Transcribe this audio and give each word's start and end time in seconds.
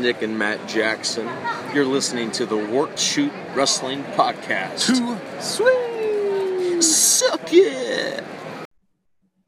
Nick 0.00 0.22
and 0.22 0.38
Matt 0.38 0.68
Jackson. 0.68 1.28
You're 1.74 1.84
listening 1.84 2.30
to 2.32 2.46
the 2.46 2.56
Work 2.56 2.96
Shoot 2.96 3.32
Wrestling 3.54 4.04
Podcast. 4.04 4.86
Too 4.86 5.16
sweet. 5.40 6.82
Suck 6.82 7.52
it! 7.52 8.22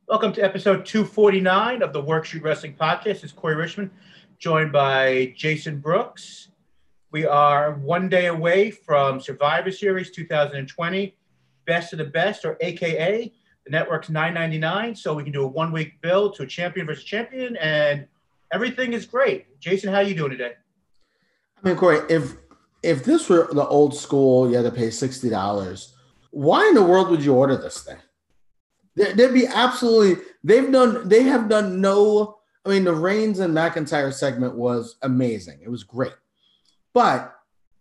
Welcome 0.08 0.32
to 0.32 0.42
episode 0.42 0.84
249 0.84 1.82
of 1.82 1.92
the 1.92 2.02
Work 2.02 2.24
Shoot 2.24 2.42
Wrestling 2.42 2.74
Podcast. 2.74 3.04
This 3.04 3.24
is 3.24 3.32
Corey 3.32 3.54
Richmond, 3.54 3.90
joined 4.38 4.72
by 4.72 5.32
Jason 5.36 5.78
Brooks. 5.78 6.48
We 7.12 7.26
are 7.26 7.74
one 7.74 8.08
day 8.08 8.26
away 8.26 8.72
from 8.72 9.20
Survivor 9.20 9.70
Series 9.70 10.10
2020, 10.10 11.16
Best 11.66 11.92
of 11.92 11.98
the 11.98 12.04
Best, 12.06 12.44
or 12.44 12.56
AKA 12.60 13.32
the 13.64 13.70
network's 13.70 14.08
9.99. 14.08 14.96
So 14.96 15.14
we 15.14 15.22
can 15.22 15.32
do 15.32 15.44
a 15.44 15.46
one 15.46 15.72
week 15.72 16.00
build 16.00 16.34
to 16.36 16.42
a 16.42 16.46
champion 16.46 16.86
versus 16.86 17.04
champion, 17.04 17.56
and 17.56 18.06
everything 18.52 18.92
is 18.92 19.06
great. 19.06 19.46
Jason, 19.60 19.90
how 19.90 19.96
are 19.96 20.02
you 20.02 20.14
doing 20.14 20.30
today? 20.30 20.52
I 21.62 21.68
mean, 21.68 21.76
Corey, 21.76 22.00
if 22.08 22.34
if 22.82 23.04
this 23.04 23.28
were 23.28 23.48
the 23.52 23.66
old 23.66 23.94
school, 23.94 24.48
you 24.50 24.56
had 24.56 24.64
to 24.64 24.70
pay 24.72 24.90
sixty 24.90 25.28
dollars. 25.28 25.94
Why 26.30 26.66
in 26.68 26.74
the 26.74 26.82
world 26.84 27.10
would 27.10 27.22
you 27.24 27.34
order 27.34 27.56
this 27.56 27.82
thing? 27.82 27.98
There- 28.96 29.12
There'd 29.12 29.34
be 29.34 29.46
absolutely. 29.46 30.24
They've 30.42 30.70
done. 30.72 31.08
They 31.08 31.24
have 31.24 31.48
done 31.48 31.80
no. 31.80 32.38
I 32.64 32.70
mean, 32.70 32.84
the 32.84 32.94
Reigns 32.94 33.38
and 33.38 33.54
McIntyre 33.54 34.12
segment 34.12 34.54
was 34.54 34.96
amazing. 35.02 35.60
It 35.62 35.70
was 35.70 35.82
great, 35.82 36.12
but 36.94 37.34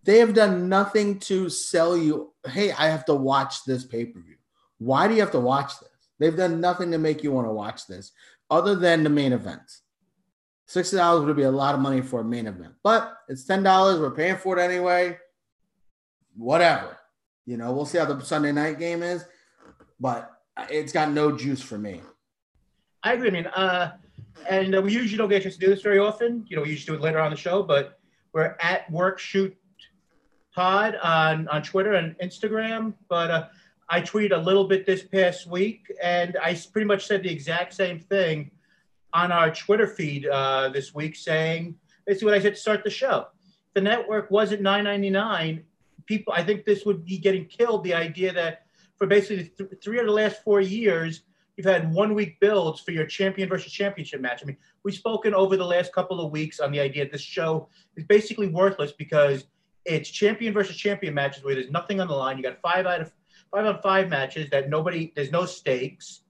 they 0.03 0.19
have 0.19 0.33
done 0.33 0.69
nothing 0.69 1.19
to 1.21 1.49
sell 1.49 1.97
you. 1.97 2.33
Hey, 2.47 2.71
I 2.71 2.87
have 2.87 3.05
to 3.05 3.13
watch 3.15 3.63
this 3.65 3.85
pay 3.85 4.05
per 4.05 4.19
view. 4.21 4.35
Why 4.79 5.07
do 5.07 5.13
you 5.13 5.19
have 5.21 5.31
to 5.31 5.39
watch 5.39 5.79
this? 5.79 5.89
They've 6.19 6.35
done 6.35 6.59
nothing 6.61 6.91
to 6.91 6.97
make 6.97 7.23
you 7.23 7.31
want 7.31 7.47
to 7.47 7.53
watch 7.53 7.87
this, 7.87 8.11
other 8.49 8.75
than 8.75 9.03
the 9.03 9.09
main 9.09 9.31
event. 9.33 9.61
Sixty 10.69 10.97
dollars 10.97 11.25
would 11.25 11.35
be 11.35 11.41
a 11.41 11.51
lot 11.51 11.73
of 11.73 11.81
money 11.81 11.99
for 11.99 12.19
a 12.19 12.23
main 12.23 12.45
event, 12.45 12.75
but 12.83 13.17
it's 13.27 13.43
ten 13.43 13.63
dollars. 13.63 13.99
We're 13.99 14.11
paying 14.11 14.35
for 14.35 14.55
it 14.55 14.61
anyway. 14.61 15.17
Whatever, 16.37 16.95
you 17.47 17.57
know. 17.57 17.71
We'll 17.71 17.87
see 17.87 17.97
how 17.97 18.05
the 18.05 18.23
Sunday 18.23 18.51
night 18.51 18.77
game 18.77 19.01
is, 19.01 19.25
but 19.99 20.31
it's 20.69 20.93
got 20.93 21.09
no 21.09 21.35
juice 21.35 21.59
for 21.59 21.79
me. 21.79 22.01
I 23.01 23.13
agree. 23.13 23.29
I 23.29 23.31
mean, 23.31 23.47
uh, 23.47 23.93
and 24.47 24.75
uh, 24.75 24.81
we 24.83 24.93
usually 24.93 25.17
don't 25.17 25.27
get 25.27 25.39
a 25.39 25.41
chance 25.41 25.55
to 25.55 25.59
do 25.59 25.71
this 25.71 25.81
very 25.81 25.97
often. 25.97 26.45
You 26.47 26.57
know, 26.57 26.61
we 26.61 26.69
usually 26.69 26.95
do 26.95 27.01
it 27.01 27.03
later 27.03 27.19
on 27.19 27.31
the 27.31 27.37
show, 27.37 27.63
but 27.63 27.97
we're 28.31 28.55
at 28.61 28.91
Work 28.91 29.17
Shoot 29.17 29.57
Pod 30.53 30.97
on 31.01 31.47
on 31.47 31.63
Twitter 31.63 31.95
and 31.95 32.15
Instagram. 32.19 32.93
But 33.07 33.31
uh, 33.31 33.47
I 33.89 34.01
tweeted 34.01 34.33
a 34.33 34.39
little 34.39 34.65
bit 34.65 34.85
this 34.85 35.01
past 35.01 35.47
week, 35.47 35.91
and 35.99 36.37
I 36.39 36.53
pretty 36.71 36.85
much 36.85 37.07
said 37.07 37.23
the 37.23 37.31
exact 37.31 37.73
same 37.73 37.99
thing 37.99 38.51
on 39.13 39.31
our 39.31 39.53
Twitter 39.53 39.87
feed 39.87 40.27
uh, 40.27 40.69
this 40.69 40.93
week, 40.93 41.15
saying 41.15 41.75
basically 42.05 42.27
what 42.27 42.35
I 42.35 42.41
said 42.41 42.55
to 42.55 42.61
start 42.61 42.83
the 42.83 42.89
show. 42.89 43.27
If 43.67 43.73
the 43.73 43.81
network 43.81 44.29
wasn't 44.31 44.61
nine 44.61 44.83
ninety 44.83 45.09
nine, 45.09 45.63
people, 46.05 46.33
I 46.33 46.43
think 46.43 46.65
this 46.65 46.85
would 46.85 47.05
be 47.05 47.17
getting 47.17 47.45
killed. 47.45 47.83
The 47.83 47.93
idea 47.93 48.33
that 48.33 48.63
for 48.97 49.07
basically 49.07 49.51
th- 49.57 49.69
three 49.83 49.99
of 49.99 50.05
the 50.05 50.11
last 50.11 50.43
four 50.43 50.61
years, 50.61 51.21
you've 51.55 51.65
had 51.65 51.91
one 51.93 52.13
week 52.13 52.39
builds 52.39 52.81
for 52.81 52.91
your 52.91 53.05
champion 53.05 53.49
versus 53.49 53.71
championship 53.71 54.21
match. 54.21 54.41
I 54.43 54.45
mean, 54.45 54.57
we've 54.83 54.95
spoken 54.95 55.33
over 55.33 55.57
the 55.57 55.65
last 55.65 55.93
couple 55.93 56.19
of 56.23 56.31
weeks 56.31 56.59
on 56.59 56.71
the 56.71 56.79
idea 56.79 57.03
that 57.05 57.11
this 57.11 57.21
show 57.21 57.69
is 57.95 58.03
basically 58.05 58.47
worthless 58.47 58.91
because 58.91 59.45
it's 59.85 60.09
champion 60.09 60.53
versus 60.53 60.75
champion 60.75 61.13
matches 61.13 61.43
where 61.43 61.55
there's 61.55 61.71
nothing 61.71 61.99
on 61.99 62.07
the 62.07 62.13
line. 62.13 62.37
You 62.37 62.43
got 62.43 62.61
five 62.61 62.85
out 62.85 63.01
of 63.01 63.11
five 63.51 63.65
on 63.65 63.81
five 63.81 64.09
matches 64.09 64.49
that 64.51 64.69
nobody, 64.69 65.11
there's 65.15 65.31
no 65.31 65.45
stakes. 65.45 66.21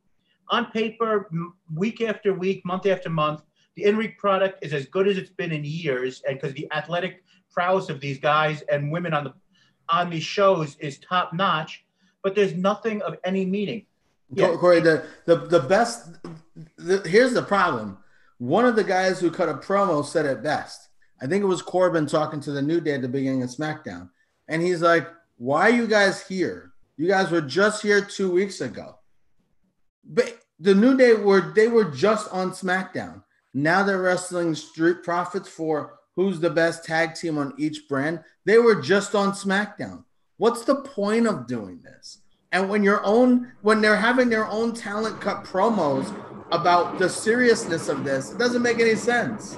On 0.52 0.66
paper, 0.72 1.30
week 1.76 2.02
after 2.02 2.34
week, 2.34 2.66
month 2.66 2.86
after 2.86 3.10
month, 3.10 3.42
the 3.76 3.84
in-ring 3.84 4.16
product 4.18 4.64
is 4.64 4.74
as 4.74 4.88
good 4.88 5.08
as 5.08 5.18
it's 5.18 5.30
been 5.30 5.52
in 5.52 5.64
years, 5.64 6.22
and 6.28 6.40
because 6.40 6.54
the 6.54 6.68
athletic 6.72 7.24
prowess 7.52 7.90
of 7.90 8.00
these 8.00 8.20
guys 8.20 8.62
and 8.72 8.92
women 8.92 9.14
on 9.14 9.24
the 9.24 9.34
on 9.90 10.10
these 10.10 10.24
shows 10.24 10.76
is 10.80 11.00
top 11.00 11.34
notch, 11.34 11.86
but 12.24 12.36
there's 12.36 12.54
nothing 12.54 13.02
of 13.02 13.18
any 13.24 13.46
meaning. 13.46 13.86
Yeah. 14.32 14.56
Corey, 14.56 14.80
the 14.80 15.06
the 15.26 15.36
the 15.36 15.60
best. 15.60 16.12
The, 16.78 17.02
here's 17.08 17.34
the 17.34 17.42
problem. 17.42 17.98
One 18.38 18.66
of 18.66 18.76
the 18.76 18.84
guys 18.84 19.20
who 19.20 19.32
cut 19.32 19.50
a 19.50 19.56
promo 19.56 20.06
said 20.06 20.26
it 20.26 20.44
best. 20.44 20.90
I 21.22 21.28
think 21.28 21.44
it 21.44 21.48
was 21.48 21.62
Corbin 21.62 22.06
talking 22.06 22.40
to 22.42 22.52
the 22.52 22.62
New 22.62 22.80
Day 22.80 22.94
at 22.94 23.02
the 23.02 23.10
beginning 23.10 23.44
of 23.44 23.50
SmackDown, 23.50 24.10
and 24.48 24.62
he's 24.62 24.82
like, 24.82 25.08
"Why 25.38 25.62
are 25.62 25.74
you 25.74 25.88
guys 25.88 26.26
here? 26.28 26.74
You 26.98 27.08
guys 27.08 27.32
were 27.32 27.42
just 27.42 27.82
here 27.82 28.02
two 28.02 28.32
weeks 28.32 28.62
ago." 28.62 29.00
But 30.04 30.38
the 30.60 30.76
New 30.76 30.98
Day 30.98 31.14
were 31.14 31.54
they 31.56 31.68
were 31.68 31.86
just 31.86 32.32
on 32.32 32.52
SmackDown. 32.52 33.24
Now 33.54 33.84
they're 33.84 34.02
wrestling 34.02 34.56
Street 34.56 35.04
Profits 35.04 35.50
for 35.50 36.00
who's 36.16 36.40
the 36.40 36.50
best 36.50 36.84
tag 36.84 37.16
team 37.16 37.38
on 37.38 37.54
each 37.58 37.88
brand. 37.88 38.22
They 38.46 38.58
were 38.58 38.82
just 38.82 39.16
on 39.16 39.32
SmackDown. 39.32 40.04
What's 40.38 40.66
the 40.66 40.76
point 40.76 41.28
of 41.28 41.48
doing 41.48 41.82
this? 41.82 42.20
And 42.52 42.70
when 42.70 42.84
your 42.84 43.04
own 43.06 43.52
when 43.62 43.82
they're 43.82 43.96
having 43.96 44.30
their 44.30 44.48
own 44.48 44.74
talent 44.74 45.22
cut 45.22 45.44
promos 45.44 46.14
about 46.52 47.00
the 47.00 47.10
seriousness 47.10 47.90
of 47.90 48.04
this, 48.04 48.32
it 48.32 48.38
doesn't 48.38 48.62
make 48.62 48.80
any 48.80 48.96
sense. 48.96 49.58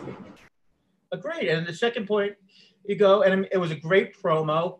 Agreed. 1.11 1.49
And 1.49 1.65
the 1.65 1.73
second 1.73 2.07
point, 2.07 2.33
you 2.85 2.95
go, 2.95 3.23
and 3.23 3.47
it 3.51 3.57
was 3.57 3.71
a 3.71 3.75
great 3.75 4.15
promo 4.21 4.79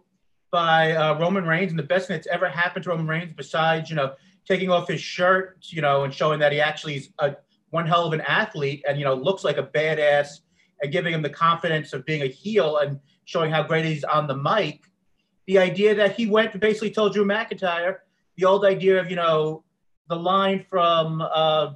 by 0.52 0.92
uh, 0.94 1.18
Roman 1.20 1.46
Reigns, 1.46 1.72
and 1.72 1.80
the 1.80 1.84
best 1.84 2.08
thing 2.08 2.18
that's 2.18 2.28
ever 2.28 2.50
happened 2.50 2.84
to 2.84 2.90
Roman 2.90 3.08
Reigns, 3.08 3.34
besides 3.34 3.90
you 3.90 3.96
know 3.96 4.14
taking 4.48 4.70
off 4.70 4.88
his 4.88 5.02
shirt, 5.02 5.58
you 5.70 5.82
know, 5.82 6.04
and 6.04 6.14
showing 6.14 6.40
that 6.40 6.52
he 6.52 6.60
actually 6.60 6.96
is 6.96 7.10
a 7.20 7.36
one 7.70 7.88
hell 7.88 8.06
of 8.06 8.14
an 8.14 8.22
athlete, 8.22 8.84
and 8.88 8.98
you 8.98 9.06
know 9.06 9.14
looks 9.14 9.44
like 9.44 9.58
a 9.58 9.64
badass, 9.64 10.42
and 10.82 10.92
giving 10.92 11.14
him 11.14 11.22
the 11.22 11.30
confidence 11.30 11.94
of 11.94 12.06
being 12.06 12.22
a 12.22 12.28
heel 12.28 12.78
and 12.78 13.00
showing 13.26 13.52
how 13.52 13.64
great 13.64 13.86
he's 13.86 14.04
on 14.04 14.28
the 14.28 14.36
mic. 14.36 14.82
The 15.48 15.58
idea 15.58 15.96
that 15.96 16.16
he 16.16 16.28
went 16.28 16.52
to 16.52 16.60
basically 16.60 16.92
told 16.92 17.14
Drew 17.14 17.26
McIntyre 17.26 17.98
the 18.38 18.46
old 18.46 18.66
idea 18.66 19.00
of 19.00 19.10
you 19.10 19.16
know 19.16 19.64
the 20.10 20.16
line 20.16 20.66
from 20.70 21.22
uh, 21.22 21.74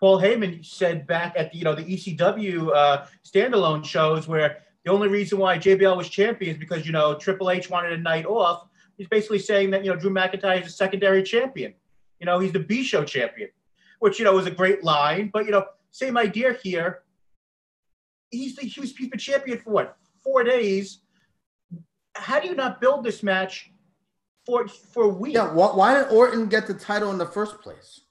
Paul 0.00 0.20
Heyman 0.20 0.64
said 0.64 1.06
back 1.06 1.34
at 1.36 1.52
the, 1.52 1.58
you 1.58 1.64
know 1.64 1.74
the 1.74 1.84
ECW 1.84 2.74
uh, 2.74 3.06
standalone 3.24 3.84
shows 3.84 4.26
where 4.26 4.58
the 4.84 4.90
only 4.90 5.08
reason 5.08 5.38
why 5.38 5.58
JBL 5.58 5.96
was 5.96 6.08
champion 6.08 6.52
is 6.52 6.58
because 6.58 6.86
you 6.86 6.92
know 6.92 7.14
Triple 7.14 7.50
H 7.50 7.70
wanted 7.70 7.92
a 7.92 7.98
night 7.98 8.26
off. 8.26 8.66
He's 8.96 9.08
basically 9.08 9.38
saying 9.38 9.70
that 9.70 9.84
you 9.84 9.90
know 9.90 9.96
Drew 9.96 10.10
McIntyre 10.10 10.62
is 10.62 10.68
a 10.68 10.70
secondary 10.70 11.22
champion. 11.22 11.74
You 12.20 12.26
know 12.26 12.38
he's 12.38 12.52
the 12.52 12.60
B 12.60 12.82
show 12.82 13.04
champion, 13.04 13.48
which 13.98 14.18
you 14.18 14.24
know 14.24 14.34
was 14.34 14.46
a 14.46 14.50
great 14.50 14.84
line. 14.84 15.30
But 15.32 15.46
you 15.46 15.50
know 15.50 15.66
same 15.90 16.16
idea 16.16 16.52
here. 16.62 17.00
He's 18.30 18.54
the 18.54 18.62
he 18.62 18.80
was 18.80 18.94
he's 18.96 19.10
champion 19.18 19.58
for 19.58 19.70
what 19.70 19.96
four 20.22 20.44
days. 20.44 21.00
How 22.14 22.38
do 22.38 22.48
you 22.48 22.54
not 22.54 22.80
build 22.80 23.04
this 23.04 23.22
match 23.22 23.72
for 24.46 24.68
for 24.68 25.08
weeks? 25.08 25.34
Yeah, 25.34 25.52
why, 25.52 25.68
why 25.68 25.94
did 25.94 26.12
Orton 26.12 26.46
get 26.48 26.66
the 26.66 26.74
title 26.74 27.10
in 27.10 27.18
the 27.18 27.26
first 27.26 27.60
place? 27.60 28.02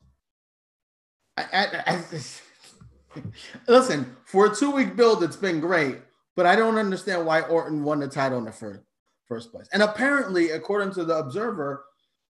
I, 1.38 1.44
I, 1.54 1.94
I, 1.94 3.22
listen, 3.68 4.16
for 4.26 4.48
a 4.48 4.56
two 4.56 4.72
week 4.72 4.96
build, 4.96 5.24
it's 5.24 5.36
been 5.36 5.60
great, 5.60 6.00
but 6.36 6.46
I 6.46 6.56
don't 6.56 6.78
understand 6.78 7.26
why 7.26 7.42
Orton 7.42 7.84
won 7.84 8.00
the 8.00 8.08
title 8.08 8.40
in 8.40 8.46
the 8.46 8.52
first 8.52 8.82
first 9.28 9.52
place. 9.52 9.68
And 9.72 9.84
apparently, 9.84 10.52
according 10.52 10.92
to 10.96 11.06
the 11.06 11.18
Observer, 11.18 11.86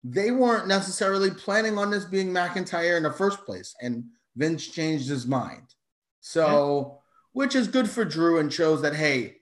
they 0.04 0.32
weren't 0.32 0.68
necessarily 0.68 1.30
planning 1.32 1.78
on 1.78 1.92
this 1.92 2.06
being 2.06 2.30
McIntyre 2.30 2.98
in 2.98 3.04
the 3.04 3.12
first 3.12 3.46
place, 3.46 3.76
and 3.82 4.06
Vince 4.36 4.68
changed 4.68 5.08
his 5.08 5.28
mind. 5.28 5.76
So, 6.22 7.00
which 7.34 7.56
is 7.56 7.68
good 7.68 7.90
for 7.90 8.06
Drew 8.06 8.40
and 8.40 8.52
shows 8.52 8.82
that 8.82 8.96
hey, 8.96 9.38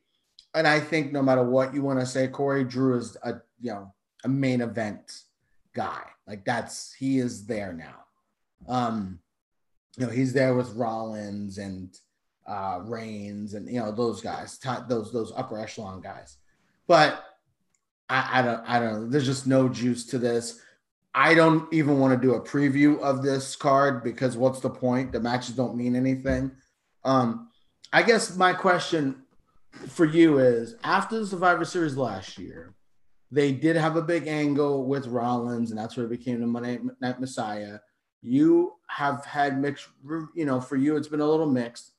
and 0.53 0.67
I 0.67 0.79
think 0.79 1.11
no 1.11 1.21
matter 1.21 1.43
what 1.43 1.73
you 1.73 1.83
want 1.83 1.99
to 1.99 2.05
say, 2.05 2.27
Corey 2.27 2.63
Drew 2.63 2.97
is 2.97 3.17
a 3.23 3.35
you 3.59 3.71
know 3.71 3.93
a 4.23 4.27
main 4.27 4.61
event 4.61 5.21
guy. 5.73 6.03
Like 6.27 6.43
that's 6.45 6.93
he 6.93 7.19
is 7.19 7.45
there 7.45 7.73
now. 7.73 8.05
Um, 8.67 9.19
you 9.97 10.05
know, 10.05 10.11
he's 10.11 10.33
there 10.33 10.55
with 10.55 10.73
Rollins 10.75 11.57
and 11.57 11.97
uh 12.47 12.79
Reigns 12.83 13.53
and 13.53 13.69
you 13.69 13.79
know 13.79 13.91
those 13.91 14.21
guys, 14.21 14.59
those 14.87 15.13
those 15.13 15.31
upper 15.35 15.59
echelon 15.59 16.01
guys. 16.01 16.37
But 16.87 17.23
I, 18.09 18.39
I 18.39 18.41
don't 18.41 18.63
I 18.67 18.79
don't. 18.79 19.09
There's 19.09 19.25
just 19.25 19.47
no 19.47 19.69
juice 19.69 20.05
to 20.07 20.17
this. 20.17 20.61
I 21.13 21.33
don't 21.33 21.71
even 21.73 21.99
want 21.99 22.19
to 22.19 22.27
do 22.27 22.35
a 22.35 22.41
preview 22.41 22.99
of 22.99 23.23
this 23.23 23.55
card 23.55 24.03
because 24.03 24.37
what's 24.37 24.59
the 24.59 24.69
point? 24.69 25.11
The 25.11 25.19
matches 25.19 25.55
don't 25.55 25.75
mean 25.75 25.95
anything. 25.95 26.51
Um, 27.03 27.49
I 27.91 28.03
guess 28.03 28.35
my 28.35 28.53
question 28.53 29.23
for 29.87 30.05
you 30.05 30.39
is 30.39 30.75
after 30.83 31.19
the 31.19 31.27
Survivor 31.27 31.65
Series 31.65 31.97
last 31.97 32.37
year, 32.37 32.75
they 33.31 33.51
did 33.51 33.75
have 33.75 33.95
a 33.95 34.01
big 34.01 34.27
angle 34.27 34.85
with 34.85 35.07
Rollins, 35.07 35.71
and 35.71 35.79
that's 35.79 35.95
where 35.95 36.05
it 36.05 36.09
became 36.09 36.41
the 36.41 36.47
Monday 36.47 36.79
Night 37.01 37.19
Messiah. 37.19 37.79
You 38.21 38.73
have 38.87 39.23
had 39.25 39.59
mixed, 39.59 39.87
you 40.35 40.45
know, 40.45 40.59
for 40.59 40.75
you, 40.75 40.95
it's 40.95 41.07
been 41.07 41.21
a 41.21 41.29
little 41.29 41.49
mixed. 41.49 41.93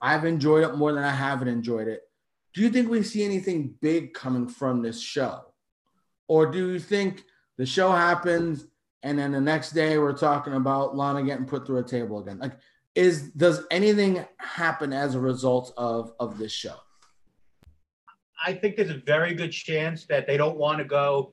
I've 0.00 0.24
enjoyed 0.24 0.64
it 0.64 0.76
more 0.76 0.92
than 0.92 1.04
I 1.04 1.10
haven't 1.10 1.48
enjoyed 1.48 1.88
it. 1.88 2.02
Do 2.54 2.60
you 2.60 2.70
think 2.70 2.90
we 2.90 3.02
see 3.02 3.24
anything 3.24 3.74
big 3.80 4.12
coming 4.12 4.48
from 4.48 4.82
this 4.82 5.00
show? 5.00 5.46
Or 6.28 6.50
do 6.50 6.72
you 6.72 6.78
think 6.78 7.24
the 7.56 7.66
show 7.66 7.90
happens 7.92 8.66
and 9.02 9.18
then 9.18 9.32
the 9.32 9.40
next 9.40 9.72
day 9.72 9.98
we're 9.98 10.16
talking 10.16 10.54
about 10.54 10.96
Lana 10.96 11.22
getting 11.22 11.46
put 11.46 11.66
through 11.66 11.78
a 11.78 11.84
table 11.84 12.20
again? 12.20 12.38
Like, 12.38 12.58
is 12.94 13.30
does 13.30 13.64
anything 13.70 14.24
happen 14.38 14.92
as 14.92 15.14
a 15.14 15.20
result 15.20 15.72
of 15.76 16.12
of 16.20 16.38
this 16.38 16.52
show? 16.52 16.76
I 18.44 18.52
think 18.54 18.76
there's 18.76 18.90
a 18.90 19.02
very 19.06 19.34
good 19.34 19.52
chance 19.52 20.04
that 20.06 20.26
they 20.26 20.36
don't 20.36 20.58
want 20.58 20.78
to 20.78 20.84
go 20.84 21.32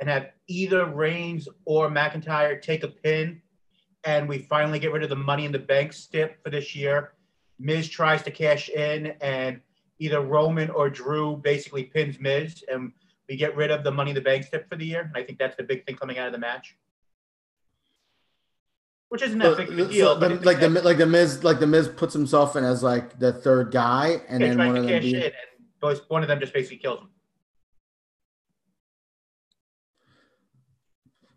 and 0.00 0.08
have 0.08 0.30
either 0.48 0.86
Reigns 0.86 1.48
or 1.64 1.88
McIntyre 1.88 2.60
take 2.60 2.84
a 2.84 2.88
pin, 2.88 3.40
and 4.04 4.28
we 4.28 4.38
finally 4.38 4.78
get 4.78 4.92
rid 4.92 5.02
of 5.02 5.08
the 5.08 5.16
Money 5.16 5.44
in 5.44 5.52
the 5.52 5.58
Bank 5.58 5.92
stip 5.92 6.42
for 6.42 6.50
this 6.50 6.74
year. 6.74 7.12
Miz 7.58 7.88
tries 7.88 8.22
to 8.22 8.30
cash 8.30 8.68
in, 8.68 9.14
and 9.20 9.60
either 9.98 10.20
Roman 10.20 10.70
or 10.70 10.88
Drew 10.90 11.36
basically 11.36 11.84
pins 11.84 12.18
Miz, 12.20 12.64
and 12.70 12.92
we 13.28 13.36
get 13.36 13.56
rid 13.56 13.70
of 13.70 13.84
the 13.84 13.90
Money 13.90 14.10
in 14.10 14.14
the 14.14 14.20
Bank 14.20 14.44
stip 14.44 14.68
for 14.68 14.76
the 14.76 14.84
year. 14.86 15.00
And 15.02 15.16
I 15.16 15.22
think 15.22 15.38
that's 15.38 15.56
the 15.56 15.62
big 15.62 15.84
thing 15.86 15.96
coming 15.96 16.18
out 16.18 16.26
of 16.26 16.32
the 16.32 16.38
match. 16.38 16.76
Which 19.10 19.22
isn't 19.22 19.38
that 19.38 19.44
So- 19.52 19.56
big 19.56 19.68
of 19.70 19.78
a 19.78 19.84
deal. 19.92 20.14
the- 20.14 20.28
but 20.28 20.44
like 20.44 20.60
the 20.60 20.68
like 20.68 20.98
the 20.98 21.06
Miz 21.06 21.42
like 21.42 21.58
the 21.60 21.66
Miz 21.66 21.88
puts 21.88 22.12
himself 22.12 22.56
in 22.56 22.64
as 22.64 22.82
like 22.82 23.18
the 23.18 23.32
third 23.32 23.70
guy, 23.72 24.20
and 24.28 24.42
then 24.42 24.58
one 24.58 24.76
of 24.76 24.84
them. 24.86 25.02
Be, 25.02 25.14
and 25.24 25.32
both 25.80 26.02
one 26.08 26.22
of 26.22 26.28
them 26.28 26.40
just 26.40 26.52
basically 26.52 26.76
kills 26.78 27.00
him. 27.00 27.08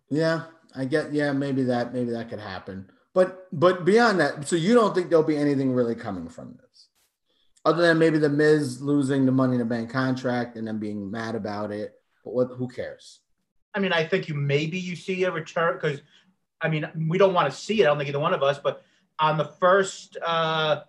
yeah, 0.10 0.44
I 0.76 0.86
get. 0.86 1.14
Yeah, 1.14 1.32
maybe 1.32 1.64
that 1.64 1.94
maybe 1.94 2.12
that 2.12 2.30
could 2.30 2.40
happen. 2.40 2.90
But 3.14 3.48
but 3.52 3.86
beyond 3.86 4.20
that, 4.20 4.48
so 4.48 4.56
you 4.56 4.74
don't 4.74 4.94
think 4.94 5.10
there'll 5.10 5.24
be 5.24 5.38
anything 5.38 5.74
really 5.74 5.96
coming 5.96 6.28
from 6.30 6.58
this, 6.62 6.88
other 7.66 7.82
than 7.82 8.00
maybe 8.00 8.18
the 8.18 8.30
Miz 8.30 8.82
losing 8.82 9.26
the 9.26 9.32
Money 9.32 9.54
in 9.54 9.60
the 9.60 9.66
Bank 9.66 9.90
contract 9.90 10.58
and 10.58 10.68
then 10.68 10.80
being 10.80 11.10
mad 11.10 11.36
about 11.36 11.72
it. 11.72 11.94
But 12.24 12.34
what? 12.34 12.50
Who 12.56 12.68
cares? 12.68 13.20
I 13.74 13.80
mean, 13.80 13.94
I 13.94 14.04
think 14.06 14.28
you 14.28 14.36
maybe 14.36 14.78
you 14.78 14.96
see 14.96 15.24
a 15.24 15.32
return 15.32 15.76
because, 15.76 16.02
I 16.62 16.68
mean, 16.68 16.86
we 17.08 17.18
don't 17.18 17.34
want 17.34 17.52
to 17.52 17.58
see 17.58 17.82
it. 17.82 17.84
I 17.84 17.88
don't 17.88 17.98
think 17.98 18.10
either 18.10 18.20
one 18.20 18.34
of 18.34 18.44
us. 18.44 18.60
But 18.60 18.84
on 19.20 19.38
the 19.38 19.46
first, 19.46 20.18
uh, 20.26 20.82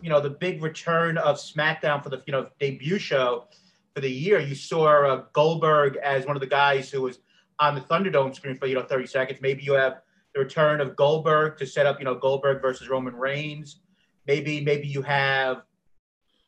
you 0.00 0.08
know, 0.08 0.20
the 0.20 0.30
big 0.30 0.62
return 0.62 1.18
of 1.18 1.36
SmackDown 1.36 2.02
for 2.02 2.08
the 2.08 2.22
you 2.26 2.32
know 2.32 2.48
debut 2.58 2.98
show 2.98 3.46
for 3.94 4.00
the 4.00 4.10
year, 4.10 4.38
you 4.38 4.54
saw 4.54 4.86
uh, 4.86 5.24
Goldberg 5.32 5.96
as 5.96 6.26
one 6.26 6.36
of 6.36 6.40
the 6.40 6.46
guys 6.46 6.90
who 6.90 7.02
was 7.02 7.18
on 7.58 7.74
the 7.74 7.80
Thunderdome 7.80 8.34
screen 8.34 8.56
for 8.56 8.66
you 8.66 8.74
know 8.74 8.82
30 8.82 9.06
seconds. 9.06 9.40
Maybe 9.42 9.62
you 9.62 9.72
have 9.74 10.00
the 10.34 10.40
return 10.40 10.80
of 10.80 10.96
Goldberg 10.96 11.58
to 11.58 11.66
set 11.66 11.86
up 11.86 11.98
you 11.98 12.04
know 12.04 12.14
Goldberg 12.14 12.62
versus 12.62 12.88
Roman 12.88 13.14
Reigns. 13.14 13.80
Maybe 14.26 14.60
maybe 14.60 14.86
you 14.86 15.02
have, 15.02 15.62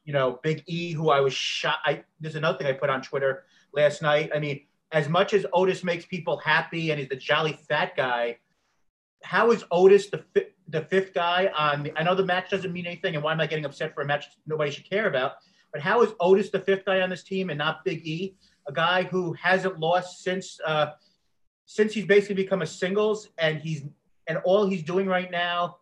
you 0.04 0.12
know, 0.12 0.40
Big 0.42 0.64
E, 0.66 0.92
who 0.92 1.10
I 1.10 1.20
was 1.20 1.32
shot. 1.32 1.78
I 1.84 2.04
there's 2.20 2.36
another 2.36 2.58
thing 2.58 2.66
I 2.66 2.72
put 2.72 2.90
on 2.90 3.02
Twitter 3.02 3.44
last 3.72 4.02
night. 4.02 4.30
I 4.34 4.38
mean 4.38 4.62
as 4.92 5.08
much 5.08 5.32
as 5.32 5.46
Otis 5.52 5.82
makes 5.82 6.04
people 6.04 6.36
happy 6.38 6.90
and 6.90 7.00
he's 7.00 7.08
the 7.08 7.16
jolly 7.16 7.58
fat 7.68 7.96
guy, 7.96 8.36
how 9.24 9.50
is 9.50 9.64
Otis 9.70 10.10
the 10.10 10.18
fi- 10.34 10.48
the 10.68 10.82
fifth 10.82 11.14
guy 11.14 11.50
on 11.56 11.82
the? 11.82 11.98
I 11.98 12.02
know 12.02 12.14
the 12.14 12.24
match 12.24 12.50
doesn't 12.50 12.72
mean 12.72 12.86
anything, 12.86 13.14
and 13.14 13.24
why 13.24 13.32
am 13.32 13.40
I 13.40 13.46
getting 13.46 13.64
upset 13.64 13.94
for 13.94 14.02
a 14.02 14.06
match 14.06 14.26
nobody 14.46 14.70
should 14.70 14.88
care 14.88 15.08
about? 15.08 15.32
But 15.72 15.80
how 15.80 16.02
is 16.02 16.12
Otis 16.20 16.50
the 16.50 16.60
fifth 16.60 16.84
guy 16.84 17.00
on 17.00 17.10
this 17.10 17.22
team 17.22 17.50
and 17.50 17.58
not 17.58 17.84
Big 17.84 18.06
E, 18.06 18.36
a 18.68 18.72
guy 18.72 19.04
who 19.04 19.32
hasn't 19.34 19.78
lost 19.78 20.22
since 20.22 20.60
uh, 20.66 20.92
since 21.64 21.94
he's 21.94 22.06
basically 22.06 22.36
become 22.36 22.62
a 22.62 22.66
singles, 22.66 23.28
and 23.38 23.58
he's 23.58 23.84
and 24.26 24.38
all 24.44 24.66
he's 24.66 24.82
doing 24.82 25.06
right 25.06 25.30
now 25.30 25.76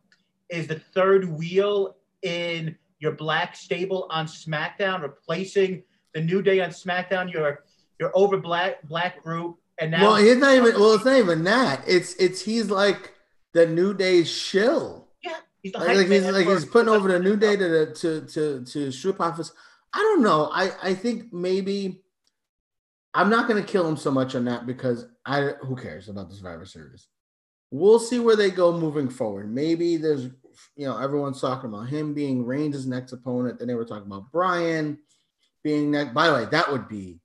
is 0.49 0.67
the 0.67 0.79
third 0.79 1.25
wheel 1.25 1.97
in 2.23 2.77
your 3.01 3.13
black 3.13 3.57
stable 3.57 4.07
on 4.11 4.27
SmackDown, 4.27 5.03
replacing 5.03 5.83
the 6.15 6.21
New 6.21 6.43
Day 6.43 6.61
on 6.61 6.71
SmackDown. 6.71 7.33
Your 7.33 7.65
you're 7.99 8.13
over 8.15 8.37
black 8.37 8.87
black 8.87 9.23
group, 9.23 9.59
and 9.79 9.91
now 9.91 10.03
well, 10.03 10.17
it's 10.17 10.41
not 10.41 10.55
even. 10.55 10.75
Well, 10.75 10.95
it's 10.95 11.05
not 11.05 11.19
even 11.19 11.45
that. 11.45 11.83
It's 11.87 12.15
it's 12.15 12.43
he's 12.43 12.71
like 12.71 13.15
the 13.53 13.67
New 13.67 13.95
Day 13.95 14.25
shill. 14.25 15.09
yeah, 15.25 15.37
he's 15.63 15.75
Like, 15.75 15.97
like 15.97 16.07
he's 16.07 16.27
like 16.27 16.47
he's 16.47 16.65
putting 16.65 16.89
over 16.89 17.11
the 17.11 17.19
New 17.19 17.37
Day 17.37 17.57
to 17.57 17.65
oh. 17.65 17.85
the 17.87 17.95
to 17.95 18.21
to 18.27 18.65
to 18.65 18.93
Street 18.93 19.17
Profits. 19.17 19.53
I 19.93 19.99
don't 19.99 20.23
know. 20.23 20.51
I 20.53 20.71
I 20.83 20.95
think 20.95 21.33
maybe 21.33 22.03
I'm 23.15 23.31
not 23.31 23.49
going 23.49 23.63
to 23.63 23.69
kill 23.69 23.89
him 23.89 23.97
so 23.97 24.11
much 24.11 24.35
on 24.35 24.45
that 24.45 24.67
because 24.67 25.07
I 25.25 25.53
who 25.63 25.75
cares 25.75 26.09
about 26.09 26.29
the 26.29 26.37
Survivor 26.37 26.65
Series. 26.65 27.09
We'll 27.73 28.01
see 28.01 28.19
where 28.19 28.37
they 28.37 28.51
go 28.51 28.77
moving 28.77 29.09
forward. 29.09 29.53
Maybe 29.53 29.97
there's 29.97 30.29
you 30.77 30.87
know 30.87 30.99
everyone's 30.99 31.41
talking 31.41 31.71
about 31.71 31.89
him 31.89 32.15
being 32.15 32.45
Reigns' 32.45 32.87
next 32.87 33.13
opponent. 33.13 33.59
Then 33.59 33.69
they 33.69 33.75
were 33.75 33.85
talking 33.85 34.07
about 34.07 34.33
Bryan 34.33 34.99
being 35.63 35.91
next. 35.91 36.15
By 36.15 36.29
the 36.29 36.35
way, 36.35 36.45
that 36.51 36.71
would 36.71 36.89
be 36.89 37.21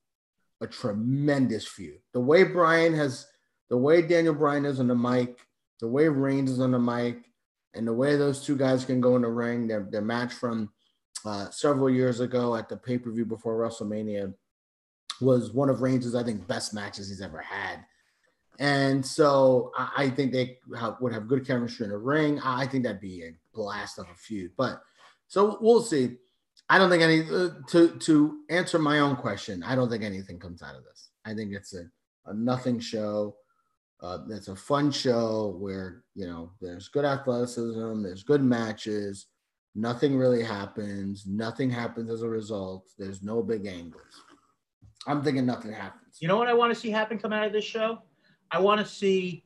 a 0.62 0.68
tremendous 0.68 1.68
feud. 1.68 2.00
The 2.14 2.20
way 2.20 2.44
Bryan 2.44 2.94
has, 2.94 3.28
the 3.70 3.78
way 3.78 4.02
Daniel 4.02 4.34
Bryan 4.34 4.66
is 4.66 4.80
on 4.80 4.88
the 4.88 4.96
mic, 4.96 5.40
the 5.80 5.88
way 5.88 6.08
Reigns 6.08 6.52
is 6.52 6.60
on 6.60 6.72
the 6.72 6.80
mic, 6.80 7.26
and 7.74 7.88
the 7.88 7.94
way 7.94 8.16
those 8.16 8.44
two 8.44 8.58
guys 8.58 8.86
can 8.86 9.02
go 9.02 9.16
in 9.16 9.22
the 9.22 9.30
ring, 9.30 9.68
their, 9.68 9.88
their 9.92 10.02
match 10.02 10.34
from 10.34 10.72
uh, 11.26 11.50
several 11.50 11.90
years 11.90 12.20
ago 12.20 12.56
at 12.56 12.70
the 12.70 12.78
pay 12.78 12.98
per 12.98 13.12
view 13.12 13.26
before 13.26 13.58
WrestleMania 13.58 14.34
was 15.22 15.52
one 15.52 15.70
of 15.70 15.82
Reigns' 15.82 16.16
I 16.16 16.24
think 16.24 16.48
best 16.48 16.74
matches 16.74 17.10
he's 17.10 17.22
ever 17.22 17.40
had. 17.40 17.86
And 18.60 19.06
so 19.06 19.72
I, 19.78 19.92
I 19.98 20.10
think 20.10 20.32
they 20.32 20.58
have, 20.78 20.96
would 21.02 21.14
have 21.14 21.28
good 21.28 21.46
chemistry 21.46 21.86
in 21.86 21.92
the 21.92 21.98
ring. 21.98 22.40
I, 22.40 22.64
I 22.64 22.68
think 22.68 22.84
that'd 22.84 23.02
be 23.02 23.24
a 23.24 23.32
blast 23.54 24.00
of 24.00 24.06
a 24.10 24.16
feud. 24.16 24.52
But 24.58 24.82
so 25.28 25.58
we'll 25.62 25.82
see. 25.82 26.18
I 26.70 26.78
don't 26.78 26.90
think 26.90 27.04
any 27.04 27.22
uh, 27.22 27.50
to 27.70 27.90
to 28.00 28.40
answer 28.50 28.80
my 28.80 29.00
own 29.00 29.16
question. 29.16 29.64
I 29.64 29.76
don't 29.76 29.90
think 29.90 30.04
anything 30.04 30.40
comes 30.40 30.64
out 30.64 30.76
of 30.76 30.84
this. 30.84 31.10
I 31.26 31.34
think 31.34 31.54
it's 31.54 31.74
a, 31.76 31.86
a 32.26 32.34
nothing 32.34 32.80
show. 32.80 33.36
Uh, 34.02 34.20
it's 34.30 34.48
a 34.48 34.56
fun 34.56 34.92
show 34.92 35.56
where 35.60 36.04
you 36.16 36.26
know 36.26 36.52
there's 36.62 36.88
good 36.88 37.06
athleticism, 37.06 38.02
there's 38.02 38.24
good 38.24 38.44
matches. 38.44 39.28
Nothing 39.78 40.16
really 40.16 40.42
happens. 40.42 41.26
Nothing 41.28 41.70
happens 41.70 42.10
as 42.10 42.22
a 42.22 42.30
result. 42.30 42.86
There's 42.98 43.22
no 43.22 43.44
big 43.44 43.66
angles. 43.66 44.24
I'm 45.06 45.22
thinking 45.22 45.46
nothing 45.46 45.74
happens. 45.74 46.18
You 46.20 46.30
know 46.30 46.38
what 46.38 46.48
I 46.48 46.54
want 46.54 46.74
to 46.74 46.80
see 46.80 46.90
happen 46.90 47.20
come 47.20 47.34
out 47.34 47.46
of 47.46 47.52
this 47.52 47.66
show? 47.66 48.00
I 48.56 48.60
want 48.60 48.80
to 48.80 48.88
see 48.88 49.44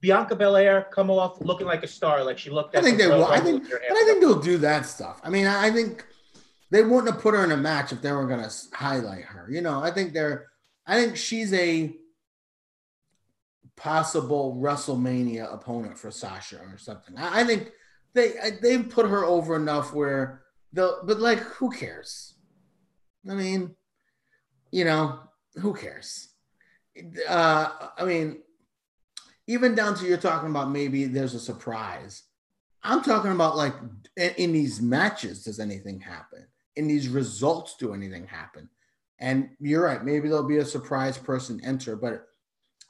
Bianca 0.00 0.36
Belair 0.36 0.86
come 0.92 1.10
off 1.10 1.40
looking 1.40 1.66
like 1.66 1.82
a 1.82 1.88
star, 1.88 2.22
like 2.22 2.38
she 2.38 2.50
looked. 2.50 2.76
I 2.76 2.82
think 2.82 2.98
the 2.98 3.04
they 3.04 3.08
will. 3.10 3.24
I 3.24 3.40
think, 3.40 3.64
and 3.64 3.80
I 3.90 4.04
think 4.04 4.20
they'll 4.20 4.38
do 4.40 4.58
that 4.58 4.86
stuff. 4.86 5.20
I 5.24 5.28
mean, 5.28 5.46
I 5.48 5.72
think 5.72 6.04
they 6.70 6.82
wouldn't 6.82 7.12
have 7.12 7.20
put 7.20 7.34
her 7.34 7.42
in 7.42 7.50
a 7.50 7.56
match 7.56 7.90
if 7.92 8.00
they 8.00 8.12
were 8.12 8.28
going 8.28 8.44
to 8.48 8.52
highlight 8.74 9.24
her. 9.24 9.48
You 9.50 9.60
know, 9.60 9.82
I 9.82 9.90
think 9.90 10.12
they're. 10.12 10.46
I 10.86 11.00
think 11.02 11.16
she's 11.16 11.52
a 11.52 11.92
possible 13.76 14.56
WrestleMania 14.62 15.52
opponent 15.52 15.98
for 15.98 16.12
Sasha 16.12 16.60
or 16.60 16.78
something. 16.78 17.16
I, 17.18 17.40
I 17.40 17.44
think 17.44 17.72
they 18.12 18.38
I- 18.38 18.58
they've 18.62 18.88
put 18.88 19.08
her 19.08 19.24
over 19.24 19.56
enough 19.56 19.92
where 19.92 20.42
they'll. 20.72 21.00
But 21.04 21.18
like, 21.18 21.40
who 21.40 21.72
cares? 21.72 22.34
I 23.28 23.34
mean, 23.34 23.74
you 24.70 24.84
know, 24.84 25.18
who 25.56 25.74
cares? 25.74 26.28
Uh, 27.28 27.70
I 27.98 28.04
mean, 28.04 28.38
even 29.46 29.74
down 29.74 29.94
to 29.96 30.06
you're 30.06 30.16
talking 30.16 30.50
about 30.50 30.70
maybe 30.70 31.06
there's 31.06 31.34
a 31.34 31.40
surprise. 31.40 32.22
I'm 32.82 33.02
talking 33.02 33.32
about 33.32 33.56
like 33.56 33.74
in, 34.16 34.30
in 34.36 34.52
these 34.52 34.80
matches, 34.80 35.44
does 35.44 35.60
anything 35.60 36.00
happen? 36.00 36.46
In 36.76 36.86
these 36.86 37.08
results, 37.08 37.76
do 37.78 37.94
anything 37.94 38.26
happen? 38.26 38.68
And 39.18 39.50
you're 39.60 39.84
right, 39.84 40.04
maybe 40.04 40.28
there'll 40.28 40.46
be 40.46 40.58
a 40.58 40.64
surprise 40.64 41.16
person 41.16 41.60
enter, 41.64 41.96
but 41.96 42.26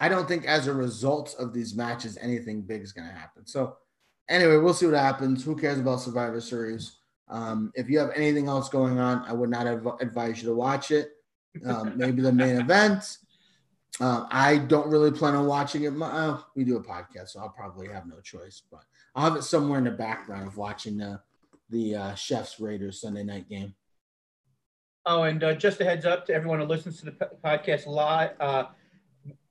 I 0.00 0.08
don't 0.08 0.26
think 0.26 0.46
as 0.46 0.66
a 0.66 0.75
result 0.75 1.37
of 1.38 1.52
these 1.52 1.75
matches, 1.75 2.18
anything 2.20 2.62
big 2.62 2.82
is 2.82 2.92
going 2.92 3.06
to 3.06 3.14
happen. 3.14 3.46
So, 3.46 3.76
anyway, 4.28 4.56
we'll 4.56 4.75
see 4.75 4.87
what 4.87 4.96
happens. 4.96 5.44
Who 5.44 5.54
cares 5.54 5.78
about 5.78 6.00
Survivor 6.00 6.40
Series? 6.40 6.96
Um, 7.28 7.73
if 7.75 7.88
you 7.88 7.99
have 7.99 8.11
anything 8.14 8.49
else 8.49 8.68
going 8.68 8.99
on, 8.99 9.25
I 9.26 9.32
would 9.32 9.50
not 9.50 9.66
adv- 9.66 10.00
advise 10.00 10.42
you 10.42 10.49
to 10.49 10.54
watch 10.54 10.90
it. 10.90 11.12
Um, 11.64 11.96
maybe 11.96 12.20
the 12.20 12.32
main 12.32 12.56
event. 12.61 13.18
Uh, 14.00 14.26
I 14.30 14.58
don't 14.58 14.88
really 14.88 15.12
plan 15.12 15.34
on 15.34 15.46
watching 15.46 15.84
it. 15.84 15.92
Uh, 16.00 16.38
we 16.56 16.64
do 16.64 16.76
a 16.76 16.82
podcast, 16.82 17.30
so 17.30 17.40
I'll 17.40 17.50
probably 17.50 17.88
have 17.88 18.06
no 18.06 18.20
choice. 18.20 18.62
But 18.70 18.80
I'll 19.14 19.30
have 19.30 19.36
it 19.36 19.42
somewhere 19.42 19.78
in 19.78 19.84
the 19.84 19.92
background 19.92 20.48
of 20.48 20.56
watching 20.56 20.96
the 20.98 21.20
the 21.70 21.94
uh, 21.94 22.14
Chiefs 22.14 22.60
Raiders 22.60 23.00
Sunday 23.00 23.22
night 23.22 23.48
game. 23.48 23.74
Oh, 25.06 25.22
and 25.22 25.42
uh, 25.44 25.54
just 25.54 25.80
a 25.80 25.84
heads 25.84 26.06
up 26.06 26.26
to 26.26 26.34
everyone 26.34 26.60
who 26.60 26.66
listens 26.66 26.98
to 27.00 27.06
the 27.06 27.12
po- 27.12 27.38
podcast 27.44 27.86
live, 27.86 28.30
uh, 28.40 28.64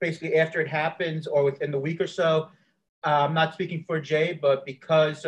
basically 0.01 0.35
after 0.35 0.59
it 0.59 0.67
happens 0.67 1.25
or 1.25 1.43
within 1.43 1.71
the 1.71 1.79
week 1.79 2.01
or 2.01 2.07
so. 2.07 2.49
Uh, 3.05 3.25
I'm 3.27 3.33
not 3.33 3.53
speaking 3.53 3.83
for 3.85 3.99
Jay, 3.99 4.37
but 4.41 4.65
because 4.65 5.25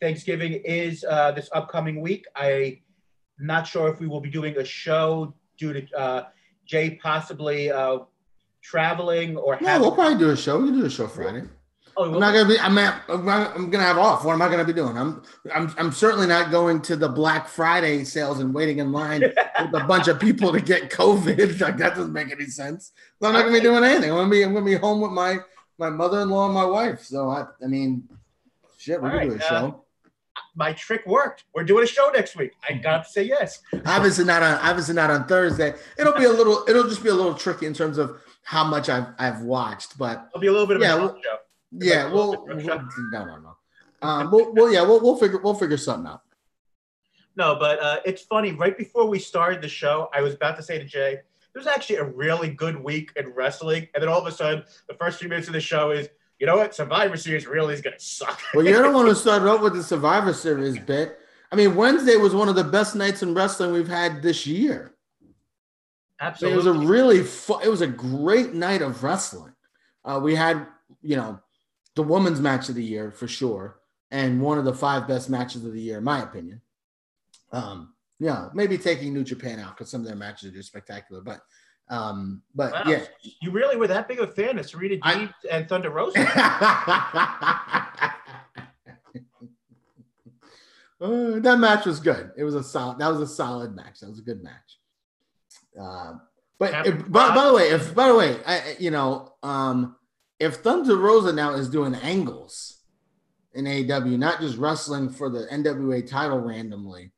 Thanksgiving 0.00 0.52
is 0.52 1.00
this 1.34 1.48
upcoming 1.52 2.00
week, 2.00 2.24
I'm 2.36 2.78
not 3.38 3.66
sure 3.66 3.88
if 3.88 4.00
we 4.00 4.06
will 4.06 4.20
be 4.20 4.30
doing 4.30 4.56
a 4.56 4.64
show 4.64 5.34
due 5.58 5.72
to 5.72 6.26
Jay 6.64 6.98
possibly 7.02 7.70
traveling 8.62 9.36
or 9.36 9.58
No, 9.60 9.68
having. 9.68 9.82
we'll 9.82 9.92
probably 9.94 10.18
do 10.18 10.30
a 10.30 10.36
show. 10.36 10.58
We 10.60 10.68
can 10.68 10.80
do 10.80 10.86
a 10.86 10.90
show 10.90 11.06
Friday. 11.06 11.42
oh, 11.96 12.04
I'm 12.14 12.20
not 12.20 12.32
gonna 12.32 12.48
be. 12.48 12.58
I'm 12.60 12.74
not, 12.74 13.02
I'm 13.08 13.70
gonna 13.70 13.84
have 13.84 13.98
off. 13.98 14.24
What 14.24 14.32
am 14.32 14.42
I 14.42 14.48
gonna 14.48 14.64
be 14.64 14.72
doing? 14.72 14.96
I'm 14.96 15.22
I'm 15.54 15.74
I'm 15.78 15.92
certainly 15.92 16.26
not 16.26 16.50
going 16.50 16.80
to 16.82 16.96
the 16.96 17.08
Black 17.08 17.48
Friday 17.48 18.04
sales 18.04 18.40
and 18.40 18.54
waiting 18.54 18.78
in 18.78 18.92
line 18.92 19.20
with 19.60 19.74
a 19.74 19.84
bunch 19.86 20.08
of 20.08 20.20
people 20.20 20.52
to 20.52 20.60
get 20.60 20.90
COVID. 20.90 21.60
Like 21.60 21.76
that 21.78 21.94
doesn't 21.96 22.12
make 22.12 22.30
any 22.30 22.46
sense. 22.46 22.92
So 23.20 23.28
I'm 23.28 23.32
not 23.34 23.40
gonna 23.42 23.52
be 23.52 23.60
doing 23.60 23.82
anything. 23.84 24.10
I'm 24.10 24.16
gonna 24.18 24.30
be 24.30 24.42
I'm 24.44 24.54
gonna 24.54 24.64
be 24.66 24.74
home 24.76 25.00
with 25.00 25.12
my 25.12 25.38
my 25.78 25.90
mother-in-law 25.90 26.46
and 26.46 26.54
my 26.54 26.64
wife. 26.64 27.02
So 27.04 27.28
I 27.30 27.46
I 27.62 27.66
mean, 27.66 28.08
shit, 28.78 29.00
we 29.02 29.08
All 29.08 29.18
can 29.18 29.28
do 29.28 29.34
a 29.34 29.36
right, 29.38 29.44
show. 29.48 29.54
uh, 29.56 29.72
my 30.54 30.72
trick 30.72 31.04
worked. 31.06 31.44
We're 31.54 31.64
doing 31.64 31.82
a 31.84 31.86
show 31.86 32.10
next 32.14 32.36
week. 32.36 32.52
I 32.68 32.74
got 32.74 33.04
to 33.04 33.10
say 33.10 33.22
yes. 33.24 33.60
Obviously 33.86 34.24
not 34.24 34.42
on 34.42 34.54
obviously 34.58 34.94
not 34.94 35.10
on 35.10 35.26
Thursday. 35.26 35.74
It'll 35.98 36.14
be 36.14 36.24
a 36.24 36.30
little. 36.30 36.64
It'll 36.68 36.88
just 36.88 37.02
be 37.02 37.08
a 37.08 37.14
little 37.14 37.34
tricky 37.34 37.66
in 37.66 37.74
terms 37.74 37.98
of 37.98 38.20
how 38.48 38.64
much 38.64 38.88
I've 38.88 39.08
I've 39.18 39.42
watched, 39.42 39.98
but 39.98 40.26
It'll 40.30 40.40
be 40.40 40.46
a 40.46 40.52
little 40.52 40.66
bit 40.66 40.76
of 40.76 40.82
Yeah, 40.82 40.94
a 40.94 40.98
well- 40.98 41.20
show. 41.22 41.36
yeah, 41.72 42.04
Like, 42.04 42.14
we'll, 42.14 42.46
we'll- 42.46 42.56
no 43.12 43.24
no 43.26 43.36
no. 43.36 43.56
Um, 44.00 44.30
we'll, 44.30 44.52
we'll 44.54 44.72
yeah 44.72 44.80
we'll, 44.82 45.00
we'll 45.00 45.16
figure 45.16 45.38
we'll 45.38 45.52
figure 45.54 45.76
something 45.76 46.10
out. 46.10 46.22
No, 47.36 47.56
but 47.56 47.78
uh, 47.80 47.96
it's 48.06 48.22
funny. 48.22 48.52
Right 48.52 48.76
before 48.76 49.06
we 49.06 49.18
started 49.18 49.60
the 49.60 49.68
show, 49.68 50.08
I 50.14 50.22
was 50.22 50.32
about 50.34 50.56
to 50.56 50.62
say 50.62 50.78
to 50.78 50.84
Jay, 50.86 51.18
"There's 51.52 51.66
actually 51.66 51.96
a 51.96 52.04
really 52.04 52.48
good 52.48 52.82
week 52.82 53.12
in 53.16 53.28
wrestling," 53.34 53.86
and 53.94 54.02
then 54.02 54.08
all 54.08 54.18
of 54.20 54.26
a 54.26 54.32
sudden, 54.32 54.64
the 54.88 54.94
first 54.94 55.18
few 55.20 55.28
minutes 55.28 55.46
of 55.46 55.52
the 55.52 55.60
show 55.60 55.90
is, 55.90 56.08
you 56.38 56.46
know 56.46 56.56
what? 56.56 56.74
Survivor 56.74 57.18
Series 57.18 57.46
really 57.46 57.74
is 57.74 57.82
gonna 57.82 58.00
suck. 58.00 58.40
Well, 58.54 58.64
you 58.64 58.72
don't 58.72 58.94
want 58.94 59.08
to 59.14 59.14
start 59.14 59.42
off 59.42 59.60
with 59.60 59.74
the 59.74 59.82
Survivor 59.82 60.32
Series 60.32 60.78
bit. 60.78 61.18
I 61.52 61.56
mean, 61.56 61.74
Wednesday 61.76 62.16
was 62.16 62.34
one 62.34 62.48
of 62.48 62.54
the 62.56 62.64
best 62.64 62.94
nights 62.96 63.22
in 63.22 63.34
wrestling 63.34 63.72
we've 63.72 63.88
had 63.88 64.22
this 64.22 64.46
year. 64.46 64.94
Mean, 66.42 66.52
it 66.52 66.56
was 66.56 66.66
a 66.66 66.72
really 66.72 67.22
fu- 67.22 67.60
it 67.60 67.68
was 67.68 67.80
a 67.80 67.86
great 67.86 68.54
night 68.54 68.82
of 68.82 69.02
wrestling. 69.04 69.52
Uh, 70.04 70.18
we 70.22 70.34
had 70.34 70.66
you 71.02 71.16
know 71.16 71.38
the 71.94 72.02
women's 72.02 72.40
match 72.40 72.68
of 72.68 72.74
the 72.74 72.84
year 72.84 73.10
for 73.10 73.28
sure, 73.28 73.78
and 74.10 74.40
one 74.40 74.58
of 74.58 74.64
the 74.64 74.74
five 74.74 75.06
best 75.06 75.30
matches 75.30 75.64
of 75.64 75.72
the 75.72 75.80
year, 75.80 75.98
in 75.98 76.04
my 76.04 76.22
opinion. 76.22 76.60
Um, 77.52 77.94
yeah, 78.18 78.48
maybe 78.52 78.76
taking 78.78 79.12
New 79.14 79.24
Japan 79.24 79.60
out 79.60 79.76
because 79.76 79.90
some 79.90 80.00
of 80.00 80.06
their 80.06 80.16
matches 80.16 80.50
are 80.50 80.54
just 80.56 80.68
spectacular, 80.68 81.20
but 81.22 81.40
um, 81.88 82.42
but 82.54 82.72
Wow. 82.72 82.82
yeah. 82.86 83.04
You 83.40 83.50
really 83.50 83.76
were 83.76 83.86
that 83.86 84.08
big 84.08 84.18
of 84.20 84.28
a 84.28 84.32
fan 84.32 84.58
of 84.58 84.68
Serena 84.68 84.96
I- 85.02 85.32
and 85.50 85.68
Thunder 85.68 85.90
Rosa? 85.90 86.18
Uh, 91.00 91.38
that 91.38 91.58
match 91.60 91.86
was 91.86 92.00
good. 92.00 92.32
It 92.36 92.42
was 92.42 92.56
a 92.56 92.62
solid. 92.62 92.98
That 92.98 93.08
was 93.08 93.20
a 93.20 93.26
solid 93.32 93.74
match. 93.76 94.00
That 94.00 94.08
was 94.10 94.18
a 94.18 94.22
good 94.22 94.42
match. 94.42 94.77
Uh, 95.80 96.14
but 96.58 96.72
by, 97.10 97.34
by 97.34 97.46
the 97.46 97.54
way, 97.54 97.70
if 97.70 97.94
by 97.94 98.08
the 98.08 98.14
way, 98.16 98.36
I, 98.46 98.76
you 98.78 98.90
know, 98.90 99.34
um, 99.42 99.96
if 100.38 100.56
Thunder 100.56 100.96
Rosa 100.96 101.32
now 101.32 101.54
is 101.54 101.68
doing 101.68 101.94
angles 101.94 102.78
in 103.54 103.64
AEW, 103.64 104.18
not 104.18 104.40
just 104.40 104.56
wrestling 104.58 105.08
for 105.08 105.30
the 105.30 105.46
NWA 105.52 106.06
title 106.06 106.38
randomly, 106.38 107.12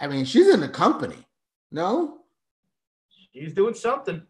I 0.00 0.08
mean, 0.08 0.24
she's 0.24 0.48
in 0.48 0.60
the 0.60 0.68
company. 0.68 1.26
No, 1.72 2.20
She's 3.32 3.52
doing 3.52 3.74
something. 3.74 4.22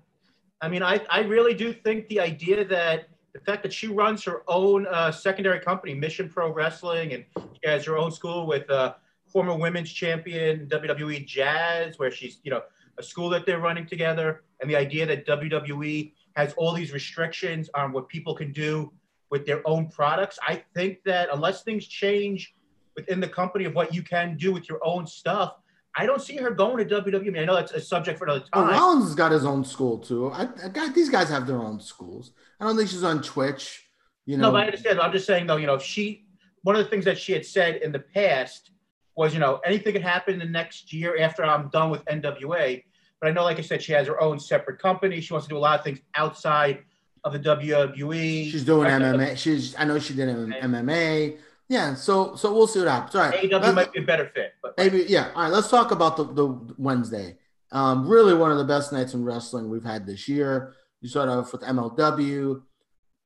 I 0.60 0.68
mean, 0.68 0.82
I, 0.82 1.00
I 1.10 1.20
really 1.20 1.54
do 1.54 1.72
think 1.72 2.08
the 2.08 2.20
idea 2.20 2.64
that 2.66 3.08
the 3.32 3.40
fact 3.40 3.62
that 3.62 3.72
she 3.72 3.86
runs 3.86 4.22
her 4.24 4.42
own 4.46 4.86
uh, 4.88 5.10
secondary 5.10 5.60
company, 5.60 5.94
Mission 5.94 6.28
Pro 6.28 6.52
Wrestling, 6.52 7.14
and 7.14 7.24
she 7.36 7.68
has 7.68 7.84
her 7.86 7.96
own 7.96 8.10
school 8.10 8.46
with 8.46 8.68
uh, 8.68 8.94
former 9.26 9.56
women's 9.56 9.90
champion 9.90 10.66
WWE 10.66 11.26
Jazz, 11.26 11.98
where 11.98 12.10
she's, 12.10 12.40
you 12.42 12.50
know, 12.50 12.62
a 13.00 13.02
school 13.02 13.28
that 13.30 13.46
they're 13.46 13.58
running 13.58 13.86
together, 13.86 14.44
and 14.60 14.70
the 14.70 14.76
idea 14.76 15.04
that 15.06 15.26
WWE 15.26 16.12
has 16.36 16.52
all 16.56 16.72
these 16.72 16.92
restrictions 16.92 17.68
on 17.74 17.92
what 17.92 18.08
people 18.08 18.34
can 18.34 18.52
do 18.52 18.92
with 19.30 19.46
their 19.46 19.66
own 19.66 19.88
products. 19.88 20.38
I 20.46 20.62
think 20.74 20.98
that 21.04 21.28
unless 21.32 21.62
things 21.62 21.86
change 21.86 22.54
within 22.96 23.20
the 23.20 23.28
company 23.28 23.64
of 23.64 23.74
what 23.74 23.94
you 23.94 24.02
can 24.02 24.36
do 24.36 24.52
with 24.52 24.68
your 24.68 24.78
own 24.84 25.06
stuff, 25.06 25.54
I 25.96 26.06
don't 26.06 26.22
see 26.22 26.36
her 26.36 26.50
going 26.50 26.86
to 26.86 27.02
WWE. 27.02 27.16
I, 27.16 27.18
mean, 27.18 27.38
I 27.38 27.44
know 27.44 27.54
that's 27.54 27.72
a 27.72 27.80
subject 27.80 28.18
for 28.18 28.24
another 28.24 28.44
time. 28.52 28.68
Rollins 28.68 29.06
has 29.06 29.14
got 29.14 29.32
his 29.32 29.44
own 29.44 29.64
school 29.64 29.98
too. 29.98 30.30
I, 30.30 30.48
I 30.64 30.68
got 30.68 30.94
these 30.94 31.08
guys 31.08 31.28
have 31.30 31.46
their 31.46 31.60
own 31.60 31.80
schools. 31.80 32.32
I 32.60 32.64
don't 32.64 32.76
think 32.76 32.90
she's 32.90 33.02
on 33.02 33.22
Twitch. 33.22 33.88
You 34.26 34.36
know, 34.36 34.48
No, 34.48 34.52
but 34.52 34.62
I 34.62 34.64
understand. 34.66 35.00
I'm 35.00 35.12
just 35.12 35.26
saying 35.26 35.46
though, 35.46 35.56
you 35.56 35.66
know, 35.66 35.74
if 35.74 35.82
she 35.82 36.26
one 36.62 36.76
of 36.76 36.84
the 36.84 36.90
things 36.90 37.04
that 37.06 37.18
she 37.18 37.32
had 37.32 37.44
said 37.44 37.76
in 37.76 37.90
the 37.90 37.98
past 37.98 38.70
was, 39.16 39.32
you 39.32 39.40
know, 39.40 39.60
anything 39.64 39.92
could 39.92 40.02
happen 40.02 40.34
in 40.34 40.40
the 40.40 40.46
next 40.46 40.92
year 40.92 41.18
after 41.20 41.44
I'm 41.44 41.68
done 41.70 41.90
with 41.90 42.04
NWA. 42.04 42.82
But 43.20 43.28
I 43.28 43.32
know, 43.32 43.44
like 43.44 43.58
I 43.58 43.62
said, 43.62 43.82
she 43.82 43.92
has 43.92 44.06
her 44.06 44.20
own 44.20 44.38
separate 44.38 44.78
company. 44.78 45.20
She 45.20 45.32
wants 45.32 45.46
to 45.46 45.50
do 45.50 45.58
a 45.58 45.60
lot 45.60 45.78
of 45.78 45.84
things 45.84 46.00
outside 46.14 46.84
of 47.24 47.32
the 47.32 47.38
WWE. 47.38 48.50
She's 48.50 48.64
doing. 48.64 48.88
MMA. 48.88 49.36
She's 49.36 49.76
I 49.78 49.84
know 49.84 49.98
she 49.98 50.14
did 50.14 50.28
MMA. 50.28 51.38
Yeah, 51.68 51.94
so 51.94 52.34
so 52.34 52.52
we'll 52.52 52.66
see 52.66 52.80
what 52.80 52.88
happens. 52.88 53.14
All 53.14 53.22
right. 53.22 53.48
AEW 53.48 53.74
might 53.74 53.92
be 53.92 54.00
a 54.00 54.02
better 54.02 54.30
fit, 54.34 54.54
but 54.62 54.74
maybe 54.76 55.04
yeah. 55.08 55.30
All 55.36 55.42
right, 55.42 55.52
let's 55.52 55.70
talk 55.70 55.92
about 55.92 56.16
the, 56.16 56.24
the 56.24 56.74
Wednesday. 56.78 57.36
Um, 57.72 58.08
really 58.08 58.34
one 58.34 58.50
of 58.50 58.58
the 58.58 58.64
best 58.64 58.92
nights 58.92 59.14
in 59.14 59.24
wrestling 59.24 59.70
we've 59.70 59.84
had 59.84 60.04
this 60.04 60.28
year. 60.28 60.74
You 61.00 61.08
start 61.08 61.28
off 61.28 61.52
with 61.52 61.62
MLW. 61.62 62.62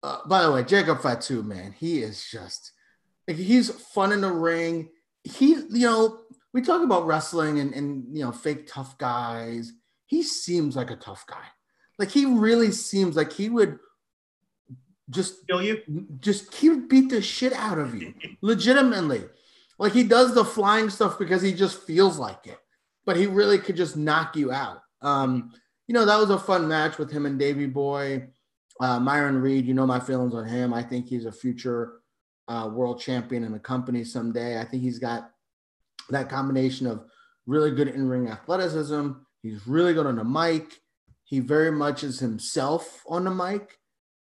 Uh, 0.02 0.18
by 0.26 0.42
the 0.42 0.52
way, 0.52 0.62
Jacob 0.62 1.00
Fatu, 1.00 1.42
man, 1.42 1.72
he 1.72 2.02
is 2.02 2.28
just 2.30 2.72
like, 3.26 3.38
he's 3.38 3.70
fun 3.70 4.12
in 4.12 4.20
the 4.20 4.30
ring. 4.30 4.90
He, 5.22 5.54
you 5.54 5.86
know, 5.86 6.18
we 6.52 6.60
talk 6.60 6.82
about 6.82 7.06
wrestling 7.06 7.58
and, 7.58 7.72
and 7.72 8.14
you 8.14 8.22
know, 8.22 8.32
fake 8.32 8.66
tough 8.66 8.98
guys. 8.98 9.72
He 10.06 10.22
seems 10.22 10.76
like 10.76 10.90
a 10.90 10.96
tough 10.96 11.24
guy. 11.26 11.44
Like 11.98 12.10
he 12.10 12.24
really 12.26 12.72
seems 12.72 13.16
like 13.16 13.32
he 13.32 13.48
would 13.48 13.78
just 15.10 15.46
kill 15.46 15.62
you. 15.62 15.80
just 16.20 16.54
he 16.54 16.70
would 16.70 16.88
beat 16.88 17.10
the 17.10 17.20
shit 17.20 17.52
out 17.52 17.78
of 17.78 17.94
you 17.94 18.14
legitimately. 18.40 19.24
Like 19.78 19.92
he 19.92 20.04
does 20.04 20.34
the 20.34 20.44
flying 20.44 20.90
stuff 20.90 21.18
because 21.18 21.42
he 21.42 21.52
just 21.52 21.82
feels 21.82 22.18
like 22.18 22.46
it 22.46 22.58
but 23.06 23.16
he 23.16 23.26
really 23.26 23.58
could 23.58 23.76
just 23.76 23.96
knock 23.96 24.36
you 24.36 24.52
out. 24.52 24.78
Um 25.02 25.52
you 25.86 25.94
know 25.94 26.06
that 26.06 26.18
was 26.18 26.30
a 26.30 26.38
fun 26.38 26.66
match 26.66 26.98
with 26.98 27.10
him 27.10 27.26
and 27.26 27.38
davy 27.38 27.66
boy. 27.66 28.28
Uh 28.80 28.98
myron 28.98 29.40
reed 29.40 29.66
you 29.66 29.74
know 29.74 29.86
my 29.86 30.00
feelings 30.00 30.34
on 30.34 30.46
him. 30.46 30.72
I 30.72 30.82
think 30.82 31.06
he's 31.06 31.26
a 31.26 31.32
future 31.32 32.00
uh 32.48 32.70
world 32.72 33.00
champion 33.00 33.44
in 33.44 33.52
the 33.52 33.58
company 33.58 34.04
someday. 34.04 34.60
I 34.60 34.64
think 34.64 34.82
he's 34.82 34.98
got 34.98 35.30
that 36.10 36.28
combination 36.28 36.86
of 36.86 37.04
really 37.46 37.70
good 37.70 37.88
in-ring 37.88 38.28
athleticism 38.28 39.10
he's 39.44 39.66
really 39.66 39.94
good 39.94 40.06
on 40.06 40.16
the 40.16 40.24
mic 40.24 40.80
he 41.24 41.40
very 41.40 41.72
much 41.72 42.04
is 42.04 42.18
himself 42.18 43.02
on 43.08 43.24
the 43.24 43.30
mic 43.30 43.78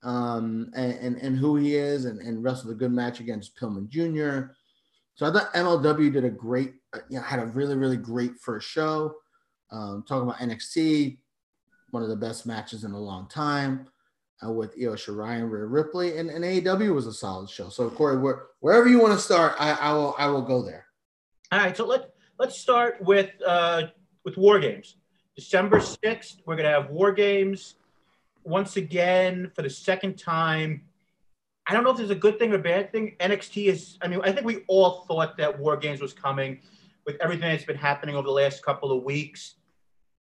um, 0.03 0.71
and, 0.75 0.93
and, 0.95 1.17
and 1.17 1.39
who 1.39 1.57
he 1.57 1.75
is 1.75 2.05
and, 2.05 2.21
and 2.21 2.43
wrestled 2.43 2.73
a 2.73 2.77
good 2.77 2.93
match 2.93 3.21
against 3.21 3.57
Pillman 3.57 3.89
Jr. 3.89 4.53
So 5.15 5.27
I 5.27 5.33
thought 5.33 5.53
MLW 5.55 6.13
did 6.13 6.25
a 6.25 6.31
great, 6.31 6.75
uh, 6.93 7.01
you 7.09 7.17
know, 7.17 7.23
had 7.23 7.41
a 7.41 7.47
really, 7.47 7.77
really 7.77 7.97
great 7.97 8.33
first 8.41 8.69
show. 8.69 9.15
Um, 9.71 10.05
talking 10.09 10.29
about 10.29 10.41
NXT, 10.41 11.19
one 11.91 12.03
of 12.03 12.09
the 12.09 12.17
best 12.17 12.47
matches 12.47 12.85
in 12.85 12.93
a 12.93 12.99
long 12.99 13.29
time 13.29 13.89
uh, 14.45 14.53
with 14.53 14.75
Io 14.81 14.95
Shirai 14.95 15.39
and 15.39 15.51
Rhea 15.51 15.65
Ripley, 15.65 16.19
and, 16.19 16.31
and 16.31 16.45
AEW 16.45 16.95
was 16.95 17.07
a 17.07 17.13
solid 17.13 17.51
show. 17.51 17.69
So 17.69 17.91
Corey, 17.91 18.19
where, 18.19 18.47
wherever 18.61 18.89
you 18.89 19.01
want 19.01 19.15
to 19.15 19.19
start, 19.19 19.55
I, 19.59 19.73
I 19.73 19.93
will, 19.93 20.15
I 20.17 20.27
will 20.29 20.43
go 20.43 20.63
there. 20.63 20.87
All 21.51 21.59
right, 21.59 21.77
so 21.77 21.87
let 21.87 22.11
let's 22.39 22.59
start 22.59 23.01
with 23.01 23.31
uh, 23.47 23.85
with 24.25 24.37
War 24.37 24.61
Games. 24.61 24.97
December 25.39 25.81
sixth, 25.81 26.43
we're 26.47 26.57
gonna 26.57 26.69
have 26.69 26.91
War 26.91 27.13
Games 27.13 27.77
once 28.43 28.77
again 28.77 29.49
for 29.55 29.63
the 29.63 29.71
second 29.71 30.19
time. 30.19 30.83
I 31.69 31.75
don't 31.75 31.85
know 31.85 31.93
if 31.93 31.97
there's 31.97 32.11
a 32.11 32.17
good 32.17 32.41
thing 32.41 32.51
or 32.51 32.57
a 32.57 32.59
bad 32.59 32.91
thing. 32.91 33.15
NXT 33.21 33.67
is. 33.67 33.99
I 34.03 34.09
mean, 34.09 34.21
I 34.25 34.33
think 34.33 34.45
we 34.45 34.65
all 34.67 35.05
thought 35.07 35.37
that 35.37 35.57
War 35.57 35.77
Games 35.77 36.01
was 36.01 36.13
coming 36.13 36.59
with 37.07 37.15
everything 37.21 37.51
that's 37.51 37.65
been 37.65 37.77
happening 37.77 38.17
over 38.17 38.27
the 38.27 38.33
last 38.33 38.65
couple 38.65 38.91
of 38.91 39.05
weeks 39.05 39.55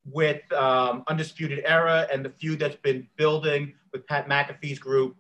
with 0.07 0.50
um, 0.54 1.04
Undisputed 1.09 1.62
Era 1.66 2.09
and 2.11 2.25
the 2.25 2.31
feud 2.31 2.59
that's 2.59 2.76
been 2.76 3.07
building 3.16 3.75
with 3.92 4.07
Pat 4.07 4.31
McAfee's 4.31 4.78
group. 4.78 5.14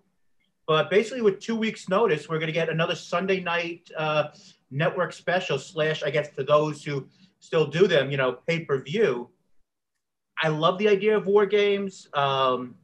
But 0.66 0.88
basically, 0.88 1.20
with 1.20 1.38
two 1.38 1.54
weeks' 1.54 1.90
notice, 1.90 2.30
we're 2.30 2.38
going 2.38 2.46
to 2.46 2.54
get 2.54 2.70
another 2.70 2.94
Sunday 2.94 3.40
night 3.40 3.90
uh, 3.98 4.28
network 4.70 5.12
special 5.12 5.58
slash, 5.58 6.02
I 6.02 6.08
guess, 6.08 6.30
for 6.30 6.44
those 6.44 6.82
who 6.82 7.06
still 7.40 7.66
do 7.66 7.86
them, 7.86 8.10
you 8.10 8.16
know, 8.16 8.38
pay 8.46 8.60
per 8.60 8.82
view. 8.82 9.28
I 10.42 10.48
love 10.48 10.76
the 10.78 10.88
idea 10.88 11.16
of 11.16 11.26
war 11.26 11.46
games. 11.46 12.08
Um, 12.14 12.74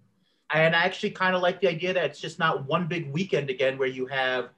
and 0.55 0.75
I 0.75 0.85
actually 0.85 1.11
kind 1.11 1.35
of 1.35 1.43
like 1.43 1.61
the 1.61 1.69
idea 1.69 1.93
that 1.93 2.05
it's 2.05 2.21
just 2.21 2.38
not 2.38 2.67
one 2.67 2.87
big 2.87 3.12
weekend 3.12 3.50
again 3.50 3.77
where 3.77 3.88
you 3.88 4.07
have 4.07 4.50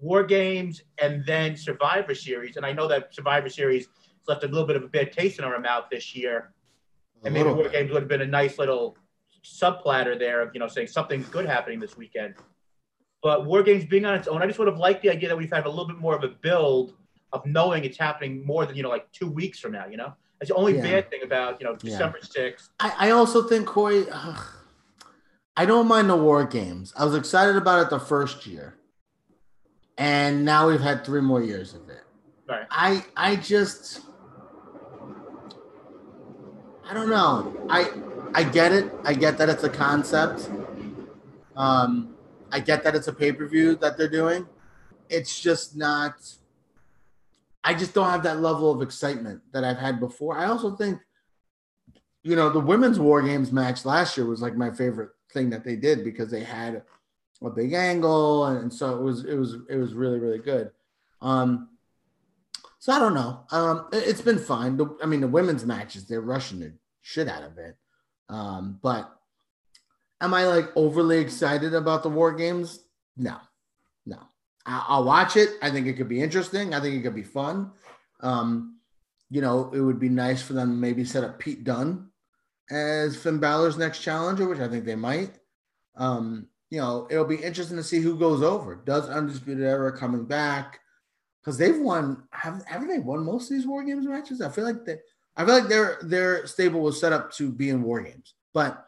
war 0.00 0.22
games 0.22 0.82
and 1.02 1.24
then 1.26 1.56
Survivor 1.56 2.14
Series. 2.14 2.56
And 2.56 2.64
I 2.64 2.72
know 2.72 2.86
that 2.88 3.14
Survivor 3.14 3.48
Series 3.48 3.86
has 3.86 4.28
left 4.28 4.44
a 4.44 4.48
little 4.48 4.66
bit 4.66 4.76
of 4.76 4.84
a 4.84 4.88
bad 4.88 5.12
taste 5.12 5.38
in 5.38 5.44
our 5.44 5.58
mouth 5.58 5.86
this 5.90 6.14
year. 6.14 6.52
A 7.22 7.26
And 7.26 7.34
maybe 7.34 7.48
war 7.50 7.64
bit. 7.64 7.72
games 7.72 7.92
would 7.92 8.02
have 8.02 8.08
been 8.08 8.22
a 8.22 8.26
nice 8.26 8.58
little 8.58 8.96
subplatter 9.44 10.18
there 10.18 10.40
of, 10.40 10.50
you 10.54 10.60
know, 10.60 10.68
saying 10.68 10.86
something's 10.86 11.28
good 11.28 11.46
happening 11.46 11.80
this 11.80 11.96
weekend. 11.96 12.34
But 13.22 13.44
war 13.44 13.62
games 13.62 13.84
being 13.84 14.04
on 14.04 14.14
its 14.14 14.28
own, 14.28 14.42
I 14.42 14.46
just 14.46 14.58
would 14.58 14.68
have 14.68 14.78
liked 14.78 15.02
the 15.02 15.10
idea 15.10 15.28
that 15.28 15.36
we've 15.36 15.52
had 15.52 15.66
a 15.66 15.68
little 15.68 15.86
bit 15.86 15.98
more 15.98 16.14
of 16.14 16.22
a 16.22 16.28
build 16.28 16.94
of 17.32 17.44
knowing 17.44 17.84
it's 17.84 17.98
happening 17.98 18.46
more 18.46 18.66
than, 18.66 18.76
you 18.76 18.82
know, 18.82 18.88
like 18.88 19.10
two 19.12 19.28
weeks 19.28 19.58
from 19.58 19.72
now, 19.72 19.86
you 19.86 19.96
know? 19.96 20.14
That's 20.38 20.50
the 20.50 20.54
only 20.56 20.76
Yeah. 20.76 20.82
bad 20.82 21.10
thing 21.10 21.22
about, 21.22 21.60
you 21.60 21.66
know. 21.66 21.76
December 21.76 22.18
6th. 22.20 22.68
I, 22.80 22.92
I 22.98 23.10
also 23.10 23.42
think 23.42 23.66
Corey, 23.66 24.06
ugh, 24.10 24.44
I 25.56 25.64
don't 25.64 25.88
mind 25.88 26.10
the 26.10 26.16
war 26.16 26.44
games. 26.44 26.92
I 26.98 27.04
was 27.04 27.14
excited 27.14 27.56
about 27.56 27.82
it 27.84 27.90
the 27.90 27.98
first 28.00 28.46
year, 28.46 28.74
and 29.96 30.44
now 30.44 30.68
we've 30.68 30.80
had 30.80 31.04
three 31.04 31.22
more 31.22 31.42
years 31.42 31.72
of 31.74 31.88
it. 31.88 32.02
Right. 32.46 32.66
I 32.70 33.04
I 33.16 33.36
just 33.36 34.02
I 36.88 36.92
don't 36.94 37.08
know. 37.08 37.56
I 37.70 37.90
I 38.34 38.44
get 38.44 38.72
it. 38.72 38.92
I 39.04 39.14
get 39.14 39.38
that 39.38 39.48
it's 39.48 39.64
a 39.64 39.70
concept. 39.70 40.50
Um, 41.56 42.14
I 42.52 42.60
get 42.60 42.84
that 42.84 42.94
it's 42.94 43.08
a 43.08 43.12
pay 43.12 43.32
per 43.32 43.46
view 43.46 43.74
that 43.76 43.96
they're 43.96 44.10
doing. 44.10 44.46
It's 45.08 45.40
just 45.40 45.74
not. 45.76 46.14
I 47.66 47.74
just 47.74 47.94
don't 47.94 48.08
have 48.08 48.22
that 48.22 48.40
level 48.40 48.70
of 48.70 48.80
excitement 48.80 49.42
that 49.52 49.64
I've 49.64 49.76
had 49.76 49.98
before. 49.98 50.38
I 50.38 50.46
also 50.46 50.76
think, 50.76 51.00
you 52.22 52.36
know, 52.36 52.48
the 52.48 52.60
women's 52.60 53.00
War 53.00 53.20
Games 53.20 53.50
match 53.50 53.84
last 53.84 54.16
year 54.16 54.24
was 54.24 54.40
like 54.40 54.56
my 54.56 54.70
favorite 54.70 55.10
thing 55.32 55.50
that 55.50 55.64
they 55.64 55.74
did 55.74 56.04
because 56.04 56.30
they 56.30 56.44
had 56.44 56.84
a 57.42 57.50
big 57.50 57.72
angle, 57.72 58.46
and 58.46 58.72
so 58.72 58.96
it 58.96 59.02
was 59.02 59.24
it 59.24 59.34
was 59.34 59.56
it 59.68 59.76
was 59.76 59.94
really 59.94 60.20
really 60.20 60.38
good. 60.38 60.70
Um, 61.20 61.70
so 62.78 62.92
I 62.92 63.00
don't 63.00 63.14
know. 63.14 63.40
Um, 63.50 63.88
it, 63.92 64.04
has 64.04 64.20
been 64.20 64.38
fine. 64.38 64.76
The, 64.76 64.96
I 65.02 65.06
mean, 65.06 65.20
the 65.20 65.26
women's 65.26 65.66
matches 65.66 66.06
they're 66.06 66.20
rushing 66.20 66.60
the 66.60 66.72
shit 67.02 67.28
out 67.28 67.42
of 67.42 67.58
it. 67.58 67.76
Um, 68.28 68.78
but 68.80 69.12
am 70.20 70.34
I 70.34 70.46
like 70.46 70.70
overly 70.76 71.18
excited 71.18 71.74
about 71.74 72.04
the 72.04 72.10
War 72.10 72.32
Games? 72.32 72.78
No, 73.16 73.38
no. 74.66 74.82
I, 74.88 74.96
will 74.98 75.04
watch 75.04 75.36
it. 75.36 75.50
I 75.62 75.70
think 75.70 75.86
it 75.86 75.94
could 75.94 76.08
be 76.08 76.22
interesting. 76.22 76.74
I 76.74 76.80
think 76.80 76.94
it 76.96 77.02
could 77.02 77.14
be 77.14 77.22
fun. 77.22 77.72
Um, 78.20 78.78
you 79.30 79.40
know, 79.40 79.70
it 79.72 79.80
would 79.80 79.98
be 79.98 80.08
nice 80.08 80.42
for 80.42 80.52
them 80.52 80.80
maybe 80.80 81.04
set 81.04 81.24
up 81.24 81.38
Pete 81.38 81.64
Dunne 81.64 82.10
as 82.70 83.16
Finn 83.16 83.38
Balor's 83.38 83.78
next 83.78 84.00
challenger, 84.00 84.48
which 84.48 84.60
I 84.60 84.68
think 84.68 84.84
they 84.84 84.96
might. 84.96 85.38
Um, 85.96 86.48
you 86.70 86.78
know, 86.78 87.06
it'll 87.10 87.24
be 87.24 87.36
interesting 87.36 87.76
to 87.76 87.82
see 87.82 88.00
who 88.00 88.18
goes 88.18 88.42
over. 88.42 88.76
Does 88.76 89.08
Undisputed 89.08 89.64
Era 89.64 89.96
coming 89.96 90.24
back? 90.24 90.80
Because 91.40 91.58
they've 91.58 91.78
won, 91.78 92.24
have 92.30 92.64
haven't 92.66 92.88
they 92.88 92.98
won 92.98 93.24
most 93.24 93.50
of 93.50 93.56
these 93.56 93.66
War 93.66 93.84
Games 93.84 94.06
matches? 94.06 94.40
I 94.40 94.48
feel 94.48 94.64
like 94.64 94.84
they, 94.84 94.98
I 95.36 95.44
feel 95.44 95.54
like 95.54 95.68
their 95.68 95.98
their 96.02 96.46
stable 96.46 96.80
was 96.80 97.00
set 97.00 97.12
up 97.12 97.30
to 97.34 97.52
be 97.52 97.70
in 97.70 97.82
War 97.82 98.00
Games, 98.00 98.34
but 98.52 98.84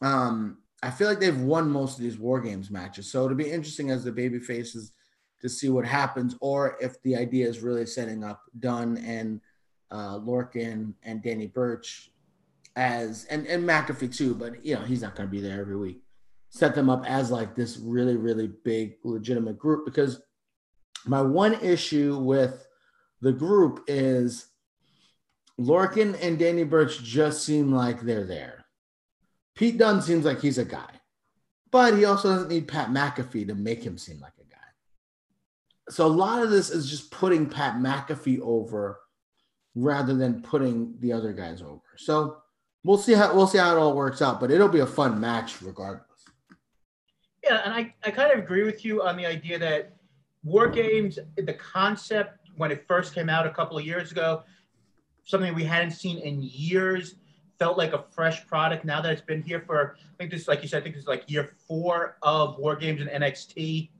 um, 0.00 0.58
I 0.82 0.90
feel 0.90 1.08
like 1.08 1.18
they've 1.18 1.40
won 1.40 1.68
most 1.68 1.98
of 1.98 2.04
these 2.04 2.18
War 2.18 2.40
Games 2.40 2.70
matches. 2.70 3.10
So 3.10 3.24
it'll 3.24 3.36
be 3.36 3.50
interesting 3.50 3.90
as 3.90 4.04
the 4.04 4.12
baby 4.12 4.38
faces 4.38 4.92
to 5.40 5.48
see 5.48 5.68
what 5.68 5.86
happens, 5.86 6.36
or 6.40 6.76
if 6.80 7.00
the 7.02 7.16
idea 7.16 7.46
is 7.48 7.60
really 7.60 7.86
setting 7.86 8.24
up 8.24 8.42
Dunne 8.58 8.96
and 8.98 9.40
uh, 9.90 10.18
Lorcan 10.18 10.94
and 11.02 11.22
Danny 11.22 11.46
Birch 11.46 12.10
as 12.74 13.26
and 13.26 13.46
and 13.46 13.68
McAfee 13.68 14.14
too, 14.14 14.34
but 14.34 14.64
you 14.64 14.74
know 14.74 14.82
he's 14.82 15.02
not 15.02 15.14
going 15.14 15.28
to 15.28 15.30
be 15.30 15.40
there 15.40 15.60
every 15.60 15.76
week. 15.76 16.02
Set 16.50 16.74
them 16.74 16.90
up 16.90 17.04
as 17.06 17.30
like 17.30 17.54
this 17.54 17.78
really 17.78 18.16
really 18.16 18.48
big 18.48 18.96
legitimate 19.04 19.58
group 19.58 19.84
because 19.84 20.22
my 21.06 21.20
one 21.20 21.54
issue 21.54 22.18
with 22.18 22.66
the 23.20 23.32
group 23.32 23.84
is 23.86 24.48
Lorcan 25.58 26.18
and 26.20 26.38
Danny 26.38 26.64
Birch 26.64 27.02
just 27.02 27.44
seem 27.44 27.72
like 27.72 28.00
they're 28.00 28.24
there. 28.24 28.64
Pete 29.54 29.78
Dunne 29.78 30.02
seems 30.02 30.24
like 30.24 30.40
he's 30.40 30.58
a 30.58 30.64
guy, 30.64 30.90
but 31.70 31.96
he 31.96 32.04
also 32.04 32.28
doesn't 32.28 32.48
need 32.48 32.68
Pat 32.68 32.90
McAfee 32.90 33.48
to 33.48 33.54
make 33.54 33.82
him 33.82 33.96
seem 33.96 34.20
like 34.20 34.32
a. 34.38 34.45
So 35.88 36.06
a 36.06 36.08
lot 36.08 36.42
of 36.42 36.50
this 36.50 36.70
is 36.70 36.90
just 36.90 37.10
putting 37.10 37.48
Pat 37.48 37.76
McAfee 37.76 38.40
over 38.40 39.00
rather 39.74 40.14
than 40.14 40.42
putting 40.42 40.94
the 41.00 41.12
other 41.12 41.32
guys 41.32 41.62
over. 41.62 41.82
So 41.96 42.38
we'll 42.82 42.98
see 42.98 43.12
how 43.12 43.34
we'll 43.34 43.46
see 43.46 43.58
how 43.58 43.76
it 43.76 43.78
all 43.78 43.94
works 43.94 44.22
out, 44.22 44.40
but 44.40 44.50
it'll 44.50 44.68
be 44.68 44.80
a 44.80 44.86
fun 44.86 45.20
match 45.20 45.62
regardless. 45.62 46.02
Yeah, 47.44 47.62
and 47.64 47.72
I, 47.72 47.94
I 48.04 48.10
kind 48.10 48.32
of 48.32 48.38
agree 48.40 48.64
with 48.64 48.84
you 48.84 49.02
on 49.02 49.16
the 49.16 49.26
idea 49.26 49.58
that 49.58 49.96
war 50.42 50.68
games, 50.68 51.18
the 51.36 51.52
concept 51.52 52.48
when 52.56 52.72
it 52.72 52.84
first 52.88 53.14
came 53.14 53.28
out 53.28 53.46
a 53.46 53.50
couple 53.50 53.78
of 53.78 53.84
years 53.84 54.10
ago, 54.10 54.42
something 55.24 55.54
we 55.54 55.64
hadn't 55.64 55.92
seen 55.92 56.18
in 56.18 56.40
years, 56.42 57.16
felt 57.58 57.78
like 57.78 57.92
a 57.92 58.04
fresh 58.10 58.46
product. 58.46 58.84
Now 58.84 59.00
that 59.00 59.12
it's 59.12 59.22
been 59.22 59.42
here 59.42 59.60
for, 59.60 59.96
I 59.98 60.16
think 60.18 60.30
this, 60.30 60.48
like 60.48 60.62
you 60.62 60.68
said, 60.68 60.80
I 60.80 60.84
think 60.84 60.96
it's 60.96 61.06
like 61.06 61.30
year 61.30 61.54
four 61.68 62.16
of 62.22 62.58
war 62.58 62.76
games 62.76 63.00
in 63.00 63.08
NXT. 63.08 63.90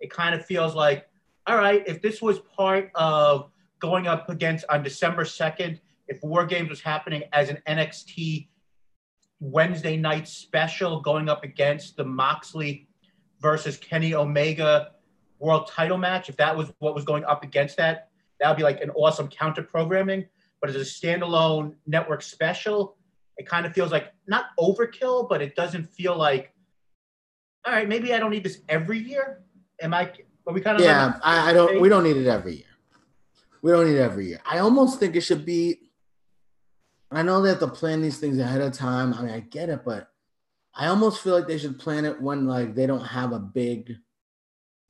It 0.00 0.10
kind 0.10 0.34
of 0.34 0.44
feels 0.44 0.74
like, 0.74 1.08
all 1.46 1.56
right, 1.56 1.82
if 1.86 2.00
this 2.00 2.22
was 2.22 2.38
part 2.56 2.90
of 2.94 3.50
going 3.78 4.06
up 4.06 4.30
against 4.30 4.64
on 4.68 4.82
December 4.82 5.24
2nd, 5.24 5.78
if 6.08 6.22
War 6.22 6.46
Games 6.46 6.70
was 6.70 6.80
happening 6.80 7.24
as 7.32 7.50
an 7.50 7.58
NXT 7.68 8.48
Wednesday 9.40 9.96
night 9.96 10.26
special 10.26 11.00
going 11.00 11.28
up 11.28 11.44
against 11.44 11.96
the 11.96 12.04
Moxley 12.04 12.88
versus 13.40 13.76
Kenny 13.76 14.14
Omega 14.14 14.92
world 15.38 15.68
title 15.68 15.98
match, 15.98 16.28
if 16.28 16.36
that 16.38 16.56
was 16.56 16.72
what 16.78 16.94
was 16.94 17.04
going 17.04 17.24
up 17.24 17.42
against 17.42 17.76
that, 17.76 18.08
that 18.40 18.48
would 18.48 18.56
be 18.56 18.62
like 18.62 18.80
an 18.80 18.90
awesome 18.90 19.28
counter 19.28 19.62
programming. 19.62 20.26
But 20.60 20.70
as 20.70 20.76
a 20.76 20.80
standalone 20.80 21.74
network 21.86 22.22
special, 22.22 22.96
it 23.36 23.46
kind 23.46 23.66
of 23.66 23.74
feels 23.74 23.92
like 23.92 24.12
not 24.26 24.46
overkill, 24.58 25.28
but 25.28 25.42
it 25.42 25.54
doesn't 25.56 25.84
feel 25.84 26.16
like, 26.16 26.52
all 27.66 27.72
right, 27.72 27.88
maybe 27.88 28.14
I 28.14 28.18
don't 28.18 28.30
need 28.30 28.44
this 28.44 28.60
every 28.68 28.98
year. 28.98 29.42
Am 29.82 29.92
I? 29.92 30.10
But 30.44 30.54
we 30.54 30.60
kind 30.60 30.78
of 30.78 30.84
yeah, 30.84 31.18
I, 31.22 31.50
I 31.50 31.52
don't. 31.52 31.80
We 31.80 31.88
don't 31.88 32.04
need 32.04 32.16
it 32.16 32.26
every 32.26 32.56
year. 32.56 32.64
We 33.62 33.72
don't 33.72 33.86
need 33.86 33.96
it 33.96 34.00
every 34.00 34.26
year. 34.26 34.40
I 34.44 34.58
almost 34.58 35.00
think 35.00 35.16
it 35.16 35.22
should 35.22 35.46
be 35.46 35.78
I 37.14 37.22
know 37.22 37.40
they 37.40 37.50
have 37.50 37.60
to 37.60 37.68
plan 37.68 38.02
these 38.02 38.18
things 38.18 38.38
ahead 38.38 38.60
of 38.60 38.72
time. 38.72 39.14
I 39.14 39.22
mean, 39.22 39.30
I 39.30 39.40
get 39.40 39.68
it, 39.68 39.84
but 39.84 40.08
I 40.74 40.88
almost 40.88 41.22
feel 41.22 41.34
like 41.34 41.46
they 41.46 41.58
should 41.58 41.78
plan 41.78 42.04
it 42.04 42.20
when 42.20 42.46
like 42.46 42.74
they 42.74 42.86
don't 42.86 43.04
have 43.04 43.32
a 43.32 43.38
big, 43.38 43.96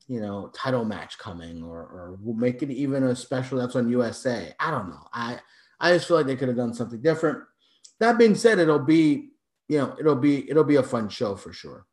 you 0.07 0.19
know, 0.19 0.51
title 0.55 0.85
match 0.85 1.19
coming, 1.19 1.61
or 1.63 1.77
or 1.79 2.17
we'll 2.19 2.35
make 2.35 2.63
it 2.63 2.71
even 2.71 3.03
a 3.03 3.15
special 3.15 3.59
that's 3.59 3.75
on 3.75 3.89
USA. 3.89 4.53
I 4.59 4.71
don't 4.71 4.89
know. 4.89 5.07
I 5.13 5.39
I 5.79 5.93
just 5.93 6.07
feel 6.07 6.17
like 6.17 6.25
they 6.25 6.35
could 6.35 6.47
have 6.47 6.57
done 6.57 6.73
something 6.73 7.01
different. 7.01 7.43
That 7.99 8.17
being 8.17 8.35
said, 8.35 8.57
it'll 8.57 8.79
be 8.79 9.29
you 9.67 9.77
know 9.77 9.95
it'll 9.99 10.15
be 10.15 10.49
it'll 10.49 10.63
be 10.63 10.77
a 10.77 10.83
fun 10.83 11.09
show 11.09 11.35
for 11.35 11.53
sure. 11.53 11.85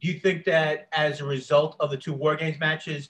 Do 0.00 0.08
you 0.08 0.20
think 0.20 0.44
that 0.44 0.88
as 0.92 1.20
a 1.20 1.24
result 1.24 1.76
of 1.80 1.90
the 1.90 1.96
two 1.96 2.12
War 2.12 2.36
Games 2.36 2.58
matches, 2.60 3.08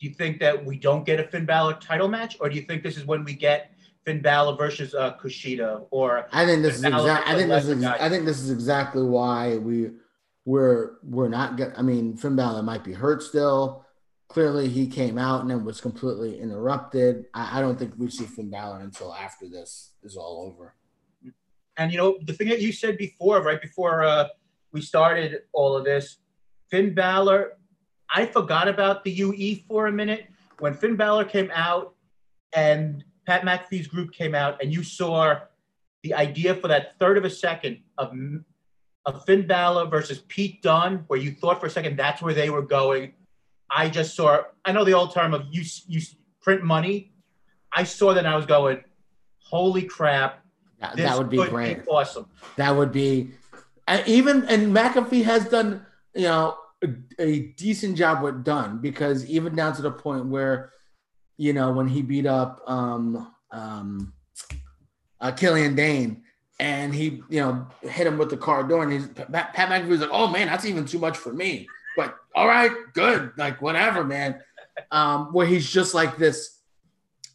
do 0.00 0.08
you 0.08 0.14
think 0.14 0.40
that 0.40 0.64
we 0.64 0.76
don't 0.76 1.04
get 1.04 1.20
a 1.20 1.24
Finn 1.24 1.46
Balor 1.46 1.74
title 1.74 2.08
match, 2.08 2.36
or 2.40 2.48
do 2.48 2.56
you 2.56 2.62
think 2.62 2.82
this 2.82 2.96
is 2.96 3.04
when 3.04 3.24
we 3.24 3.34
get 3.34 3.72
Finn 4.04 4.20
Balor 4.20 4.56
versus 4.56 4.94
uh, 4.94 5.14
Kushida, 5.14 5.86
or 5.90 6.26
I 6.32 6.44
think 6.44 6.62
this 6.62 6.80
Finn 6.80 6.92
is 6.92 7.00
exactly. 7.00 7.32
I 7.32 7.36
think 7.36 7.48
this 7.50 7.66
is. 7.66 7.84
I 7.84 8.08
think 8.08 8.24
this 8.24 8.40
is 8.40 8.50
exactly 8.50 9.02
why 9.02 9.58
we 9.58 9.90
we're 10.44 10.94
we're 11.04 11.28
not. 11.28 11.56
Get, 11.56 11.78
I 11.78 11.82
mean, 11.82 12.16
Finn 12.16 12.36
Balor 12.36 12.62
might 12.62 12.84
be 12.84 12.92
hurt 12.92 13.22
still. 13.22 13.86
Clearly, 14.28 14.68
he 14.68 14.86
came 14.86 15.18
out 15.18 15.42
and 15.42 15.50
then 15.50 15.64
was 15.64 15.80
completely 15.80 16.40
interrupted. 16.40 17.26
I, 17.34 17.58
I 17.58 17.60
don't 17.60 17.78
think 17.78 17.94
we 17.96 18.10
see 18.10 18.24
Finn 18.24 18.50
Balor 18.50 18.80
until 18.80 19.14
after 19.14 19.48
this 19.48 19.92
is 20.02 20.16
all 20.16 20.52
over. 20.52 20.74
And 21.76 21.92
you 21.92 21.98
know 21.98 22.18
the 22.24 22.32
thing 22.32 22.48
that 22.48 22.60
you 22.60 22.72
said 22.72 22.98
before, 22.98 23.40
right 23.42 23.62
before 23.62 24.02
uh, 24.02 24.28
we 24.72 24.80
started 24.80 25.42
all 25.52 25.76
of 25.76 25.84
this, 25.84 26.18
Finn 26.70 26.94
Balor. 26.94 27.52
I 28.10 28.26
forgot 28.26 28.68
about 28.68 29.04
the 29.04 29.10
UE 29.10 29.56
for 29.68 29.86
a 29.86 29.92
minute 29.92 30.26
when 30.58 30.74
Finn 30.74 30.96
Balor 30.96 31.26
came 31.26 31.50
out 31.54 31.94
and 32.54 33.04
Pat 33.26 33.42
McAfee's 33.42 33.86
group 33.86 34.12
came 34.12 34.34
out 34.34 34.62
and 34.62 34.72
you 34.72 34.82
saw 34.82 35.36
the 36.02 36.14
idea 36.14 36.54
for 36.54 36.68
that 36.68 36.98
third 36.98 37.16
of 37.16 37.24
a 37.24 37.30
second 37.30 37.78
of, 37.96 38.12
of 39.06 39.24
Finn 39.24 39.46
Balor 39.46 39.86
versus 39.86 40.22
Pete 40.28 40.62
Dunne, 40.62 41.04
where 41.06 41.18
you 41.18 41.32
thought 41.32 41.60
for 41.60 41.66
a 41.66 41.70
second 41.70 41.96
that's 41.96 42.20
where 42.20 42.34
they 42.34 42.50
were 42.50 42.62
going. 42.62 43.12
I 43.70 43.88
just 43.88 44.14
saw, 44.14 44.42
I 44.64 44.72
know 44.72 44.84
the 44.84 44.94
old 44.94 45.14
term 45.14 45.32
of 45.32 45.46
you, 45.50 45.64
you 45.86 46.00
print 46.40 46.62
money. 46.62 47.12
I 47.72 47.84
saw 47.84 48.12
that 48.12 48.18
and 48.18 48.28
I 48.28 48.36
was 48.36 48.46
going, 48.46 48.82
holy 49.38 49.82
crap. 49.82 50.44
That, 50.80 50.96
that 50.96 51.16
would 51.16 51.30
be 51.30 51.36
great. 51.46 51.84
Be 51.84 51.90
awesome. 51.90 52.26
That 52.56 52.76
would 52.76 52.92
be, 52.92 53.30
even, 54.06 54.44
and 54.44 54.74
McAfee 54.74 55.24
has 55.24 55.48
done, 55.48 55.84
you 56.14 56.22
know, 56.22 56.56
a, 56.82 56.88
a 57.18 57.40
decent 57.56 57.96
job 57.96 58.22
with 58.22 58.44
Dunne 58.44 58.78
because 58.78 59.24
even 59.26 59.54
down 59.54 59.74
to 59.76 59.82
the 59.82 59.90
point 59.90 60.26
where 60.26 60.72
you 61.42 61.52
know, 61.52 61.72
when 61.72 61.88
he 61.88 62.02
beat 62.02 62.26
up 62.26 62.62
um, 62.68 63.34
um, 63.50 64.12
uh, 65.20 65.32
Killian 65.32 65.74
Dain 65.74 66.22
and 66.60 66.94
he, 66.94 67.22
you 67.28 67.40
know, 67.40 67.66
hit 67.82 68.06
him 68.06 68.16
with 68.16 68.30
the 68.30 68.36
car 68.36 68.62
door. 68.62 68.84
And 68.84 68.92
he's 68.92 69.08
Pat, 69.08 69.52
Pat 69.52 69.68
McAfee 69.68 69.88
was 69.88 70.00
like, 70.00 70.10
"Oh 70.12 70.28
man, 70.28 70.46
that's 70.46 70.64
even 70.64 70.84
too 70.84 71.00
much 71.00 71.16
for 71.16 71.32
me." 71.32 71.66
But 71.96 72.14
all 72.36 72.46
right, 72.46 72.70
good, 72.94 73.32
like 73.36 73.60
whatever, 73.60 74.04
man. 74.04 74.40
Um, 74.92 75.32
where 75.32 75.46
he's 75.46 75.68
just 75.68 75.94
like 75.94 76.16
this, 76.16 76.60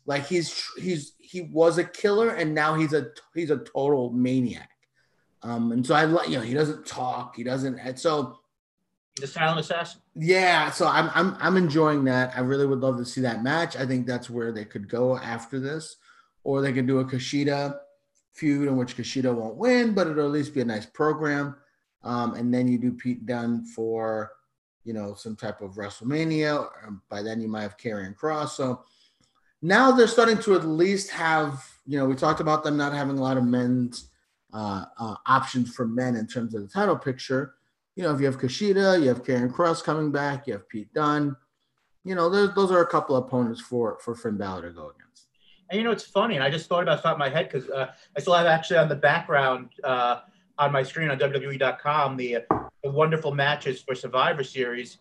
like 0.06 0.26
he's 0.26 0.66
he's 0.78 1.14
he 1.20 1.42
was 1.42 1.78
a 1.78 1.84
killer 1.84 2.30
and 2.30 2.56
now 2.56 2.76
he's 2.76 2.94
a 2.94 3.08
he's 3.36 3.52
a 3.52 3.58
total 3.58 4.12
maniac. 4.12 4.70
Um, 5.44 5.72
and 5.72 5.86
so 5.86 5.94
I 5.96 6.06
like 6.06 6.30
you 6.30 6.38
know 6.38 6.42
he 6.42 6.54
doesn't 6.54 6.86
talk, 6.86 7.36
he 7.36 7.44
doesn't, 7.44 7.78
and 7.80 8.00
so 8.00 8.40
the 9.20 9.28
silent 9.28 9.60
assassin. 9.60 10.02
Yeah, 10.16 10.72
so 10.72 10.88
I'm 10.88 11.10
I'm 11.14 11.38
I'm 11.40 11.58
enjoying 11.58 12.04
that. 12.06 12.34
I 12.36 12.42
really 12.42 12.66
would 12.66 12.80
love 12.80 12.98
to 12.98 13.06
see 13.06 13.22
that 13.22 13.44
match. 13.44 13.76
I 13.76 13.86
think 13.86 14.06
that's 14.06 14.30
where 14.30 14.52
they 14.52 14.66
could 14.66 14.90
go 14.90 15.18
after 15.18 15.60
this, 15.60 15.98
or 16.44 16.62
they 16.62 16.74
can 16.74 16.86
do 16.86 17.00
a 17.00 17.06
Kushida 17.06 17.78
feud 18.38 18.68
in 18.68 18.78
which 18.78 18.96
Kushida 18.96 19.34
won't 19.34 19.58
win, 19.58 19.94
but 19.94 20.08
it'll 20.08 20.26
at 20.26 20.32
least 20.32 20.54
be 20.54 20.62
a 20.62 20.66
nice 20.66 20.86
program. 20.86 21.56
Um, 22.04 22.36
and 22.36 22.54
then 22.54 22.68
you 22.68 22.78
do 22.78 22.94
Pete 22.94 23.26
Dunne 23.26 23.66
for, 23.66 24.32
you 24.84 24.94
know, 24.94 25.16
some 25.16 25.36
type 25.36 25.62
of 25.62 25.76
WrestleMania. 25.76 26.70
By 27.10 27.24
then 27.24 27.42
you 27.42 27.48
might 27.48 27.64
have 27.64 27.78
Karrion 27.78 28.16
Cross. 28.16 28.56
So 28.56 28.84
now 29.62 29.92
they're 29.92 30.08
starting 30.08 30.38
to 30.40 30.56
at 30.56 30.66
least 30.66 31.10
have, 31.10 31.66
you 31.88 31.98
know, 31.98 32.06
we 32.06 32.16
talked 32.16 32.40
about 32.40 32.64
them 32.64 32.78
not 32.78 32.94
having 32.94 33.18
a 33.18 33.22
lot 33.22 33.38
of 33.38 33.44
men's 33.44 34.10
uh, 34.54 34.86
uh, 35.00 35.16
options 35.26 35.74
for 35.74 35.88
men 35.88 36.16
in 36.16 36.28
terms 36.28 36.56
of 36.56 36.62
the 36.62 36.68
title 36.68 36.98
picture 36.98 37.54
you 37.98 38.04
know, 38.04 38.14
if 38.14 38.20
you 38.20 38.28
have 38.28 38.38
Kushida, 38.38 39.02
you 39.02 39.08
have 39.08 39.24
Karrion 39.24 39.52
Cross 39.52 39.82
coming 39.82 40.12
back, 40.12 40.46
you 40.46 40.54
have 40.54 40.70
Pete 40.70 40.94
Dunne. 40.94 41.36
you 42.06 42.14
know, 42.14 42.30
those 42.30 42.54
those 42.54 42.72
are 42.72 42.82
a 42.82 42.88
couple 42.88 43.16
of 43.16 43.26
opponents 43.26 43.60
for 43.60 43.98
for 44.00 44.16
Finn 44.16 44.38
Balor 44.38 44.70
to 44.70 44.70
go 44.70 44.92
against. 44.92 45.28
And 45.70 45.80
you 45.80 45.84
know, 45.84 45.92
it's 45.92 46.06
funny, 46.06 46.36
and 46.36 46.44
I 46.44 46.52
just 46.52 46.70
thought 46.70 46.84
about 46.84 47.04
in 47.04 47.18
my 47.18 47.28
head 47.28 47.50
because 47.52 47.68
uh, 47.72 47.92
I 48.16 48.22
still 48.22 48.36
have 48.36 48.46
actually 48.46 48.78
on 48.78 48.88
the 48.88 48.96
background 48.96 49.72
uh, 49.84 50.20
on 50.60 50.72
my 50.72 50.84
screen 50.84 51.10
on 51.10 51.18
WWE.com 51.18 52.16
the, 52.18 52.38
the 52.84 52.92
wonderful 52.92 53.34
matches 53.34 53.82
for 53.82 53.96
Survivor 53.96 54.44
Series. 54.44 55.00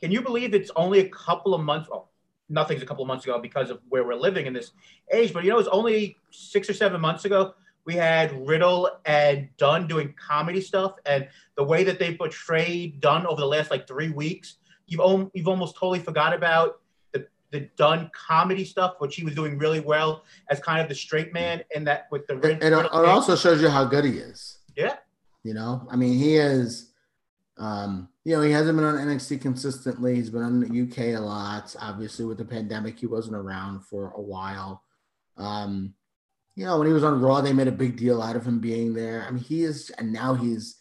Can 0.00 0.12
you 0.12 0.22
believe 0.22 0.54
it's 0.54 0.70
only 0.76 1.00
a 1.00 1.08
couple 1.08 1.52
of 1.52 1.62
months? 1.62 1.90
Well, 1.90 2.12
nothing's 2.48 2.80
a 2.80 2.86
couple 2.86 3.02
of 3.02 3.08
months 3.08 3.24
ago 3.24 3.40
because 3.40 3.70
of 3.70 3.80
where 3.88 4.04
we're 4.04 4.14
living 4.14 4.46
in 4.46 4.52
this 4.52 4.70
age, 5.12 5.32
but 5.32 5.42
you 5.42 5.50
know, 5.50 5.58
it's 5.58 5.68
only 5.68 6.16
six 6.30 6.70
or 6.70 6.74
seven 6.74 7.00
months 7.00 7.24
ago 7.24 7.54
we 7.90 7.96
had 7.96 8.46
Riddle 8.46 8.88
and 9.04 9.48
Dunne 9.56 9.88
doing 9.88 10.14
comedy 10.14 10.60
stuff, 10.60 10.94
and 11.06 11.26
the 11.56 11.64
way 11.64 11.82
that 11.82 11.98
they 11.98 12.14
portrayed 12.14 13.00
Dunne 13.00 13.26
over 13.26 13.40
the 13.40 13.46
last 13.48 13.68
like 13.72 13.88
three 13.88 14.10
weeks, 14.10 14.58
you've 14.86 15.00
om- 15.00 15.28
you've 15.34 15.48
almost 15.48 15.74
totally 15.74 15.98
forgot 15.98 16.32
about 16.32 16.82
the 17.10 17.26
the 17.50 17.68
Dunne 17.76 18.08
comedy 18.14 18.64
stuff, 18.64 18.94
which 19.00 19.16
he 19.16 19.24
was 19.24 19.34
doing 19.34 19.58
really 19.58 19.80
well 19.80 20.22
as 20.50 20.60
kind 20.60 20.80
of 20.80 20.88
the 20.88 20.94
straight 20.94 21.32
man, 21.32 21.64
and 21.74 21.84
that 21.88 22.06
with 22.12 22.28
the 22.28 22.38
it, 22.38 22.62
it, 22.62 22.72
it 22.72 22.72
also 22.74 23.34
shows 23.34 23.60
you 23.60 23.68
how 23.68 23.84
good 23.84 24.04
he 24.04 24.12
is. 24.12 24.58
Yeah, 24.76 24.94
you 25.42 25.52
know, 25.52 25.88
I 25.90 25.96
mean, 25.96 26.16
he 26.16 26.36
is. 26.36 26.92
Um, 27.58 28.08
you 28.24 28.36
know, 28.36 28.42
he 28.42 28.52
hasn't 28.52 28.78
been 28.78 28.86
on 28.86 28.94
NXT 28.94 29.40
consistently. 29.42 30.14
He's 30.14 30.30
been 30.30 30.42
on 30.42 30.60
the 30.60 30.82
UK 30.82 31.18
a 31.18 31.20
lot. 31.20 31.74
Obviously, 31.80 32.24
with 32.24 32.38
the 32.38 32.44
pandemic, 32.44 33.00
he 33.00 33.06
wasn't 33.06 33.34
around 33.34 33.84
for 33.84 34.12
a 34.16 34.20
while. 34.20 34.84
Um, 35.36 35.94
you 36.60 36.66
know, 36.66 36.76
when 36.76 36.86
he 36.86 36.92
was 36.92 37.04
on 37.04 37.22
Raw, 37.22 37.40
they 37.40 37.54
made 37.54 37.68
a 37.68 37.72
big 37.72 37.96
deal 37.96 38.20
out 38.20 38.36
of 38.36 38.46
him 38.46 38.60
being 38.60 38.92
there. 38.92 39.24
I 39.26 39.30
mean, 39.30 39.42
he 39.42 39.62
is, 39.62 39.88
and 39.96 40.12
now 40.12 40.34
he's 40.34 40.76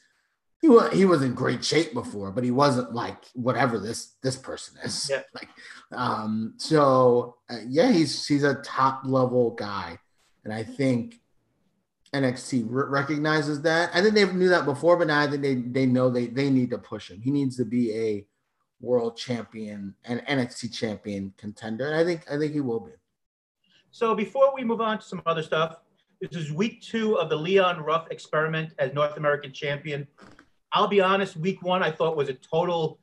he 0.61 0.67
was 0.67 0.91
he 0.91 1.05
was 1.05 1.23
in 1.23 1.33
great 1.33 1.63
shape 1.63 1.93
before, 1.93 2.31
but 2.31 2.43
he 2.43 2.51
wasn't 2.51 2.93
like 2.93 3.23
whatever 3.33 3.79
this 3.79 4.15
this 4.21 4.35
person 4.35 4.77
is. 4.83 5.09
Yeah. 5.09 5.21
Like, 5.33 5.47
um, 5.93 6.55
so 6.57 7.37
uh, 7.49 7.59
yeah, 7.65 7.93
he's 7.93 8.27
he's 8.27 8.43
a 8.43 8.55
top 8.55 9.03
level 9.05 9.51
guy, 9.51 9.97
and 10.43 10.53
I 10.53 10.63
think 10.63 11.21
NXT 12.13 12.65
recognizes 12.67 13.61
that. 13.61 13.89
I 13.93 14.01
think 14.01 14.15
they 14.15 14.29
knew 14.29 14.49
that 14.49 14.65
before, 14.65 14.97
but 14.97 15.07
now 15.07 15.21
I 15.21 15.27
think 15.27 15.41
they 15.41 15.55
they 15.55 15.85
know 15.85 16.09
they 16.09 16.27
they 16.27 16.49
need 16.49 16.71
to 16.71 16.77
push 16.77 17.09
him. 17.09 17.21
He 17.21 17.31
needs 17.31 17.55
to 17.55 17.63
be 17.63 17.95
a 17.95 18.27
world 18.81 19.15
champion 19.15 19.95
and 20.03 20.19
NXT 20.25 20.73
champion 20.73 21.33
contender, 21.37 21.87
and 21.87 21.95
I 21.95 22.03
think 22.03 22.29
I 22.29 22.37
think 22.37 22.51
he 22.51 22.59
will 22.59 22.81
be. 22.81 22.91
So 23.91 24.13
before 24.13 24.53
we 24.53 24.63
move 24.63 24.81
on 24.81 24.99
to 24.99 25.03
some 25.03 25.21
other 25.25 25.43
stuff, 25.43 25.77
this 26.21 26.35
is 26.39 26.51
week 26.51 26.81
two 26.81 27.17
of 27.17 27.29
the 27.29 27.35
Leon 27.35 27.81
Ruff 27.81 28.07
experiment 28.11 28.73
as 28.77 28.93
North 28.93 29.17
American 29.17 29.51
champion. 29.51 30.07
I'll 30.73 30.87
be 30.87 31.01
honest, 31.01 31.37
week 31.37 31.63
one 31.63 31.81
I 31.81 31.91
thought 31.91 32.15
was 32.15 32.29
a 32.29 32.33
total 32.33 32.99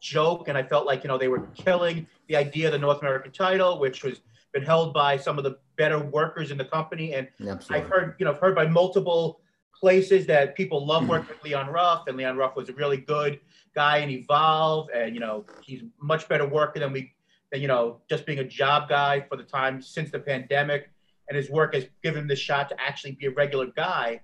joke, 0.00 0.48
and 0.48 0.56
I 0.56 0.62
felt 0.62 0.86
like 0.86 1.04
you 1.04 1.08
know 1.08 1.18
they 1.18 1.28
were 1.28 1.46
killing 1.54 2.06
the 2.28 2.36
idea 2.36 2.66
of 2.66 2.72
the 2.72 2.78
North 2.78 3.00
American 3.00 3.32
title, 3.32 3.78
which 3.78 4.02
was 4.02 4.20
been 4.52 4.62
held 4.62 4.94
by 4.94 5.16
some 5.16 5.38
of 5.38 5.44
the 5.44 5.58
better 5.76 5.98
workers 5.98 6.50
in 6.50 6.58
the 6.58 6.64
company. 6.64 7.14
And 7.14 7.26
Absolutely. 7.40 7.76
I've 7.76 7.90
heard, 7.90 8.14
you 8.18 8.26
know, 8.26 8.32
I've 8.32 8.38
heard 8.38 8.54
by 8.54 8.66
multiple 8.66 9.40
places 9.78 10.26
that 10.26 10.54
people 10.54 10.86
love 10.86 11.08
working 11.08 11.28
with 11.28 11.42
Leon 11.42 11.68
Ruff, 11.68 12.04
and 12.06 12.16
Leon 12.16 12.36
Ruff 12.36 12.54
was 12.56 12.68
a 12.68 12.72
really 12.74 12.98
good 12.98 13.40
guy 13.74 13.98
and 13.98 14.10
evolve, 14.10 14.88
and 14.94 15.14
you 15.14 15.20
know 15.20 15.44
he's 15.62 15.82
much 16.00 16.28
better 16.28 16.46
worker 16.46 16.78
than 16.78 16.92
we 16.92 17.12
you 17.60 17.68
know, 17.68 18.00
just 18.08 18.26
being 18.26 18.38
a 18.38 18.44
job 18.44 18.88
guy 18.88 19.20
for 19.28 19.36
the 19.36 19.42
time 19.42 19.82
since 19.82 20.10
the 20.10 20.18
pandemic, 20.18 20.90
and 21.28 21.36
his 21.36 21.50
work 21.50 21.74
has 21.74 21.86
given 22.02 22.22
him 22.22 22.28
the 22.28 22.36
shot 22.36 22.68
to 22.70 22.80
actually 22.80 23.12
be 23.12 23.26
a 23.26 23.30
regular 23.30 23.66
guy. 23.66 24.20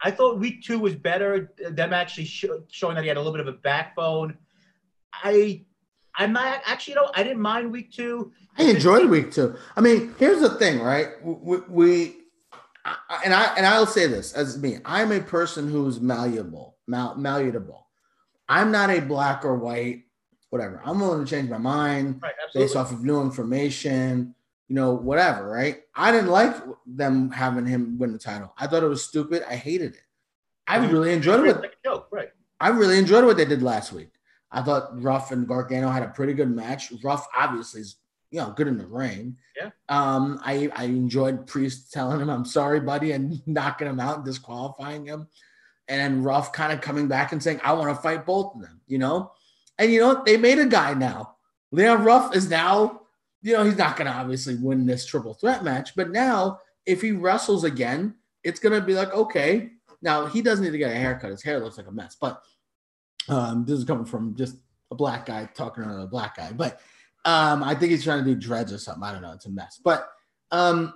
I 0.00 0.10
thought 0.10 0.38
week 0.38 0.62
two 0.62 0.78
was 0.78 0.94
better. 0.94 1.52
Them 1.70 1.92
actually 1.92 2.26
sh- 2.26 2.46
showing 2.68 2.94
that 2.94 3.02
he 3.02 3.08
had 3.08 3.16
a 3.16 3.20
little 3.20 3.32
bit 3.32 3.40
of 3.40 3.52
a 3.52 3.58
backbone. 3.58 4.36
I, 5.12 5.64
I'm 6.16 6.32
not 6.32 6.62
actually, 6.64 6.94
you 6.94 7.00
know, 7.00 7.10
I 7.14 7.22
didn't 7.22 7.40
mind 7.40 7.72
week 7.72 7.92
two. 7.92 8.32
I 8.56 8.64
enjoyed 8.64 9.08
week 9.08 9.32
two. 9.32 9.56
I 9.76 9.80
mean, 9.80 10.14
here's 10.18 10.40
the 10.40 10.50
thing, 10.50 10.80
right? 10.80 11.08
We, 11.22 11.58
we 11.68 12.16
and 13.24 13.34
I 13.34 13.54
and 13.56 13.66
I'll 13.66 13.86
say 13.86 14.06
this 14.06 14.32
as 14.32 14.58
me. 14.58 14.78
I'm 14.84 15.12
a 15.12 15.20
person 15.20 15.68
who's 15.68 16.00
malleable, 16.00 16.76
mal, 16.86 17.16
malleable. 17.16 17.86
I'm 18.48 18.70
not 18.70 18.90
a 18.90 19.00
black 19.00 19.44
or 19.44 19.56
white 19.56 20.04
whatever. 20.50 20.80
I'm 20.84 21.00
willing 21.00 21.24
to 21.24 21.30
change 21.30 21.48
my 21.50 21.58
mind 21.58 22.20
right, 22.22 22.32
based 22.54 22.76
off 22.76 22.92
of 22.92 23.04
new 23.04 23.20
information, 23.20 24.34
you 24.68 24.74
know, 24.74 24.92
whatever, 24.92 25.48
right? 25.48 25.82
I 25.94 26.12
didn't 26.12 26.30
like 26.30 26.54
them 26.86 27.30
having 27.30 27.66
him 27.66 27.98
win 27.98 28.12
the 28.12 28.18
title. 28.18 28.52
I 28.58 28.66
thought 28.66 28.82
it 28.82 28.88
was 28.88 29.04
stupid. 29.04 29.42
I 29.48 29.56
hated 29.56 29.94
it. 29.94 30.02
I 30.66 30.76
really 30.76 31.12
enjoyed 31.12 31.46
it. 31.46 31.60
Like 31.60 31.76
joke, 31.82 32.08
right. 32.10 32.28
I 32.60 32.68
really 32.68 32.98
enjoyed 32.98 33.24
what 33.24 33.36
they 33.36 33.46
did 33.46 33.62
last 33.62 33.92
week. 33.92 34.10
I 34.50 34.62
thought 34.62 35.02
Ruff 35.02 35.30
and 35.30 35.46
Gargano 35.48 35.90
had 35.90 36.02
a 36.02 36.08
pretty 36.08 36.34
good 36.34 36.50
match. 36.50 36.92
Ruff 37.02 37.26
obviously 37.36 37.82
is, 37.82 37.96
you 38.30 38.40
know, 38.40 38.52
good 38.52 38.68
in 38.68 38.76
the 38.76 38.86
ring. 38.86 39.36
Yeah. 39.56 39.70
Um, 39.88 40.40
I 40.44 40.70
I 40.74 40.84
enjoyed 40.84 41.46
Priest 41.46 41.92
telling 41.92 42.20
him 42.20 42.28
I'm 42.28 42.44
sorry, 42.44 42.80
buddy, 42.80 43.12
and 43.12 43.40
knocking 43.46 43.88
him 43.88 44.00
out 44.00 44.16
and 44.16 44.24
disqualifying 44.24 45.06
him. 45.06 45.28
And 45.88 46.22
Ruff 46.22 46.52
kind 46.52 46.72
of 46.72 46.82
coming 46.82 47.08
back 47.08 47.32
and 47.32 47.42
saying, 47.42 47.60
I 47.64 47.72
want 47.72 47.88
to 47.88 48.02
fight 48.02 48.26
both 48.26 48.54
of 48.54 48.60
them, 48.60 48.82
you 48.86 48.98
know? 48.98 49.32
And 49.78 49.92
you 49.92 50.00
know, 50.00 50.22
they 50.24 50.36
made 50.36 50.58
a 50.58 50.66
guy 50.66 50.94
now. 50.94 51.36
Leon 51.70 52.04
Ruff 52.04 52.34
is 52.34 52.48
now, 52.48 53.02
you 53.42 53.52
know, 53.52 53.64
he's 53.64 53.78
not 53.78 53.96
going 53.96 54.10
to 54.10 54.16
obviously 54.16 54.56
win 54.56 54.86
this 54.86 55.06
triple 55.06 55.34
threat 55.34 55.62
match, 55.62 55.94
but 55.94 56.10
now 56.10 56.58
if 56.86 57.02
he 57.02 57.12
wrestles 57.12 57.64
again, 57.64 58.14
it's 58.42 58.60
going 58.60 58.78
to 58.78 58.84
be 58.84 58.94
like, 58.94 59.12
okay, 59.12 59.70
now 60.02 60.26
he 60.26 60.42
doesn't 60.42 60.64
need 60.64 60.70
to 60.70 60.78
get 60.78 60.90
a 60.90 60.94
haircut. 60.98 61.30
His 61.30 61.42
hair 61.42 61.60
looks 61.60 61.76
like 61.76 61.86
a 61.86 61.92
mess, 61.92 62.16
but 62.20 62.42
um, 63.28 63.64
this 63.66 63.78
is 63.78 63.84
coming 63.84 64.04
from 64.04 64.34
just 64.36 64.56
a 64.90 64.94
black 64.94 65.26
guy 65.26 65.48
talking 65.54 65.84
to 65.84 65.90
another 65.90 66.06
black 66.06 66.36
guy. 66.36 66.50
But 66.52 66.80
um, 67.24 67.62
I 67.62 67.74
think 67.74 67.90
he's 67.90 68.04
trying 68.04 68.24
to 68.24 68.34
do 68.34 68.40
dreads 68.40 68.72
or 68.72 68.78
something. 68.78 69.02
I 69.02 69.12
don't 69.12 69.22
know. 69.22 69.32
It's 69.32 69.46
a 69.46 69.50
mess. 69.50 69.80
But 69.82 70.08
um, 70.50 70.94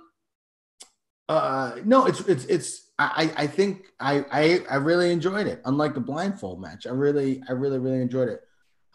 uh, 1.29 1.75
no, 1.85 2.05
it's 2.05 2.21
it's 2.21 2.45
it's. 2.45 2.91
I 2.99 3.31
I 3.35 3.47
think 3.47 3.87
I 3.99 4.25
I 4.31 4.59
I 4.69 4.75
really 4.75 5.11
enjoyed 5.11 5.47
it. 5.47 5.61
Unlike 5.65 5.95
the 5.95 5.99
blindfold 5.99 6.61
match, 6.61 6.85
I 6.87 6.91
really 6.91 7.41
I 7.49 7.53
really 7.53 7.79
really 7.79 8.01
enjoyed 8.01 8.29
it. 8.29 8.41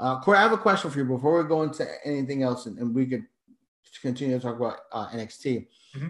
Uh, 0.00 0.20
Corey, 0.20 0.38
I 0.38 0.42
have 0.42 0.52
a 0.52 0.58
question 0.58 0.90
for 0.90 0.98
you 0.98 1.04
before 1.04 1.42
we 1.42 1.48
go 1.48 1.62
into 1.62 1.86
anything 2.06 2.42
else, 2.42 2.66
and, 2.66 2.78
and 2.78 2.94
we 2.94 3.06
could 3.06 3.24
continue 4.00 4.38
to 4.38 4.42
talk 4.42 4.56
about 4.56 4.78
uh, 4.92 5.08
NXT. 5.08 5.66
Mm-hmm. 5.96 6.08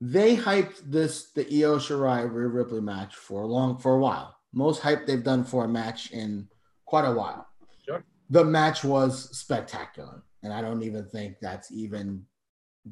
They 0.00 0.36
hyped 0.36 0.80
this 0.84 1.32
the 1.32 1.42
Io 1.42 1.78
Shirai 1.78 2.30
Rhea 2.30 2.48
Ripley 2.48 2.80
match 2.80 3.16
for 3.16 3.42
a 3.42 3.46
long 3.46 3.78
for 3.78 3.94
a 3.94 3.98
while. 3.98 4.36
Most 4.52 4.80
hype 4.80 5.06
they've 5.06 5.24
done 5.24 5.44
for 5.44 5.64
a 5.64 5.68
match 5.68 6.12
in 6.12 6.48
quite 6.84 7.04
a 7.04 7.12
while. 7.12 7.46
Sure. 7.84 8.04
The 8.30 8.44
match 8.44 8.84
was 8.84 9.36
spectacular, 9.36 10.22
and 10.42 10.52
I 10.52 10.60
don't 10.60 10.82
even 10.82 11.06
think 11.06 11.36
that's 11.40 11.72
even 11.72 12.24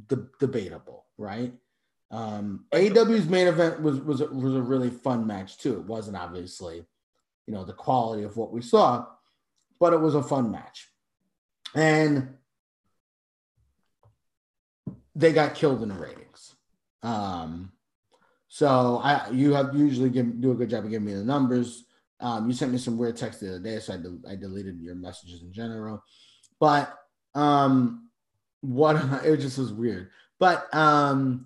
de- 0.09 0.29
debatable, 0.41 1.05
right? 1.17 1.53
Um, 2.11 2.65
AEW's 2.73 3.29
main 3.29 3.49
event 3.49 3.83
was 3.83 4.01
was 4.01 4.21
a, 4.21 4.27
was 4.27 4.55
a 4.55 4.63
really 4.63 4.91
fun 4.91 5.27
match 5.27 5.59
too. 5.59 5.75
It 5.75 5.85
wasn't 5.85 6.17
obviously, 6.17 6.85
you 7.47 7.55
know, 7.55 7.65
the 7.65 7.73
quality 7.73 8.23
of 8.23 8.37
what 8.37 8.53
we 8.53 8.63
saw, 8.63 9.07
but 9.79 9.93
it 9.93 10.01
was 10.01 10.15
a 10.15 10.23
fun 10.23 10.51
match. 10.51 10.89
And 11.75 12.37
they 15.15 15.33
got 15.33 15.55
killed 15.55 15.83
in 15.83 15.89
the 15.89 15.95
ratings. 15.95 16.55
Um, 17.03 17.73
so 18.49 19.01
I 19.03 19.29
you 19.31 19.55
have 19.55 19.75
usually 19.75 20.11
give, 20.11 20.41
do 20.41 20.53
a 20.53 20.55
good 20.55 20.71
job 20.71 20.85
of 20.85 20.91
giving 20.91 21.07
me 21.07 21.15
the 21.15 21.25
numbers. 21.25 21.85
Um, 22.21 22.49
you 22.49 22.55
sent 22.55 22.73
me 22.73 22.79
some 22.79 22.97
weird 22.97 23.17
text 23.17 23.41
the 23.41 23.51
other 23.51 23.59
day, 23.61 23.79
so 23.79 23.95
I, 23.95 24.33
I 24.33 24.37
deleted 24.37 24.81
your 24.81 24.95
messages 24.95 25.43
in 25.43 25.53
general. 25.53 26.03
But 26.59 26.97
um, 27.35 28.09
what 28.61 28.97
it 29.25 29.39
just 29.39 29.59
was 29.59 29.73
weird. 29.73 30.11
But 30.39 30.73
um, 30.75 31.45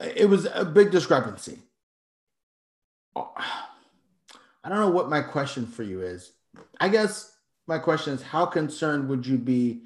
it 0.00 0.28
was 0.28 0.46
a 0.52 0.64
big 0.64 0.90
discrepancy. 0.90 1.58
I 3.16 4.68
don't 4.68 4.80
know 4.80 4.90
what 4.90 5.08
my 5.08 5.22
question 5.22 5.66
for 5.66 5.82
you 5.82 6.02
is. 6.02 6.32
I 6.80 6.88
guess 6.88 7.36
my 7.66 7.78
question 7.78 8.14
is 8.14 8.22
how 8.22 8.46
concerned 8.46 9.08
would 9.08 9.26
you 9.26 9.38
be 9.38 9.82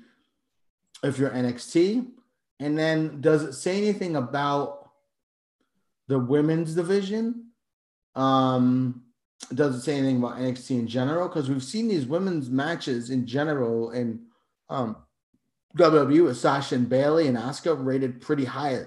if 1.03 1.19
you're 1.19 1.31
NXT? 1.31 2.07
And 2.61 2.79
then 2.79 3.21
does 3.21 3.43
it 3.43 3.53
say 3.53 3.77
anything 3.77 4.17
about 4.17 4.91
the 6.09 6.19
women's 6.19 6.75
division? 6.75 7.51
Um, 8.15 9.03
does 9.53 9.77
it 9.77 9.81
say 9.83 9.99
anything 9.99 10.19
about 10.19 10.39
NXT 10.39 10.71
in 10.71 10.87
general? 10.87 11.29
Because 11.29 11.51
we've 11.51 11.63
seen 11.63 11.89
these 11.89 12.07
women's 12.07 12.49
matches 12.49 13.11
in 13.11 13.27
general 13.27 13.91
in 13.91 14.21
um, 14.71 14.97
WWE 15.77 16.25
with 16.25 16.37
Sasha 16.37 16.77
and 16.77 16.89
Bayley 16.89 17.27
and 17.27 17.37
Asuka 17.37 17.77
rated 17.85 18.21
pretty 18.21 18.45
high. 18.45 18.87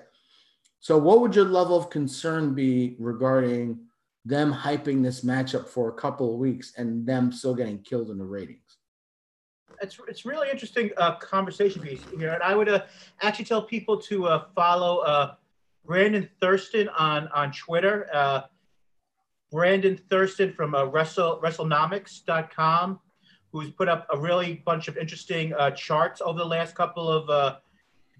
So, 0.79 0.97
what 0.97 1.19
would 1.19 1.35
your 1.35 1.45
level 1.45 1.77
of 1.77 1.89
concern 1.89 2.53
be 2.53 2.95
regarding 2.99 3.79
them 4.27 4.53
hyping 4.53 5.01
this 5.03 5.23
matchup 5.23 5.67
for 5.67 5.89
a 5.89 5.93
couple 5.93 6.33
of 6.33 6.39
weeks 6.39 6.73
and 6.77 7.05
them 7.05 7.31
still 7.31 7.55
getting 7.55 7.79
killed 7.79 8.09
in 8.09 8.17
the 8.17 8.25
ratings. 8.25 8.77
It's, 9.81 9.99
it's 10.07 10.25
really 10.25 10.49
interesting 10.49 10.89
uh, 10.97 11.15
conversation 11.17 11.81
piece 11.81 12.01
here, 12.17 12.33
and 12.33 12.41
I 12.41 12.55
would 12.55 12.67
uh, 12.67 12.83
actually 13.21 13.45
tell 13.45 13.61
people 13.61 13.97
to 14.01 14.27
uh, 14.27 14.45
follow 14.55 14.99
uh, 14.99 15.35
Brandon 15.85 16.27
Thurston 16.41 16.89
on 16.89 17.27
on 17.29 17.51
Twitter. 17.51 18.07
Uh, 18.11 18.41
Brandon 19.51 19.99
Thurston 20.09 20.51
from 20.51 20.73
uh, 20.73 20.85
Wrestle 20.85 21.39
WrestleNomics.com 21.43 22.99
who's 23.51 23.71
put 23.71 23.87
up 23.87 24.07
a 24.11 24.17
really 24.17 24.61
bunch 24.65 24.87
of 24.87 24.97
interesting 24.97 25.53
uh, 25.53 25.71
charts 25.71 26.21
over 26.21 26.37
the 26.37 26.45
last 26.45 26.75
couple 26.75 27.09
of 27.09 27.29
uh, 27.29 27.55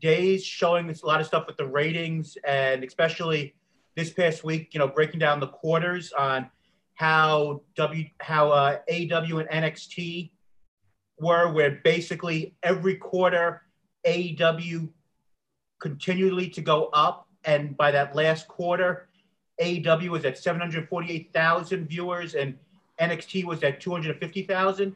days, 0.01 0.43
showing 0.43 0.87
this, 0.87 1.03
a 1.03 1.05
lot 1.05 1.19
of 1.19 1.27
stuff 1.27 1.45
with 1.47 1.57
the 1.57 1.65
ratings, 1.65 2.37
and 2.47 2.83
especially 2.83 3.53
this 3.97 4.13
past 4.13 4.43
week, 4.43 4.69
you 4.73 4.79
know, 4.79 4.87
breaking 4.87 5.19
down 5.19 5.41
the 5.41 5.47
quarters 5.47 6.13
on 6.13 6.49
how 6.93 7.61
W 7.75 8.05
how 8.21 8.51
uh, 8.51 8.77
AW 8.89 9.37
and 9.39 9.49
NXT 9.49 10.29
were, 11.19 11.51
where 11.51 11.81
basically 11.83 12.55
every 12.63 12.95
quarter 12.95 13.63
AW 14.05 14.87
continually 15.81 16.47
to 16.49 16.61
go 16.61 16.89
up, 16.93 17.27
and 17.43 17.75
by 17.75 17.91
that 17.91 18.15
last 18.15 18.47
quarter, 18.47 19.09
AW 19.59 20.11
was 20.11 20.25
at 20.25 20.37
748,000 20.37 21.87
viewers 21.87 22.35
and 22.35 22.57
NXT 23.01 23.45
was 23.45 23.63
at 23.63 23.81
250,000. 23.81 24.95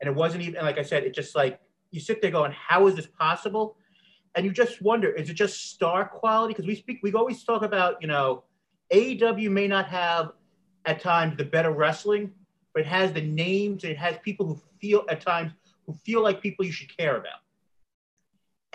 And 0.00 0.08
it 0.08 0.14
wasn't 0.14 0.42
even, 0.44 0.62
like 0.62 0.78
I 0.78 0.82
said, 0.82 1.04
it 1.04 1.14
just 1.14 1.36
like, 1.36 1.60
you 1.90 2.00
sit 2.00 2.22
there 2.22 2.30
going, 2.30 2.52
how 2.52 2.86
is 2.86 2.94
this 2.94 3.06
possible? 3.06 3.76
And 4.34 4.44
you 4.44 4.52
just 4.52 4.80
wonder, 4.80 5.10
is 5.10 5.28
it 5.28 5.34
just 5.34 5.70
star 5.70 6.08
quality? 6.08 6.54
Because 6.54 6.66
we 6.66 6.76
speak, 6.76 7.00
we 7.02 7.12
always 7.12 7.42
talk 7.42 7.62
about, 7.62 8.00
you 8.00 8.08
know, 8.08 8.44
AEW 8.92 9.50
may 9.50 9.66
not 9.66 9.86
have 9.86 10.32
at 10.86 11.00
times 11.00 11.36
the 11.36 11.44
better 11.44 11.72
wrestling, 11.72 12.32
but 12.72 12.80
it 12.80 12.86
has 12.86 13.12
the 13.12 13.20
names, 13.20 13.84
it 13.84 13.96
has 13.96 14.16
people 14.22 14.46
who 14.46 14.58
feel 14.80 15.04
at 15.08 15.20
times 15.20 15.52
who 15.86 15.94
feel 16.04 16.22
like 16.22 16.40
people 16.40 16.64
you 16.64 16.72
should 16.72 16.96
care 16.96 17.16
about. 17.16 17.40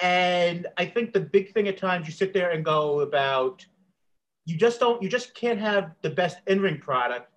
And 0.01 0.67
I 0.77 0.85
think 0.85 1.13
the 1.13 1.21
big 1.21 1.53
thing 1.53 1.67
at 1.69 1.77
times 1.77 2.05
you 2.05 2.11
sit 2.11 2.33
there 2.33 2.51
and 2.51 2.65
go 2.65 2.99
about, 2.99 3.65
you 4.45 4.57
just 4.57 4.79
don't, 4.79 5.01
you 5.01 5.07
just 5.07 5.33
can't 5.33 5.59
have 5.59 5.91
the 6.01 6.09
best 6.09 6.37
in-ring 6.47 6.79
product. 6.79 7.31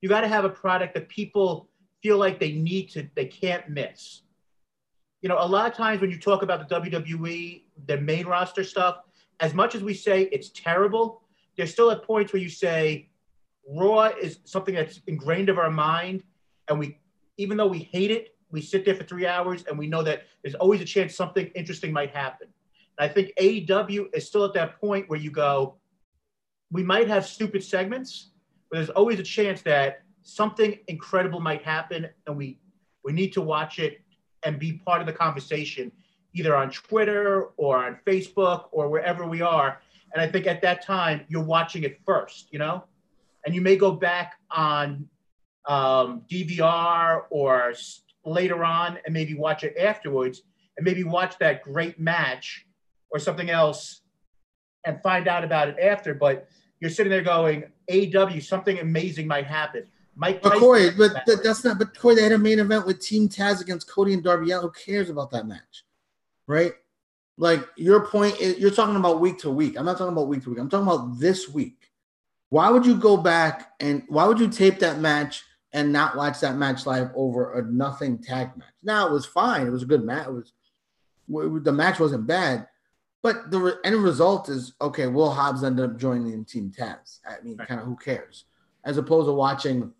You 0.00 0.08
got 0.08 0.22
to 0.22 0.28
have 0.28 0.44
a 0.44 0.50
product 0.50 0.94
that 0.94 1.08
people 1.08 1.68
feel 2.02 2.18
like 2.18 2.40
they 2.40 2.52
need 2.52 2.90
to, 2.90 3.08
they 3.14 3.26
can't 3.26 3.68
miss. 3.68 4.22
You 5.22 5.28
know, 5.28 5.36
a 5.38 5.46
lot 5.46 5.70
of 5.70 5.76
times 5.76 6.00
when 6.00 6.10
you 6.10 6.18
talk 6.18 6.42
about 6.42 6.68
the 6.68 6.74
WWE, 6.74 7.62
the 7.86 8.00
main 8.00 8.26
roster 8.26 8.64
stuff, 8.64 9.00
as 9.40 9.54
much 9.54 9.74
as 9.74 9.82
we 9.82 9.94
say 9.94 10.22
it's 10.32 10.50
terrible, 10.50 11.22
there's 11.56 11.72
still 11.72 11.90
at 11.90 12.02
points 12.02 12.32
where 12.32 12.40
you 12.40 12.48
say 12.48 13.10
Raw 13.68 14.04
is 14.20 14.38
something 14.44 14.74
that's 14.74 15.00
ingrained 15.06 15.48
of 15.48 15.58
our 15.58 15.70
mind, 15.70 16.24
and 16.68 16.78
we, 16.78 16.98
even 17.36 17.56
though 17.56 17.66
we 17.66 17.80
hate 17.80 18.10
it, 18.10 18.34
we 18.50 18.60
sit 18.60 18.84
there 18.84 18.94
for 18.94 19.04
three 19.04 19.26
hours 19.26 19.64
and 19.68 19.78
we 19.78 19.86
know 19.86 20.02
that 20.02 20.22
there's 20.42 20.54
always 20.56 20.80
a 20.80 20.84
chance 20.84 21.14
something 21.14 21.46
interesting 21.54 21.92
might 21.92 22.10
happen. 22.10 22.48
And 22.98 23.10
I 23.10 23.12
think 23.12 23.32
AEW 23.40 24.06
is 24.14 24.26
still 24.26 24.44
at 24.44 24.54
that 24.54 24.80
point 24.80 25.08
where 25.08 25.18
you 25.18 25.30
go, 25.30 25.76
we 26.72 26.82
might 26.82 27.08
have 27.08 27.26
stupid 27.26 27.62
segments, 27.62 28.30
but 28.70 28.78
there's 28.78 28.90
always 28.90 29.20
a 29.20 29.24
chance 29.24 29.62
that 29.62 30.02
something 30.22 30.78
incredible 30.88 31.40
might 31.40 31.62
happen, 31.62 32.08
and 32.26 32.36
we 32.36 32.58
we 33.04 33.12
need 33.12 33.32
to 33.32 33.40
watch 33.40 33.78
it 33.78 34.00
and 34.44 34.58
be 34.58 34.72
part 34.72 35.00
of 35.00 35.06
the 35.06 35.12
conversation, 35.12 35.92
either 36.34 36.56
on 36.56 36.70
Twitter 36.70 37.50
or 37.56 37.78
on 37.84 37.98
Facebook 38.06 38.66
or 38.72 38.88
wherever 38.88 39.26
we 39.26 39.40
are. 39.40 39.80
And 40.12 40.22
I 40.22 40.26
think 40.26 40.46
at 40.46 40.62
that 40.62 40.84
time 40.84 41.24
you're 41.28 41.44
watching 41.44 41.84
it 41.84 42.00
first, 42.04 42.48
you 42.50 42.58
know, 42.58 42.84
and 43.44 43.54
you 43.54 43.60
may 43.60 43.76
go 43.76 43.92
back 43.92 44.34
on 44.50 45.08
um, 45.66 46.22
DVR 46.30 47.22
or 47.30 47.72
later 48.24 48.64
on 48.64 48.98
and 49.04 49.14
maybe 49.14 49.34
watch 49.34 49.64
it 49.64 49.76
afterwards 49.78 50.42
and 50.76 50.84
maybe 50.84 51.04
watch 51.04 51.38
that 51.38 51.62
great 51.62 51.98
match 51.98 52.66
or 53.10 53.18
something 53.18 53.50
else 53.50 54.02
and 54.84 55.02
find 55.02 55.28
out 55.28 55.44
about 55.44 55.68
it 55.68 55.78
after. 55.78 56.14
But 56.14 56.48
you're 56.80 56.90
sitting 56.90 57.10
there 57.10 57.22
going, 57.22 57.64
AW, 57.90 58.40
something 58.40 58.78
amazing 58.78 59.26
might 59.26 59.46
happen. 59.46 59.86
Mike 60.20 60.42
but 60.42 60.58
Corey, 60.58 60.90
but 60.90 61.24
that, 61.24 61.42
that's 61.42 61.64
not. 61.64 61.78
But 61.78 61.98
Corey, 61.98 62.14
they 62.14 62.22
had 62.22 62.32
a 62.32 62.38
main 62.38 62.58
event 62.58 62.86
with 62.86 63.00
Team 63.00 63.26
Taz 63.26 63.62
against 63.62 63.88
Cody 63.88 64.12
and 64.12 64.22
Darby 64.22 64.50
Allin. 64.50 64.64
Who 64.64 64.70
cares 64.72 65.08
about 65.08 65.30
that 65.30 65.46
match, 65.46 65.84
right? 66.46 66.74
Like 67.38 67.66
your 67.76 68.06
point 68.06 68.38
is, 68.38 68.58
you're 68.58 68.70
talking 68.70 68.96
about 68.96 69.18
week 69.18 69.38
to 69.38 69.50
week. 69.50 69.78
I'm 69.78 69.86
not 69.86 69.96
talking 69.96 70.12
about 70.12 70.28
week 70.28 70.42
to 70.44 70.50
week. 70.50 70.58
I'm 70.58 70.68
talking 70.68 70.86
about 70.86 71.18
this 71.18 71.48
week. 71.48 71.90
Why 72.50 72.68
would 72.68 72.84
you 72.84 72.96
go 72.96 73.16
back 73.16 73.72
and 73.80 74.02
why 74.08 74.26
would 74.26 74.38
you 74.38 74.50
tape 74.50 74.78
that 74.80 74.98
match 74.98 75.42
and 75.72 75.90
not 75.90 76.18
watch 76.18 76.40
that 76.40 76.56
match 76.56 76.84
live 76.84 77.08
over 77.14 77.58
a 77.58 77.62
nothing 77.62 78.18
tag 78.18 78.54
match? 78.58 78.74
Now 78.82 79.06
it 79.06 79.12
was 79.12 79.24
fine. 79.24 79.66
It 79.66 79.70
was 79.70 79.84
a 79.84 79.86
good 79.86 80.04
match. 80.04 80.26
It 80.26 80.32
was 80.32 80.52
the 81.64 81.72
match 81.72 81.98
wasn't 81.98 82.26
bad, 82.26 82.68
but 83.22 83.50
the 83.50 83.78
end 83.84 84.04
result 84.04 84.50
is 84.50 84.74
okay. 84.82 85.06
Will 85.06 85.30
Hobbs 85.30 85.64
ended 85.64 85.82
up 85.82 85.96
joining 85.96 86.44
Team 86.44 86.70
Taz. 86.78 87.20
I 87.26 87.40
mean, 87.42 87.56
kind 87.56 87.80
of 87.80 87.86
who 87.86 87.96
cares? 87.96 88.44
As 88.84 88.98
opposed 88.98 89.26
to 89.26 89.32
watching 89.32 89.94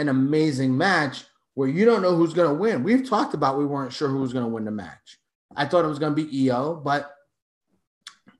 an 0.00 0.08
amazing 0.08 0.76
match 0.76 1.24
where 1.54 1.68
you 1.68 1.84
don't 1.84 2.02
know 2.02 2.16
who's 2.16 2.34
going 2.34 2.48
to 2.48 2.54
win. 2.54 2.82
We've 2.82 3.08
talked 3.08 3.34
about 3.34 3.58
we 3.58 3.66
weren't 3.66 3.92
sure 3.92 4.08
who 4.08 4.18
was 4.18 4.32
going 4.32 4.44
to 4.44 4.50
win 4.50 4.64
the 4.64 4.70
match. 4.70 5.18
I 5.54 5.66
thought 5.66 5.84
it 5.84 5.88
was 5.88 5.98
going 5.98 6.14
to 6.14 6.24
be 6.24 6.50
Io, 6.50 6.74
but 6.74 7.10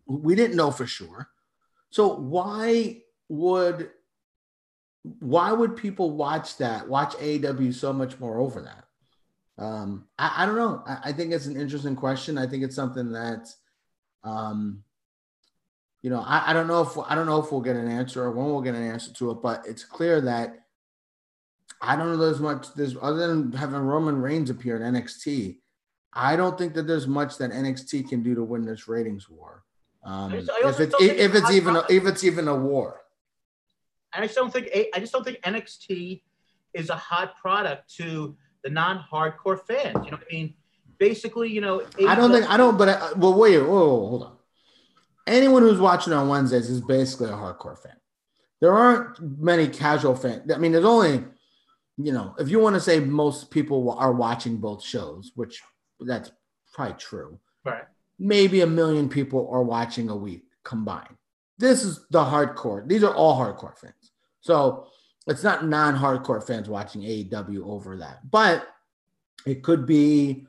we 0.06 0.34
didn't 0.34 0.56
know 0.56 0.70
for 0.70 0.86
sure. 0.86 1.28
So 1.90 2.14
why 2.14 3.02
would 3.28 3.90
why 5.18 5.52
would 5.52 5.76
people 5.76 6.10
watch 6.10 6.58
that? 6.58 6.88
Watch 6.88 7.14
AEW 7.14 7.74
so 7.74 7.92
much 7.92 8.18
more 8.20 8.38
over 8.38 8.60
that? 8.62 8.84
Um, 9.62 10.06
I, 10.18 10.34
I 10.38 10.46
don't 10.46 10.56
know. 10.56 10.82
I, 10.86 10.98
I, 11.04 11.12
think 11.12 11.32
it's 11.32 11.46
an 11.46 11.58
interesting 11.58 11.96
question. 11.96 12.36
I 12.38 12.46
think 12.46 12.64
it's 12.64 12.76
something 12.76 13.12
that, 13.12 13.48
um, 14.24 14.82
you 16.02 16.10
know, 16.10 16.20
I, 16.20 16.50
I 16.50 16.52
don't 16.52 16.66
know 16.66 16.82
if 16.82 16.96
I 16.98 17.14
don't 17.14 17.26
know 17.26 17.42
if 17.42 17.50
we'll 17.50 17.60
get 17.60 17.76
an 17.76 17.88
answer 17.88 18.22
or 18.22 18.30
when 18.30 18.46
we'll 18.46 18.62
get 18.62 18.74
an 18.74 18.86
answer 18.86 19.12
to 19.14 19.30
it. 19.30 19.42
But 19.42 19.64
it's 19.66 19.84
clear 19.84 20.20
that 20.22 20.59
I 21.80 21.96
don't 21.96 22.06
know 22.12 22.16
there's 22.16 22.40
much 22.40 22.74
there's 22.74 22.96
other 23.00 23.28
than 23.28 23.52
having 23.52 23.80
Roman 23.80 24.20
Reigns 24.20 24.50
appear 24.50 24.76
in 24.76 24.94
NXT. 24.94 25.58
I 26.12 26.36
don't 26.36 26.58
think 26.58 26.74
that 26.74 26.86
there's 26.86 27.06
much 27.06 27.38
that 27.38 27.52
NXT 27.52 28.08
can 28.08 28.22
do 28.22 28.34
to 28.34 28.42
win 28.42 28.64
this 28.64 28.88
ratings 28.88 29.28
war. 29.28 29.62
Um, 30.04 30.32
if 30.32 30.80
it's 30.80 30.94
if 31.00 31.34
it's 31.34 31.50
even 31.50 31.76
a, 31.76 31.84
if 31.88 32.06
it's 32.06 32.24
even 32.24 32.48
a 32.48 32.54
war. 32.54 33.00
I 34.12 34.22
just 34.22 34.34
don't 34.34 34.52
think 34.52 34.68
I 34.94 34.98
just 34.98 35.12
don't 35.12 35.24
think 35.24 35.40
NXT 35.42 36.22
is 36.74 36.90
a 36.90 36.96
hot 36.96 37.36
product 37.36 37.94
to 37.96 38.36
the 38.64 38.70
non-hardcore 38.70 39.60
fans. 39.66 40.04
You 40.04 40.10
know 40.10 40.18
what 40.18 40.26
I 40.30 40.34
mean? 40.34 40.54
Basically, 40.98 41.48
you 41.50 41.60
know. 41.60 41.82
I 42.06 42.14
don't 42.14 42.30
think 42.30 42.50
I 42.50 42.56
don't. 42.56 42.76
But 42.76 42.88
I, 42.88 43.12
well, 43.12 43.38
wait, 43.38 43.58
whoa, 43.58 43.66
whoa, 43.66 44.08
hold 44.08 44.22
on. 44.24 44.32
Anyone 45.26 45.62
who's 45.62 45.78
watching 45.78 46.12
on 46.12 46.28
Wednesdays 46.28 46.68
is 46.68 46.80
basically 46.80 47.28
a 47.28 47.32
hardcore 47.32 47.78
fan. 47.78 47.96
There 48.60 48.72
aren't 48.72 49.18
many 49.38 49.68
casual 49.68 50.14
fans. 50.14 50.50
I 50.52 50.58
mean, 50.58 50.72
there's 50.72 50.84
only 50.84 51.24
you 52.04 52.12
know, 52.12 52.34
if 52.38 52.48
you 52.48 52.58
want 52.58 52.74
to 52.74 52.80
say 52.80 53.00
most 53.00 53.50
people 53.50 53.96
are 53.98 54.12
watching 54.12 54.56
both 54.56 54.82
shows, 54.82 55.32
which 55.34 55.62
that's 56.00 56.30
probably 56.72 56.94
true. 56.98 57.38
Right. 57.64 57.84
Maybe 58.18 58.60
a 58.60 58.66
million 58.66 59.08
people 59.08 59.48
are 59.50 59.62
watching 59.62 60.08
a 60.08 60.16
week 60.16 60.44
combined. 60.64 61.16
This 61.58 61.84
is 61.84 62.06
the 62.10 62.22
hardcore. 62.22 62.86
These 62.88 63.02
are 63.04 63.14
all 63.14 63.38
hardcore 63.38 63.76
fans. 63.76 64.12
So 64.40 64.86
it's 65.26 65.42
not 65.42 65.66
non-hardcore 65.66 66.46
fans 66.46 66.68
watching 66.68 67.02
AEW 67.02 67.66
over 67.66 67.96
that, 67.98 68.30
but 68.30 68.66
it 69.46 69.62
could 69.62 69.86
be. 69.86 70.46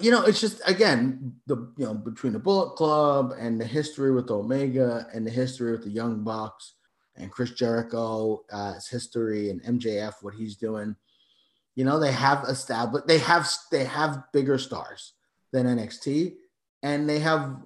You 0.00 0.10
know, 0.10 0.22
it's 0.22 0.40
just 0.40 0.62
again 0.66 1.34
the 1.46 1.70
you 1.76 1.84
know 1.84 1.92
between 1.92 2.32
the 2.32 2.38
Bullet 2.38 2.76
Club 2.76 3.34
and 3.38 3.60
the 3.60 3.66
history 3.66 4.10
with 4.10 4.30
Omega 4.30 5.06
and 5.12 5.26
the 5.26 5.30
history 5.30 5.72
with 5.72 5.84
the 5.84 5.90
Young 5.90 6.24
Bucks 6.24 6.76
and 7.16 7.30
Chris 7.30 7.50
Jericho, 7.50 8.44
uh, 8.50 8.74
his 8.74 8.88
history, 8.88 9.50
and 9.50 9.62
MJF, 9.62 10.14
what 10.22 10.34
he's 10.34 10.56
doing. 10.56 10.96
You 11.76 11.84
know, 11.84 11.98
they 11.98 12.12
have 12.12 12.44
established, 12.48 13.06
they 13.06 13.18
have, 13.18 13.48
they 13.70 13.84
have 13.84 14.24
bigger 14.32 14.58
stars 14.58 15.14
than 15.52 15.66
NXT, 15.66 16.34
and 16.82 17.08
they 17.08 17.18
have 17.20 17.56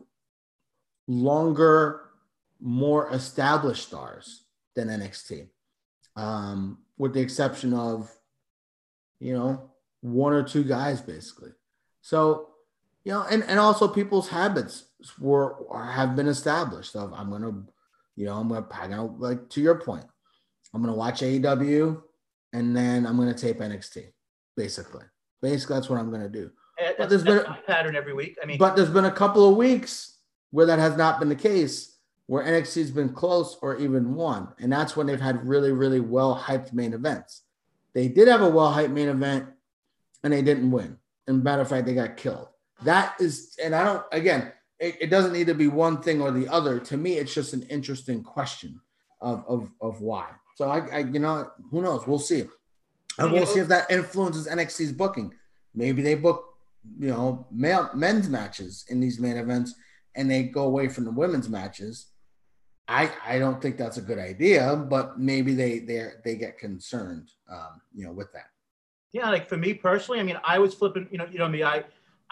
longer, 1.07 2.01
more 2.61 3.11
established 3.13 3.87
stars 3.89 4.45
than 4.75 4.89
NXT, 4.89 5.49
um, 6.17 6.79
with 6.99 7.15
the 7.15 7.21
exception 7.21 7.75
of, 7.75 8.11
you 9.21 9.35
know, 9.35 9.71
one 10.01 10.33
or 10.33 10.43
two 10.43 10.65
guys 10.65 11.01
basically. 11.01 11.51
So, 12.03 12.51
you 13.05 13.13
know, 13.13 13.25
and, 13.31 13.43
and 13.45 13.59
also 13.59 13.89
people's 13.89 14.29
habits 14.29 14.85
were 15.19 15.57
have 15.73 16.17
been 16.17 16.29
established 16.29 16.97
of 16.97 17.13
I'm 17.13 17.31
gonna 17.31 17.63
you 18.17 18.27
know, 18.27 18.35
I'm 18.35 18.49
gonna, 18.49 18.67
I'm 18.73 18.91
gonna 18.91 19.07
like 19.17 19.49
to 19.51 19.61
your 19.61 19.77
point, 19.77 20.05
I'm 20.73 20.83
gonna 20.83 20.95
watch 20.95 21.21
AEW 21.21 22.03
and 22.53 22.77
then 22.77 23.07
I'm 23.07 23.17
gonna 23.17 23.35
tape 23.35 23.59
NXT. 23.59 24.07
Basically, 24.57 25.05
basically 25.43 25.77
that's 25.77 25.89
what 25.89 25.99
I'm 25.99 26.11
gonna 26.11 26.29
do. 26.29 26.51
Eh, 26.79 26.85
that's, 26.87 26.99
but 26.99 27.09
there's 27.09 27.25
been 27.25 27.39
a 27.39 27.59
pattern 27.67 27.97
every 27.97 28.15
week. 28.15 28.37
I 28.43 28.47
mean, 28.47 28.59
but 28.59 28.77
there's 28.77 28.91
been 28.91 29.05
a 29.05 29.13
couple 29.13 29.49
of 29.49 29.57
weeks 29.57 30.19
where 30.51 30.67
that 30.67 30.79
has 30.79 30.97
not 30.97 31.19
been 31.19 31.29
the 31.29 31.35
case, 31.35 31.97
where 32.27 32.45
NXT's 32.45 32.93
been 32.93 33.13
close 33.13 33.59
or 33.61 33.77
even 33.77 34.15
won, 34.15 34.49
and 34.61 34.73
that's 34.73 34.97
when 34.97 35.07
they've 35.07 35.21
had 35.21 35.47
really, 35.47 35.73
really 35.73 36.01
well 36.01 36.39
hyped 36.39 36.73
main 36.73 36.95
events. 36.95 37.43
They 37.93 38.09
did 38.09 38.29
have 38.29 38.43
a 38.43 38.49
well 38.49 38.73
hyped 38.73 38.93
main 38.93 39.09
event, 39.09 39.47
and 40.23 40.33
they 40.33 40.43
didn't 40.43 40.71
win. 40.71 40.99
And 41.27 41.43
matter 41.43 41.63
of 41.63 41.69
fact, 41.69 41.87
they 41.87 41.95
got 41.95 42.17
killed. 42.17 42.49
That 42.83 43.15
is, 43.21 43.57
and 43.63 43.75
I 43.75 43.85
don't. 43.85 44.05
Again, 44.13 44.53
it, 44.79 44.97
it, 45.01 45.11
doesn't 45.11 45.33
need 45.33 45.47
to 45.47 45.55
be 45.55 45.69
one 45.69 46.03
thing 46.03 46.21
or 46.21 46.31
the 46.31 46.49
other. 46.49 46.79
To 46.81 46.97
me, 46.97 47.15
it's 47.15 47.35
just 47.35 47.53
an 47.53 47.63
interesting 47.65 48.23
question 48.23 48.81
of 49.21 49.45
of, 49.47 49.71
of 49.81 50.01
why. 50.01 50.29
So 50.57 50.71
I, 50.71 50.79
I, 50.93 50.99
you 50.99 51.19
know, 51.19 51.51
who 51.71 51.83
knows? 51.83 52.07
We'll 52.07 52.19
see. 52.19 52.45
And 53.19 53.33
we'll 53.33 53.47
see 53.47 53.61
if 53.61 53.69
that 53.69 53.91
influences 53.91 54.49
NXT's 54.49 54.93
booking. 54.93 55.33
Maybe 55.75 56.03
they 56.03 56.15
book, 56.17 56.55
you 56.99 57.09
know, 57.09 57.47
male 57.51 57.91
men's 57.95 58.29
matches 58.29 58.85
in 58.89 59.01
these 59.01 59.21
main 59.21 59.37
events 59.37 59.75
and 60.15 60.31
they 60.31 60.45
go 60.45 60.65
away 60.65 60.89
from 60.89 61.05
the 61.05 61.11
women's 61.11 61.49
matches. 61.49 62.07
I 62.87 63.11
I 63.25 63.39
don't 63.39 63.63
think 63.63 63.77
that's 63.77 63.97
a 63.97 64.03
good 64.03 64.19
idea, 64.19 64.77
but 64.77 65.19
maybe 65.19 65.55
they 65.55 65.79
they 65.81 66.09
they 66.25 66.37
get 66.37 66.59
concerned, 66.59 67.31
um, 67.51 67.81
you 67.95 68.05
know, 68.05 68.13
with 68.13 68.33
that. 68.33 68.51
Yeah, 69.13 69.31
like 69.31 69.49
for 69.49 69.57
me 69.57 69.75
personally, 69.75 70.21
I 70.21 70.25
mean, 70.25 70.39
I 70.45 70.59
was 70.59 70.75
flipping, 70.75 71.09
you 71.11 71.19
know, 71.19 71.27
you 71.31 71.39
know 71.39 71.49
me, 71.49 71.63
I 71.63 71.85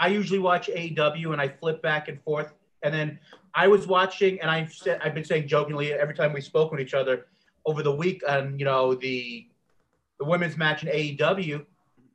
I 0.02 0.08
usually 0.08 0.40
watch 0.40 0.66
AEW 0.66 1.32
and 1.32 1.40
I 1.40 1.46
flip 1.46 1.80
back 1.80 2.08
and 2.08 2.20
forth. 2.24 2.52
And 2.82 2.92
then 2.92 3.20
I 3.54 3.68
was 3.68 3.86
watching 3.86 4.40
and 4.40 4.50
I've 4.50 4.72
said 4.72 5.00
I've 5.00 5.14
been 5.14 5.24
saying 5.24 5.46
jokingly 5.46 5.92
every 5.92 6.16
time 6.16 6.32
we 6.32 6.40
spoke 6.40 6.72
with 6.72 6.80
each 6.80 6.92
other 6.92 7.26
over 7.66 7.84
the 7.84 7.94
week 7.94 8.20
on, 8.28 8.58
you 8.58 8.64
know, 8.64 8.94
the 8.96 9.46
the 10.18 10.24
women's 10.24 10.56
match 10.56 10.82
in 10.82 10.88
AEW. 10.88 11.64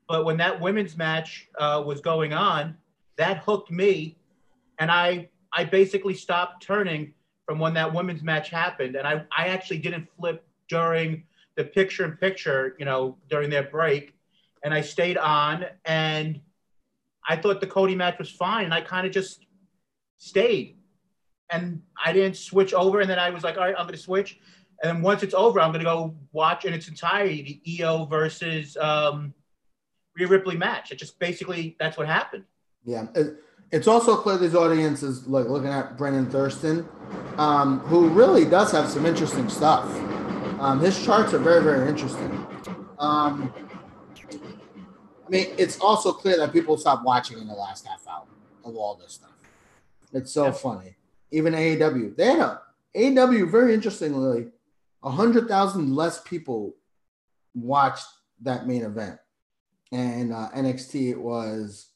But 0.10 0.26
when 0.26 0.36
that 0.36 0.60
women's 0.60 0.97
match 0.97 1.47
uh, 1.58 1.82
was 1.86 2.02
going 2.02 2.34
on, 2.34 2.76
that 3.17 3.38
hooked 3.38 3.71
me 3.71 4.17
and 4.80 4.91
I 4.91 5.30
I 5.54 5.63
basically 5.63 6.13
stopped 6.13 6.62
turning 6.62 7.13
from 7.45 7.58
when 7.58 7.73
that 7.76 7.93
women's 7.93 8.21
match 8.21 8.50
happened. 8.50 8.97
And 8.97 9.08
I, 9.08 9.23
I 9.36 9.47
actually 9.47 9.78
didn't 9.78 10.10
flip 10.19 10.45
during 10.67 11.23
the 11.56 11.63
picture 11.63 12.04
in 12.04 12.17
picture, 12.17 12.76
you 12.80 12.84
know, 12.84 13.17
during 13.30 13.50
their 13.50 13.63
break 13.63 14.13
and 14.63 14.73
I 14.73 14.82
stayed 14.82 15.17
on 15.17 15.65
and 15.86 16.41
I 17.27 17.35
thought 17.35 17.59
the 17.59 17.67
Cody 17.67 17.95
match 17.95 18.17
was 18.17 18.29
fine 18.31 18.65
and 18.65 18.73
I 18.73 18.81
kind 18.81 19.05
of 19.05 19.13
just 19.13 19.45
stayed 20.17 20.77
and 21.51 21.81
I 22.03 22.13
didn't 22.13 22.37
switch 22.37 22.73
over 22.73 23.01
and 23.01 23.09
then 23.09 23.19
I 23.19 23.29
was 23.29 23.43
like 23.43 23.57
all 23.57 23.63
right 23.63 23.75
I'm 23.77 23.85
going 23.85 23.95
to 23.95 24.01
switch 24.01 24.39
and 24.81 24.95
then 24.95 25.01
once 25.01 25.23
it's 25.23 25.33
over 25.33 25.59
I'm 25.59 25.71
going 25.71 25.79
to 25.79 25.85
go 25.85 26.15
watch 26.31 26.65
in 26.65 26.73
its 26.73 26.87
entirety 26.87 27.61
the 27.65 27.83
Io 27.83 28.05
versus 28.05 28.77
um, 28.77 29.33
Rhea 30.15 30.27
Ripley 30.27 30.57
match 30.57 30.91
it 30.91 30.99
just 30.99 31.19
basically 31.19 31.75
that's 31.79 31.97
what 31.97 32.07
happened 32.07 32.45
Yeah, 32.85 33.07
it, 33.15 33.37
it's 33.71 33.87
also 33.87 34.15
clear 34.15 34.37
these 34.37 34.55
audiences 34.55 35.27
like 35.27 35.47
looking 35.47 35.69
at 35.69 35.97
Brandon 35.97 36.29
Thurston, 36.29 36.87
um, 37.37 37.79
who 37.79 38.07
really 38.09 38.45
does 38.45 38.71
have 38.71 38.87
some 38.87 39.05
interesting 39.05 39.49
stuff. 39.49 39.85
Um, 40.59 40.79
his 40.79 41.03
charts 41.03 41.33
are 41.33 41.39
very 41.39 41.61
very 41.61 41.89
interesting. 41.89 42.45
Um, 42.97 43.53
I 45.27 45.29
mean, 45.29 45.47
it's 45.57 45.79
also 45.79 46.11
clear 46.13 46.37
that 46.37 46.53
people 46.53 46.77
stopped 46.77 47.03
watching 47.03 47.37
in 47.37 47.47
the 47.47 47.53
last 47.53 47.85
half 47.85 48.07
hour 48.07 48.25
of 48.63 48.75
all 48.75 48.95
this 48.95 49.13
stuff. 49.13 49.29
It's 50.13 50.31
so 50.31 50.45
Yeah. 50.45 50.51
funny. 50.51 50.95
Even 51.31 51.53
AEW, 51.53 52.15
they 52.15 52.27
had 52.27 52.39
a 52.39 52.61
AEW 52.95 53.49
very 53.51 53.73
interestingly, 53.73 54.51
a 55.03 55.11
hundred 55.11 55.47
thousand 55.49 55.93
less 55.95 56.21
people 56.21 56.75
watched 57.53 58.07
that 58.41 58.65
main 58.67 58.83
event, 58.83 59.19
and 59.91 60.31
uh, 60.33 60.49
NXT 60.55 61.09
it 61.11 61.19
was 61.19 61.89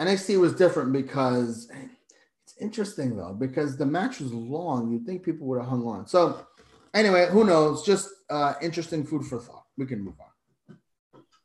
NXT 0.00 0.38
was 0.40 0.54
different 0.54 0.92
because 0.92 1.68
it's 2.44 2.54
interesting 2.60 3.16
though 3.16 3.34
because 3.34 3.76
the 3.76 3.86
match 3.86 4.20
was 4.20 4.32
long. 4.32 4.90
You'd 4.92 5.04
think 5.04 5.24
people 5.24 5.46
would 5.48 5.58
have 5.60 5.68
hung 5.68 5.84
on. 5.86 6.06
So 6.06 6.46
anyway, 6.94 7.28
who 7.30 7.44
knows? 7.44 7.84
Just 7.84 8.08
uh, 8.30 8.54
interesting 8.62 9.04
food 9.04 9.24
for 9.26 9.38
thought. 9.40 9.66
We 9.76 9.86
can 9.86 10.00
move 10.00 10.14
on. 10.20 10.26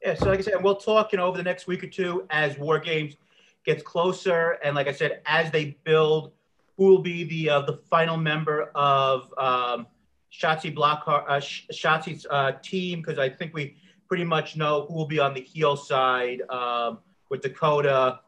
Yeah 0.08 0.14
so 0.14 0.28
like 0.28 0.40
I 0.40 0.42
said 0.42 0.54
and 0.54 0.64
we'll 0.64 0.78
talk 0.78 1.12
you 1.12 1.18
know 1.18 1.26
over 1.26 1.36
the 1.36 1.44
next 1.44 1.68
week 1.68 1.84
or 1.84 1.88
two 1.88 2.26
as 2.30 2.58
War 2.58 2.80
Games 2.80 3.18
gets 3.66 3.84
closer 3.84 4.52
and 4.64 4.74
like 4.74 4.88
I 4.88 4.94
said 4.94 5.20
as 5.26 5.52
they 5.52 5.78
build 5.84 6.32
who 6.78 6.86
will 6.86 7.02
be 7.02 7.26
the 7.26 7.50
uh, 7.50 7.62
the 7.64 7.82
final 7.90 8.16
member 8.16 8.72
of 8.74 9.34
um, 9.38 9.86
Shotzi 10.32 10.74
Blackheart, 10.74 11.26
uh, 11.28 11.42
Shotzi's 11.42 12.26
uh, 12.30 12.54
team 12.64 13.02
because 13.02 13.20
I 13.20 13.28
think 13.28 13.54
we 13.54 13.76
pretty 14.08 14.24
much 14.24 14.56
know 14.56 14.86
who 14.88 14.94
will 14.94 15.08
be 15.08 15.20
on 15.20 15.34
the 15.34 15.42
heel 15.42 15.76
side 15.76 16.42
um, 16.50 17.00
with 17.28 17.42
Dakota 17.42 18.22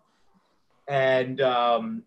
and 0.90 1.40
um, 1.40 2.04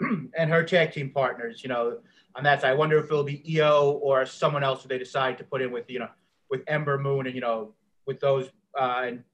and 0.36 0.50
her 0.50 0.64
tag 0.64 0.90
team 0.90 1.10
partners. 1.10 1.62
You 1.62 1.68
know, 1.68 1.98
on 2.34 2.42
that 2.42 2.62
side, 2.62 2.70
I 2.70 2.74
wonder 2.74 2.98
if 2.98 3.04
it'll 3.04 3.22
be 3.22 3.60
Io 3.60 4.00
or 4.02 4.26
someone 4.26 4.64
else 4.64 4.82
who 4.82 4.88
they 4.88 4.98
decide 4.98 5.38
to 5.38 5.44
put 5.44 5.62
in 5.62 5.70
with 5.70 5.88
you 5.88 6.00
know 6.00 6.08
with 6.50 6.62
Ember 6.66 6.98
Moon 6.98 7.26
and 7.26 7.34
you 7.34 7.40
know 7.40 7.74
with 8.06 8.20
those 8.20 8.48
uh, 8.78 9.02
and 9.06 9.24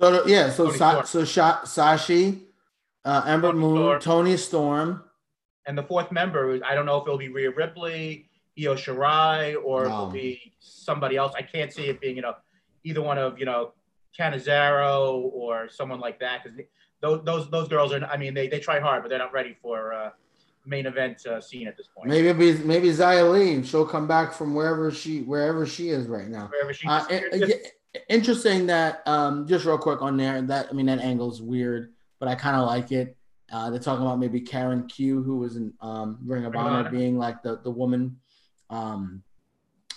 So 0.00 0.26
yeah, 0.26 0.50
so 0.50 0.70
Sa- 0.70 1.02
so 1.02 1.24
Sha- 1.24 1.62
Sashi, 1.62 2.42
uh, 3.04 3.22
Ember 3.26 3.48
Tony 3.48 3.58
Moon, 3.60 3.76
Storm. 3.76 4.00
Toni 4.00 4.36
Storm. 4.36 5.04
and 5.66 5.76
the 5.76 5.82
fourth 5.82 6.10
member. 6.12 6.54
Is 6.54 6.62
I 6.64 6.74
don't 6.74 6.86
know 6.86 6.98
if 6.98 7.02
it'll 7.06 7.18
be 7.18 7.28
Rhea 7.28 7.50
Ripley, 7.50 8.28
Io 8.58 8.74
Shirai, 8.74 9.56
or 9.64 9.84
No. 9.84 9.88
it'll 9.88 10.06
be 10.10 10.52
somebody 10.60 11.16
else. 11.16 11.32
I 11.36 11.42
can't 11.42 11.72
see 11.72 11.86
it 11.86 12.00
being 12.00 12.16
you 12.16 12.22
know 12.22 12.34
either 12.84 13.02
one 13.02 13.18
of 13.18 13.38
you 13.38 13.44
know 13.46 13.72
Catanzaro 14.16 15.18
or 15.32 15.68
someone 15.68 16.00
like 16.00 16.18
that 16.20 16.42
because 16.44 16.58
those 17.00 17.24
those 17.24 17.50
those 17.50 17.68
girls 17.68 17.92
are. 17.92 18.04
I 18.04 18.16
mean, 18.16 18.34
they 18.34 18.48
they 18.48 18.58
try 18.60 18.80
hard, 18.80 19.02
but 19.02 19.08
they're 19.08 19.18
not 19.18 19.32
ready 19.32 19.56
for 19.62 19.92
uh, 19.94 20.10
main 20.68 20.86
event 20.86 21.26
uh, 21.26 21.40
scene 21.40 21.66
at 21.66 21.76
this 21.76 21.88
point. 21.88 22.08
Maybe 22.08 22.28
it'll 22.28 22.38
be 22.38 22.52
maybe 22.64 22.88
Xia 22.88 23.30
Li. 23.32 23.64
She'll 23.64 23.86
come 23.86 24.06
back 24.06 24.32
from 24.32 24.54
wherever 24.54 24.90
she 24.90 25.22
wherever 25.22 25.66
she 25.66 25.88
is 25.88 26.06
right 26.06 26.28
now. 26.28 26.48
Wherever 26.48 26.72
she. 26.72 26.86
Uh, 26.86 27.04
interesting 28.08 28.66
that 28.66 29.02
um, 29.06 29.46
just 29.46 29.64
real 29.64 29.78
quick 29.78 30.02
on 30.02 30.16
there 30.16 30.40
that 30.42 30.68
I 30.70 30.72
mean 30.72 30.86
that 30.86 31.00
angle's 31.00 31.40
weird, 31.42 31.92
but 32.18 32.28
I 32.28 32.34
kind 32.34 32.56
of 32.56 32.66
like 32.66 32.92
it. 32.92 33.16
Uh, 33.50 33.70
they're 33.70 33.80
talking 33.80 34.04
about 34.04 34.18
maybe 34.18 34.40
Karen 34.40 34.86
Q, 34.86 35.22
who 35.22 35.38
was 35.38 35.56
in 35.56 35.72
um, 35.80 36.18
Ring 36.24 36.44
of 36.44 36.54
Honor, 36.54 36.80
Honor. 36.80 36.90
being 36.90 37.18
like 37.18 37.42
the 37.42 37.60
the 37.64 37.70
woman, 37.70 38.16
um, 38.68 39.22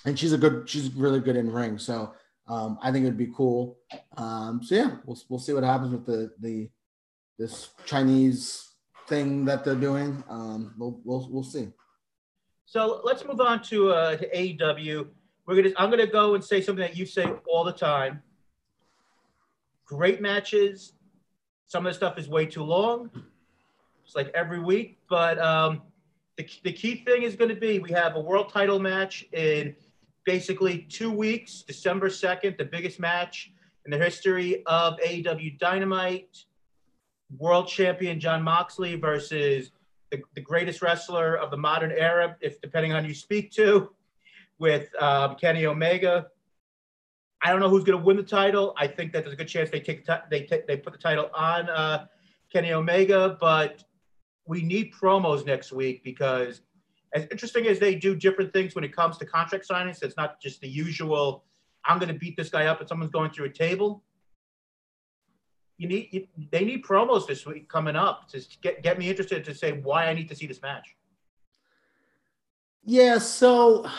and 0.05 0.17
she's 0.17 0.31
a 0.31 0.37
good, 0.37 0.69
she's 0.69 0.93
really 0.93 1.19
good 1.19 1.35
in 1.35 1.51
ring. 1.51 1.77
So 1.77 2.13
um, 2.47 2.79
I 2.81 2.91
think 2.91 3.03
it'd 3.03 3.17
be 3.17 3.31
cool. 3.35 3.77
Um, 4.15 4.61
so 4.63 4.75
yeah, 4.75 4.95
we'll 5.05 5.19
we'll 5.27 5.39
see 5.39 5.53
what 5.53 5.63
happens 5.63 5.91
with 5.91 6.05
the 6.05 6.31
the 6.39 6.69
this 7.37 7.71
Chinese 7.85 8.70
thing 9.07 9.45
that 9.45 9.63
they're 9.63 9.75
doing. 9.75 10.23
Um, 10.29 10.73
we'll 10.77 10.99
we'll 11.03 11.27
we'll 11.29 11.43
see. 11.43 11.69
So 12.65 13.01
let's 13.03 13.25
move 13.25 13.41
on 13.41 13.61
to 13.63 13.91
uh, 13.91 14.17
to 14.17 14.29
AEW. 14.29 15.07
We're 15.45 15.55
gonna. 15.55 15.73
I'm 15.77 15.89
gonna 15.89 16.07
go 16.07 16.35
and 16.35 16.43
say 16.43 16.61
something 16.61 16.81
that 16.81 16.95
you 16.95 17.05
say 17.05 17.31
all 17.47 17.63
the 17.63 17.73
time. 17.73 18.21
Great 19.85 20.21
matches. 20.21 20.93
Some 21.67 21.85
of 21.85 21.91
the 21.93 21.97
stuff 21.97 22.17
is 22.17 22.27
way 22.27 22.45
too 22.45 22.63
long. 22.63 23.09
It's 24.05 24.15
like 24.15 24.29
every 24.33 24.59
week, 24.59 24.99
but 25.09 25.39
um, 25.39 25.81
the 26.37 26.47
the 26.63 26.73
key 26.73 27.03
thing 27.05 27.23
is 27.23 27.35
going 27.35 27.49
to 27.49 27.55
be 27.55 27.79
we 27.79 27.91
have 27.91 28.15
a 28.15 28.19
world 28.19 28.49
title 28.51 28.79
match 28.79 29.25
in 29.33 29.75
basically 30.25 30.79
two 30.89 31.11
weeks, 31.11 31.63
December 31.63 32.09
second, 32.09 32.55
the 32.57 32.65
biggest 32.65 32.99
match 32.99 33.51
in 33.85 33.91
the 33.91 33.97
history 33.97 34.63
of 34.65 34.97
AEW 34.99 35.57
Dynamite. 35.59 36.45
World 37.37 37.67
champion 37.67 38.19
Jon 38.19 38.43
Moxley 38.43 38.95
versus 38.95 39.71
the, 40.11 40.21
the 40.35 40.41
greatest 40.41 40.81
wrestler 40.81 41.35
of 41.35 41.51
the 41.51 41.57
modern 41.57 41.91
era, 41.91 42.35
if 42.41 42.61
depending 42.61 42.91
on 42.93 43.03
who 43.03 43.09
you 43.09 43.15
speak 43.15 43.51
to, 43.53 43.91
with 44.59 44.89
um, 45.01 45.35
Kenny 45.35 45.65
Omega. 45.65 46.27
I 47.43 47.49
don't 47.49 47.59
know 47.59 47.69
who's 47.69 47.83
going 47.83 47.97
to 47.97 48.05
win 48.05 48.17
the 48.17 48.23
title. 48.23 48.75
I 48.77 48.85
think 48.85 49.13
that 49.13 49.23
there's 49.23 49.33
a 49.33 49.37
good 49.37 49.47
chance 49.47 49.71
they 49.71 49.79
take 49.79 50.05
the 50.05 50.21
they 50.29 50.47
they 50.67 50.77
put 50.77 50.93
the 50.93 50.99
title 50.99 51.31
on 51.33 51.69
uh, 51.69 52.05
Kenny 52.53 52.71
Omega, 52.71 53.37
but 53.39 53.83
we 54.45 54.61
need 54.61 54.93
promos 54.93 55.45
next 55.45 55.71
week 55.71 56.03
because 56.03 56.61
as 57.13 57.23
interesting 57.31 57.65
as 57.67 57.79
they 57.79 57.95
do 57.95 58.15
different 58.15 58.53
things 58.53 58.75
when 58.75 58.83
it 58.83 58.95
comes 58.95 59.17
to 59.17 59.25
contract 59.25 59.67
signings, 59.67 60.03
it's 60.03 60.17
not 60.17 60.39
just 60.41 60.61
the 60.61 60.67
usual. 60.67 61.43
I'm 61.85 61.97
going 61.97 62.13
to 62.13 62.19
beat 62.19 62.37
this 62.37 62.49
guy 62.49 62.67
up 62.67 62.79
and 62.79 62.87
someone's 62.87 63.11
going 63.11 63.31
through 63.31 63.45
a 63.45 63.49
table. 63.49 64.03
You 65.81 65.87
need 65.87 66.09
you, 66.11 66.27
they 66.51 66.63
need 66.63 66.83
promos 66.85 67.25
this 67.25 67.43
week 67.47 67.67
coming 67.67 67.95
up 67.95 68.29
to 68.29 68.39
get 68.61 68.83
get 68.83 68.99
me 68.99 69.09
interested 69.09 69.43
to 69.45 69.55
say 69.55 69.71
why 69.71 70.05
I 70.05 70.13
need 70.13 70.29
to 70.29 70.35
see 70.35 70.45
this 70.45 70.61
match. 70.61 70.95
Yeah, 72.83 73.17
so 73.17 73.89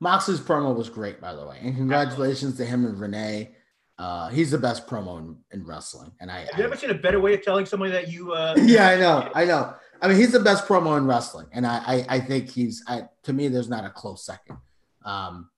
Moxley's 0.00 0.40
promo 0.40 0.74
was 0.74 0.90
great, 0.90 1.20
by 1.20 1.36
the 1.36 1.46
way, 1.46 1.58
and 1.62 1.76
congratulations 1.76 2.56
to 2.56 2.64
him 2.64 2.84
and 2.84 2.98
Renee. 2.98 3.54
Uh, 3.96 4.28
he's 4.30 4.50
the 4.50 4.58
best 4.58 4.88
promo 4.88 5.20
in, 5.20 5.36
in 5.52 5.64
wrestling, 5.64 6.10
and 6.20 6.32
I, 6.32 6.40
Have 6.40 6.58
you 6.58 6.64
I- 6.64 6.66
ever 6.66 6.76
seen 6.76 6.90
a 6.90 6.94
better 6.94 7.20
way 7.20 7.34
of 7.34 7.42
telling 7.42 7.64
somebody 7.64 7.92
that 7.92 8.08
you? 8.08 8.32
Uh, 8.32 8.56
yeah, 8.64 8.88
I 8.88 8.96
know, 8.96 9.30
I 9.36 9.44
know. 9.44 9.74
I 10.00 10.08
mean, 10.08 10.16
he's 10.16 10.32
the 10.32 10.40
best 10.40 10.66
promo 10.66 10.98
in 10.98 11.06
wrestling, 11.06 11.46
and 11.52 11.64
I, 11.64 11.76
I, 11.86 12.06
I 12.16 12.20
think 12.20 12.50
he's. 12.50 12.82
I, 12.88 13.02
to 13.22 13.32
me, 13.32 13.46
there's 13.46 13.68
not 13.68 13.84
a 13.84 13.90
close 13.90 14.26
second, 14.26 14.56
um, 15.04 15.48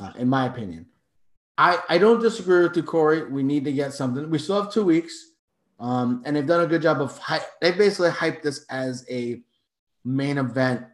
uh, 0.00 0.12
in 0.16 0.26
my 0.26 0.46
opinion. 0.46 0.86
I, 1.60 1.78
I 1.90 1.98
don't 1.98 2.22
disagree 2.22 2.62
with 2.62 2.74
you, 2.74 2.82
Corey. 2.82 3.30
We 3.30 3.42
need 3.42 3.66
to 3.66 3.72
get 3.72 3.92
something. 3.92 4.30
We 4.30 4.38
still 4.38 4.62
have 4.62 4.72
two 4.72 4.82
weeks, 4.82 5.32
um, 5.78 6.22
and 6.24 6.34
they've 6.34 6.46
done 6.46 6.62
a 6.62 6.66
good 6.66 6.80
job 6.80 7.02
of. 7.02 7.18
Hy- 7.18 7.44
they 7.60 7.72
basically 7.72 8.08
hyped 8.08 8.40
this 8.40 8.64
as 8.70 9.04
a 9.10 9.42
main 10.02 10.38
event 10.38 10.86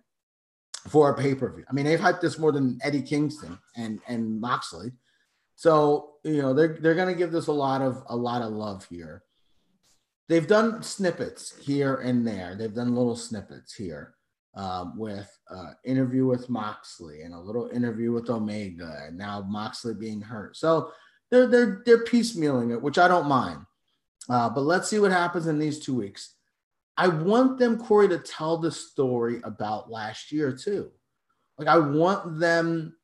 for 0.89 1.11
a 1.11 1.17
pay 1.17 1.37
per 1.37 1.55
view. 1.55 1.65
I 1.71 1.73
mean, 1.73 1.85
they've 1.85 2.01
hyped 2.01 2.21
this 2.21 2.37
more 2.37 2.51
than 2.51 2.81
Eddie 2.83 3.03
Kingston 3.03 3.57
and 3.77 4.01
and 4.09 4.41
Moxley. 4.41 4.91
So 5.55 6.15
you 6.25 6.43
know 6.43 6.53
they're 6.53 6.77
they're 6.81 6.97
gonna 6.97 7.15
give 7.15 7.31
this 7.31 7.47
a 7.47 7.53
lot 7.53 7.81
of 7.81 8.03
a 8.09 8.17
lot 8.17 8.43
of 8.43 8.53
love 8.53 8.85
here. 8.91 9.23
They've 10.29 10.49
done 10.49 10.83
snippets 10.83 11.57
here 11.61 11.95
and 11.95 12.27
there. 12.27 12.57
They've 12.57 12.75
done 12.75 12.97
little 12.97 13.15
snippets 13.15 13.73
here. 13.73 14.16
Um, 14.57 14.99
with 14.99 15.31
uh, 15.51 15.73
interview 15.85 16.27
with 16.27 16.49
Moxley 16.49 17.23
and 17.23 17.35
a 17.35 17.41
little 17.41 17.69
interview 17.69 18.13
with 18.13 18.31
Omega, 18.31 19.05
and 19.07 19.17
now 19.17 19.43
Moxley 19.43 19.95
being 19.95 20.21
hurt. 20.21 20.57
So 20.57 20.91
they're 21.31 21.47
they're 21.47 21.83
they're 21.85 22.05
piecemealing 22.05 22.73
it, 22.73 22.81
which 22.81 22.99
I 22.99 23.07
don't 23.07 23.29
mind. 23.29 23.61
Uh, 24.29 24.49
but 24.49 24.63
let's 24.63 24.89
see 24.89 24.99
what 24.99 25.13
happens 25.13 25.47
in 25.47 25.59
these 25.59 25.79
two 25.79 25.95
weeks. 25.95 26.35
I 26.97 27.09
want 27.09 27.59
them, 27.59 27.79
Corey, 27.79 28.09
to 28.09 28.19
tell 28.19 28.57
the 28.57 28.73
story 28.73 29.41
about 29.45 29.91
last 29.91 30.33
year 30.33 30.57
too. 30.57 30.91
Like 31.59 31.69
I 31.69 31.79
want 31.79 32.41
them, 32.41 32.97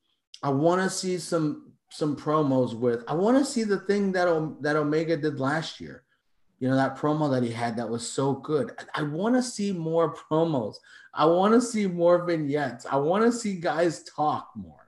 I 0.43 0.49
want 0.49 0.81
to 0.83 0.91
see 0.91 1.19
some 1.19 1.73
some 1.91 2.17
promos 2.17 2.75
with. 2.75 3.05
I 3.07 3.15
want 3.15 3.37
to 3.39 3.45
see 3.45 3.65
the 3.65 3.81
thing 3.81 4.13
that 4.13 4.27
that 4.63 4.77
Omega 4.77 5.17
did 5.17 5.39
last 5.39 5.81
year. 5.81 6.05
You 6.63 6.69
know 6.69 6.77
that 6.77 6.97
promo 6.97 7.29
that 7.33 7.43
he 7.43 7.51
had 7.51 7.77
that 7.79 7.91
was 7.91 8.09
so 8.09 8.35
good. 8.35 8.71
I, 8.95 9.01
I 9.01 9.03
want 9.03 9.35
to 9.35 9.43
see 9.43 9.73
more 9.73 10.15
promos. 10.15 10.77
I 11.13 11.27
want 11.27 11.55
to 11.55 11.61
see 11.61 11.89
more 11.89 12.25
vignettes. 12.25 12.87
I 12.89 12.99
want 12.99 13.25
to 13.25 13.33
see 13.33 13.57
guys 13.57 14.05
talk 14.05 14.51
more, 14.55 14.87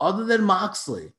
other 0.00 0.24
than 0.24 0.42
Moxley 0.42 1.12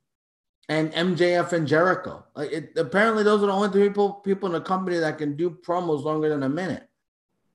and 0.68 0.92
MJF 0.92 1.54
and 1.54 1.66
Jericho. 1.66 2.26
Like 2.36 2.52
it, 2.52 2.72
apparently, 2.76 3.24
those 3.24 3.42
are 3.42 3.46
the 3.46 3.54
only 3.54 3.70
three 3.70 3.88
people 3.88 4.16
people 4.16 4.48
in 4.48 4.52
the 4.52 4.60
company 4.60 4.98
that 4.98 5.18
can 5.18 5.38
do 5.38 5.50
promos 5.50 6.04
longer 6.04 6.28
than 6.28 6.44
a 6.44 6.50
minute. 6.50 6.90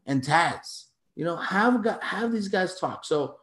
And 0.07 0.23
Taz, 0.23 0.87
you 1.17 1.27
know, 1.27 1.37
have 1.37 1.83
got 1.83 2.03
have 2.03 2.33
these 2.33 2.49
guys 2.49 2.81
talk. 2.81 3.05
So 3.05 3.37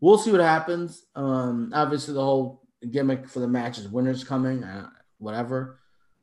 we'll 0.00 0.16
see 0.16 0.30
what 0.30 0.42
happens. 0.42 1.06
Um, 1.16 1.72
obviously, 1.74 2.14
the 2.14 2.22
whole 2.22 2.62
gimmick 2.88 3.28
for 3.28 3.40
the 3.40 3.48
match 3.48 3.78
is 3.78 3.88
winners 3.88 4.22
coming, 4.22 4.62
uh, 4.62 4.90
whatever. 5.18 5.77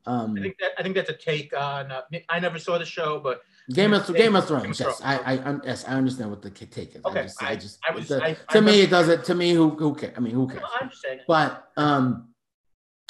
Um, 0.06 0.36
I 0.38 0.42
think 0.42 0.58
that 0.58 0.72
I 0.78 0.82
think 0.82 0.94
that's 0.94 1.10
a 1.10 1.14
take 1.14 1.56
on. 1.56 1.90
Uh, 1.90 2.02
I 2.28 2.38
never 2.38 2.58
saw 2.58 2.78
the 2.78 2.84
show, 2.84 3.18
but 3.18 3.42
Game 3.70 3.92
of 3.92 4.06
Game 4.14 4.36
of 4.36 4.46
Thrones. 4.46 4.78
Yes, 4.78 5.00
I, 5.02 5.18
I, 5.18 5.58
yes, 5.64 5.84
I 5.88 5.94
understand 5.94 6.30
what 6.30 6.42
the 6.42 6.50
take 6.50 6.94
is. 6.94 7.04
Okay, 7.04 7.20
I 7.20 7.22
just, 7.24 7.42
I, 7.42 7.56
just, 7.56 7.78
I 7.88 7.94
was, 7.94 8.08
the, 8.08 8.22
I, 8.22 8.34
to 8.34 8.58
I 8.58 8.60
me, 8.60 8.82
it 8.82 8.90
doesn't. 8.90 9.24
To 9.24 9.34
me, 9.34 9.52
who, 9.52 9.70
who 9.70 9.94
cares? 9.96 10.14
I 10.16 10.20
mean, 10.20 10.34
who 10.34 10.46
cares? 10.46 10.62
I 10.78 10.84
understand. 10.84 11.20
But 11.26 11.68
um, 11.76 12.28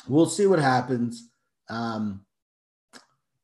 we'll 0.09 0.27
see 0.27 0.47
what 0.47 0.59
happens. 0.59 1.29
Um, 1.69 2.25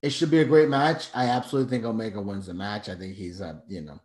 it 0.01 0.11
should 0.11 0.31
be 0.31 0.41
a 0.41 0.45
great 0.47 0.71
match. 0.71 1.09
I 1.15 1.27
absolutely 1.27 1.71
think 1.71 1.85
Omega 1.85 2.21
wins 2.21 2.47
the 2.47 2.55
match. 2.55 2.89
I 2.89 2.95
think 2.95 3.15
he's 3.15 3.43
a 3.43 3.63
you 3.69 3.83
know, 3.83 4.01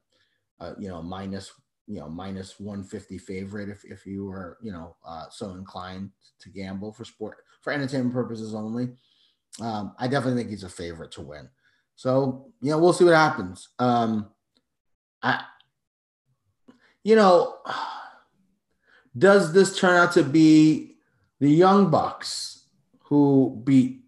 uh, 0.59 0.73
you 0.77 0.89
know 0.89 1.01
minus 1.01 1.53
you 1.87 2.01
know 2.01 2.09
minus 2.09 2.59
one 2.59 2.83
fifty 2.83 3.17
favorite 3.17 3.69
if 3.69 3.85
if 3.85 4.05
you 4.05 4.25
were 4.25 4.57
you 4.61 4.73
know 4.73 4.97
uh, 5.07 5.25
so 5.29 5.51
inclined 5.51 6.11
to 6.39 6.49
gamble 6.49 6.91
for 6.91 7.05
sport 7.05 7.37
for 7.61 7.71
entertainment 7.71 8.13
purposes 8.13 8.53
only. 8.53 8.89
Um, 9.59 9.93
I 9.97 10.07
definitely 10.07 10.41
think 10.41 10.51
he's 10.51 10.63
a 10.63 10.69
favorite 10.69 11.11
to 11.13 11.21
win. 11.21 11.49
So 11.95 12.51
you 12.61 12.71
know 12.71 12.77
we'll 12.77 12.93
see 12.93 13.05
what 13.05 13.15
happens. 13.15 13.69
Um, 13.79 14.29
I 15.21 15.43
you 17.03 17.15
know 17.15 17.55
does 19.17 19.53
this 19.53 19.77
turn 19.77 19.95
out 19.95 20.13
to 20.13 20.23
be 20.23 20.97
the 21.39 21.49
Young 21.49 21.89
Bucks 21.89 22.65
who 23.05 23.61
beat 23.63 24.01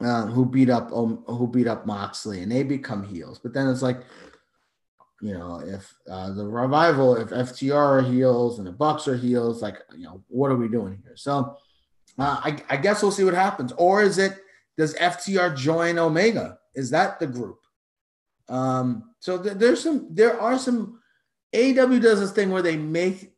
uh, 0.00 0.26
who 0.26 0.44
beat 0.44 0.70
up 0.70 0.92
um, 0.92 1.24
who 1.26 1.46
beat 1.48 1.66
up 1.66 1.86
Moxley 1.86 2.42
and 2.42 2.52
they 2.52 2.62
become 2.62 3.04
heels? 3.04 3.38
But 3.38 3.52
then 3.52 3.68
it's 3.68 3.82
like, 3.82 4.02
you 5.20 5.34
know, 5.34 5.60
if 5.64 5.94
uh, 6.10 6.32
the 6.32 6.46
revival, 6.46 7.16
if 7.16 7.30
FTR 7.30 7.74
are 7.74 8.02
heels 8.02 8.58
and 8.58 8.66
the 8.66 8.72
Bucks 8.72 9.08
are 9.08 9.16
heels, 9.16 9.62
like 9.62 9.78
you 9.96 10.04
know, 10.04 10.22
what 10.28 10.50
are 10.50 10.56
we 10.56 10.68
doing 10.68 11.00
here? 11.02 11.16
So 11.16 11.56
uh, 12.18 12.40
I, 12.42 12.62
I 12.68 12.76
guess 12.76 13.02
we'll 13.02 13.12
see 13.12 13.24
what 13.24 13.34
happens. 13.34 13.72
Or 13.72 14.02
is 14.02 14.18
it 14.18 14.38
does 14.78 14.94
FTR 14.94 15.56
join 15.56 15.98
Omega? 15.98 16.58
Is 16.74 16.90
that 16.90 17.18
the 17.18 17.26
group? 17.26 17.58
Um, 18.48 19.10
so 19.18 19.42
th- 19.42 19.56
there's 19.56 19.82
some 19.82 20.08
there 20.10 20.40
are 20.40 20.56
some 20.56 21.00
AW 21.54 21.98
does 21.98 22.20
this 22.20 22.30
thing 22.30 22.50
where 22.50 22.62
they 22.62 22.76
make 22.76 23.34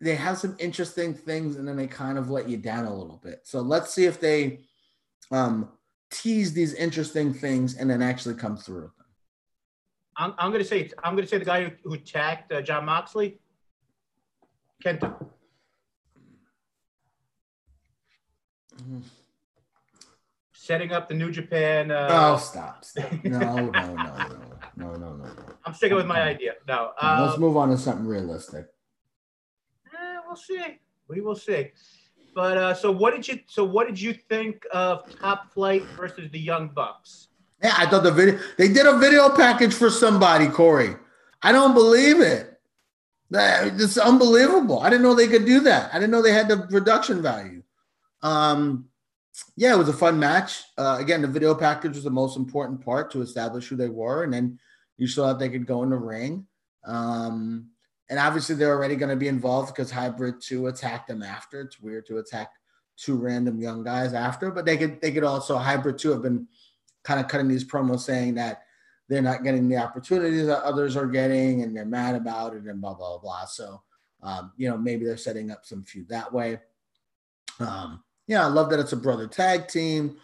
they 0.00 0.16
have 0.16 0.36
some 0.36 0.56
interesting 0.58 1.14
things 1.14 1.56
and 1.56 1.66
then 1.66 1.76
they 1.76 1.86
kind 1.86 2.18
of 2.18 2.28
let 2.28 2.48
you 2.48 2.56
down 2.56 2.84
a 2.84 2.94
little 2.94 3.20
bit. 3.22 3.40
So 3.44 3.60
let's 3.60 3.94
see 3.94 4.04
if 4.04 4.20
they 4.20 4.58
um, 5.30 5.70
tease 6.10 6.52
these 6.52 6.74
interesting 6.74 7.32
things 7.32 7.76
and 7.76 7.88
then 7.88 8.02
actually 8.02 8.34
come 8.34 8.56
through 8.56 8.82
with 8.82 8.96
them. 8.96 9.06
I'm, 10.16 10.34
I'm 10.36 10.50
gonna 10.50 10.64
say 10.64 10.90
I'm 11.04 11.14
gonna 11.14 11.28
say 11.28 11.38
the 11.38 11.44
guy 11.44 11.64
who, 11.64 11.70
who 11.84 11.94
attacked 11.94 12.52
uh, 12.52 12.60
Jon 12.60 12.84
Moxley, 12.84 13.38
Kenta. 14.84 15.14
Setting 20.62 20.92
up 20.92 21.08
the 21.08 21.14
New 21.14 21.32
Japan. 21.32 21.90
oh, 21.90 21.96
Uh, 21.96 22.36
stop! 22.36 22.84
stop. 22.84 23.10
No, 23.24 23.40
no, 23.40 23.68
no, 23.68 23.94
no, 23.96 24.28
no, 24.76 24.94
no, 24.94 24.96
no, 24.96 25.16
no. 25.16 25.30
I'm 25.64 25.74
sticking 25.74 25.96
with 25.96 26.06
my 26.06 26.22
idea. 26.22 26.52
No, 26.68 26.92
Now, 27.02 27.24
let's 27.24 27.34
um, 27.34 27.40
move 27.40 27.56
on 27.56 27.70
to 27.70 27.76
something 27.76 28.06
realistic. 28.06 28.66
eh, 29.92 30.18
we'll 30.24 30.36
see. 30.36 30.78
We 31.08 31.20
will 31.20 31.34
see. 31.34 31.72
But 32.32 32.58
uh, 32.58 32.74
so 32.74 32.92
what 32.92 33.12
did 33.12 33.26
you 33.26 33.40
so 33.48 33.64
what 33.64 33.88
did 33.88 34.00
you 34.00 34.14
think 34.14 34.62
of 34.72 35.02
Top 35.18 35.52
Flight 35.52 35.82
versus 35.96 36.30
the 36.30 36.38
Young 36.38 36.68
Bucks? 36.68 37.26
Yeah, 37.60 37.74
I 37.76 37.86
thought 37.86 38.04
the 38.04 38.12
video 38.12 38.38
they 38.56 38.68
did 38.68 38.86
a 38.86 38.96
video 38.98 39.30
package 39.30 39.74
for 39.74 39.90
somebody, 39.90 40.46
Corey. 40.46 40.94
I 41.42 41.50
don't 41.50 41.74
believe 41.74 42.20
it. 42.20 42.60
It's 43.32 43.98
unbelievable. 43.98 44.78
I 44.78 44.90
didn't 44.90 45.02
know 45.02 45.14
they 45.16 45.26
could 45.26 45.44
do 45.44 45.58
that. 45.60 45.92
I 45.92 45.98
didn't 45.98 46.12
know 46.12 46.22
they 46.22 46.32
had 46.32 46.46
the 46.46 46.58
production 46.70 47.20
value. 47.20 47.64
Um, 48.22 48.86
yeah, 49.56 49.74
it 49.74 49.78
was 49.78 49.88
a 49.88 49.94
fun 49.94 50.18
match. 50.18 50.62
Uh, 50.76 50.98
again, 51.00 51.22
the 51.22 51.28
video 51.28 51.54
package 51.54 51.94
was 51.94 52.04
the 52.04 52.10
most 52.10 52.36
important 52.36 52.84
part 52.84 53.10
to 53.12 53.22
establish 53.22 53.68
who 53.68 53.76
they 53.76 53.88
were, 53.88 54.24
and 54.24 54.32
then 54.32 54.58
you 54.98 55.06
saw 55.06 55.28
that 55.28 55.38
they 55.38 55.48
could 55.48 55.66
go 55.66 55.82
in 55.82 55.90
the 55.90 55.96
ring. 55.96 56.46
Um, 56.84 57.70
and 58.10 58.18
obviously, 58.18 58.54
they're 58.54 58.74
already 58.74 58.96
going 58.96 59.10
to 59.10 59.16
be 59.16 59.28
involved 59.28 59.74
because 59.74 59.90
Hybrid 59.90 60.40
Two 60.40 60.66
attacked 60.66 61.08
them 61.08 61.22
after. 61.22 61.62
It's 61.62 61.80
weird 61.80 62.06
to 62.06 62.18
attack 62.18 62.52
two 62.96 63.16
random 63.16 63.58
young 63.58 63.82
guys 63.82 64.12
after, 64.12 64.50
but 64.50 64.66
they 64.66 64.76
could 64.76 65.00
they 65.00 65.12
could 65.12 65.24
also 65.24 65.56
Hybrid 65.56 65.98
Two 65.98 66.10
have 66.10 66.22
been 66.22 66.46
kind 67.04 67.20
of 67.20 67.28
cutting 67.28 67.48
these 67.48 67.64
promos 67.64 68.00
saying 68.00 68.34
that 68.34 68.62
they're 69.08 69.22
not 69.22 69.44
getting 69.44 69.68
the 69.68 69.76
opportunities 69.76 70.46
that 70.46 70.62
others 70.62 70.96
are 70.96 71.06
getting 71.06 71.62
and 71.62 71.76
they're 71.76 71.84
mad 71.84 72.14
about 72.14 72.54
it 72.54 72.64
and 72.64 72.80
blah 72.80 72.94
blah 72.94 73.18
blah. 73.18 73.46
So 73.46 73.82
um, 74.22 74.52
you 74.56 74.68
know 74.68 74.76
maybe 74.76 75.06
they're 75.06 75.16
setting 75.16 75.50
up 75.50 75.64
some 75.64 75.82
feud 75.82 76.08
that 76.10 76.32
way. 76.32 76.60
Um, 77.60 78.02
yeah, 78.26 78.44
I 78.44 78.48
love 78.48 78.70
that 78.70 78.80
it's 78.80 78.92
a 78.92 78.96
brother 78.96 79.26
tag 79.26 79.68
team. 79.68 80.16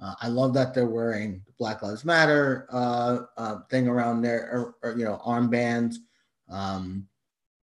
Uh, 0.00 0.14
I 0.20 0.28
love 0.28 0.52
that 0.54 0.74
they're 0.74 0.86
wearing 0.86 1.42
Black 1.58 1.82
Lives 1.82 2.04
Matter 2.04 2.66
uh, 2.70 3.20
uh, 3.36 3.58
thing 3.70 3.88
around 3.88 4.22
their 4.22 4.50
or, 4.52 4.74
or, 4.82 4.98
you 4.98 5.04
know 5.04 5.20
armbands. 5.24 5.96
Um, 6.50 7.08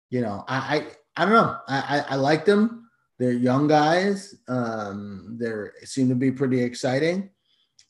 you 0.09 0.21
know, 0.21 0.43
I, 0.47 0.77
I 0.77 0.87
I 1.21 1.25
don't 1.25 1.33
know. 1.33 1.57
I, 1.67 1.77
I 2.07 2.13
I 2.13 2.15
like 2.15 2.45
them. 2.45 2.89
They're 3.19 3.31
young 3.31 3.67
guys. 3.67 4.35
Um, 4.47 5.37
they're 5.39 5.73
seem 5.83 6.09
to 6.09 6.15
be 6.15 6.31
pretty 6.31 6.61
exciting. 6.63 7.29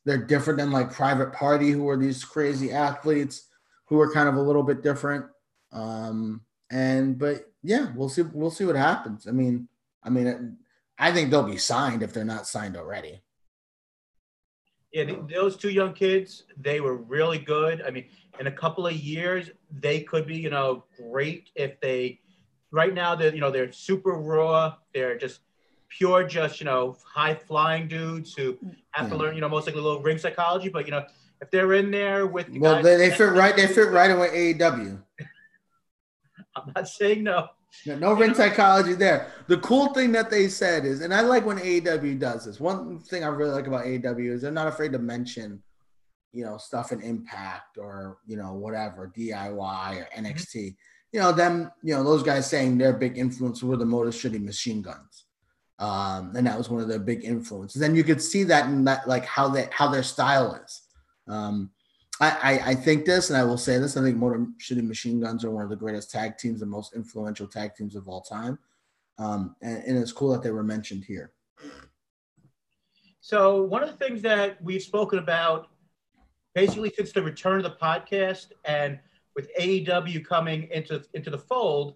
They're 0.05 0.25
different 0.25 0.59
than 0.59 0.71
like 0.71 0.91
Private 0.91 1.33
Party, 1.33 1.69
who 1.69 1.87
are 1.87 1.97
these 1.97 2.25
crazy 2.25 2.71
athletes 2.71 3.47
who 3.85 3.99
are 3.99 4.11
kind 4.11 4.27
of 4.27 4.35
a 4.35 4.41
little 4.41 4.63
bit 4.63 4.81
different. 4.81 5.25
Um, 5.71 6.41
and 6.71 7.17
but 7.17 7.45
yeah, 7.61 7.91
we'll 7.95 8.09
see. 8.09 8.23
We'll 8.23 8.49
see 8.49 8.65
what 8.65 8.75
happens. 8.75 9.27
I 9.27 9.31
mean, 9.31 9.67
I 10.03 10.09
mean, 10.09 10.57
I 11.01 11.11
think 11.11 11.31
they'll 11.31 11.41
be 11.41 11.57
signed 11.57 12.03
if 12.03 12.13
they're 12.13 12.23
not 12.23 12.45
signed 12.45 12.77
already. 12.77 13.23
Yeah, 14.93 15.05
th- 15.05 15.19
those 15.33 15.57
two 15.57 15.71
young 15.71 15.93
kids, 15.93 16.43
they 16.57 16.79
were 16.79 16.95
really 16.95 17.39
good. 17.39 17.81
I 17.81 17.89
mean, 17.89 18.05
in 18.39 18.45
a 18.45 18.51
couple 18.51 18.85
of 18.85 18.93
years, 18.93 19.49
they 19.71 20.01
could 20.01 20.27
be, 20.27 20.37
you 20.37 20.51
know, 20.51 20.83
great 20.95 21.49
if 21.55 21.81
they. 21.81 22.19
Right 22.71 22.93
now, 22.93 23.15
they're 23.15 23.33
you 23.33 23.41
know 23.41 23.49
they're 23.49 23.71
super 23.71 24.11
raw. 24.11 24.75
They're 24.93 25.17
just 25.17 25.39
pure, 25.89 26.23
just 26.23 26.59
you 26.59 26.65
know, 26.65 26.95
high 27.03 27.33
flying 27.33 27.87
dudes 27.87 28.33
who 28.35 28.57
have 28.91 29.09
to 29.09 29.15
learn, 29.17 29.35
you 29.35 29.41
know, 29.41 29.49
most 29.49 29.65
likely 29.65 29.81
a 29.81 29.83
little 29.83 30.01
ring 30.01 30.19
psychology. 30.19 30.69
But 30.69 30.85
you 30.85 30.91
know, 30.91 31.03
if 31.41 31.49
they're 31.49 31.73
in 31.73 31.89
there 31.89 32.27
with 32.27 32.47
the 32.53 32.59
Well, 32.59 32.81
they, 32.83 32.95
they 32.97 33.09
fit 33.09 33.31
right. 33.31 33.55
They 33.55 33.67
fit 33.67 33.89
right 33.89 34.11
in 34.11 34.19
with 34.19 34.31
AEW. 34.31 35.01
I'm 36.55 36.73
not 36.75 36.87
saying 36.87 37.23
no. 37.23 37.49
No, 37.85 37.97
no 37.97 38.13
ring 38.13 38.33
psychology 38.33 38.93
there. 38.93 39.31
The 39.47 39.57
cool 39.59 39.93
thing 39.93 40.11
that 40.11 40.29
they 40.29 40.47
said 40.47 40.85
is, 40.85 41.01
and 41.01 41.13
I 41.13 41.21
like 41.21 41.45
when 41.45 41.57
AEW 41.57 42.19
does 42.19 42.45
this. 42.45 42.59
One 42.59 42.99
thing 42.99 43.23
I 43.23 43.27
really 43.27 43.51
like 43.51 43.67
about 43.67 43.85
AEW 43.85 44.33
is 44.33 44.41
they're 44.41 44.51
not 44.51 44.67
afraid 44.67 44.91
to 44.91 44.99
mention, 44.99 45.61
you 46.33 46.43
know, 46.43 46.57
stuff 46.57 46.91
in 46.91 47.01
Impact 47.01 47.77
or 47.77 48.17
you 48.27 48.37
know 48.37 48.53
whatever 48.53 49.11
DIY 49.15 49.97
or 49.97 50.07
NXT. 50.17 50.75
You 51.11 51.19
know 51.19 51.31
them. 51.31 51.71
You 51.81 51.95
know 51.95 52.03
those 52.03 52.23
guys 52.23 52.49
saying 52.49 52.77
their 52.77 52.93
big 52.93 53.17
influence 53.17 53.63
were 53.63 53.77
the 53.77 53.85
Motor 53.85 54.11
City 54.11 54.39
Machine 54.39 54.81
Guns, 54.81 55.25
um, 55.79 56.33
and 56.35 56.45
that 56.45 56.57
was 56.57 56.69
one 56.69 56.81
of 56.81 56.87
their 56.87 56.99
big 56.99 57.25
influences. 57.25 57.81
And 57.81 57.97
you 57.97 58.03
could 58.03 58.21
see 58.21 58.43
that 58.43 58.65
in 58.65 58.83
that 58.85 59.07
like 59.07 59.25
how 59.25 59.49
they 59.49 59.67
how 59.71 59.89
their 59.89 60.03
style 60.03 60.53
is. 60.53 60.81
Um, 61.27 61.71
I, 62.21 62.29
I, 62.29 62.51
I 62.67 62.75
think 62.75 63.05
this, 63.05 63.31
and 63.31 63.37
I 63.37 63.43
will 63.43 63.57
say 63.57 63.79
this. 63.79 63.97
I 63.97 64.03
think 64.03 64.15
Motor 64.15 64.45
City 64.59 64.83
Machine 64.83 65.19
Guns 65.19 65.43
are 65.43 65.49
one 65.49 65.63
of 65.63 65.71
the 65.71 65.75
greatest 65.75 66.11
tag 66.11 66.37
teams, 66.37 66.59
the 66.59 66.67
most 66.67 66.95
influential 66.95 67.47
tag 67.47 67.75
teams 67.75 67.95
of 67.95 68.07
all 68.07 68.21
time. 68.21 68.59
Um, 69.17 69.55
and, 69.63 69.83
and 69.83 69.97
it's 69.97 70.11
cool 70.11 70.31
that 70.31 70.43
they 70.43 70.51
were 70.51 70.63
mentioned 70.63 71.03
here. 71.03 71.31
So 73.21 73.63
one 73.63 73.81
of 73.81 73.89
the 73.89 73.97
things 73.97 74.21
that 74.21 74.61
we've 74.63 74.83
spoken 74.83 75.17
about, 75.17 75.69
basically 76.53 76.93
since 76.95 77.11
the 77.11 77.23
return 77.23 77.57
of 77.57 77.63
the 77.63 77.77
podcast, 77.81 78.51
and 78.65 78.99
with 79.35 79.49
AEW 79.59 80.23
coming 80.25 80.67
into 80.71 81.03
into 81.13 81.29
the 81.29 81.37
fold 81.37 81.95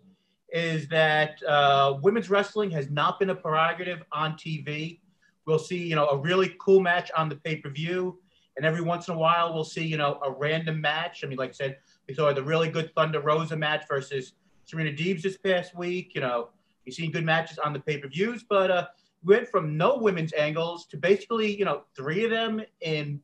is 0.50 0.88
that 0.88 1.42
uh, 1.44 1.98
women's 2.02 2.30
wrestling 2.30 2.72
has 2.72 2.90
not 2.90 3.20
been 3.20 3.30
a 3.30 3.36
prerogative 3.36 4.02
on 4.12 4.34
TV. 4.34 5.00
We'll 5.46 5.60
see, 5.60 5.84
you 5.84 5.96
know, 5.96 6.08
a 6.08 6.18
really 6.18 6.56
cool 6.60 6.80
match 6.80 7.12
on 7.16 7.30
the 7.30 7.36
pay 7.36 7.58
per 7.58 7.70
view, 7.70 8.20
and 8.58 8.66
every 8.66 8.82
once 8.82 9.08
in 9.08 9.16
a 9.16 9.18
while 9.18 9.53
we'll 9.53 9.64
see, 9.64 9.86
you 9.86 9.97
know, 9.97 10.20
a 10.24 10.32
random 10.32 10.80
match. 10.80 11.24
I 11.24 11.28
mean, 11.28 11.38
like 11.38 11.49
I 11.49 11.53
said, 11.53 11.78
we 12.08 12.14
saw 12.14 12.32
the 12.34 12.43
really 12.43 12.70
good 12.70 12.93
Thunder 12.95 13.20
Rosa 13.20 13.56
match 13.56 13.86
versus 13.88 14.34
Serena 14.66 14.91
Deebs 14.91 15.22
this 15.22 15.38
past 15.38 15.76
week. 15.76 16.14
You 16.16 16.22
know, 16.22 16.49
you've 16.86 16.95
seen 16.95 17.12
good 17.12 17.26
matches 17.26 17.58
on 17.60 17.74
the 17.74 17.80
pay 17.80 17.97
per 17.97 18.08
views, 18.08 18.45
but 18.47 18.72
uh, 18.72 18.88
went 19.24 19.47
from 19.47 19.78
no 19.78 19.97
women's 19.97 20.34
angles 20.34 20.86
to 20.88 20.97
basically, 20.97 21.58
you 21.58 21.66
know, 21.66 21.84
three 21.95 22.24
of 22.24 22.32
them 22.32 22.62
in 22.82 23.20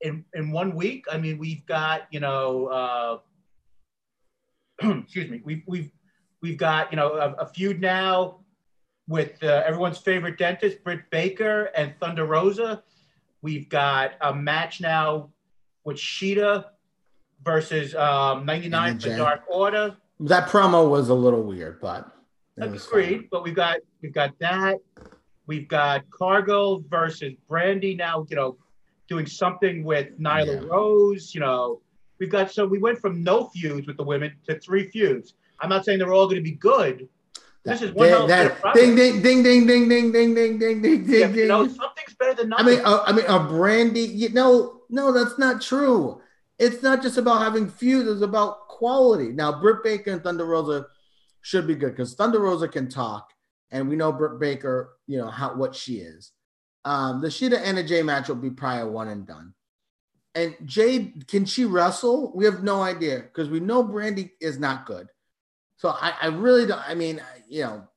in 0.00 0.24
in 0.34 0.50
one 0.52 0.74
week. 0.74 1.04
I 1.10 1.18
mean, 1.18 1.38
we've 1.38 1.64
got, 1.66 2.02
you 2.10 2.20
know, 2.20 2.66
uh, 2.66 3.18
excuse 5.02 5.30
me, 5.30 5.40
we've 5.44 5.62
we've 5.66 5.90
we've 6.40 6.58
got, 6.58 6.92
you 6.92 6.96
know, 6.96 7.14
a, 7.14 7.32
a 7.42 7.46
feud 7.46 7.80
now 7.80 8.38
with 9.08 9.42
uh, 9.42 9.62
everyone's 9.66 9.98
favorite 9.98 10.38
dentist, 10.38 10.84
Britt 10.84 11.10
Baker 11.10 11.70
and 11.74 11.94
Thunder 11.98 12.26
Rosa. 12.26 12.82
We've 13.42 13.68
got 13.68 14.12
a 14.20 14.34
match 14.34 14.80
now 14.80 15.30
with 15.84 15.96
Shida 15.96 16.64
versus 17.44 17.94
um, 17.94 18.44
99 18.44 18.90
And 18.90 19.02
for 19.02 19.16
Dark 19.16 19.42
Order. 19.48 19.96
That 20.20 20.48
promo 20.48 20.90
was 20.90 21.08
a 21.08 21.14
little 21.14 21.42
weird, 21.42 21.80
but. 21.80 22.10
Agreed, 22.60 23.28
but 23.30 23.44
we've 23.44 23.54
got 23.54 23.78
we've 24.02 24.12
got 24.12 24.36
that. 24.40 24.78
We've 25.46 25.68
got 25.68 26.10
Cargill 26.10 26.84
versus 26.88 27.34
Brandi 27.48 27.96
now. 27.96 28.26
You 28.28 28.34
know, 28.34 28.56
doing 29.08 29.26
something 29.26 29.84
with 29.84 30.18
Nyla 30.18 30.62
Yeah. 30.62 30.68
Rose. 30.68 31.32
You 31.34 31.40
know, 31.40 31.80
we've 32.18 32.30
got 32.30 32.50
so 32.50 32.66
we 32.66 32.78
went 32.78 32.98
from 32.98 33.22
no 33.22 33.44
feuds 33.54 33.86
with 33.86 33.96
the 33.96 34.02
women 34.02 34.34
to 34.48 34.58
three 34.58 34.90
feuds. 34.90 35.34
I'm 35.60 35.68
not 35.68 35.84
saying 35.84 36.00
they're 36.00 36.12
all 36.12 36.26
going 36.26 36.36
to 36.36 36.42
be 36.42 36.56
good. 36.56 37.08
This 37.68 37.82
is 37.82 37.92
one 37.92 38.06
That- 38.08 38.10
hell 38.10 38.24
of 38.24 38.30
a 38.30 38.60
that- 38.62 38.74
ding 38.74 38.94
ding 38.96 39.22
ding 39.22 39.42
ding 39.42 39.66
ding 39.66 39.88
ding 39.88 40.12
ding 40.12 40.34
ding 40.34 40.58
ding 40.58 40.82
ding 40.82 41.04
Yeah, 41.06 41.26
ding 41.26 41.34
you 41.36 41.46
know, 41.46 41.66
something's 41.68 42.14
better 42.18 42.34
than 42.34 42.48
nothing. 42.50 42.66
I 42.66 42.70
mean, 42.70 42.80
uh, 42.84 43.02
I 43.06 43.12
mean, 43.12 43.24
a 43.26 43.40
brandy. 43.40 44.00
You 44.00 44.30
know, 44.30 44.82
no, 44.88 45.12
that's 45.12 45.38
not 45.38 45.60
true. 45.60 46.20
It's 46.58 46.82
not 46.82 47.02
just 47.02 47.18
about 47.18 47.40
having 47.42 47.68
feuds; 47.68 48.08
it's 48.08 48.22
about 48.22 48.68
quality. 48.68 49.28
Now, 49.28 49.60
Britt 49.60 49.82
Baker 49.84 50.10
and 50.10 50.22
Thunder 50.22 50.44
Rosa 50.44 50.86
should 51.42 51.66
be 51.66 51.74
good 51.74 51.90
because 51.92 52.14
Thunder 52.14 52.40
Rosa 52.40 52.68
can 52.68 52.88
talk, 52.88 53.32
and 53.70 53.88
we 53.88 53.96
know 53.96 54.12
Britt 54.12 54.38
Baker, 54.40 54.96
you 55.06 55.18
know 55.18 55.28
how 55.28 55.54
what 55.54 55.74
she 55.74 55.96
is. 55.98 56.32
Um, 56.84 57.20
the 57.20 57.28
Shida 57.28 57.60
and 57.62 57.78
a 57.78 57.82
J 57.84 58.02
match 58.02 58.28
will 58.28 58.36
be 58.36 58.50
probably 58.50 58.82
a 58.82 58.86
one 58.86 59.08
and 59.08 59.26
done. 59.26 59.54
And 60.34 60.54
Jade, 60.64 61.26
can 61.26 61.44
she 61.44 61.64
wrestle? 61.64 62.32
We 62.34 62.44
have 62.44 62.62
no 62.62 62.82
idea 62.82 63.18
because 63.20 63.48
we 63.48 63.60
know 63.60 63.82
Brandi 63.82 64.30
is 64.40 64.58
not 64.58 64.86
good. 64.86 65.08
So 65.76 65.88
I, 65.90 66.12
I 66.22 66.26
really 66.28 66.66
don't. 66.66 66.80
I 66.88 66.94
mean, 66.94 67.20
you 67.48 67.62
know, 67.62 67.88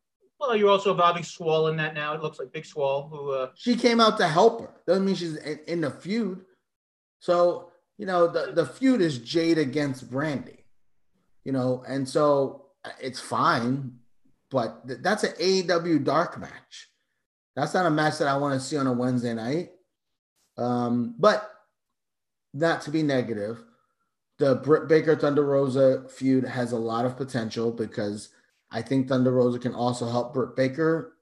well, 0.42 0.56
you're 0.56 0.70
also 0.70 0.92
involving 0.92 1.24
Swole 1.24 1.68
in 1.68 1.78
that 1.78 1.94
now. 1.94 2.14
It 2.14 2.24
looks 2.24 2.40
like 2.40 2.52
Big 2.52 2.66
Swole, 2.66 3.08
who 3.08 3.32
uh, 3.32 3.50
she 3.56 3.76
came 3.76 4.02
out 4.02 4.18
to 4.18 4.28
help 4.28 4.62
her. 4.62 4.70
Doesn't 4.88 5.06
mean 5.06 5.14
she's 5.14 5.36
in, 5.36 5.60
in 5.68 5.82
the 5.82 5.92
feud. 5.92 6.42
So, 7.20 7.70
you 8.00 8.08
know, 8.08 8.28
the, 8.28 8.52
the 8.52 8.66
feud 8.66 9.02
is 9.02 9.20
Jade 9.20 9.60
against 9.60 10.10
Brandi, 10.10 10.64
you 11.44 11.52
know, 11.52 11.84
and 11.88 12.10
so 12.10 12.66
uh, 12.84 12.90
it's 13.00 13.20
fine, 13.20 14.00
but 14.50 14.88
th- 14.88 15.00
that's 15.04 15.24
an 15.24 15.34
AEW 15.34 16.04
dark 16.04 16.40
match. 16.40 16.90
That's 17.56 17.76
not 17.76 17.86
a 17.86 17.92
match 17.92 18.18
that 18.18 18.28
I 18.28 18.38
want 18.38 18.60
to 18.60 18.66
see 18.66 18.78
on 18.78 18.88
a 18.88 18.94
Wednesday 18.94 19.36
night. 19.36 19.70
Um, 20.58 21.14
but 21.20 21.52
not 22.54 22.82
to 22.82 22.92
be 22.92 23.04
negative, 23.04 23.64
the 24.40 24.56
Britt 24.56 24.88
Baker 24.88 25.16
Thunder 25.16 25.46
Rosa 25.46 26.06
feud 26.10 26.46
has 26.46 26.72
a 26.72 26.78
lot 26.78 27.06
of 27.06 27.18
potential 27.18 27.72
because 27.72 28.30
I 28.72 28.82
think 28.82 29.08
Thunder 29.08 29.32
Rosa 29.32 29.60
can 29.60 29.74
also 29.74 30.08
help 30.10 30.34
Britt 30.34 30.56
Baker 30.56 31.18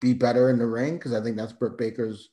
be 0.00 0.12
better 0.12 0.50
in 0.50 0.58
the 0.58 0.66
ring 0.66 0.94
because 0.96 1.12
I 1.12 1.22
think 1.22 1.36
that's 1.36 1.52
Britt 1.52 1.78
Baker's 1.78 2.30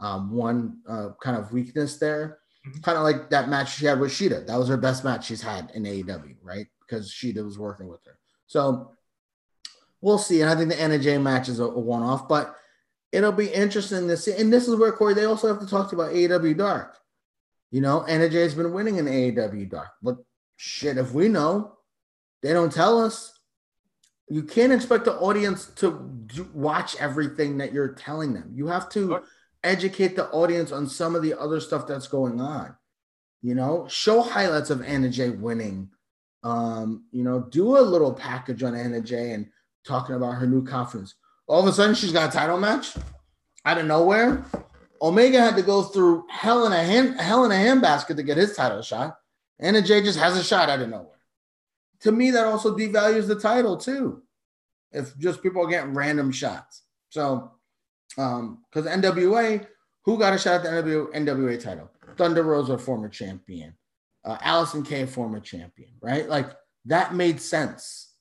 um, 0.00 0.32
one 0.32 0.78
uh, 0.88 1.10
kind 1.22 1.36
of 1.36 1.52
weakness 1.52 1.98
there. 1.98 2.38
Mhm. 2.66 2.82
Kind 2.82 2.98
of 2.98 3.04
like 3.04 3.30
that 3.30 3.48
match 3.48 3.76
she 3.76 3.86
had 3.86 4.00
with 4.00 4.10
Shida. 4.10 4.46
That 4.46 4.58
was 4.58 4.68
her 4.68 4.76
best 4.76 5.04
match 5.04 5.26
she's 5.26 5.42
had 5.42 5.70
in 5.74 5.84
AEW, 5.84 6.36
right? 6.42 6.66
Because 6.80 7.10
Shida 7.12 7.44
was 7.44 7.58
working 7.58 7.88
with 7.88 8.04
her. 8.06 8.18
So 8.46 8.92
we'll 10.00 10.18
see. 10.18 10.40
And 10.40 10.50
I 10.50 10.56
think 10.56 10.70
the 10.70 10.98
Jay 10.98 11.18
match 11.18 11.48
is 11.48 11.60
a, 11.60 11.64
a 11.64 11.78
one 11.78 12.02
off, 12.02 12.28
but 12.28 12.56
it'll 13.12 13.32
be 13.32 13.48
interesting 13.48 14.08
to 14.08 14.16
see. 14.16 14.32
And 14.32 14.52
this 14.52 14.68
is 14.68 14.76
where 14.76 14.92
Corey, 14.92 15.14
they 15.14 15.24
also 15.24 15.48
have 15.48 15.60
to 15.60 15.66
talk 15.66 15.90
to 15.90 15.96
you 15.96 16.02
about 16.02 16.14
AEW 16.14 16.56
Dark. 16.56 16.96
You 17.70 17.80
know, 17.80 18.04
Anna 18.04 18.28
Jay's 18.28 18.54
been 18.54 18.72
winning 18.72 18.96
in 18.96 19.06
AEW 19.06 19.68
Dark. 19.70 19.90
But 20.02 20.18
shit, 20.56 20.98
if 20.98 21.12
we 21.12 21.28
know, 21.28 21.76
they 22.42 22.52
don't 22.52 22.72
tell 22.72 23.00
us. 23.00 23.33
You 24.28 24.42
can't 24.42 24.72
expect 24.72 25.04
the 25.04 25.14
audience 25.14 25.66
to 25.76 26.10
do, 26.26 26.48
watch 26.54 26.96
everything 26.96 27.58
that 27.58 27.72
you're 27.72 27.92
telling 27.94 28.32
them. 28.32 28.50
You 28.54 28.66
have 28.68 28.88
to 28.90 29.08
Sure. 29.08 29.22
educate 29.62 30.16
the 30.16 30.28
audience 30.30 30.72
on 30.72 30.86
some 30.86 31.14
of 31.14 31.22
the 31.22 31.38
other 31.38 31.60
stuff 31.60 31.86
that's 31.86 32.06
going 32.08 32.40
on. 32.40 32.74
You 33.42 33.54
know, 33.54 33.86
show 33.88 34.22
highlights 34.22 34.70
of 34.70 34.82
Anna 34.82 35.10
Jay 35.10 35.30
winning. 35.30 35.90
Um, 36.42 37.04
you 37.10 37.22
know, 37.24 37.40
do 37.40 37.76
a 37.76 37.80
little 37.80 38.12
package 38.12 38.62
on 38.62 38.74
Anna 38.74 39.00
Jay 39.00 39.32
and 39.32 39.50
talking 39.86 40.14
about 40.14 40.32
her 40.32 40.46
new 40.46 40.64
confidence. 40.64 41.14
All 41.46 41.60
of 41.60 41.66
a 41.66 41.72
sudden, 41.72 41.94
she's 41.94 42.12
got 42.12 42.30
a 42.30 42.32
title 42.32 42.58
match 42.58 42.96
out 43.66 43.78
of 43.78 43.86
nowhere. 43.86 44.44
Omega 45.02 45.38
had 45.40 45.56
to 45.56 45.62
go 45.62 45.82
through 45.82 46.24
hell 46.30 46.64
in 46.66 46.72
a 46.72 46.82
hand, 46.82 47.20
hell 47.20 47.44
in 47.44 47.52
a 47.52 47.54
handbasket 47.54 48.16
to 48.16 48.22
get 48.22 48.38
his 48.38 48.56
title 48.56 48.80
shot. 48.80 49.18
Anna 49.58 49.82
Jay 49.82 50.02
just 50.02 50.18
has 50.18 50.36
a 50.36 50.42
shot 50.42 50.70
out 50.70 50.80
of 50.80 50.88
nowhere. 50.88 51.13
To 52.04 52.12
me, 52.12 52.30
that 52.32 52.44
also 52.44 52.76
devalues 52.76 53.26
the 53.26 53.40
title 53.40 53.78
too. 53.78 54.22
If 54.92 55.16
just 55.18 55.42
people 55.42 55.64
are 55.64 55.70
getting 55.70 55.94
random 55.94 56.30
shots. 56.30 56.82
So, 57.08 57.52
um, 58.18 58.62
because 58.70 58.86
NWA, 58.86 59.66
who 60.04 60.18
got 60.18 60.34
a 60.34 60.38
shot 60.38 60.66
at 60.66 60.84
the 60.84 60.90
NWA, 60.90 61.14
NWA 61.14 61.62
title? 61.62 61.90
Thunder 62.18 62.42
Rosa, 62.42 62.76
former 62.76 63.08
champion. 63.08 63.74
Uh, 64.22 64.36
Allysin 64.38 64.86
Kay, 64.86 65.06
former 65.06 65.40
champion, 65.40 65.92
right? 66.02 66.28
Like 66.28 66.50
that 66.84 67.14
made 67.14 67.40
sense. 67.40 68.12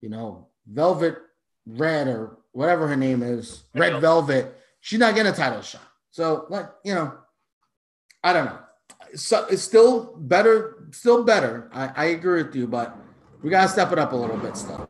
You 0.00 0.08
know, 0.08 0.48
Velvet 0.66 1.18
Red 1.64 2.08
or 2.08 2.38
whatever 2.50 2.88
her 2.88 2.96
name 2.96 3.22
is, 3.22 3.62
Red 3.72 3.92
Red 3.92 4.00
Velvet, 4.00 4.58
she's 4.80 4.98
not 4.98 5.14
getting 5.14 5.32
a 5.32 5.36
title 5.36 5.62
shot. 5.62 5.82
So, 6.10 6.46
like, 6.50 6.68
you 6.84 6.94
know, 6.94 7.14
I 8.24 8.32
don't 8.32 8.46
know. 8.46 8.58
So 9.14 9.46
it's 9.46 9.62
still 9.62 10.16
better, 10.16 10.88
still 10.90 11.22
better. 11.22 11.70
I, 11.72 11.92
I 11.94 12.04
agree 12.06 12.42
with 12.42 12.54
you, 12.56 12.66
but 12.66 12.96
we 13.42 13.50
gotta 13.50 13.68
step 13.68 13.92
it 13.92 13.98
up 13.98 14.12
a 14.12 14.16
little 14.16 14.36
bit 14.36 14.56
still. 14.56 14.88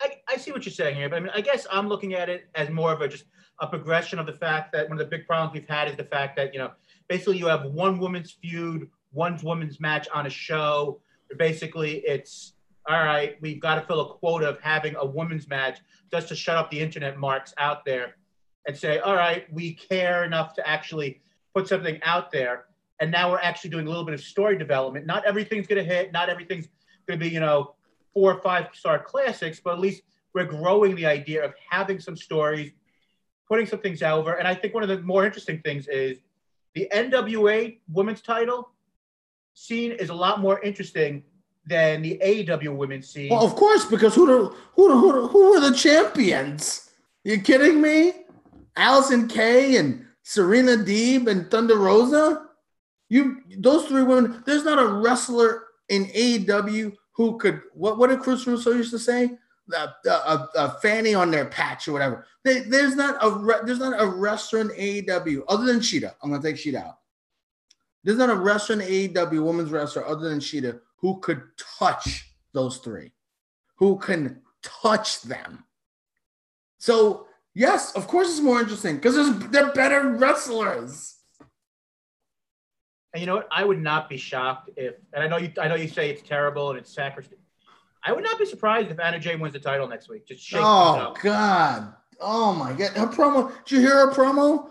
I, 0.00 0.20
I 0.28 0.36
see 0.36 0.52
what 0.52 0.64
you're 0.64 0.72
saying 0.72 0.96
here, 0.96 1.08
but 1.08 1.16
I 1.16 1.20
mean, 1.20 1.32
I 1.34 1.40
guess 1.40 1.66
I'm 1.70 1.88
looking 1.88 2.14
at 2.14 2.28
it 2.28 2.46
as 2.54 2.70
more 2.70 2.92
of 2.92 3.00
a 3.00 3.08
just 3.08 3.24
a 3.60 3.66
progression 3.66 4.18
of 4.18 4.26
the 4.26 4.32
fact 4.32 4.72
that 4.72 4.88
one 4.88 4.98
of 4.98 5.10
the 5.10 5.16
big 5.16 5.26
problems 5.26 5.52
we've 5.54 5.68
had 5.68 5.88
is 5.88 5.96
the 5.96 6.04
fact 6.04 6.36
that 6.36 6.52
you 6.52 6.58
know 6.58 6.72
basically 7.08 7.38
you 7.38 7.46
have 7.46 7.64
one 7.66 7.98
woman's 7.98 8.32
feud, 8.32 8.88
one 9.12 9.38
woman's 9.42 9.80
match 9.80 10.08
on 10.14 10.26
a 10.26 10.30
show. 10.30 11.00
Basically, 11.38 11.98
it's 11.98 12.54
all 12.88 13.04
right. 13.04 13.36
We've 13.40 13.60
got 13.60 13.76
to 13.76 13.82
fill 13.82 14.00
a 14.00 14.14
quota 14.14 14.48
of 14.48 14.60
having 14.60 14.96
a 14.96 15.06
women's 15.06 15.48
match 15.48 15.78
just 16.10 16.28
to 16.28 16.36
shut 16.36 16.56
up 16.56 16.70
the 16.70 16.80
internet 16.80 17.18
marks 17.18 17.54
out 17.58 17.84
there 17.84 18.16
and 18.66 18.76
say, 18.76 18.98
all 18.98 19.14
right, 19.14 19.52
we 19.52 19.74
care 19.74 20.24
enough 20.24 20.54
to 20.54 20.68
actually 20.68 21.20
put 21.54 21.68
something 21.68 22.00
out 22.04 22.30
there. 22.30 22.66
And 23.00 23.10
now 23.10 23.30
we're 23.30 23.40
actually 23.40 23.70
doing 23.70 23.86
a 23.86 23.88
little 23.88 24.04
bit 24.04 24.14
of 24.14 24.20
story 24.20 24.56
development. 24.56 25.06
Not 25.06 25.24
everything's 25.24 25.66
going 25.66 25.84
to 25.84 25.94
hit. 25.94 26.12
Not 26.12 26.28
everything's 26.28 26.68
to 27.08 27.16
be, 27.16 27.28
you 27.28 27.40
know, 27.40 27.74
four 28.14 28.34
or 28.34 28.40
five 28.40 28.68
star 28.72 28.98
classics, 28.98 29.60
but 29.62 29.74
at 29.74 29.80
least 29.80 30.02
we're 30.34 30.44
growing 30.44 30.94
the 30.94 31.06
idea 31.06 31.44
of 31.44 31.54
having 31.70 32.00
some 32.00 32.16
stories, 32.16 32.72
putting 33.48 33.66
some 33.66 33.80
things 33.80 34.02
over. 34.02 34.34
And 34.34 34.48
I 34.48 34.54
think 34.54 34.74
one 34.74 34.82
of 34.82 34.88
the 34.88 35.00
more 35.00 35.24
interesting 35.24 35.60
things 35.60 35.88
is 35.88 36.18
the 36.74 36.88
NWA 36.92 37.78
women's 37.88 38.22
title 38.22 38.70
scene 39.54 39.92
is 39.92 40.08
a 40.08 40.14
lot 40.14 40.40
more 40.40 40.60
interesting 40.60 41.22
than 41.66 42.02
the 42.02 42.18
AEW 42.24 42.74
women's 42.74 43.08
scene. 43.08 43.30
Well, 43.30 43.44
of 43.44 43.54
course, 43.54 43.84
because 43.84 44.14
who 44.14 44.26
the 44.26 44.56
who 44.74 44.88
the, 44.88 44.96
who 44.96 45.28
who 45.28 45.50
were 45.52 45.60
the 45.60 45.76
champions? 45.76 46.90
You 47.24 47.40
kidding 47.40 47.80
me? 47.80 48.12
Allysin 48.76 49.30
Kay 49.30 49.76
and 49.76 50.06
Serena 50.22 50.72
Deeb 50.72 51.28
and 51.28 51.50
Thunder 51.50 51.78
Rosa. 51.78 52.48
You 53.08 53.42
those 53.58 53.86
three 53.86 54.02
women. 54.02 54.42
There's 54.46 54.64
not 54.64 54.78
a 54.78 54.86
wrestler 54.86 55.64
in 55.92 56.06
AEW 56.06 56.96
who 57.12 57.38
could. 57.38 57.60
What 57.74 57.98
what 57.98 58.08
did 58.10 58.20
Chris 58.20 58.46
Russo 58.46 58.72
used 58.72 58.90
to 58.90 58.98
say? 58.98 59.30
A, 59.74 59.88
a, 60.08 60.48
a 60.56 60.70
fanny 60.82 61.14
on 61.14 61.30
their 61.30 61.44
patch 61.44 61.86
or 61.86 61.92
whatever. 61.92 62.26
They, 62.42 62.60
there's 62.60 62.96
not 62.96 63.16
a 63.22 63.30
re- 63.30 63.60
there's 63.64 63.78
not 63.78 64.00
a 64.00 64.06
wrestler 64.06 64.60
in 64.60 64.68
AEW 64.70 65.42
other 65.48 65.64
than 65.64 65.78
Shida. 65.80 66.14
I'm 66.22 66.30
gonna 66.30 66.42
take 66.42 66.56
Shida 66.56 66.82
out. 66.84 66.98
There's 68.02 68.18
not 68.18 68.30
a 68.30 68.34
wrestler 68.34 68.80
in 68.80 68.88
AEW, 68.88 69.44
women's 69.44 69.70
wrestler 69.70 70.06
other 70.06 70.28
than 70.28 70.40
Shida, 70.40 70.80
who 70.96 71.20
could 71.20 71.42
touch 71.78 72.32
those 72.52 72.78
three, 72.78 73.12
who 73.76 73.98
can 73.98 74.40
touch 74.62 75.22
them. 75.22 75.64
So 76.78 77.26
yes, 77.54 77.92
of 77.92 78.08
course, 78.08 78.30
it's 78.30 78.40
more 78.40 78.60
interesting 78.60 78.96
because 78.96 79.38
they're 79.50 79.72
better 79.72 80.08
wrestlers. 80.08 81.18
And 83.12 83.20
you 83.20 83.26
know 83.26 83.36
what? 83.36 83.48
I 83.52 83.64
would 83.64 83.80
not 83.80 84.08
be 84.08 84.16
shocked 84.16 84.70
if, 84.76 84.94
and 85.12 85.22
I 85.22 85.28
know 85.28 85.36
you, 85.36 85.52
I 85.60 85.68
know 85.68 85.74
you 85.74 85.88
say 85.88 86.10
it's 86.10 86.22
terrible 86.22 86.70
and 86.70 86.78
it's 86.78 86.92
sacrosanct. 86.92 87.36
I 88.04 88.12
would 88.12 88.24
not 88.24 88.38
be 88.38 88.46
surprised 88.46 88.90
if 88.90 88.98
Anna 88.98 89.18
Jay 89.18 89.36
wins 89.36 89.52
the 89.52 89.60
title 89.60 89.86
next 89.86 90.08
week. 90.08 90.26
Just 90.26 90.42
shake 90.42 90.60
Oh. 90.62 91.14
God! 91.22 91.92
Oh 92.20 92.54
my 92.54 92.72
God! 92.72 92.90
Her 92.92 93.06
promo. 93.06 93.52
Did 93.64 93.76
you 93.76 93.80
hear 93.80 94.06
her 94.06 94.12
promo? 94.12 94.70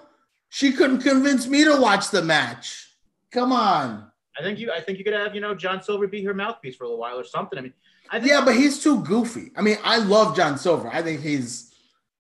She 0.50 0.74
couldn't 0.74 1.02
convince 1.02 1.48
me 1.48 1.64
to 1.64 1.78
watch 1.80 2.10
the 2.10 2.22
match. 2.22 2.90
Come 3.32 3.54
on. 3.54 4.12
I 4.38 4.44
think 4.44 4.60
you, 4.60 4.72
I 4.72 4.82
think 4.82 4.98
you 4.98 5.04
could 5.04 5.14
have, 5.14 5.34
you 5.36 5.42
know, 5.42 5.54
John 5.56 5.82
Silver 5.82 6.08
be 6.08 6.24
her 6.24 6.34
mouthpiece 6.34 6.76
for 6.76 6.84
a 6.86 6.88
little 6.88 7.00
while 7.00 7.18
or 7.18 7.24
something. 7.24 7.58
I 7.60 7.62
mean, 7.62 7.74
I 8.10 8.20
think 8.20 8.32
Yeah, 8.32 8.44
but 8.44 8.56
he's 8.56 8.82
too 8.84 9.02
goofy. 9.04 9.52
I 9.56 9.62
mean, 9.62 9.78
I 9.84 9.98
love 10.00 10.36
John 10.36 10.58
Silver. 10.58 10.90
I 10.92 11.02
think 11.02 11.22
he's 11.22 11.74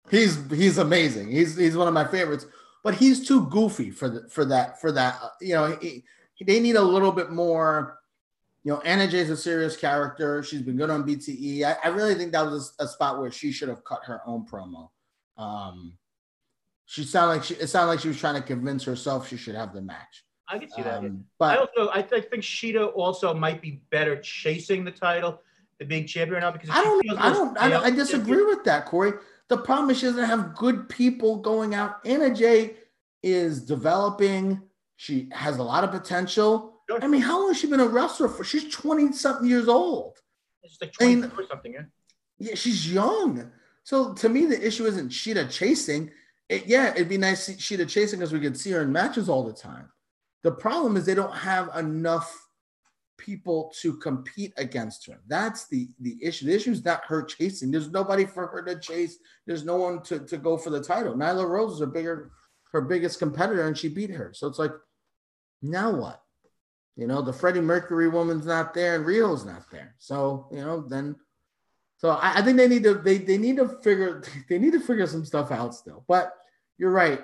he's 0.09 0.39
he's 0.51 0.77
amazing. 0.77 1.29
He's 1.29 1.57
he's 1.57 1.75
one 1.75 1.87
of 1.87 1.93
my 1.93 2.05
favorites. 2.05 2.45
But 2.83 2.95
he's 2.95 3.27
too 3.27 3.45
goofy 3.47 3.91
for 3.91 4.09
the, 4.09 4.27
for 4.29 4.45
that 4.45 4.79
for 4.81 4.91
that. 4.91 5.19
uh, 5.21 5.29
You 5.41 5.53
know, 5.55 5.77
he, 5.81 6.03
he- 6.33 6.45
they 6.45 6.59
need 6.59 6.75
a 6.75 6.81
little 6.81 7.11
bit 7.11 7.31
more. 7.31 7.99
You 8.63 8.73
know, 8.73 8.79
Anna 8.81 9.07
Jay's 9.07 9.29
a 9.29 9.37
serious 9.37 9.75
character. 9.75 10.41
She's 10.43 10.61
been 10.61 10.77
good 10.77 10.89
on 10.89 11.03
BTE. 11.03 11.63
I, 11.63 11.77
I 11.83 11.87
really 11.89 12.13
think 12.15 12.31
that 12.31 12.45
was 12.45 12.73
a, 12.79 12.83
a 12.85 12.87
spot 12.87 13.19
where 13.19 13.31
she 13.31 13.51
should 13.51 13.69
have 13.69 13.83
cut 13.83 14.01
her 14.05 14.21
own 14.25 14.45
promo. 14.45 14.89
Um, 15.37 15.97
she 16.85 17.03
sounded 17.03 17.33
like 17.35 17.43
she 17.43 17.53
it 17.55 17.67
sounded 17.67 17.87
like 17.91 17.99
she 17.99 18.07
was 18.07 18.17
trying 18.19 18.35
to 18.35 18.41
convince 18.41 18.83
herself 18.83 19.27
she 19.27 19.37
should 19.37 19.55
have 19.55 19.73
the 19.73 19.81
match. 19.81 20.23
I 20.47 20.59
can 20.59 20.69
see 20.69 20.81
that. 20.81 20.97
Um, 20.99 21.23
I 21.39 21.55
also, 21.57 21.89
I, 21.93 22.01
th- 22.01 22.23
I 22.25 22.27
think 22.29 22.43
Shida 22.43 22.91
also 22.93 23.33
might 23.33 23.61
be 23.61 23.81
better 23.89 24.19
chasing 24.19 24.83
the 24.83 24.91
title 24.91 25.41
than 25.79 25.87
being 25.87 26.05
champion 26.05 26.41
now 26.41 26.51
because 26.51 26.69
I 26.69 26.83
don't, 26.83 27.09
I 27.17 27.29
don't, 27.33 27.57
I, 27.57 27.69
don't- 27.69 27.83
I 27.85 27.89
disagree 27.91 28.43
with 28.43 28.63
that, 28.65 28.85
Corey. 28.87 29.13
The 29.51 29.57
problem 29.57 29.89
is 29.89 29.99
she 29.99 30.05
doesn't 30.05 30.23
have 30.23 30.55
good 30.55 30.87
people 30.87 31.35
going 31.35 31.75
out. 31.75 31.99
Anna 32.05 32.33
Jay 32.33 32.75
is 33.21 33.61
developing. 33.61 34.61
She 34.95 35.27
has 35.33 35.57
a 35.57 35.63
lot 35.63 35.83
of 35.83 35.91
potential. 35.91 36.81
Sure. 36.89 37.03
I 37.03 37.07
mean, 37.07 37.19
how 37.19 37.37
long 37.37 37.49
has 37.49 37.59
she 37.59 37.67
been 37.67 37.81
a 37.81 37.85
wrestler 37.85 38.29
for? 38.29 38.45
She's 38.45 38.73
20 38.73 39.11
something 39.11 39.45
years 39.45 39.67
old. 39.67 40.15
It's 40.63 40.77
like 40.79 40.93
I 41.01 41.05
mean- 41.07 41.17
24 41.23 41.43
or 41.43 41.47
something. 41.49 41.73
Yeah. 41.73 41.81
Yeah, 42.39 42.55
she's 42.55 42.93
young. 42.93 43.51
So 43.83 44.13
to 44.13 44.29
me, 44.29 44.45
the 44.45 44.65
issue 44.65 44.85
isn't 44.85 45.09
Shida 45.09 45.51
chasing. 45.51 46.11
It, 46.47 46.67
yeah, 46.67 46.91
it'd 46.91 47.09
be 47.09 47.17
nice 47.17 47.45
to 47.47 47.51
see 47.51 47.75
Shida 47.75 47.89
chasing 47.89 48.19
because 48.19 48.31
we 48.31 48.39
could 48.39 48.57
see 48.57 48.71
her 48.71 48.83
in 48.83 48.91
matches 48.93 49.27
all 49.27 49.43
the 49.43 49.51
time. 49.51 49.89
The 50.43 50.53
problem 50.53 50.95
is 50.95 51.05
they 51.05 51.13
don't 51.13 51.35
have 51.35 51.75
enough 51.75 52.40
people 53.21 53.71
to 53.81 53.95
compete 53.97 54.53
against 54.57 55.05
her. 55.07 55.21
That's 55.27 55.67
the 55.67 55.87
the 55.99 56.17
issue. 56.21 56.47
The 56.47 56.55
issue 56.55 56.71
is 56.71 56.83
not 56.83 57.05
her 57.05 57.23
chasing. 57.23 57.71
There's 57.71 57.91
nobody 57.91 58.25
for 58.25 58.47
her 58.47 58.63
to 58.63 58.79
chase. 58.79 59.17
There's 59.45 59.63
no 59.63 59.77
one 59.77 60.01
to, 60.03 60.19
to 60.19 60.37
go 60.37 60.57
for 60.57 60.71
the 60.71 60.83
title. 60.83 61.13
Nyla 61.13 61.47
Rose 61.47 61.75
is 61.75 61.79
her 61.79 61.85
bigger 61.85 62.31
her 62.71 62.81
biggest 62.81 63.19
competitor, 63.19 63.67
and 63.67 63.77
she 63.77 63.89
beat 63.89 64.09
her. 64.09 64.31
So 64.33 64.47
it's 64.47 64.59
like, 64.59 64.71
now 65.61 65.91
what? 65.91 66.21
You 66.95 67.07
know, 67.07 67.21
the 67.21 67.33
Freddie 67.33 67.61
Mercury 67.61 68.09
woman's 68.09 68.45
not 68.45 68.73
there, 68.73 68.95
and 68.95 69.05
Riho's 69.05 69.45
not 69.45 69.69
there. 69.71 69.95
So 69.99 70.47
you 70.51 70.61
know, 70.61 70.81
then 70.81 71.15
so 71.97 72.09
I, 72.09 72.39
I 72.39 72.41
think 72.41 72.57
they 72.57 72.67
need 72.67 72.83
to 72.83 72.95
they, 72.95 73.19
they 73.19 73.37
need 73.37 73.57
to 73.57 73.67
figure 73.67 74.23
they 74.49 74.57
need 74.57 74.73
to 74.73 74.79
figure 74.79 75.07
some 75.07 75.25
stuff 75.25 75.51
out 75.51 75.75
still. 75.75 76.03
But 76.07 76.33
you're 76.77 76.91
right. 76.91 77.21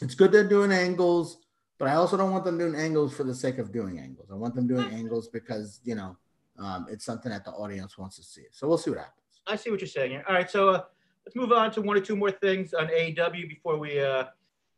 It's 0.00 0.14
good 0.14 0.32
they're 0.32 0.48
doing 0.48 0.72
angles, 0.72 1.38
but 1.82 1.90
I 1.90 1.94
also 1.94 2.16
don't 2.16 2.30
want 2.30 2.44
them 2.44 2.58
doing 2.58 2.76
angles 2.76 3.12
for 3.12 3.24
the 3.24 3.34
sake 3.34 3.58
of 3.58 3.72
doing 3.72 3.98
angles. 3.98 4.28
I 4.30 4.36
want 4.36 4.54
them 4.54 4.68
doing 4.68 4.88
angles 4.92 5.26
because 5.26 5.80
you 5.82 5.96
know 5.96 6.16
um, 6.56 6.86
it's 6.88 7.04
something 7.04 7.32
that 7.32 7.44
the 7.44 7.50
audience 7.50 7.98
wants 7.98 8.14
to 8.18 8.22
see. 8.22 8.44
So 8.52 8.68
we'll 8.68 8.78
see 8.78 8.90
what 8.90 9.00
happens. 9.00 9.40
I 9.48 9.56
see 9.56 9.72
what 9.72 9.80
you're 9.80 9.88
saying. 9.88 10.22
All 10.28 10.32
right, 10.32 10.48
so 10.48 10.68
uh, 10.68 10.84
let's 11.26 11.34
move 11.34 11.50
on 11.50 11.72
to 11.72 11.82
one 11.82 11.96
or 11.96 12.00
two 12.00 12.14
more 12.14 12.30
things 12.30 12.72
on 12.72 12.86
AEW 12.86 13.48
before 13.48 13.78
we 13.78 14.00
uh, 14.00 14.26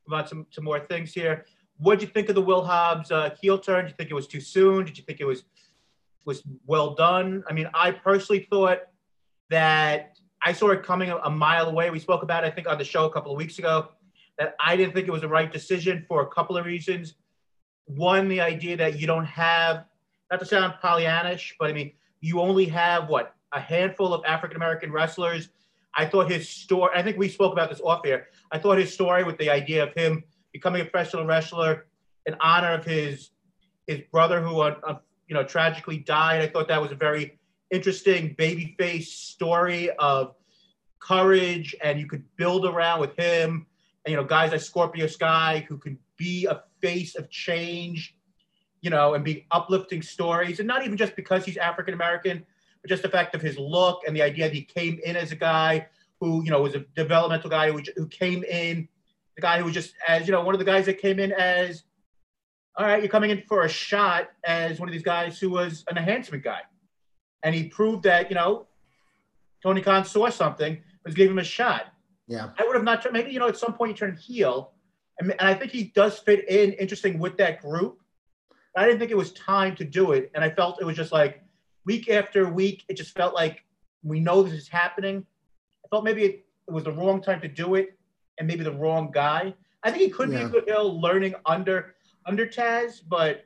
move 0.09 0.19
on 0.19 0.27
to, 0.29 0.47
to 0.51 0.63
more 0.63 0.81
things 0.81 1.13
here. 1.13 1.45
What 1.77 1.99
did 1.99 2.09
you 2.09 2.13
think 2.15 2.31
of 2.31 2.37
the 2.37 2.41
Will 2.41 2.65
Hobbs 2.65 3.11
uh, 3.11 3.37
heel 3.39 3.59
turn? 3.59 3.85
Did 3.85 3.91
you 3.91 3.97
think 3.99 4.11
it 4.11 4.15
was 4.15 4.27
too 4.27 4.41
soon? 4.41 4.87
Did 4.87 4.97
you 4.97 5.05
think 5.05 5.21
it 5.21 5.27
was 5.27 5.45
was 6.25 6.43
well 6.65 6.95
done? 6.95 7.45
I 7.47 7.53
mean, 7.53 7.69
I 7.75 7.91
personally 7.91 8.49
thought 8.49 8.79
that 9.51 10.17
I 10.41 10.55
saw 10.55 10.71
it 10.71 10.83
coming 10.83 11.11
a, 11.11 11.19
a 11.19 11.31
mile 11.31 11.69
away. 11.69 11.91
We 11.91 11.99
spoke 11.99 12.23
about 12.23 12.45
it, 12.45 12.47
I 12.47 12.51
think, 12.51 12.67
on 12.67 12.79
the 12.79 12.85
show 12.85 13.05
a 13.05 13.13
couple 13.13 13.31
of 13.31 13.37
weeks 13.37 13.59
ago. 13.59 13.91
That 14.39 14.57
I 14.59 14.77
didn't 14.77 14.95
think 14.95 15.07
it 15.07 15.13
was 15.13 15.21
the 15.21 15.29
right 15.29 15.53
decision 15.53 16.05
for 16.09 16.23
a 16.23 16.27
couple 16.27 16.57
of 16.57 16.67
reasons. 16.67 17.15
One, 17.87 18.29
the 18.29 18.41
idea 18.41 18.77
that 18.79 18.99
you 18.99 19.07
don't 19.07 19.27
have, 19.27 19.85
not 20.31 20.41
to 20.41 20.47
sound 20.47 20.75
Pollyannish, 20.83 21.53
but 21.59 21.71
I 21.71 21.73
mean, 21.73 21.93
you 22.21 22.41
only 22.41 22.65
have 22.67 23.09
what 23.09 23.35
a 23.53 23.61
handful 23.61 24.13
of 24.13 24.25
African 24.25 24.57
American 24.57 24.91
wrestlers. 24.91 25.51
I 25.97 26.07
thought 26.07 26.31
his 26.31 26.49
story. 26.49 26.91
I 26.95 27.03
think 27.03 27.19
we 27.19 27.29
spoke 27.29 27.53
about 27.53 27.71
this 27.71 27.81
off 27.81 28.05
air. 28.05 28.29
I 28.51 28.59
thought 28.59 28.79
his 28.79 28.93
story 28.93 29.23
with 29.23 29.39
the 29.39 29.51
idea 29.51 29.85
of 29.85 29.95
him 29.95 30.25
becoming 30.53 30.81
a 30.81 30.85
professional 30.85 31.25
wrestler 31.27 31.87
in 32.27 32.35
honor 32.41 32.73
of 32.73 32.85
his 32.85 33.31
his 33.87 34.01
brother 34.11 34.41
who 34.41 34.61
uh, 34.61 34.75
uh, 34.87 34.95
you 35.29 35.35
know 35.35 35.45
tragically 35.45 35.99
died. 35.99 36.41
I 36.41 36.49
thought 36.49 36.69
that 36.69 36.81
was 36.81 36.93
a 36.93 36.97
very 36.97 37.39
interesting 37.71 38.35
babyface 38.37 39.07
story 39.07 39.91
of 39.99 40.35
courage, 41.01 41.75
and 41.83 42.01
you 42.01 42.07
could 42.07 42.25
build 42.37 42.65
around 42.65 43.01
with 43.01 43.17
him. 43.17 43.67
You 44.07 44.17
know, 44.17 44.25
guys 44.25 44.53
like 44.53 44.61
Scorpio 44.61 45.07
Sky 45.07 45.65
who 45.69 45.79
could 45.79 45.97
be 46.17 46.47
a 46.47 46.63
face 46.81 47.15
of 47.15 47.31
change, 47.31 48.15
you 48.83 48.91
know, 48.91 49.15
and 49.15 49.25
be 49.25 49.47
uplifting 49.51 50.03
stories, 50.03 50.59
and 50.59 50.69
not 50.69 50.85
even 50.85 50.97
just 50.97 51.17
because 51.17 51.45
he's 51.45 51.57
African 51.57 51.95
American, 51.95 52.45
but 52.83 52.91
just 52.91 53.03
the 53.03 53.09
fact 53.09 53.35
of 53.35 53.41
his 53.41 53.59
look 53.59 54.03
and 54.07 54.15
the 54.15 54.23
idea 54.23 54.45
that 54.45 54.55
he 54.55 54.63
came 54.63 55.01
in 55.05 55.17
as 55.17 55.33
a 55.33 55.37
guy 55.37 55.87
who, 56.21 56.45
you 56.45 56.51
know, 56.51 56.61
was 56.61 56.75
a 56.75 56.81
developmental 56.95 57.49
guy 57.49 57.71
who, 57.71 57.81
who 57.97 58.07
came 58.09 58.45
in, 58.45 58.87
the 59.37 59.43
guy 59.43 59.59
who 59.59 59.65
was 59.65 59.75
just 59.75 59.95
as, 60.07 60.27
you 60.27 60.33
know, 60.33 60.43
one 60.43 60.55
of 60.55 60.59
the 60.59 60.65
guys 60.65 60.87
that 60.87 60.99
came 60.99 61.19
in 61.19 61.33
as, 61.33 61.85
all 62.77 62.87
right, 62.87 63.03
you're 63.03 63.11
coming 63.11 63.31
in 63.31 63.43
for 63.49 63.65
a 63.65 63.69
shot 63.69 64.29
as 64.45 64.79
one 64.79 64.89
of 64.89 64.93
these 64.93 65.03
guys 65.03 65.39
who 65.39 65.51
was 65.51 65.85
an 65.89 65.97
enhancement 65.97 66.45
guy. 66.45 66.61
And 67.43 67.55
he 67.55 67.69
proved 67.69 68.03
that, 68.05 68.31
you 68.31 68.35
know, 68.35 68.67
Tony 69.63 69.81
Khan 69.81 70.05
saw 70.05 70.29
something, 70.29 70.83
was 71.05 71.15
gave 71.15 71.31
him 71.31 71.39
a 71.39 71.45
shot. 71.45 71.94
Yeah. 72.27 72.51
I 72.59 72.65
would 72.65 72.75
have 72.75 72.85
not, 72.85 73.07
maybe, 73.13 73.31
you 73.31 73.39
know, 73.39 73.49
at 73.49 73.57
some 73.57 73.75
point 73.75 73.91
you 73.91 73.97
turn 73.97 74.17
heel. 74.17 74.73
And, 75.19 75.31
and 75.31 75.43
I 75.43 75.55
think 75.55 75.71
he 75.71 75.85
does 75.95 76.19
fit 76.19 76.49
in 76.49 76.73
interesting 76.73 77.19
with 77.19 77.37
that 77.39 77.61
group. 77.61 77.99
But 78.75 78.85
I 78.85 78.87
didn't 78.87 78.99
think 78.99 79.11
it 79.11 79.17
was 79.17 79.33
time 79.33 79.77
to 79.77 79.85
do 79.85 80.13
it. 80.13 80.31
And 80.35 80.43
I 80.43 80.51
felt 80.51 80.81
it 80.81 80.85
was 80.85 80.97
just 80.97 81.13
like 81.13 81.43
week 81.85 82.09
after 82.11 82.49
week, 82.49 82.85
it 82.89 82.97
just 82.97 83.15
felt 83.15 83.35
like 83.35 83.65
we 84.03 84.21
know 84.21 84.43
this 84.43 84.55
is 84.55 84.69
happening. 84.69 85.25
I 85.85 85.89
felt 85.89 86.05
maybe 86.05 86.25
it, 86.25 86.47
it 86.67 86.73
was 86.73 86.85
the 86.85 86.93
wrong 86.93 87.23
time 87.23 87.41
to 87.43 87.49
do 87.49 87.75
it 87.75 87.97
and 88.39 88.49
maybe 88.49 88.65
the 88.65 88.73
wrong 88.73 89.11
guy. 89.13 89.55
I 89.83 89.91
think 89.91 90.03
he 90.03 90.09
could 90.09 90.31
be 90.31 90.37
a 90.37 90.49
good 90.49 90.65
heel 90.67 91.01
learning 91.01 91.35
under 91.45 91.95
under 92.27 92.47
Taz, 92.47 93.03
but 93.07 93.45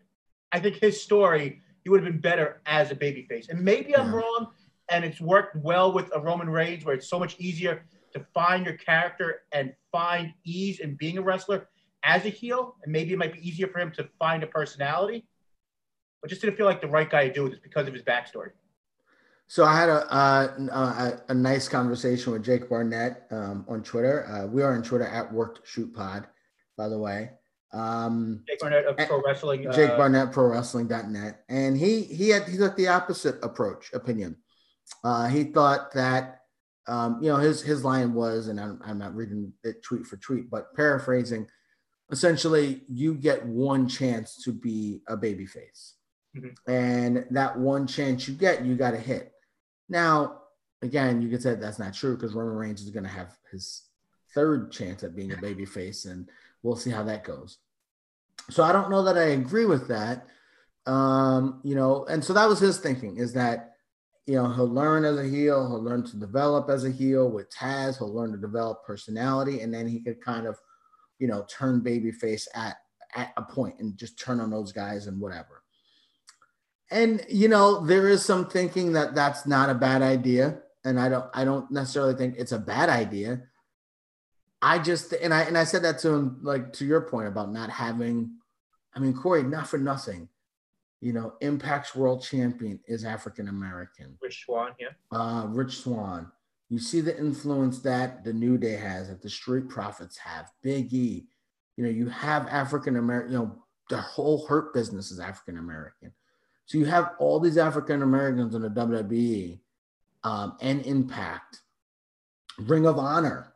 I 0.53 0.61
think 0.61 0.77
his 0.77 1.03
story, 1.03 1.61
he 1.83 1.91
would 1.91 2.03
have 2.03 2.11
been 2.13 2.21
better 2.21 2.63
as 2.65 2.93
a 2.93 2.95
babyface. 2.95 3.49
And 3.49 3.61
maybe 3.61 3.97
I'm 3.97 4.13
Yeah. 4.13 4.19
wrong, 4.21 4.47
and 4.89 5.05
it's 5.05 5.21
worked 5.21 5.57
well 5.57 5.93
with 5.93 6.09
a 6.15 6.21
Roman 6.21 6.49
Reigns, 6.49 6.85
where 6.85 6.95
it's 6.95 7.09
so 7.09 7.19
much 7.19 7.35
easier 7.41 7.85
to 8.13 8.27
find 8.35 8.67
your 8.67 8.77
character 8.77 9.43
and 9.53 9.73
find 9.93 10.33
ease 10.45 10.81
in 10.81 10.97
being 10.97 11.19
a 11.19 11.23
wrestler 11.23 11.69
as 12.03 12.25
a 12.25 12.29
heel. 12.29 12.77
And 12.83 12.93
maybe 12.93 13.13
it 13.13 13.19
might 13.19 13.33
be 13.33 13.47
easier 13.47 13.69
for 13.69 13.79
him 13.79 13.93
to 13.93 14.09
find 14.19 14.43
a 14.43 14.47
personality. 14.47 15.27
But 16.21 16.31
just 16.31 16.43
didn't 16.43 16.57
feel 16.57 16.67
like 16.67 16.81
the 16.81 16.89
right 16.89 17.09
guy 17.09 17.29
to 17.29 17.33
do 17.33 17.49
this 17.49 17.61
because 17.61 17.87
of 17.87 17.95
his 17.95 18.03
backstory. 18.03 18.51
So 19.47 19.65
I 19.65 19.77
had 19.77 19.89
a 19.89 20.13
uh, 20.13 21.19
a, 21.29 21.33
a 21.33 21.35
nice 21.35 21.69
conversation 21.69 22.33
with 22.33 22.45
Jake 22.45 22.69
Barnett 22.69 23.27
um, 23.31 23.65
on 23.69 23.83
Twitter. 23.83 24.27
Uh, 24.27 24.47
we 24.47 24.63
are 24.63 24.75
on 24.75 24.83
Twitter 24.83 25.07
at 25.07 25.33
Worked 25.33 25.67
Shoot 25.67 25.95
Pod, 25.95 26.27
by 26.77 26.89
the 26.89 26.99
way. 26.99 27.31
Um, 27.73 28.45
Jake 28.47 28.61
Barnett 28.61 28.87
of 28.87 28.97
Pro 28.97 29.23
Wrestling. 29.23 29.67
uh, 29.67 29.73
Jake 29.73 29.97
Barnett, 29.97 30.33
ProWrestling.net, 30.33 31.45
and 31.49 31.77
he 31.77 32.03
he 32.03 32.31
had 32.31 32.49
he 32.49 32.57
took 32.57 32.77
the 32.77 32.89
opposite 32.89 33.37
approach 33.43 33.93
opinion. 33.93 34.37
Uh, 35.05 35.29
he 35.29 35.45
thought 35.45 35.93
that 35.93 36.38
um, 36.89 37.23
you 37.23 37.29
know 37.31 37.37
his 37.37 37.63
his 37.63 37.85
line 37.85 38.15
was, 38.15 38.49
and 38.49 38.59
I'm, 38.59 38.81
I'm 38.85 38.99
not 38.99 39.15
reading 39.15 39.53
it 39.63 39.83
tweet 39.83 40.07
for 40.07 40.17
tweet, 40.17 40.51
but 40.51 40.75
paraphrasing, 40.75 41.47
essentially, 42.11 42.83
you 42.89 43.15
get 43.15 43.45
one 43.47 43.89
chance 43.89 44.43
to 44.45 44.53
be 44.53 45.03
a 45.07 45.17
babyface, 45.17 45.93
Mhm. 46.37 46.55
and 46.67 47.27
that 47.31 47.59
one 47.59 47.87
chance 47.87 48.27
you 48.27 48.35
get, 48.35 48.65
you 48.65 48.75
got 48.77 48.93
to 48.93 48.99
hit. 48.99 49.33
Now, 49.89 50.43
again, 50.83 51.23
you 51.23 51.29
could 51.29 51.43
say 51.43 51.55
that's 51.55 51.79
not 51.79 51.95
true 51.95 52.17
because 52.17 52.35
Roman 52.35 52.57
Reigns 52.57 52.83
is 52.83 52.91
going 52.91 53.05
to 53.05 53.11
have 53.11 53.37
his 53.53 53.83
third 54.35 54.71
chance 54.73 55.03
at 55.05 55.15
being 55.17 55.33
a 55.33 55.37
babyface, 55.37 56.11
and 56.11 56.29
we'll 56.63 56.77
see 56.77 56.91
how 56.91 57.03
that 57.05 57.25
goes. 57.25 57.59
So 58.51 58.63
I 58.63 58.73
don't 58.73 58.91
know 58.91 59.03
that 59.05 59.19
I 59.19 59.29
agree 59.31 59.67
with 59.67 59.89
that. 59.89 60.27
Um, 60.87 61.61
you 61.65 61.75
know, 61.75 62.07
and 62.07 62.25
so 62.25 62.33
that 62.33 62.49
was 62.49 62.61
his 62.61 62.79
thinking 62.79 63.19
is 63.19 63.35
that, 63.35 63.75
you 64.29 64.35
know, 64.35 64.53
he'll 64.53 64.69
learn 64.69 65.07
as 65.07 65.17
a 65.17 65.27
heel, 65.27 65.67
he'll 65.67 65.83
learn 65.83 66.05
to 66.05 66.17
develop 66.17 66.69
as 66.69 66.85
a 66.85 66.91
heel 66.91 67.31
with 67.31 67.51
Taz, 67.51 67.97
he'll 67.97 68.13
learn 68.13 68.31
to 68.33 68.37
develop 68.37 68.85
personality, 68.85 69.63
and 69.63 69.73
then 69.73 69.89
he 69.89 70.01
could 70.01 70.21
kind 70.21 70.47
of, 70.47 70.59
you 71.19 71.27
know, 71.27 71.47
turn 71.49 71.81
babyface 71.81 72.47
at 72.55 72.77
at 73.17 73.33
a 73.39 73.43
point 73.43 73.77
and 73.81 73.97
just 73.97 74.19
turn 74.19 74.39
on 74.39 74.51
those 74.51 74.71
guys 74.71 75.07
and 75.07 75.19
whatever. 75.19 75.63
And 76.91 77.25
you 77.31 77.49
know, 77.49 77.87
there 77.87 78.07
is 78.07 78.23
some 78.23 78.47
thinking 78.51 78.93
that 78.93 79.15
that's 79.15 79.47
not 79.47 79.71
a 79.71 79.75
bad 79.75 80.03
idea, 80.03 80.59
and 80.85 81.01
I 81.01 81.09
don't 81.09 81.31
I 81.33 81.47
don't 81.47 81.71
necessarily 81.71 82.15
think 82.15 82.35
it's 82.37 82.53
a 82.53 82.59
bad 82.59 82.91
idea. 82.91 83.45
I 84.61 84.79
just 84.79 85.15
and 85.15 85.33
I 85.33 85.45
and 85.45 85.57
I 85.57 85.65
said 85.65 85.85
that 85.85 86.01
to 86.01 86.11
him 86.11 86.41
like 86.43 86.75
to 86.75 86.85
your 86.85 87.01
point 87.01 87.29
about 87.29 87.51
not 87.51 87.71
having 87.71 88.33
I 88.95 88.99
mean, 88.99 89.15
Corey, 89.15 89.43
not 89.43 89.69
for 89.69 89.79
nothing. 89.79 90.29
You 91.01 91.13
know, 91.13 91.35
Impact's 91.41 91.95
world 91.95 92.23
champion 92.23 92.81
is 92.87 93.05
African 93.05 93.49
American. 93.49 94.19
Rich 94.21 94.45
Swann, 94.45 94.73
yeah. 94.81 94.89
Uh, 95.17 95.47
Rich 95.47 95.79
Swann. 95.79 96.31
You 96.71 96.79
see 96.79 97.01
the 97.01 97.17
influence 97.17 97.81
that 97.81 98.25
the 98.25 98.33
New 98.33 98.59
Day 98.59 98.77
has, 98.77 99.09
that 99.09 99.23
the 99.23 99.31
Street 99.31 99.69
Profits 99.69 100.19
have, 100.19 100.51
Big 100.63 100.93
E. 100.93 101.27
You 101.77 101.85
know, 101.85 101.91
you 101.91 102.09
have 102.09 102.47
African 102.49 102.97
American, 102.97 103.33
you 103.33 103.39
know, 103.39 103.63
the 103.89 103.99
whole 103.99 104.47
hurt 104.47 104.75
business 104.75 105.11
is 105.11 105.21
African 105.21 105.59
American. 105.59 106.13
So 106.67 106.77
you 106.77 106.85
have 106.85 107.13
all 107.19 107.41
these 107.41 107.57
African 107.57 108.03
Americans 108.03 108.55
in 108.55 108.63
the 108.63 108.69
WWE 108.69 109.59
um, 110.25 110.57
and 110.61 110.85
Impact, 110.85 111.61
Ring 112.59 112.87
of 112.87 112.99
Honor. 112.99 113.55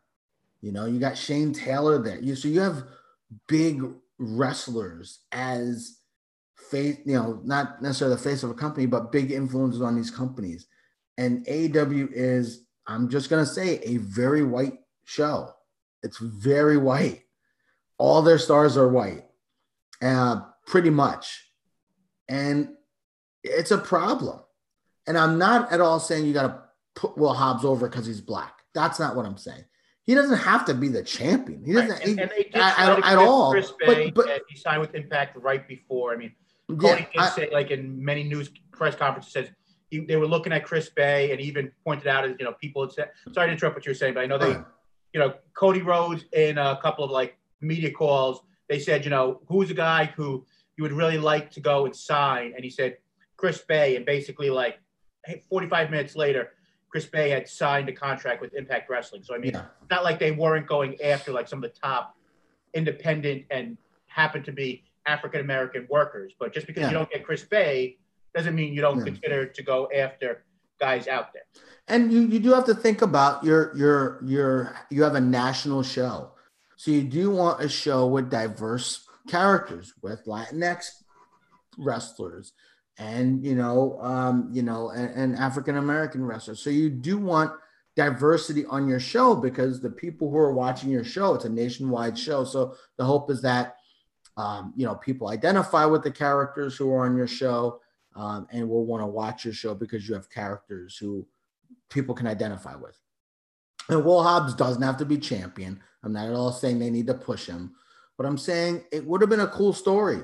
You 0.62 0.72
know, 0.72 0.86
you 0.86 0.99
got 0.99 1.18
Shane 1.18 1.53
Taylor 1.53 1.99
there. 1.99 2.18
You 2.18 2.34
so 2.34 2.49
you 2.49 2.61
have 2.61 2.84
big 3.49 3.84
wrestlers 4.18 5.20
as 5.32 5.99
face, 6.72 6.98
you 7.04 7.14
know, 7.14 7.40
not 7.44 7.80
necessarily 7.82 8.16
the 8.16 8.22
face 8.22 8.42
of 8.42 8.50
a 8.50 8.54
company, 8.54 8.86
but 8.86 9.12
big 9.12 9.30
influences 9.30 9.82
on 9.82 9.94
these 9.94 10.10
companies. 10.10 10.66
And 11.18 11.46
AW 11.48 12.08
is, 12.12 12.64
I'm 12.86 13.08
just 13.08 13.30
gonna 13.30 13.46
say, 13.46 13.78
a 13.84 13.98
very 13.98 14.42
white 14.42 14.78
show. 15.04 15.52
It's 16.02 16.18
very 16.18 16.76
white. 16.78 17.22
All 17.98 18.22
their 18.22 18.38
stars 18.38 18.76
are 18.76 18.88
white, 18.88 19.24
uh, 20.00 20.40
pretty 20.66 20.90
much. 20.90 21.48
And 22.28 22.70
it's 23.44 23.70
a 23.70 23.78
problem. 23.78 24.40
And 25.06 25.16
I'm 25.18 25.38
not 25.38 25.70
at 25.72 25.80
all 25.80 26.00
saying 26.00 26.26
you 26.26 26.32
got 26.32 26.46
to 26.48 26.62
put 26.94 27.16
Will 27.18 27.34
Hobbs 27.34 27.64
over 27.64 27.88
because 27.88 28.06
he's 28.06 28.20
black. 28.20 28.58
That's 28.74 28.98
not 28.98 29.14
what 29.16 29.26
I'm 29.26 29.36
saying. 29.36 29.64
He 30.04 30.14
doesn't 30.14 30.38
have 30.38 30.64
to 30.66 30.74
be 30.74 30.88
the 30.88 31.02
champion. 31.04 31.64
He 31.64 31.72
doesn't 31.72 31.90
Right, 31.90 32.00
and, 32.06 32.16
he- 32.18 32.22
and 32.22 32.30
they 32.30 32.42
did 32.44 32.56
at, 32.56 33.04
at- 33.04 33.18
all. 33.18 33.52
Chris 33.52 33.72
Bey, 33.78 34.10
but- 34.10 34.28
and 34.30 34.40
he 34.48 34.56
signed 34.56 34.80
with 34.80 34.94
Impact 34.94 35.36
right 35.36 35.66
before. 35.68 36.12
I 36.12 36.16
mean, 36.16 36.32
Cody 36.68 37.06
did 37.12 37.20
I- 37.20 37.28
say, 37.30 37.50
like 37.52 37.70
in 37.70 38.02
many 38.04 38.24
news 38.24 38.50
press 38.72 38.94
conferences, 38.94 39.32
says 39.32 39.48
he, 39.90 40.00
they 40.00 40.16
were 40.16 40.26
looking 40.26 40.52
at 40.52 40.64
Chris 40.64 40.88
Bey, 40.88 41.32
and 41.32 41.40
even 41.40 41.70
pointed 41.84 42.06
out, 42.06 42.24
as 42.24 42.34
you 42.38 42.44
know, 42.44 42.52
people 42.52 42.82
had 42.82 42.92
said. 42.92 43.10
Sorry 43.32 43.48
to 43.48 43.52
interrupt 43.52 43.76
what 43.76 43.86
you 43.86 43.90
were 43.90 43.94
saying, 43.94 44.14
but 44.14 44.20
I 44.20 44.26
know 44.26 44.38
they, 44.38 44.56
you 45.12 45.20
know, 45.20 45.34
Cody 45.54 45.82
Rhodes 45.82 46.24
in 46.32 46.58
a 46.58 46.78
couple 46.82 47.04
of 47.04 47.10
like 47.10 47.36
media 47.60 47.90
calls, 47.90 48.40
they 48.68 48.78
said, 48.78 49.04
you 49.04 49.10
know, 49.10 49.40
who's 49.48 49.70
a 49.70 49.74
guy 49.74 50.06
who 50.16 50.46
you 50.76 50.82
would 50.82 50.92
really 50.92 51.18
like 51.18 51.50
to 51.52 51.60
go 51.60 51.84
and 51.84 51.94
sign, 51.94 52.52
and 52.54 52.64
he 52.64 52.70
said 52.70 52.96
Chris 53.36 53.58
Bey, 53.58 53.96
and 53.96 54.06
basically 54.06 54.50
like 54.50 54.78
hey, 55.24 55.42
45 55.48 55.90
minutes 55.90 56.16
later. 56.16 56.52
Chris 56.88 57.06
Bey 57.06 57.30
had 57.30 57.48
signed 57.48 57.88
a 57.88 57.92
contract 57.92 58.42
with 58.42 58.52
Impact 58.52 58.90
Wrestling. 58.90 59.22
So 59.22 59.34
I 59.34 59.38
mean, 59.38 59.52
yeah. 59.54 59.64
not 59.90 60.04
like 60.04 60.18
they 60.18 60.30
weren't 60.30 60.66
going 60.66 61.00
after 61.00 61.32
like 61.32 61.48
some 61.48 61.64
of 61.64 61.72
the 61.72 61.80
top 61.80 62.14
independent 62.74 63.44
and 63.50 63.78
happened 64.06 64.44
to 64.44 64.52
be 64.52 64.84
African 65.07 65.40
American 65.40 65.86
workers. 65.90 66.32
But 66.38 66.53
just 66.53 66.66
because 66.66 66.82
Yeah. 66.82 66.88
you 66.88 66.94
don't 66.94 67.11
get 67.11 67.24
Chris 67.24 67.44
Bey 67.44 67.98
doesn't 68.34 68.55
mean 68.55 68.72
you 68.72 68.80
don't 68.80 68.98
Yeah. 68.98 69.05
consider 69.05 69.46
to 69.46 69.62
go 69.62 69.88
after 69.94 70.44
guys 70.80 71.07
out 71.07 71.32
there. 71.32 71.42
and 71.88 72.12
you 72.12 72.20
you 72.22 72.38
do 72.40 72.53
have 72.53 72.64
to 72.64 72.74
think 72.74 73.03
about 73.03 73.44
your 73.44 73.76
your 73.76 74.20
your 74.24 74.74
you 74.90 75.03
have 75.03 75.14
a 75.14 75.20
national 75.20 75.82
show 75.82 76.32
so 76.76 76.90
you 76.90 77.03
do 77.03 77.30
want 77.30 77.61
a 77.62 77.68
show 77.68 78.07
with 78.07 78.30
diverse 78.30 79.07
characters 79.28 79.92
with 80.03 80.24
latinx 80.24 80.86
wrestlers 81.78 82.53
and 82.98 83.44
you 83.44 83.55
know 83.55 83.98
um 84.00 84.48
you 84.53 84.62
know 84.62 84.90
and, 84.90 85.11
and 85.14 85.36
african 85.36 85.76
american 85.76 86.24
wrestlers 86.24 86.61
so 86.62 86.70
you 86.70 86.90
do 86.90 87.16
want 87.18 87.53
diversity 87.96 88.64
on 88.66 88.88
your 88.88 89.00
show 89.00 89.34
because 89.34 89.80
the 89.80 89.90
people 89.90 90.30
who 90.30 90.36
are 90.36 90.53
watching 90.53 90.90
your 90.90 91.05
show 91.05 91.34
it's 91.34 91.44
a 91.44 91.48
nationwide 91.48 92.18
show 92.18 92.44
so 92.44 92.74
the 92.98 93.05
hope 93.05 93.30
is 93.30 93.40
that 93.42 93.76
um, 94.37 94.72
you 94.76 94.87
know 94.87 94.95
people 94.95 95.28
identify 95.28 95.85
with 95.85 96.03
the 96.03 96.11
characters 96.11 96.76
who 96.76 96.91
are 96.93 97.07
on 97.07 97.16
your 97.16 97.26
show 97.26 97.80
um, 98.14 98.47
and 98.51 98.68
will 98.68 98.85
want 98.85 99.03
to 99.03 99.07
watch 99.07 99.45
your 99.45 99.55
show 99.55 99.74
because 99.74 100.09
you 100.09 100.14
have 100.14 100.30
characters 100.30 100.97
who 100.97 101.26
people 101.91 102.14
can 102.14 102.26
identify 102.26 102.74
with. 102.74 102.99
And 103.89 104.05
Will 104.05 104.22
Hobbs 104.22 104.55
doesn't 104.55 104.83
have 104.83 104.99
to 104.99 105.05
be 105.05 105.18
champion. 105.18 105.80
I'm 106.03 106.12
not 106.12 106.28
at 106.28 106.35
all 106.35 106.53
saying 106.53 106.78
they 106.78 106.91
need 106.91 107.07
to 107.09 107.14
push 107.14 107.47
him, 107.47 107.74
but 108.16 108.26
I'm 108.26 108.39
saying 108.39 108.85
it 108.93 109.07
would 109.07 109.20
have 109.20 109.30
been 109.30 109.41
a 109.41 109.49
cool 109.49 109.72
story. 109.72 110.20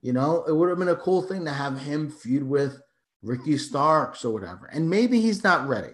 You 0.00 0.12
know, 0.12 0.44
it 0.48 0.52
would 0.52 0.68
have 0.68 0.78
been 0.78 0.88
a 0.88 0.96
cool 0.96 1.22
thing 1.22 1.44
to 1.44 1.52
have 1.52 1.78
him 1.78 2.10
feud 2.10 2.42
with 2.42 2.80
Ricky 3.22 3.56
Starks 3.56 4.24
or 4.24 4.32
whatever. 4.32 4.66
And 4.66 4.90
maybe 4.90 5.20
he's 5.20 5.44
not 5.44 5.68
ready. 5.68 5.92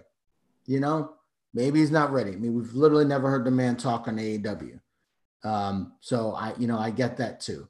You 0.67 0.81
know, 0.81 1.13
maybe 1.53 1.81
he's 1.81 1.91
not 1.91 2.13
ready. 2.13 2.33
I 2.33 2.37
mean, 2.37 2.55
we've 2.55 2.73
literally 2.73 3.05
never 3.05 3.31
heard 3.31 3.45
the 3.45 3.51
man 3.51 3.77
talk 3.77 4.09
on 4.09 4.17
AEW. 4.17 4.81
Um, 5.45 5.93
so 6.01 6.33
I, 6.33 6.55
you 6.59 6.67
know, 6.67 6.79
I 6.79 6.91
get 6.91 7.17
that 7.19 7.41
too. 7.41 7.69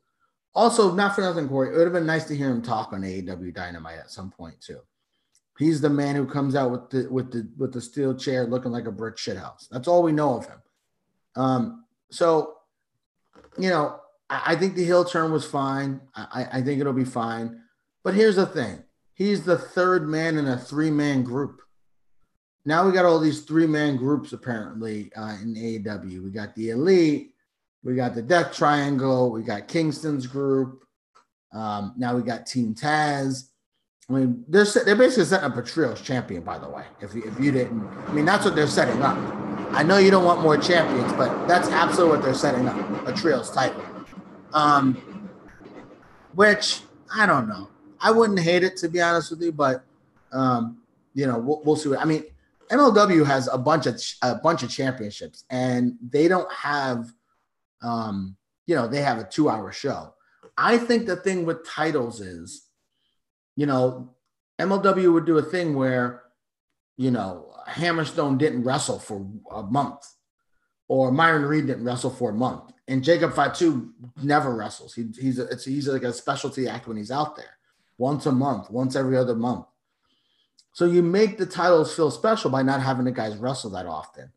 Also, 0.54 0.92
not 0.92 1.14
for 1.14 1.20
nothing, 1.20 1.48
Corey, 1.48 1.68
it 1.68 1.76
would 1.76 1.84
have 1.84 1.92
been 1.92 2.06
nice 2.06 2.24
to 2.24 2.36
hear 2.36 2.50
him 2.50 2.62
talk 2.62 2.92
on 2.92 3.02
AEW 3.02 3.54
Dynamite 3.54 3.98
at 3.98 4.10
some 4.10 4.30
point 4.30 4.60
too. 4.60 4.80
He's 5.58 5.80
the 5.80 5.90
man 5.90 6.14
who 6.14 6.26
comes 6.26 6.54
out 6.54 6.70
with 6.70 6.90
the 6.90 7.12
with 7.12 7.32
the 7.32 7.48
with 7.56 7.72
the 7.72 7.80
steel 7.80 8.14
chair 8.14 8.46
looking 8.46 8.72
like 8.72 8.86
a 8.86 8.92
brick 8.92 9.16
shithouse. 9.16 9.68
That's 9.70 9.88
all 9.88 10.02
we 10.02 10.12
know 10.12 10.36
of 10.36 10.46
him. 10.46 10.62
Um, 11.36 11.84
so 12.10 12.58
you 13.58 13.68
know, 13.68 14.00
I, 14.30 14.52
I 14.52 14.56
think 14.56 14.74
the 14.74 14.84
heel 14.84 15.04
turn 15.04 15.32
was 15.32 15.44
fine. 15.44 16.00
I, 16.14 16.46
I 16.52 16.62
think 16.62 16.80
it'll 16.80 16.92
be 16.92 17.04
fine. 17.04 17.60
But 18.04 18.14
here's 18.14 18.36
the 18.36 18.46
thing: 18.46 18.82
he's 19.14 19.44
the 19.44 19.58
third 19.58 20.08
man 20.08 20.38
in 20.38 20.46
a 20.46 20.58
three 20.58 20.90
man 20.90 21.22
group. 21.22 21.60
Now 22.64 22.86
we 22.86 22.92
got 22.92 23.04
all 23.04 23.18
these 23.18 23.42
three 23.42 23.66
man 23.66 23.96
groups 23.96 24.32
apparently 24.32 25.10
uh, 25.16 25.36
in 25.42 25.54
AEW. 25.54 26.22
We 26.22 26.30
got 26.30 26.54
the 26.54 26.70
Elite, 26.70 27.32
we 27.82 27.94
got 27.94 28.14
the 28.14 28.22
Death 28.22 28.54
Triangle, 28.54 29.30
we 29.30 29.42
got 29.42 29.68
Kingston's 29.68 30.26
group. 30.26 30.84
Um, 31.52 31.94
now 31.96 32.14
we 32.14 32.22
got 32.22 32.46
Team 32.46 32.74
Taz. 32.74 33.48
I 34.10 34.14
mean, 34.14 34.44
they're 34.48 34.64
they're 34.64 34.96
basically 34.96 35.24
setting 35.24 35.50
up 35.50 35.56
a 35.56 35.62
trios 35.62 36.00
champion, 36.00 36.42
by 36.42 36.58
the 36.58 36.68
way. 36.68 36.84
If 37.00 37.14
you, 37.14 37.24
if 37.24 37.38
you 37.38 37.52
didn't, 37.52 37.86
I 38.06 38.12
mean, 38.12 38.24
that's 38.24 38.44
what 38.44 38.54
they're 38.54 38.66
setting 38.66 39.02
up. 39.02 39.18
I 39.72 39.82
know 39.82 39.98
you 39.98 40.10
don't 40.10 40.24
want 40.24 40.40
more 40.40 40.56
champions, 40.56 41.12
but 41.12 41.46
that's 41.46 41.68
absolutely 41.68 42.16
what 42.16 42.24
they're 42.24 42.34
setting 42.34 42.66
up 42.66 43.06
a 43.06 43.12
trios 43.12 43.50
title. 43.50 43.84
Um, 44.54 45.28
which 46.34 46.80
I 47.14 47.26
don't 47.26 47.48
know. 47.48 47.68
I 48.00 48.10
wouldn't 48.10 48.40
hate 48.40 48.62
it 48.62 48.76
to 48.78 48.88
be 48.88 49.00
honest 49.00 49.30
with 49.30 49.42
you, 49.42 49.52
but 49.52 49.84
um, 50.32 50.78
you 51.14 51.26
know, 51.26 51.38
we'll, 51.38 51.62
we'll 51.64 51.76
see. 51.76 51.88
What, 51.88 52.00
I 52.00 52.04
mean, 52.04 52.24
MLW 52.70 53.26
has 53.26 53.48
a 53.52 53.58
bunch 53.58 53.86
of 53.86 54.00
a 54.22 54.36
bunch 54.36 54.62
of 54.62 54.70
championships, 54.70 55.44
and 55.50 55.96
they 56.10 56.28
don't 56.28 56.50
have, 56.52 57.12
um, 57.82 58.36
you 58.66 58.74
know, 58.74 58.86
they 58.88 59.00
have 59.00 59.18
a 59.18 59.24
two-hour 59.24 59.72
show. 59.72 60.14
I 60.56 60.76
think 60.78 61.06
the 61.06 61.16
thing 61.16 61.46
with 61.46 61.66
titles 61.66 62.20
is, 62.20 62.66
you 63.56 63.66
know, 63.66 64.14
MLW 64.58 65.12
would 65.12 65.24
do 65.24 65.38
a 65.38 65.42
thing 65.42 65.74
where, 65.74 66.22
you 66.96 67.10
know, 67.10 67.52
Hammerstone 67.68 68.38
didn't 68.38 68.64
wrestle 68.64 68.98
for 68.98 69.26
a 69.52 69.62
month, 69.62 70.04
or 70.88 71.12
Myron 71.12 71.44
Reed 71.44 71.66
didn't 71.66 71.84
wrestle 71.84 72.10
for 72.10 72.30
a 72.30 72.34
month, 72.34 72.72
and 72.88 73.04
Jacob 73.04 73.34
Fatu 73.34 73.92
never 74.22 74.54
wrestles. 74.54 74.94
He, 74.94 75.08
he's 75.18 75.38
a, 75.38 75.44
it's 75.48 75.64
he's 75.64 75.86
like 75.86 76.02
a 76.02 76.12
specialty 76.12 76.66
act 76.68 76.88
when 76.88 76.96
he's 76.96 77.10
out 77.10 77.36
there, 77.36 77.58
once 77.98 78.26
a 78.26 78.32
month, 78.32 78.70
once 78.70 78.96
every 78.96 79.16
other 79.16 79.34
month. 79.34 79.66
So 80.72 80.86
you 80.86 81.02
make 81.02 81.38
the 81.38 81.46
titles 81.46 81.94
feel 81.94 82.10
special 82.10 82.50
by 82.50 82.62
not 82.62 82.80
having 82.80 83.04
the 83.04 83.12
guys 83.12 83.36
wrestle 83.36 83.70
that 83.70 83.86
often. 83.86 84.32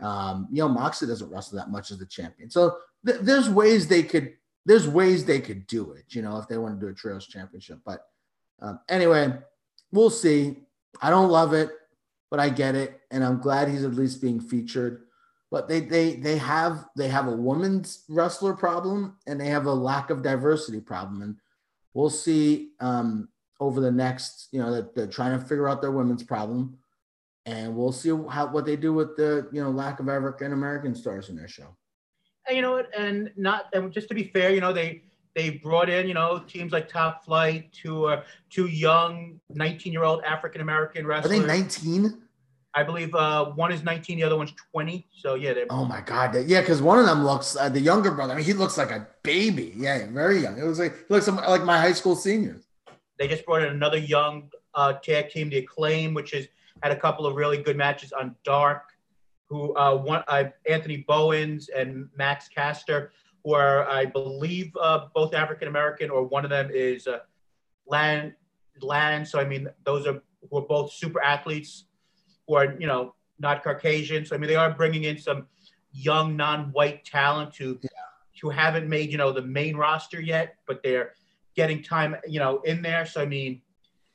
Um, 0.00 0.48
you 0.50 0.62
know, 0.62 0.68
Moxley 0.68 1.08
doesn't 1.08 1.30
wrestle 1.30 1.58
that 1.58 1.70
much 1.70 1.90
as 1.90 1.98
the 1.98 2.06
champion. 2.06 2.50
So 2.50 2.76
th- 3.06 3.20
there's 3.20 3.48
ways 3.48 3.86
they 3.88 4.02
could 4.02 4.34
there's 4.66 4.88
ways 4.88 5.24
they 5.24 5.40
could 5.40 5.66
do 5.66 5.92
it, 5.92 6.04
you 6.10 6.22
know, 6.22 6.38
if 6.38 6.48
they 6.48 6.56
want 6.56 6.78
to 6.78 6.86
do 6.86 6.90
a 6.90 6.94
trios 6.94 7.26
championship. 7.26 7.80
But 7.84 8.00
um, 8.60 8.80
anyway, 8.88 9.34
we'll 9.92 10.10
see. 10.10 10.58
I 11.02 11.10
don't 11.10 11.30
love 11.30 11.52
it, 11.52 11.70
but 12.30 12.40
I 12.40 12.48
get 12.48 12.74
it, 12.74 13.00
and 13.10 13.22
I'm 13.22 13.40
glad 13.40 13.68
he's 13.68 13.84
at 13.84 13.94
least 13.94 14.22
being 14.22 14.40
featured. 14.40 15.02
But 15.50 15.68
they 15.68 15.80
they 15.80 16.16
they 16.16 16.38
have 16.38 16.86
they 16.96 17.08
have 17.08 17.28
a 17.28 17.36
women's 17.36 18.04
wrestler 18.08 18.54
problem, 18.54 19.16
and 19.26 19.40
they 19.40 19.48
have 19.48 19.66
a 19.66 19.72
lack 19.72 20.10
of 20.10 20.22
diversity 20.22 20.80
problem, 20.80 21.22
and 21.22 21.36
we'll 21.92 22.10
see 22.10 22.70
um, 22.80 23.28
over 23.60 23.80
the 23.80 23.92
next. 23.92 24.48
You 24.50 24.60
know, 24.60 24.72
they're, 24.72 24.88
they're 24.94 25.06
trying 25.06 25.38
to 25.38 25.44
figure 25.44 25.68
out 25.68 25.82
their 25.82 25.92
women's 25.92 26.22
problem, 26.22 26.78
and 27.46 27.76
we'll 27.76 27.92
see 27.92 28.10
how 28.30 28.46
what 28.46 28.64
they 28.64 28.76
do 28.76 28.92
with 28.92 29.16
the 29.16 29.48
you 29.52 29.62
know 29.62 29.70
lack 29.70 30.00
of 30.00 30.08
African 30.08 30.52
American 30.52 30.94
stars 30.94 31.28
in 31.28 31.36
their 31.36 31.48
show. 31.48 31.76
And 32.46 32.56
you 32.56 32.62
know 32.62 32.72
what? 32.72 32.90
And 32.96 33.30
not 33.36 33.66
and 33.72 33.92
just 33.92 34.08
to 34.08 34.14
be 34.14 34.24
fair, 34.24 34.50
you 34.52 34.60
know 34.60 34.72
they 34.72 35.02
they 35.34 35.50
brought 35.50 35.90
in 35.90 36.08
you 36.08 36.14
know 36.14 36.38
teams 36.46 36.72
like 36.72 36.88
Top 36.88 37.24
Flight, 37.24 37.72
two 37.72 38.06
uh, 38.06 38.22
two 38.50 38.66
young 38.66 39.40
19 39.50 39.92
year 39.92 40.04
old 40.04 40.22
African 40.24 40.60
American 40.60 41.06
wrestlers. 41.06 41.38
Are 41.38 41.42
they 41.42 41.46
19? 41.46 42.22
I 42.76 42.82
believe 42.82 43.14
uh, 43.14 43.52
one 43.52 43.70
is 43.70 43.84
19, 43.84 44.16
the 44.16 44.24
other 44.24 44.36
one's 44.36 44.52
20. 44.72 45.06
So 45.12 45.34
yeah, 45.36 45.52
they're 45.52 45.66
Oh 45.70 45.84
my 45.84 46.00
god, 46.00 46.34
yeah, 46.46 46.60
because 46.60 46.82
one 46.82 46.98
of 46.98 47.06
them 47.06 47.24
looks 47.24 47.56
uh, 47.56 47.68
the 47.68 47.80
younger 47.80 48.10
brother. 48.10 48.32
I 48.32 48.36
mean, 48.36 48.44
he 48.44 48.52
looks 48.52 48.76
like 48.76 48.90
a 48.90 49.06
baby. 49.22 49.74
Yeah, 49.76 50.06
very 50.10 50.40
young. 50.40 50.58
It 50.58 50.64
was 50.64 50.78
like 50.78 50.92
he 51.06 51.14
looks 51.14 51.28
like 51.28 51.62
my 51.62 51.78
high 51.78 51.92
school 51.92 52.16
seniors. 52.16 52.64
they 53.18 53.28
just 53.28 53.46
brought 53.46 53.62
in 53.62 53.68
another 53.68 53.98
young 53.98 54.50
uh, 54.74 54.94
tag 54.94 55.30
team, 55.30 55.50
the 55.50 55.58
Acclaim, 55.58 56.14
which 56.14 56.32
has 56.32 56.48
had 56.82 56.92
a 56.92 56.96
couple 56.96 57.26
of 57.26 57.36
really 57.36 57.58
good 57.58 57.76
matches 57.76 58.12
on 58.12 58.34
Dark. 58.44 58.90
Who 59.48 59.76
uh, 59.76 59.96
one 59.96 60.24
uh, 60.26 60.44
Anthony 60.68 61.04
Bowens 61.06 61.68
and 61.68 62.08
Max 62.16 62.48
Caster 62.48 63.12
who 63.44 63.52
are, 63.52 63.86
I 63.86 64.06
believe, 64.06 64.74
uh, 64.80 65.08
both 65.14 65.34
African 65.34 65.68
American, 65.68 66.08
or 66.08 66.24
one 66.24 66.44
of 66.44 66.50
them 66.50 66.70
is 66.72 67.06
uh, 67.06 67.18
Land 67.86 68.32
Land. 68.80 69.28
So 69.28 69.38
I 69.38 69.44
mean, 69.44 69.68
those 69.84 70.06
are 70.06 70.22
who 70.50 70.58
are 70.58 70.62
both 70.66 70.92
super 70.92 71.22
athletes 71.22 71.84
who 72.48 72.54
are 72.54 72.74
you 72.78 72.86
know 72.86 73.14
not 73.38 73.62
Caucasian. 73.62 74.24
So 74.24 74.34
I 74.34 74.38
mean, 74.38 74.48
they 74.48 74.56
are 74.56 74.72
bringing 74.72 75.04
in 75.04 75.18
some 75.18 75.46
young 75.92 76.36
non-white 76.36 77.04
talent 77.04 77.54
who 77.54 77.78
Yeah. 77.82 77.90
who 78.40 78.48
haven't 78.50 78.88
made 78.88 79.12
you 79.12 79.18
know 79.18 79.30
the 79.30 79.42
main 79.42 79.76
roster 79.76 80.20
yet, 80.20 80.56
but 80.66 80.82
they're 80.82 81.12
getting 81.54 81.82
time 81.82 82.16
you 82.26 82.40
know 82.40 82.60
in 82.62 82.80
there. 82.80 83.04
So 83.04 83.20
I 83.20 83.26
mean, 83.26 83.60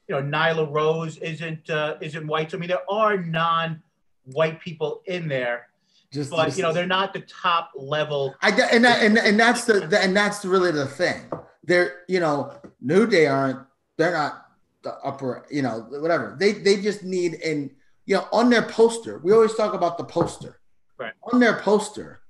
you 0.09 0.15
know, 0.15 0.23
Nyla 0.23 0.69
Rose 0.73 1.17
isn't 1.17 1.69
uh, 1.69 1.97
isn't 2.01 2.25
white. 2.25 2.49
So 2.51 2.57
I 2.57 2.59
mean, 2.59 2.69
there 2.69 2.89
are 2.91 3.15
non-white 3.17 4.59
people 4.59 5.01
in 5.05 5.27
there, 5.27 5.67
Just, 6.11 6.31
but 6.31 6.45
just- 6.45 6.57
you 6.57 6.63
know, 6.63 6.73
they're 6.73 6.87
not 6.87 7.13
the 7.13 7.21
top 7.21 7.71
level. 7.75 8.35
I 8.41 8.49
and 8.49 8.83
that, 8.83 9.03
and 9.03 9.17
and 9.17 9.39
that's 9.39 9.65
the, 9.65 9.81
the 9.87 10.01
and 10.01 10.15
that's 10.17 10.43
really 10.43 10.71
the 10.71 10.87
thing. 10.87 11.21
They're 11.63 12.01
you 12.07 12.19
know 12.19 12.53
New 12.81 13.05
Day 13.05 13.27
aren't 13.27 13.59
they're 13.97 14.13
not 14.13 14.47
the 14.81 14.93
upper 15.03 15.45
you 15.51 15.61
know 15.61 15.85
whatever 15.89 16.35
they 16.39 16.53
they 16.53 16.81
just 16.81 17.03
need 17.03 17.33
and 17.45 17.69
you 18.05 18.15
know 18.15 18.25
on 18.31 18.49
their 18.49 18.61
poster 18.63 19.19
we 19.19 19.33
always 19.33 19.53
talk 19.53 19.73
about 19.73 19.97
the 19.97 20.05
poster 20.05 20.61
Right. 20.97 21.11
on 21.31 21.39
their 21.41 21.59
poster 21.59 22.21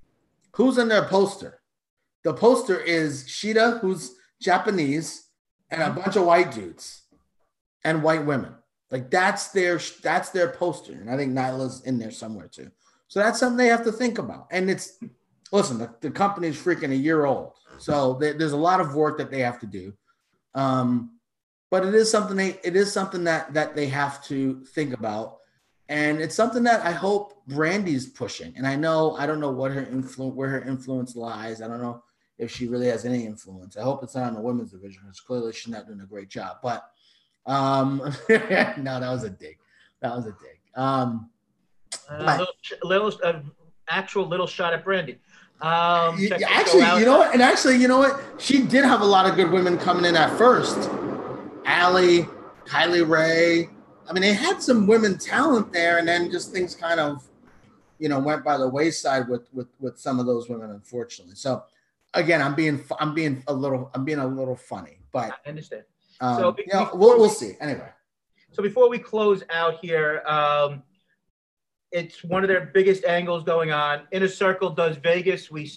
who's 0.54 0.80
on 0.80 0.88
their 0.88 1.06
poster 1.06 1.62
the 2.24 2.34
poster 2.34 2.80
is 2.80 3.26
Shida 3.26 3.80
who's 3.82 4.16
Japanese 4.42 5.28
and 5.70 5.84
a 5.84 5.92
bunch 5.92 6.16
of 6.16 6.26
white 6.26 6.52
dudes 6.52 7.04
and 7.84 8.04
white 8.04 8.26
women 8.26 8.54
like 8.92 9.10
that's 9.12 9.50
their 9.50 9.80
that's 10.04 10.30
their 10.30 10.50
poster 10.52 10.94
and 10.94 11.10
I 11.10 11.18
think 11.18 11.34
Nyla's 11.34 11.82
in 11.84 11.98
there 12.00 12.12
somewhere 12.12 12.48
too 12.48 12.70
so 13.08 13.20
that's 13.20 13.40
something 13.40 13.58
they 13.58 13.68
have 13.68 13.84
to 13.86 13.92
think 13.92 14.18
about 14.20 14.48
and 14.52 14.70
it's 14.70 14.98
listen, 15.52 15.80
the, 15.80 15.90
the 16.02 16.12
company's 16.12 16.56
freaking 16.62 16.92
a 16.92 16.96
year 16.96 17.26
old, 17.26 17.54
so 17.80 18.14
there- 18.20 18.34
there's 18.36 18.52
a 18.52 18.58
lot 18.58 18.80
of 18.80 18.94
work 18.94 19.18
that 19.18 19.32
they 19.32 19.40
have 19.40 19.60
to 19.60 19.66
do. 19.66 19.92
Um, 20.54 21.18
but 21.72 21.84
it 21.86 21.96
is 21.96 22.10
something 22.12 22.36
they 22.38 22.60
it 22.64 22.76
is 22.76 22.92
something 22.94 23.24
that 23.24 23.54
that 23.56 23.76
they 23.76 23.88
have 23.88 24.24
to 24.26 24.64
think 24.76 24.94
about, 24.94 25.38
and 25.88 26.20
it's 26.20 26.36
something 26.36 26.64
that 26.64 26.86
I 26.86 26.92
hope 26.92 27.46
Brandi's 27.48 28.08
pushing. 28.08 28.54
And 28.58 28.68
I 28.68 28.76
know 28.76 29.16
I 29.16 29.26
don't 29.26 29.40
know 29.40 29.52
what 29.52 29.72
her 29.72 29.82
influence 29.86 30.36
where 30.36 30.50
her 30.50 30.62
influence 30.62 31.16
lies. 31.16 31.62
I 31.64 31.68
don't 31.68 31.82
know 31.82 32.04
if 32.38 32.52
she 32.52 32.68
really 32.68 32.88
has 32.88 33.06
any 33.06 33.26
influence. 33.26 33.76
I 33.78 33.82
hope 33.82 34.04
it's 34.04 34.16
not 34.16 34.28
on 34.28 34.36
the 34.36 34.42
women's 34.42 34.72
division 34.72 35.02
because 35.04 35.20
clearly 35.20 35.52
she's 35.54 35.72
not 35.74 35.88
doing 35.88 36.02
a 36.02 36.06
great 36.06 36.30
job. 36.30 36.58
But 36.62 36.84
um, 37.46 37.98
no, 38.30 39.00
that 39.00 39.10
was 39.10 39.24
a 39.24 39.30
dig. 39.30 39.58
That 40.02 40.16
was 40.16 40.26
a 40.26 40.32
dig. 40.32 40.60
Um, 40.76 41.30
Uh, 42.10 42.38
little, 42.84 43.10
little 43.10 43.20
uh, 43.24 43.40
actual 43.90 44.28
little 44.28 44.48
shot 44.48 44.74
at 44.74 44.86
Brandi. 44.86 45.18
Um, 45.62 46.16
Y- 46.18 46.28
check 46.30 46.40
the 46.40 46.46
show 46.46 46.54
actually, 46.54 47.00
you 47.00 47.06
know 47.06 47.18
what? 47.18 47.34
And 47.34 47.42
actually, 47.42 47.78
you 47.78 47.88
know 47.88 47.98
what? 47.98 48.22
She 48.38 48.64
did 48.64 48.86
have 48.86 49.02
a 49.02 49.06
lot 49.06 49.26
of 49.30 49.36
good 49.36 49.52
women 49.52 49.78
coming 49.78 50.06
in 50.06 50.16
at 50.16 50.36
first. 50.38 50.90
Allie, 51.66 52.28
Kylie 52.66 53.08
Rae. 53.08 53.70
I 54.08 54.14
mean, 54.14 54.22
they 54.22 54.34
had 54.34 54.62
some 54.62 54.88
women 54.88 55.18
talent 55.18 55.72
there, 55.74 55.98
and 56.00 56.08
then 56.08 56.32
just 56.32 56.52
things 56.52 56.74
kind 56.76 57.00
of, 57.00 57.28
you 58.00 58.10
know, 58.10 58.20
went 58.20 58.44
by 58.44 58.58
the 58.58 58.68
wayside 58.68 59.28
with 59.28 59.48
with 59.54 59.68
with 59.80 60.00
some 60.00 60.20
of 60.20 60.26
those 60.26 60.50
women, 60.50 60.72
unfortunately. 60.72 61.36
So, 61.36 61.64
again, 62.14 62.42
I'm 62.42 62.56
being 62.56 62.82
I'm 63.00 63.14
being 63.14 63.44
a 63.48 63.54
little 63.54 63.92
I'm 63.94 64.06
being 64.06 64.18
a 64.20 64.26
little 64.28 64.56
funny, 64.56 65.00
but 65.12 65.32
I 65.46 65.50
understand. 65.50 65.84
Um, 66.22 66.38
So, 66.38 66.52
be- 66.52 66.64
before 66.64 66.98
we'll 66.98 67.20
we'll 67.20 67.30
see. 67.30 67.56
Anyway, 67.60 67.90
So 68.52 68.62
before 68.64 68.90
we 68.90 69.00
close 69.00 69.44
out 69.50 69.80
here, 69.82 70.22
um, 70.26 70.84
it's 71.92 72.24
one 72.24 72.44
of 72.44 72.48
their 72.48 72.68
biggest 72.74 73.04
angles 73.06 73.44
going 73.44 73.72
on. 73.72 74.02
Inner 74.12 74.28
Circle 74.28 74.72
does 74.72 74.98
Vegas. 74.98 75.50
We 75.50 75.72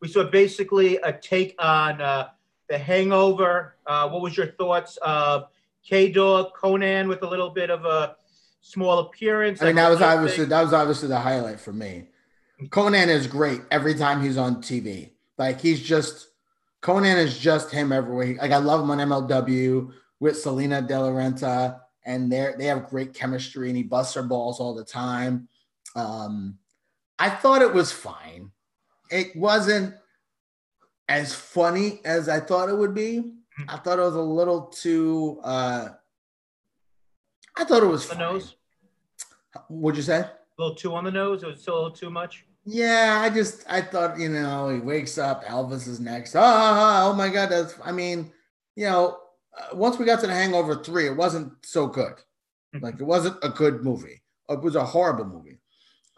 we 0.00 0.08
saw 0.08 0.24
basically 0.24 0.96
a 0.98 1.12
take 1.12 1.54
on 1.58 2.00
uh, 2.00 2.28
the 2.68 2.78
Hangover. 2.78 3.76
Uh, 3.86 4.08
what 4.08 4.20
was 4.22 4.36
your 4.36 4.48
thoughts 4.48 4.98
of 4.98 5.48
K 5.84 6.10
Dog 6.10 6.52
Konnan 6.54 7.08
with 7.08 7.22
a 7.22 7.28
little 7.28 7.50
bit 7.50 7.70
of 7.70 7.84
a 7.84 8.16
small 8.60 8.98
appearance? 8.98 9.62
I 9.62 9.66
mean, 9.66 9.76
that 9.76 9.88
was 9.88 10.02
obviously 10.02 10.44
that 10.46 10.62
was 10.62 10.72
obviously 10.72 11.08
the 11.08 11.20
highlight 11.20 11.60
for 11.60 11.72
me. 11.72 12.08
Konnan 12.64 13.08
is 13.08 13.26
great 13.26 13.60
every 13.70 13.94
time 13.94 14.22
he's 14.22 14.36
on 14.36 14.56
TV. 14.56 15.10
Like 15.38 15.60
he's 15.60 15.82
just 15.82 16.28
Konnan 16.84 17.16
is 17.16 17.38
just 17.38 17.70
him 17.70 17.92
everywhere. 17.92 18.26
He- 18.26 18.38
Like 18.38 18.50
I 18.52 18.58
love 18.58 18.80
him 18.82 18.90
on 18.90 18.98
MLW 18.98 19.90
with 20.20 20.38
Salina 20.38 20.82
De 20.82 21.00
La 21.00 21.08
Renta, 21.08 21.80
and 22.04 22.30
they 22.30 22.52
they 22.58 22.66
have 22.66 22.88
great 22.90 23.14
chemistry, 23.14 23.68
and 23.68 23.76
he 23.76 23.82
busts 23.82 24.12
her 24.14 24.22
balls 24.22 24.60
all 24.60 24.74
the 24.74 24.84
time. 24.84 25.48
Um, 25.96 26.58
I 27.18 27.30
thought 27.30 27.62
it 27.62 27.72
was 27.72 27.90
fine. 27.90 28.50
It 29.10 29.34
wasn't 29.34 29.94
as 31.08 31.34
funny 31.34 32.00
as 32.04 32.28
I 32.28 32.40
thought 32.40 32.68
it 32.68 32.76
would 32.76 32.94
be. 32.94 33.32
I 33.68 33.76
thought 33.78 33.98
it 33.98 34.02
was 34.02 34.16
a 34.16 34.20
little 34.20 34.62
too. 34.66 35.40
Uh, 35.42 35.88
I 37.56 37.64
thought 37.64 37.82
it 37.82 37.86
was 37.86 38.02
the 38.08 38.14
fine. 38.16 38.18
nose, 38.18 38.56
What'd 39.68 39.96
you 39.96 40.02
say? 40.02 40.20
a 40.20 40.30
little 40.58 40.74
too 40.76 40.94
on 40.94 41.04
the 41.04 41.10
nose. 41.10 41.42
It 41.42 41.46
was 41.46 41.62
still 41.62 41.74
a 41.74 41.80
little 41.82 41.96
too 41.96 42.10
much. 42.10 42.44
Yeah, 42.64 43.20
I 43.22 43.30
just 43.30 43.64
I 43.68 43.82
thought 43.82 44.18
you 44.18 44.30
know 44.30 44.70
he 44.70 44.78
wakes 44.80 45.18
up, 45.18 45.44
Elvis 45.44 45.86
is 45.86 46.00
next. 46.00 46.34
Oh, 46.34 46.40
oh 46.42 47.12
my 47.14 47.28
God, 47.28 47.50
that's 47.50 47.74
I 47.84 47.92
mean, 47.92 48.32
you 48.74 48.86
know, 48.86 49.18
uh, 49.58 49.76
once 49.76 49.98
we 49.98 50.06
got 50.06 50.20
to 50.20 50.26
the 50.26 50.32
Hangover 50.32 50.82
three, 50.82 51.06
it 51.06 51.16
wasn't 51.16 51.52
so 51.62 51.86
good. 51.86 52.14
Like 52.80 52.94
it 53.00 53.04
wasn't 53.04 53.36
a 53.42 53.50
good 53.50 53.84
movie. 53.84 54.22
It 54.48 54.60
was 54.60 54.76
a 54.76 54.84
horrible 54.84 55.26
movie. 55.26 55.58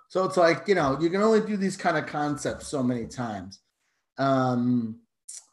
So 0.08 0.24
it's 0.24 0.36
like 0.36 0.68
you 0.68 0.74
know 0.76 0.98
you 1.00 1.10
can 1.10 1.20
only 1.20 1.40
do 1.40 1.56
these 1.56 1.76
kind 1.76 1.98
of 1.98 2.06
concepts 2.06 2.68
so 2.68 2.82
many 2.82 3.06
times. 3.06 3.60
Um, 4.18 5.00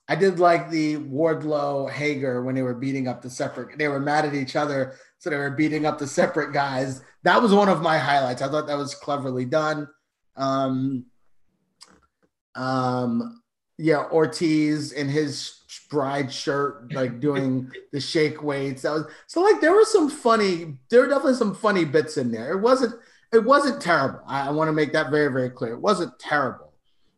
I 0.08 0.16
did 0.16 0.40
like 0.40 0.70
the 0.70 0.98
Wardlow 0.98 1.90
Hager 1.90 2.44
when 2.44 2.56
they 2.56 2.62
were 2.62 2.76
beating 2.76 3.08
up 3.08 3.22
the 3.22 3.30
separate. 3.30 3.78
They 3.78 3.88
were 3.88 4.00
mad 4.00 4.26
at 4.26 4.36
each 4.36 4.56
other, 4.56 4.96
so 5.18 5.30
they 5.30 5.38
were 5.38 5.52
beating 5.52 5.86
up 5.86 5.98
the 5.98 6.08
separate 6.08 6.54
guys. 6.54 7.02
That 7.24 7.42
was 7.42 7.54
one 7.54 7.70
of 7.70 7.82
my 7.82 7.98
highlights. 7.98 8.42
I 8.42 8.48
thought 8.48 8.68
that 8.68 8.78
was 8.78 8.96
cleverly 8.96 9.46
done. 9.46 9.88
Um, 10.36 11.06
um, 12.56 13.42
yeah, 13.78 14.06
Ortiz 14.12 14.92
in 14.92 15.10
his 15.10 15.60
bride 15.90 16.32
shirt, 16.32 16.94
like 16.94 17.20
doing 17.20 17.72
the 17.92 18.00
shake 18.00 18.44
weights. 18.44 18.84
That 18.84 18.92
was 18.92 19.06
so 19.28 19.42
like 19.42 19.62
there 19.62 19.74
were 19.74 19.86
some 19.86 20.10
funny. 20.10 20.78
There 20.90 21.02
were 21.02 21.08
definitely 21.08 21.36
some 21.36 21.56
funny 21.56 21.86
bits 21.86 22.18
in 22.18 22.32
there. 22.32 22.52
It 22.52 22.60
wasn't. 22.60 22.96
It 23.32 23.44
wasn't 23.44 23.82
terrible. 23.82 24.20
I, 24.28 24.48
I 24.48 24.52
want 24.52 24.68
to 24.68 24.74
make 24.74 24.94
that 24.94 25.10
very 25.10 25.32
very 25.32 25.50
clear. 25.50 25.74
It 25.74 25.82
wasn't 25.82 26.18
terrible, 26.20 26.74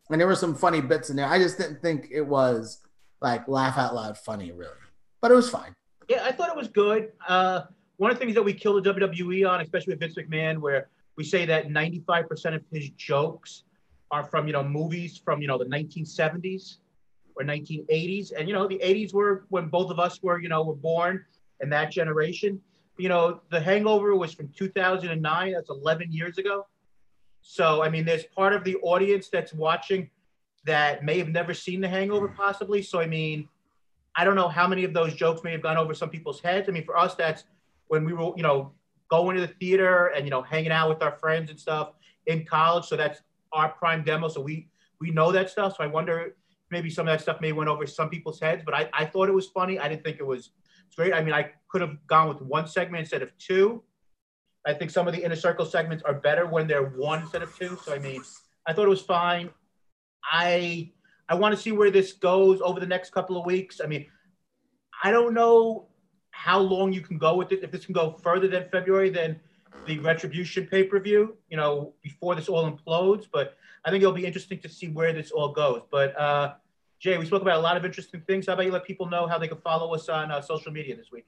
and 0.09 0.19
there 0.19 0.27
were 0.27 0.35
some 0.35 0.55
funny 0.55 0.81
bits 0.81 1.09
in 1.09 1.17
there. 1.17 1.27
I 1.27 1.39
just 1.39 1.57
didn't 1.57 1.81
think 1.81 2.07
it 2.11 2.21
was 2.21 2.81
like 3.21 3.47
laugh 3.47 3.77
out 3.77 3.95
loud 3.95 4.17
funny 4.17 4.51
really, 4.51 4.71
but 5.21 5.31
it 5.31 5.35
was 5.35 5.49
fine. 5.49 5.73
Yeah, 6.07 6.23
I 6.23 6.31
thought 6.31 6.49
it 6.49 6.55
was 6.55 6.67
good. 6.67 7.11
Uh, 7.27 7.63
one 7.97 8.11
of 8.11 8.17
the 8.17 8.23
things 8.23 8.35
that 8.35 8.43
we 8.43 8.53
killed 8.53 8.83
the 8.83 8.93
WWE 8.93 9.49
on, 9.49 9.61
especially 9.61 9.93
with 9.93 9.99
Vince 9.99 10.15
McMahon, 10.15 10.59
where 10.59 10.89
we 11.17 11.23
say 11.23 11.45
that 11.45 11.67
95% 11.67 12.55
of 12.55 12.61
his 12.71 12.89
jokes 12.91 13.63
are 14.11 14.23
from, 14.23 14.47
you 14.47 14.53
know, 14.53 14.63
movies 14.63 15.17
from, 15.23 15.41
you 15.41 15.47
know, 15.47 15.57
the 15.57 15.65
1970s 15.65 16.77
or 17.35 17.43
1980s. 17.43 18.31
And, 18.37 18.47
you 18.47 18.53
know, 18.53 18.67
the 18.67 18.79
80s 18.79 19.13
were 19.13 19.45
when 19.49 19.67
both 19.67 19.91
of 19.91 19.99
us 19.99 20.21
were, 20.21 20.41
you 20.41 20.49
know, 20.49 20.63
were 20.63 20.75
born 20.75 21.25
in 21.61 21.69
that 21.69 21.91
generation. 21.91 22.61
You 22.97 23.09
know, 23.09 23.41
The 23.49 23.59
Hangover 23.59 24.15
was 24.15 24.33
from 24.33 24.49
2009. 24.55 25.53
That's 25.53 25.69
11 25.69 26.11
years 26.11 26.37
ago. 26.37 26.67
So, 27.41 27.83
I 27.83 27.89
mean, 27.89 28.05
there's 28.05 28.23
part 28.23 28.53
of 28.53 28.63
the 28.63 28.75
audience 28.77 29.29
that's 29.29 29.53
watching 29.53 30.09
that 30.65 31.03
may 31.03 31.19
have 31.19 31.29
never 31.29 31.53
seen 31.53 31.81
The 31.81 31.87
Hangover, 31.87 32.27
possibly. 32.27 32.81
So, 32.81 32.99
I 32.99 33.05
mean, 33.05 33.47
I 34.15 34.23
don't 34.23 34.35
know 34.35 34.47
how 34.47 34.67
many 34.67 34.83
of 34.83 34.93
those 34.93 35.13
jokes 35.13 35.43
may 35.43 35.51
have 35.51 35.61
gone 35.61 35.77
over 35.77 35.93
some 35.93 36.09
people's 36.09 36.39
heads. 36.39 36.69
I 36.69 36.71
mean, 36.71 36.85
for 36.85 36.97
us, 36.97 37.15
that's 37.15 37.43
when 37.87 38.05
we 38.05 38.13
were, 38.13 38.31
you 38.35 38.43
know, 38.43 38.71
going 39.09 39.35
to 39.35 39.41
the 39.41 39.53
theater 39.59 40.07
and 40.07 40.25
you 40.25 40.31
know 40.31 40.41
hanging 40.41 40.71
out 40.71 40.89
with 40.89 41.01
our 41.01 41.17
friends 41.17 41.49
and 41.49 41.59
stuff 41.59 41.93
in 42.27 42.45
college. 42.45 42.85
So 42.85 42.95
that's 42.95 43.21
our 43.53 43.69
prime 43.69 44.03
demo. 44.03 44.27
So 44.27 44.41
we 44.41 44.69
we 44.99 45.11
know 45.11 45.31
that 45.31 45.49
stuff. 45.49 45.75
So 45.77 45.83
I 45.83 45.87
wonder 45.87 46.35
maybe 46.71 46.89
some 46.89 47.07
of 47.07 47.13
that 47.13 47.21
stuff 47.21 47.41
may 47.41 47.51
went 47.51 47.69
over 47.69 47.85
some 47.85 48.09
people's 48.09 48.39
heads. 48.39 48.63
But 48.65 48.73
I, 48.73 48.89
I 48.93 49.05
thought 49.05 49.29
it 49.29 49.33
was 49.33 49.47
funny. 49.47 49.79
I 49.79 49.87
didn't 49.87 50.03
think 50.03 50.19
it 50.19 50.25
was 50.25 50.51
great. 50.95 51.13
I 51.13 51.21
mean, 51.21 51.33
I 51.33 51.51
could 51.69 51.81
have 51.81 51.95
gone 52.07 52.27
with 52.27 52.41
one 52.41 52.67
segment 52.67 53.01
instead 53.01 53.21
of 53.21 53.37
two. 53.37 53.83
I 54.65 54.73
think 54.73 54.89
some 54.89 55.07
of 55.07 55.13
the 55.13 55.23
inner 55.23 55.35
circle 55.35 55.65
segments 55.65 56.03
are 56.03 56.13
better 56.13 56.47
when 56.47 56.67
they're 56.67 56.85
one 56.85 57.21
instead 57.21 57.43
of 57.43 57.55
two. 57.57 57.77
So 57.83 57.93
I 57.93 57.99
mean, 57.99 58.21
I 58.67 58.73
thought 58.73 58.85
it 58.85 58.89
was 58.89 59.01
fine. 59.01 59.49
I 60.23 60.91
I 61.29 61.35
want 61.35 61.55
to 61.55 61.61
see 61.61 61.71
where 61.71 61.91
this 61.91 62.13
goes 62.13 62.61
over 62.61 62.79
the 62.79 62.85
next 62.85 63.11
couple 63.11 63.37
of 63.37 63.45
weeks. 63.45 63.79
I 63.83 63.87
mean, 63.87 64.07
I 65.03 65.11
don't 65.11 65.33
know 65.33 65.87
how 66.35 66.59
long 66.59 66.91
you 66.91 67.01
can 67.01 67.17
go 67.17 67.35
with 67.35 67.53
it. 67.53 67.63
If 67.63 67.71
this 67.71 67.85
can 67.85 67.93
go 67.93 68.11
further 68.21 68.47
than 68.47 68.67
February, 68.69 69.09
then 69.09 69.39
the 69.87 69.99
Retribution 69.99 70.67
pay 70.67 70.83
per 70.83 70.99
view, 70.99 71.37
you 71.49 71.55
know, 71.55 71.93
before 72.03 72.35
this 72.35 72.49
all 72.49 72.69
implodes. 72.69 73.25
But 73.31 73.57
I 73.85 73.89
think 73.89 74.03
it'll 74.03 74.13
be 74.13 74.25
interesting 74.25 74.59
to 74.59 74.69
see 74.69 74.89
where 74.89 75.13
this 75.13 75.31
all 75.31 75.53
goes. 75.53 75.83
But 75.89 76.19
uh, 76.19 76.55
Jay, 76.99 77.17
we 77.17 77.25
spoke 77.25 77.41
about 77.41 77.57
a 77.57 77.61
lot 77.61 77.77
of 77.77 77.85
interesting 77.85 78.21
things. 78.27 78.47
How 78.47 78.53
about 78.53 78.65
you 78.65 78.71
let 78.71 78.83
people 78.83 79.09
know 79.09 79.27
how 79.27 79.37
they 79.37 79.47
can 79.47 79.59
follow 79.59 79.95
us 79.95 80.09
on 80.09 80.29
uh, 80.29 80.41
social 80.41 80.71
media 80.73 80.95
this 80.95 81.09
week? 81.11 81.25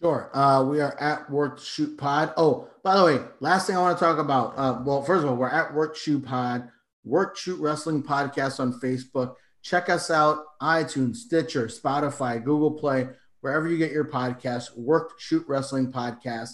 Sure. 0.00 0.30
Uh, 0.32 0.64
we 0.64 0.80
are 0.80 0.98
at 1.00 1.28
Work 1.28 1.58
Shoot 1.58 1.98
Pod. 1.98 2.32
Oh, 2.36 2.68
by 2.84 2.96
the 2.96 3.04
way, 3.04 3.18
last 3.40 3.66
thing 3.66 3.76
I 3.76 3.80
want 3.80 3.98
to 3.98 4.04
talk 4.04 4.18
about. 4.18 4.54
Uh, 4.56 4.80
well, 4.84 5.02
first 5.02 5.24
of 5.24 5.30
all, 5.30 5.36
we're 5.36 5.48
at 5.48 5.74
Work 5.74 5.96
Shoot 5.96 6.24
Pod, 6.24 6.70
Work 7.04 7.36
Shoot 7.36 7.60
Wrestling 7.60 8.02
Podcast 8.02 8.60
on 8.60 8.78
Facebook. 8.80 9.34
Check 9.60 9.88
us 9.88 10.10
out 10.10 10.58
iTunes, 10.62 11.16
Stitcher, 11.16 11.66
Spotify, 11.66 12.42
Google 12.42 12.72
Play, 12.72 13.08
wherever 13.44 13.68
you 13.68 13.76
get 13.76 13.92
your 13.92 14.06
podcast. 14.06 14.74
Work 14.74 15.20
Shoot 15.20 15.44
Wrestling 15.46 15.92
Podcast. 15.92 16.52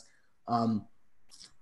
Um, 0.49 0.87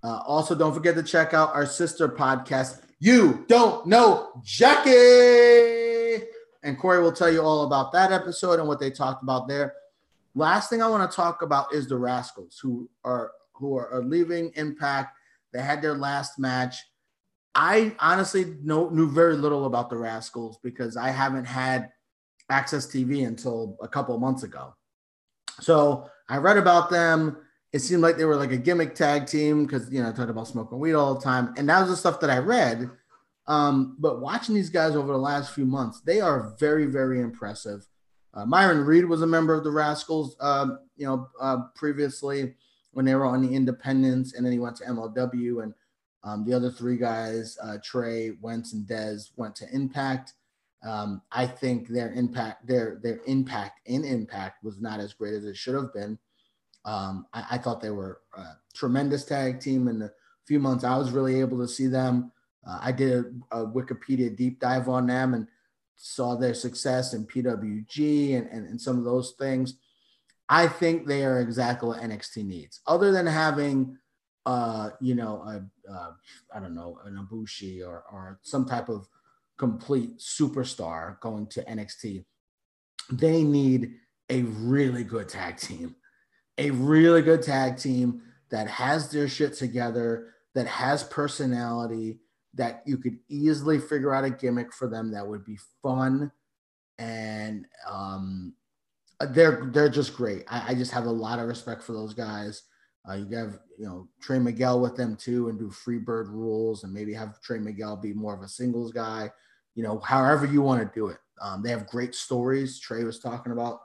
uh, 0.03 0.21
also, 0.25 0.55
don't 0.55 0.73
forget 0.73 0.95
to 0.95 1.03
check 1.03 1.35
out 1.35 1.53
our 1.53 1.67
sister 1.67 2.09
podcast, 2.09 2.81
You 2.97 3.45
Don't 3.47 3.85
Know 3.85 4.31
Jackie. 4.43 6.25
And 6.63 6.79
Corey 6.79 7.03
will 7.03 7.11
tell 7.11 7.31
you 7.31 7.43
all 7.43 7.67
about 7.67 7.91
that 7.91 8.11
episode 8.11 8.57
and 8.57 8.67
what 8.67 8.79
they 8.79 8.89
talked 8.89 9.21
about 9.21 9.47
there. 9.47 9.75
Last 10.33 10.71
thing 10.71 10.81
I 10.81 10.87
want 10.87 11.09
to 11.09 11.15
talk 11.15 11.43
about 11.43 11.75
is 11.75 11.87
the 11.87 11.95
Rascalz, 11.95 12.55
who 12.59 12.89
are 13.03 13.31
who 13.53 13.77
are, 13.77 13.87
are 13.93 14.03
leaving 14.03 14.51
Impact. 14.55 15.15
They 15.53 15.61
had 15.61 15.79
their 15.79 15.95
last 15.95 16.39
match. 16.39 16.77
I 17.53 17.95
honestly 17.99 18.55
know, 18.63 18.89
knew 18.89 19.11
very 19.11 19.35
little 19.35 19.67
about 19.67 19.91
the 19.91 19.95
Rascalz 19.95 20.57
because 20.63 20.97
I 20.97 21.09
haven't 21.11 21.45
had 21.45 21.91
AXS 22.51 22.89
TV 22.89 23.27
until 23.27 23.77
a 23.79 23.87
couple 23.87 24.17
months 24.17 24.41
ago. 24.41 24.73
So 25.61 26.09
I 26.27 26.37
read 26.37 26.57
about 26.57 26.89
them. 26.89 27.37
It 27.71 27.79
seemed 27.79 28.01
like 28.01 28.17
they 28.17 28.25
were 28.25 28.35
like 28.35 28.51
a 28.51 28.57
gimmick 28.57 28.95
tag 28.95 29.27
team 29.27 29.65
because 29.65 29.91
you 29.91 30.01
know 30.01 30.09
I 30.09 30.11
talked 30.11 30.29
about 30.29 30.47
smoking 30.47 30.79
weed 30.79 30.93
all 30.93 31.15
the 31.15 31.21
time, 31.21 31.53
and 31.57 31.69
that 31.69 31.81
was 31.81 31.89
the 31.89 31.97
stuff 31.97 32.19
that 32.21 32.29
I 32.29 32.39
read. 32.39 32.89
Um, 33.47 33.95
but 33.99 34.21
watching 34.21 34.53
these 34.53 34.69
guys 34.69 34.95
over 34.95 35.11
the 35.11 35.17
last 35.17 35.53
few 35.53 35.65
months, 35.65 36.01
they 36.01 36.21
are 36.21 36.55
very, 36.59 36.85
very 36.85 37.19
impressive. 37.19 37.87
Uh, 38.33 38.45
Myron 38.45 38.85
Reed 38.85 39.05
was 39.05 39.23
a 39.23 39.27
member 39.27 39.55
of 39.55 39.63
the 39.63 39.71
Rascalz, 39.71 40.35
uh, 40.39 40.75
you 40.95 41.07
know, 41.07 41.27
uh, 41.41 41.57
previously 41.75 42.53
when 42.91 43.05
they 43.05 43.15
were 43.15 43.25
on 43.25 43.41
the 43.41 43.55
Independents, 43.55 44.33
and 44.33 44.45
then 44.45 44.53
he 44.53 44.59
went 44.59 44.75
to 44.77 44.85
MLW, 44.85 45.63
and 45.63 45.73
um, 46.23 46.45
the 46.45 46.53
other 46.53 46.69
three 46.69 46.97
guys, 46.97 47.57
uh, 47.63 47.77
Trey, 47.83 48.31
Wentz, 48.41 48.73
and 48.73 48.87
Dez, 48.87 49.31
went 49.35 49.55
to 49.57 49.65
Impact. 49.73 50.33
Um, 50.83 51.21
I 51.31 51.45
think 51.45 51.87
their 51.89 52.11
impact, 52.13 52.65
their 52.65 52.99
their 53.03 53.19
impact 53.27 53.81
in 53.85 54.05
Impact 54.05 54.63
was 54.63 54.79
not 54.79 54.99
as 54.99 55.13
great 55.13 55.33
as 55.33 55.43
it 55.43 55.57
should 55.57 55.75
have 55.75 55.93
been. 55.93 56.17
Um, 56.85 57.25
I, 57.33 57.45
I, 57.51 57.57
thought 57.57 57.81
they 57.81 57.89
were 57.89 58.21
a 58.37 58.45
tremendous 58.73 59.25
tag 59.25 59.59
team 59.59 59.89
in 59.89 59.99
the 59.99 60.13
few 60.47 60.59
months 60.59 60.85
I 60.85 60.97
was 60.97 61.11
really 61.11 61.41
able 61.41 61.59
to 61.59 61.67
see 61.67 61.87
them. 61.87 62.31
Uh, 62.65 62.79
I 62.81 62.91
did 62.93 63.25
a, 63.51 63.57
a, 63.59 63.67
Wikipedia 63.67 64.35
deep 64.35 64.59
dive 64.61 64.87
on 64.87 65.07
them 65.07 65.33
and 65.33 65.47
saw 65.97 66.35
their 66.35 66.53
success 66.53 67.13
in 67.13 67.27
PWG 67.27 68.37
and, 68.37 68.47
and, 68.47 68.65
and 68.65 68.79
some 68.81 68.97
of 68.97 69.03
those 69.03 69.33
things. 69.37 69.75
I 70.47 70.67
think 70.67 71.05
they 71.05 71.25
are 71.25 71.41
exactly 71.41 71.89
what 71.89 71.99
NXT 71.99 72.45
needs. 72.45 72.79
Other 72.87 73.11
than 73.11 73.27
having, 73.27 73.97
uh, 74.45 74.91
you 74.99 75.13
know, 75.13 75.43
a, 75.43 75.61
I 76.55 76.59
don't 76.59 76.73
know, 76.73 76.97
an 77.05 77.15
Ibushi 77.15 77.85
or, 77.85 78.03
or 78.11 78.39
some 78.41 78.65
type 78.65 78.89
of 78.89 79.07
complete 79.59 80.17
superstar 80.17 81.19
going 81.19 81.45
to 81.47 81.63
NXT, 81.65 82.25
they 83.11 83.43
need 83.43 83.91
a 84.29 84.41
really 84.41 85.03
good 85.03 85.29
tag 85.29 85.57
team, 85.57 85.95
a 86.57 86.71
really 86.71 87.21
good 87.21 87.43
tag 87.43 87.77
team 87.77 88.21
that 88.49 88.67
has 88.67 89.11
their 89.11 89.27
shit 89.27 89.53
together, 89.53 90.33
that 90.55 90.65
has 90.65 91.03
personality, 91.03 92.19
that 92.55 92.81
you 92.87 92.97
could 92.97 93.19
easily 93.29 93.77
figure 93.77 94.13
out 94.13 94.23
a 94.23 94.29
gimmick 94.31 94.73
for 94.73 94.87
them 94.87 95.11
that 95.11 95.27
would 95.27 95.45
be 95.45 95.59
fun 95.83 96.31
and 96.99 97.65
um, 97.89 98.53
they're 99.29 99.69
they're 99.71 99.89
just 99.89 100.15
great. 100.15 100.43
I, 100.47 100.71
I, 100.71 100.75
just 100.75 100.91
have 100.91 101.05
a 101.05 101.11
lot 101.11 101.39
of 101.39 101.47
respect 101.47 101.81
for 101.81 101.93
those 101.93 102.13
guys. 102.13 102.63
Uh, 103.09 103.15
you 103.15 103.35
have 103.37 103.59
you 103.77 103.85
know 103.85 104.07
Trey 104.21 104.37
Miguel 104.37 104.81
with 104.81 104.95
them 104.95 105.15
too, 105.15 105.49
and 105.49 105.57
do 105.57 105.69
Freebird 105.69 106.29
rules, 106.29 106.83
and 106.83 106.93
maybe 106.93 107.13
have 107.13 107.41
Trey 107.41 107.59
Miguel 107.59 107.95
be 107.95 108.13
more 108.13 108.35
of 108.35 108.41
a 108.41 108.47
singles 108.47 108.91
guy. 108.91 109.31
You 109.75 109.83
know, 109.83 109.99
however 109.99 110.45
you 110.45 110.61
want 110.61 110.81
to 110.81 110.99
do 110.99 111.07
it. 111.07 111.17
Um, 111.41 111.63
they 111.63 111.69
have 111.69 111.87
great 111.87 112.15
stories. 112.15 112.79
Trey 112.79 113.03
was 113.03 113.19
talking 113.19 113.53
about 113.53 113.79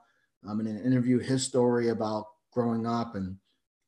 um, 0.46 0.60
in 0.60 0.66
an 0.66 0.82
interview 0.82 1.18
his 1.18 1.42
story 1.42 1.88
about 1.88 2.26
growing 2.52 2.86
up 2.86 3.14
and 3.14 3.36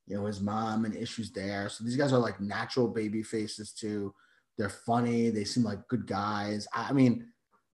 you 0.07 0.17
know 0.17 0.27
his 0.27 0.41
mom 0.41 0.85
and 0.85 0.95
issues 0.95 1.31
there. 1.33 1.69
So 1.69 1.85
these 1.85 1.97
guys 1.97 2.13
are 2.13 2.19
like 2.19 2.41
natural 2.41 2.89
baby 2.89 3.23
faces 3.23 3.73
too. 3.73 4.15
They're 4.57 4.69
funny. 4.69 5.31
They 5.31 5.45
seem 5.45 5.65
like 5.65 5.87
good 5.89 6.07
guys. 6.07 6.67
I, 6.73 6.93
mean, 6.93 7.27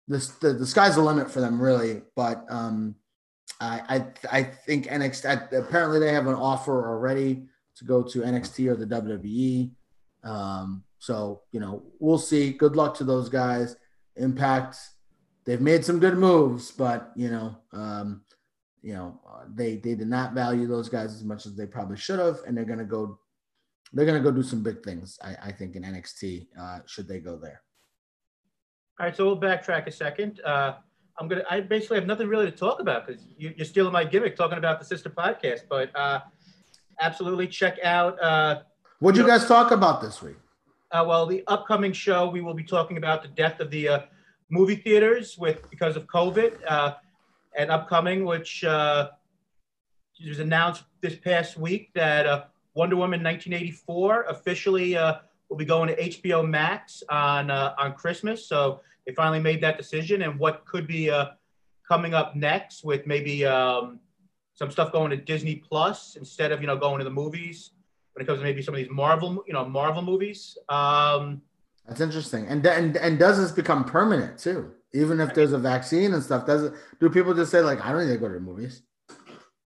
this 0.09 0.29
the, 0.29 0.53
the 0.53 0.67
sky's 0.67 0.97
the 0.97 1.03
limit 1.03 1.31
for 1.31 1.41
them 1.41 1.61
really. 1.61 2.03
But 2.17 2.45
um, 2.49 2.97
I, 3.61 4.07
I, 4.31 4.39
I 4.39 4.43
think 4.43 4.87
NXT 4.87 5.53
apparently 5.53 6.01
they 6.01 6.13
have 6.13 6.27
an 6.27 6.35
offer 6.35 6.89
already 6.89 7.45
to 7.77 7.85
go 7.85 8.03
to 8.03 8.21
NXT 8.21 8.69
or 8.69 8.77
the 8.77 8.87
WWE. 8.87 9.71
Um, 10.25 10.85
so 10.99 11.43
you 11.53 11.61
know 11.61 11.83
we'll 11.99 12.19
see. 12.19 12.53
Good 12.53 12.77
luck 12.77 12.97
to 12.97 13.05
those 13.05 13.29
guys. 13.29 13.77
Impact, 14.17 14.77
they've 15.45 15.61
made 15.61 15.85
some 15.85 15.99
good 15.99 16.17
moves, 16.17 16.71
but 16.71 17.13
you 17.17 17.31
know, 17.31 17.57
um, 17.73 18.23
you 18.83 18.95
know 18.95 19.21
they 19.55 19.77
they 19.77 19.95
did 19.95 20.09
not 20.09 20.35
value 20.35 20.67
those 20.67 20.89
guys 20.89 21.15
as 21.15 21.25
much 21.25 21.47
as 21.47 21.57
they 21.57 21.67
probably 21.67 21.97
should 21.97 22.19
have, 22.19 22.41
and 22.47 22.57
they're 22.57 22.65
gonna 22.65 22.85
go 22.85 23.19
they're 23.93 24.07
gonna 24.07 24.21
go 24.21 24.31
do 24.31 24.43
some 24.43 24.63
big 24.63 24.83
things. 24.83 25.19
I, 25.23 25.37
I 25.45 25.53
think 25.53 25.77
in 25.77 25.83
NXT 25.83 26.49
uh, 26.59 26.79
should 26.87 27.09
they 27.09 27.21
go 27.21 27.37
there. 27.37 27.63
All 28.99 29.07
right, 29.07 29.17
so 29.17 29.27
we'll 29.27 29.41
backtrack 29.41 29.87
a 29.87 29.91
second. 29.91 30.41
Uh, 30.45 30.75
I'm 31.19 31.29
gonna. 31.29 31.45
I 31.51 31.61
basically 31.61 31.99
have 31.99 32.07
nothing 32.07 32.29
really 32.29 32.51
to 32.51 32.57
talk 32.57 32.81
about 32.81 33.07
because 33.07 33.27
you, 33.37 33.55
are 33.61 33.65
stealing 33.65 33.93
my 33.93 34.05
gimmick 34.05 34.37
talking 34.37 34.59
about 34.59 34.79
the 34.79 34.85
sister 34.85 35.11
podcast. 35.11 35.63
But 35.69 35.95
uh, 35.97 36.21
absolutely 37.01 37.49
check 37.49 37.79
out. 37.83 38.21
Uh, 38.23 38.63
What'd 39.01 39.17
you, 39.17 39.25
you 39.25 39.29
know, 39.29 39.39
guys 39.39 39.47
talk 39.47 39.71
about 39.71 40.01
this 40.01 40.23
week? 40.23 40.37
Uh, 40.93 41.03
well, 41.09 41.25
the 41.25 41.43
upcoming 41.47 41.91
show 41.91 42.29
we 42.29 42.43
will 42.43 42.53
be 42.53 42.63
talking 42.63 42.99
about 42.99 43.23
the 43.23 43.29
death 43.29 43.61
of 43.61 43.71
the 43.71 43.89
uh, 43.89 44.01
movie 44.51 44.77
theaters 44.77 45.39
with 45.39 45.69
because 45.71 45.97
of 45.97 46.07
COVID, 46.07 46.59
uh, 46.69 46.97
and 47.57 47.71
upcoming, 47.71 48.27
which 48.27 48.63
uh, 48.63 49.09
was 50.27 50.39
announced 50.39 50.85
this 51.01 51.17
past 51.17 51.57
week 51.57 51.91
that 51.95 52.27
uh, 52.27 52.45
Wonder 52.75 52.97
Woman 52.97 53.23
1984 53.23 54.25
officially 54.25 54.95
uh, 54.95 55.15
will 55.49 55.57
be 55.57 55.65
going 55.65 55.89
to 55.89 55.97
HBO 55.97 56.47
Max 56.47 57.03
on 57.09 57.51
on 57.51 57.95
Christmas. 57.95 58.47
So 58.47 58.83
they 59.07 59.15
finally 59.15 59.41
made 59.41 59.63
that 59.63 59.79
decision, 59.79 60.21
and 60.21 60.39
what 60.39 60.67
could 60.67 60.87
be 60.87 61.11
coming 61.89 62.13
up 62.13 62.37
next 62.37 62.85
with 62.85 63.07
maybe 63.07 63.47
um, 63.47 63.99
some 64.53 64.71
stuff 64.71 64.93
going 64.93 65.09
to 65.09 65.17
Disney 65.17 65.57
Plus 65.57 66.17
instead 66.17 66.53
of 66.53 66.61
you 66.61 66.67
know 66.67 66.77
going 66.77 66.99
to 66.99 67.05
the 67.05 67.11
movies 67.11 67.71
when 68.15 68.23
it 68.23 68.27
comes 68.27 68.39
to 68.39 68.45
maybe 68.45 68.63
some 68.63 68.75
of 68.75 68.79
these 68.79 68.91
Marvel 68.91 69.43
you 69.47 69.53
know 69.53 69.65
Marvel 69.65 70.03
movies. 70.03 70.57
Um, 70.69 71.43
That's 71.87 72.01
interesting, 72.01 72.47
and 72.47 72.65
and 72.67 72.97
and 72.97 73.19
does 73.19 73.39
this 73.39 73.53
become 73.53 73.85
permanent 73.85 74.39
too? 74.39 74.73
Even 74.95 75.21
if 75.21 75.33
there's 75.35 75.53
a 75.53 75.59
vaccine 75.59 76.13
and 76.13 76.23
stuff, 76.23 76.47
does 76.47 76.65
it? 76.65 76.75
Do 77.01 77.09
people 77.09 77.33
just 77.33 77.51
say 77.51 77.61
like, 77.61 77.85
I 77.85 77.93
don't 77.93 78.07
need 78.07 78.13
to 78.13 78.19
go 78.19 78.29
to 78.29 78.35
the 78.35 78.41
movies? 78.41 78.83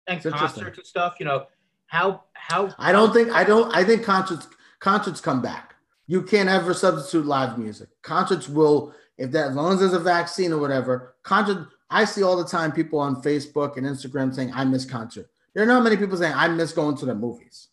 And 0.05 0.17
it's 0.17 0.37
concerts 0.37 0.77
and 0.77 0.85
stuff, 0.85 1.15
you 1.19 1.25
know, 1.25 1.47
how 1.87 2.23
how 2.33 2.73
I 2.77 2.91
don't 2.91 3.13
think 3.13 3.31
I 3.31 3.43
don't 3.43 3.73
I 3.73 3.83
think 3.83 4.03
concerts 4.03 4.47
concerts 4.79 5.21
come 5.21 5.41
back. 5.41 5.75
You 6.07 6.23
can't 6.23 6.49
ever 6.49 6.73
substitute 6.73 7.25
live 7.25 7.57
music. 7.57 7.89
Concerts 8.01 8.49
will 8.49 8.93
if 9.17 9.31
that 9.31 9.51
as 9.51 9.55
long 9.55 9.73
as 9.73 9.79
there's 9.79 9.93
a 9.93 9.99
vaccine 9.99 10.51
or 10.51 10.59
whatever, 10.59 11.15
concert 11.23 11.67
I 11.89 12.05
see 12.05 12.23
all 12.23 12.35
the 12.35 12.43
time 12.43 12.71
people 12.71 12.99
on 12.99 13.21
Facebook 13.21 13.77
and 13.77 13.85
Instagram 13.85 14.33
saying 14.33 14.51
I 14.53 14.65
miss 14.65 14.83
concert. 14.83 15.29
There 15.53 15.63
are 15.63 15.67
not 15.67 15.83
many 15.83 15.95
people 15.95 16.17
saying 16.17 16.33
I 16.35 16.47
miss 16.47 16.73
going 16.73 16.97
to 16.97 17.05
the 17.05 17.15
movies. 17.15 17.69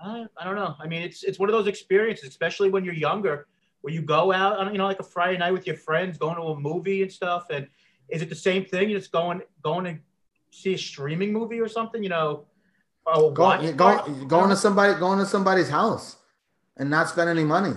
I, 0.00 0.26
I 0.36 0.44
don't 0.44 0.56
know. 0.56 0.74
I 0.78 0.86
mean, 0.86 1.02
it's 1.02 1.22
it's 1.22 1.38
one 1.38 1.48
of 1.48 1.54
those 1.54 1.66
experiences, 1.66 2.28
especially 2.28 2.70
when 2.70 2.84
you're 2.84 2.94
younger, 2.94 3.46
where 3.80 3.92
you 3.92 4.02
go 4.02 4.32
out 4.32 4.58
on 4.58 4.72
you 4.72 4.78
know 4.78 4.86
like 4.86 5.00
a 5.00 5.04
Friday 5.04 5.38
night 5.38 5.52
with 5.52 5.66
your 5.66 5.76
friends, 5.76 6.18
going 6.18 6.36
to 6.36 6.42
a 6.42 6.58
movie 6.58 7.02
and 7.02 7.12
stuff. 7.12 7.46
And 7.50 7.66
is 8.08 8.22
it 8.22 8.28
the 8.28 8.34
same 8.34 8.64
thing? 8.64 8.90
You're 8.90 9.00
just 9.00 9.12
going 9.12 9.42
going 9.62 9.84
to 9.84 9.98
see 10.50 10.74
a 10.74 10.78
streaming 10.78 11.32
movie 11.32 11.60
or 11.60 11.68
something? 11.68 12.02
You 12.02 12.10
know, 12.10 12.44
oh, 13.06 13.30
go, 13.30 13.72
go, 13.72 14.24
going 14.26 14.50
to 14.50 14.56
somebody 14.56 14.98
going 14.98 15.18
to 15.18 15.26
somebody's 15.26 15.68
house 15.68 16.16
and 16.76 16.90
not 16.90 17.08
spend 17.08 17.30
any 17.30 17.44
money. 17.44 17.74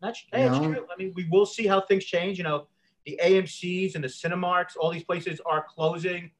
That's 0.00 0.22
hey, 0.32 0.48
true. 0.48 0.86
I 0.92 0.96
mean, 0.96 1.12
we 1.16 1.26
will 1.30 1.46
see 1.46 1.66
how 1.66 1.80
things 1.80 2.04
change. 2.04 2.38
You 2.38 2.44
know, 2.44 2.66
the 3.04 3.18
AMC's 3.22 3.94
and 3.94 4.04
the 4.04 4.08
Cinemarks, 4.08 4.76
all 4.78 4.90
these 4.90 5.04
places 5.04 5.40
are 5.46 5.64
closing, 5.68 6.30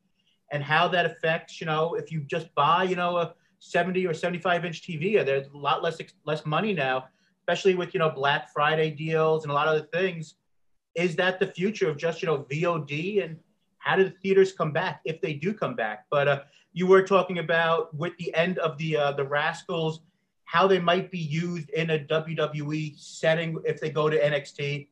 and 0.52 0.62
how 0.62 0.88
that 0.88 1.06
affects. 1.06 1.60
You 1.60 1.66
know, 1.66 1.94
if 1.94 2.12
you 2.12 2.20
just 2.20 2.54
buy, 2.54 2.84
you 2.84 2.96
know, 2.96 3.16
a 3.16 3.34
70 3.58 4.06
or 4.06 4.14
75 4.14 4.64
inch 4.64 4.82
TV, 4.82 5.24
there's 5.24 5.48
a 5.48 5.56
lot 5.56 5.82
less 5.82 5.98
less 6.24 6.44
money 6.46 6.72
now, 6.72 7.06
especially 7.40 7.74
with 7.74 7.94
you 7.94 8.00
know 8.00 8.10
Black 8.10 8.52
Friday 8.52 8.90
deals 8.90 9.44
and 9.44 9.50
a 9.50 9.54
lot 9.54 9.68
of 9.68 9.74
other 9.76 9.86
things. 9.92 10.34
Is 10.94 11.16
that 11.16 11.38
the 11.38 11.46
future 11.46 11.88
of 11.88 11.96
just 11.96 12.22
you 12.22 12.26
know 12.26 12.46
VOD 12.50 13.24
and 13.24 13.38
how 13.78 13.96
do 13.96 14.04
the 14.04 14.10
theaters 14.10 14.52
come 14.52 14.72
back 14.72 15.00
if 15.04 15.20
they 15.20 15.32
do 15.32 15.52
come 15.54 15.74
back? 15.74 16.06
But 16.10 16.28
uh, 16.28 16.40
you 16.72 16.86
were 16.86 17.02
talking 17.02 17.38
about 17.38 17.94
with 17.94 18.16
the 18.18 18.34
end 18.34 18.58
of 18.58 18.76
the 18.78 18.96
uh, 18.96 19.12
the 19.12 19.24
Rascalz, 19.24 20.00
how 20.44 20.66
they 20.66 20.78
might 20.78 21.10
be 21.10 21.18
used 21.18 21.70
in 21.70 21.90
a 21.90 21.98
WWE 21.98 22.98
setting 22.98 23.58
if 23.64 23.80
they 23.80 23.90
go 23.90 24.10
to 24.10 24.18
NXT. 24.18 24.88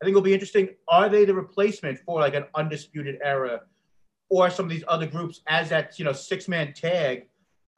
I 0.00 0.04
think 0.04 0.10
it'll 0.10 0.22
be 0.22 0.34
interesting. 0.34 0.70
Are 0.88 1.08
they 1.08 1.24
the 1.24 1.34
replacement 1.34 1.98
for 1.98 2.20
like 2.20 2.34
an 2.34 2.44
undisputed 2.54 3.18
era, 3.22 3.62
or 4.28 4.48
some 4.50 4.66
of 4.66 4.70
these 4.70 4.84
other 4.88 5.06
groups 5.06 5.40
as 5.46 5.68
that 5.70 5.98
you 5.98 6.04
know 6.04 6.12
six 6.12 6.48
man 6.48 6.72
tag 6.72 7.26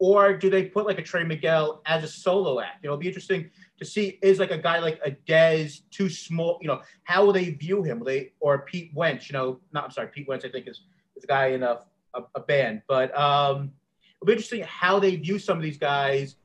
or 0.01 0.33
do 0.33 0.49
they 0.49 0.65
put 0.65 0.87
like 0.87 0.99
a 0.99 1.03
Trey 1.03 1.25
Miguel 1.25 1.83
as 1.85 2.03
a 2.03 2.09
solo 2.09 2.59
act? 2.59 2.83
You 2.83 2.89
know, 2.89 2.95
It'll 2.95 3.01
be 3.01 3.07
interesting 3.07 3.51
to 3.79 3.85
see 3.85 4.19
is 4.23 4.39
like 4.39 4.51
a 4.51 4.59
guy 4.59 4.79
like 4.79 4.99
a 5.05 5.11
Dez 5.11 5.83
too 5.91 6.09
small? 6.09 6.59
You 6.63 6.69
know, 6.69 6.81
how 7.05 7.25
will 7.25 7.35
they 7.35 7.51
view 7.51 7.83
him? 7.83 8.01
Will 8.01 8.07
they 8.07 8.33
or 8.41 8.61
Pete 8.61 8.93
Wentz? 8.95 9.29
You 9.29 9.35
know, 9.35 9.61
not 9.73 9.85
I'm 9.85 9.91
sorry, 9.91 10.09
Pete 10.09 10.27
Wentz. 10.27 10.45
I 10.45 10.49
think 10.49 10.67
is 10.67 10.81
is 11.17 11.25
a 11.25 11.27
guy 11.27 11.49
in 11.49 11.63
a 11.63 11.81
a, 12.15 12.23
a 12.35 12.41
band, 12.41 12.83
but 12.89 13.17
um, 13.17 13.73
it'll 14.17 14.27
be 14.27 14.33
interesting 14.33 14.65
how 14.67 14.99
they 14.99 15.17
view 15.17 15.39
some 15.39 15.59
of 15.59 15.63
these 15.63 15.79
guys. 15.79 16.37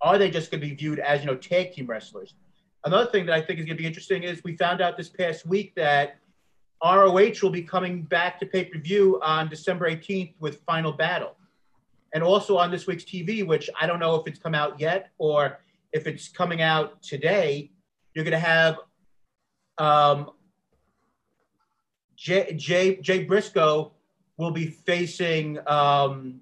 Are 0.00 0.18
they 0.18 0.30
just 0.30 0.50
going 0.50 0.60
to 0.60 0.66
be 0.66 0.74
viewed 0.74 0.98
as 0.98 1.20
you 1.20 1.26
know 1.26 1.36
tag 1.36 1.72
team 1.72 1.86
wrestlers? 1.86 2.34
Another 2.84 3.10
thing 3.10 3.26
that 3.26 3.34
I 3.34 3.40
think 3.40 3.60
is 3.60 3.64
going 3.64 3.76
to 3.76 3.82
be 3.82 3.86
interesting 3.86 4.24
is 4.24 4.42
we 4.42 4.56
found 4.56 4.80
out 4.80 4.96
this 4.96 5.08
past 5.08 5.46
week 5.46 5.74
that 5.76 6.18
ROH 6.84 7.34
will 7.42 7.50
be 7.50 7.62
coming 7.62 8.02
back 8.02 8.38
to 8.40 8.46
pay 8.46 8.64
per 8.64 8.78
view 8.78 9.20
on 9.22 9.48
December 9.48 9.88
18th 9.88 10.34
with 10.40 10.60
Final 10.62 10.92
Battle. 10.92 11.36
And 12.14 12.22
also 12.22 12.56
on 12.56 12.70
this 12.70 12.86
week's 12.86 13.04
TV, 13.04 13.46
which 13.46 13.68
I 13.78 13.86
don't 13.86 13.98
know 14.00 14.14
if 14.16 14.26
it's 14.26 14.38
come 14.38 14.54
out 14.54 14.80
yet 14.80 15.10
or 15.18 15.58
if 15.92 16.06
it's 16.06 16.28
coming 16.28 16.62
out 16.62 17.02
today, 17.02 17.70
you're 18.14 18.24
going 18.24 18.32
to 18.32 18.38
have 18.38 18.76
um, 19.78 20.30
Jay, 22.16 22.52
Jay, 22.56 22.96
Jay 22.96 23.24
Briscoe 23.24 23.92
will 24.36 24.50
be 24.50 24.66
facing, 24.66 25.58
um, 25.66 26.40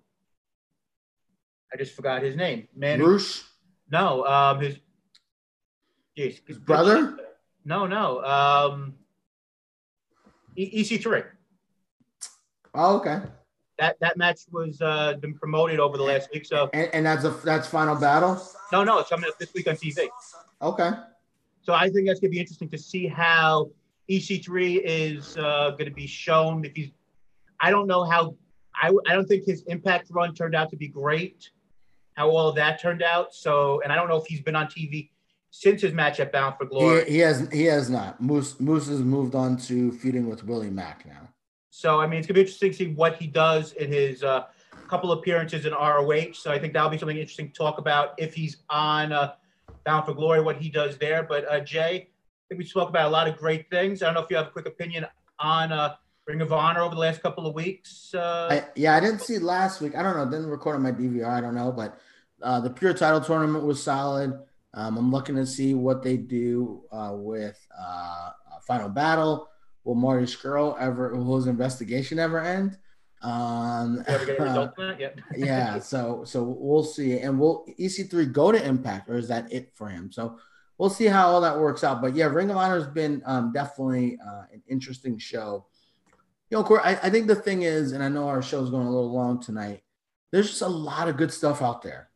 I 1.73 1.77
just 1.77 1.95
forgot 1.95 2.23
his 2.23 2.37
name. 2.37 2.69
Man, 2.75 3.01
Roosh, 3.01 3.43
no, 3.91 4.25
um, 4.25 4.61
his, 4.61 4.77
geez, 6.17 6.41
his 6.47 6.59
brother. 6.59 7.17
No, 7.65 7.87
no. 7.87 8.25
Um, 8.25 8.95
E- 10.57 10.83
EC3. 10.83 11.25
Oh, 12.75 12.97
okay. 12.97 13.21
That 13.79 13.99
that 14.01 14.17
match 14.17 14.41
was 14.51 14.81
uh, 14.81 15.15
been 15.21 15.35
promoted 15.35 15.81
over 15.81 15.97
the 15.97 16.03
last 16.03 16.31
week. 16.33 16.47
So 16.47 16.71
And, 16.73 16.89
and 16.95 17.07
that's 17.07 17.25
a 17.25 17.31
that's 17.45 17.69
final 17.69 17.95
battle. 17.97 18.41
no, 18.73 18.85
no, 18.85 18.99
it's 18.99 19.11
coming 19.11 19.29
up 19.29 19.39
this 19.39 19.53
week 19.53 19.69
on 19.69 19.77
TV. 19.77 20.09
Okay. 20.63 20.91
So 21.63 21.75
I 21.75 21.91
think 21.91 22.07
that's 22.07 22.21
gonna 22.21 22.31
be 22.31 22.41
interesting 22.41 22.69
to 22.71 22.79
see 22.79 23.07
how 23.07 23.71
EC3 24.09 24.81
is 24.85 25.37
uh, 25.37 25.73
gonna 25.79 25.91
be 25.91 26.07
shown. 26.07 26.65
If 26.65 26.73
he's, 26.75 26.91
I 27.61 27.71
don't 27.71 27.87
know 27.87 28.05
how. 28.05 28.37
I, 28.75 28.93
I 29.09 29.15
don't 29.15 29.27
think 29.27 29.45
his 29.47 29.63
Impact 29.69 30.09
run 30.11 30.35
turned 30.35 30.55
out 30.55 30.71
to 30.71 30.77
be 30.77 30.87
great. 30.89 31.51
How 32.15 32.29
all 32.31 32.49
of 32.49 32.57
that 32.57 32.81
turned 32.81 33.03
out. 33.03 33.35
So, 33.35 33.81
and 33.83 33.93
I 33.93 33.97
don't 33.97 34.09
know 34.09 34.17
if 34.17 34.27
he's 34.27 34.43
been 34.43 34.57
on 34.57 34.67
TV 34.67 35.11
since 35.51 35.83
his 35.83 35.93
match 35.93 36.21
at 36.21 36.33
Bound 36.33 36.57
for 36.59 36.67
Glory. 36.67 37.05
He, 37.07 37.13
he 37.13 37.19
has 37.19 37.49
he 37.53 37.65
has 37.65 37.91
not. 37.91 38.21
Moose 38.23 38.59
Moose 38.61 38.89
has 38.89 39.01
moved 39.01 39.35
on 39.35 39.57
to 39.59 39.93
feuding 39.93 40.29
with 40.29 40.45
Willie 40.45 40.71
Mack 40.71 41.07
now. 41.07 41.29
So 41.71 42.01
I 42.01 42.07
mean, 42.07 42.19
it's 42.19 42.27
gonna 42.27 42.37
be 42.37 42.41
interesting 42.41 42.71
to 42.71 42.77
see 42.77 42.87
what 42.89 43.17
he 43.17 43.27
does 43.27 43.73
in 43.73 43.91
his 43.91 44.23
uh, 44.23 44.45
couple 44.89 45.13
appearances 45.13 45.67
in 45.67 45.73
ROH. 45.73 46.33
So 46.35 46.51
I 46.51 46.59
think 46.59 46.73
that'll 46.73 46.91
be 46.91 46.99
something 46.99 47.17
interesting 47.17 47.49
to 47.49 47.55
talk 47.55 47.79
about 47.79 48.15
if 48.19 48.35
he's 48.35 48.59
on 48.71 49.13
uh, 49.13 49.35
Bound 49.85 50.07
for 50.07 50.15
Glory, 50.15 50.41
what 50.41 50.57
he 50.57 50.69
does 50.69 50.97
there. 50.99 51.23
But 51.23 51.51
uh, 51.51 51.61
Jay, 51.61 52.09
I 52.09 52.45
think 52.49 52.59
we 52.59 52.65
spoke 52.65 52.89
about 52.89 53.07
a 53.07 53.11
lot 53.11 53.29
of 53.29 53.37
great 53.37 53.69
things. 53.71 54.03
I 54.03 54.07
don't 54.07 54.15
know 54.15 54.23
if 54.23 54.31
you 54.31 54.37
have 54.37 54.49
a 54.49 54.51
quick 54.51 54.67
opinion 54.67 55.07
on 55.39 55.73
uh, 55.73 55.95
Ring 56.27 56.41
of 56.41 56.53
Honor 56.53 56.81
over 56.81 56.95
the 56.95 57.01
last 57.01 57.23
couple 57.23 57.47
of 57.47 57.55
weeks. 57.55 58.13
Uh, 58.15 58.49
I, 58.51 58.65
yeah, 58.75 58.97
I 58.97 59.01
didn't 59.01 59.21
see 59.21 59.39
last 59.39 59.81
week. 59.81 59.97
I 59.97 60.03
don't 60.03 60.17
know. 60.17 60.25
Didn't 60.25 60.51
record 60.51 60.77
on 60.77 60.83
my 60.83 60.93
DVR. 60.93 61.29
I 61.29 61.41
don't 61.41 61.55
know, 61.55 61.73
but 61.73 61.99
uh, 62.43 62.61
the 62.61 62.71
pure 62.71 62.95
title 62.95 63.21
tournament 63.21 63.65
was 63.65 63.83
solid. 63.83 64.39
Um, 64.75 64.99
I'm 64.99 65.11
looking 65.11 65.37
to 65.37 65.47
see 65.47 65.75
what 65.75 66.03
they 66.03 66.17
do 66.17 66.83
uh, 66.93 67.13
with 67.15 67.59
uh, 67.79 68.31
Final 68.67 68.89
Battle. 68.89 69.49
Will 69.87 69.95
Marty 69.95 70.27
Scurll 70.27 70.77
ever 70.81 71.15
will 71.15 71.37
his 71.37 71.47
investigation 71.47 72.19
ever 72.19 72.41
end? 72.41 72.77
Um, 73.23 73.99
you 74.09 74.15
ever 74.15 74.27
get 74.27 74.41
a 74.41 74.43
result 74.45 74.75
from 74.75 74.89
that 74.89 74.99
yet? 75.01 75.19
yeah, 75.37 75.79
so 75.79 76.25
so 76.25 76.43
we'll 76.43 76.83
see. 76.83 77.21
And 77.21 77.39
will 77.39 77.65
EC3 77.79 78.33
go 78.33 78.51
to 78.51 78.67
Impact, 78.67 79.09
or 79.09 79.17
is 79.17 79.29
that 79.29 79.51
it 79.53 79.71
for 79.75 79.89
him? 79.89 80.11
So 80.11 80.41
we'll 80.77 80.91
see 80.91 81.07
how 81.07 81.29
all 81.29 81.41
that 81.41 81.57
works 81.57 81.85
out. 81.85 82.03
But 82.03 82.17
yeah, 82.17 82.27
Ring 82.27 82.51
of 82.51 82.57
Honor 82.57 82.75
has 82.75 82.89
been 82.89 83.23
um, 83.27 83.53
definitely 83.53 84.19
uh, 84.27 84.43
an 84.53 84.61
interesting 84.69 85.19
show. 85.19 85.67
You 86.51 86.59
know, 86.59 86.65
Corey, 86.65 86.81
I, 86.83 86.91
I 87.05 87.11
think 87.11 87.29
the 87.29 87.37
thing 87.37 87.63
is, 87.63 87.93
and 87.93 88.03
I 88.03 88.09
know 88.09 88.27
our 88.29 88.43
show's 88.43 88.71
going 88.71 88.89
a 88.89 88.91
little 88.91 89.13
long 89.13 89.41
tonight. 89.41 89.85
There's 90.33 90.49
just 90.49 90.63
a 90.63 90.69
lot 90.69 91.09
of 91.09 91.17
good 91.17 91.33
stuff 91.33 91.63
out 91.63 91.83
there. 91.83 92.11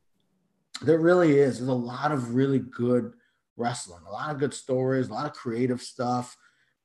There 0.83 0.99
really 0.99 1.39
is. 1.39 1.59
There's 1.59 1.69
a 1.69 1.73
lot 1.73 2.11
of 2.11 2.35
really 2.35 2.59
good 2.59 3.13
wrestling, 3.57 4.03
a 4.09 4.13
lot 4.13 4.31
of 4.31 4.41
good 4.41 4.55
stories, 4.55 5.09
a 5.09 5.13
lot 5.13 5.27
of 5.27 5.35
creative 5.35 5.81
stuff. 5.81 6.37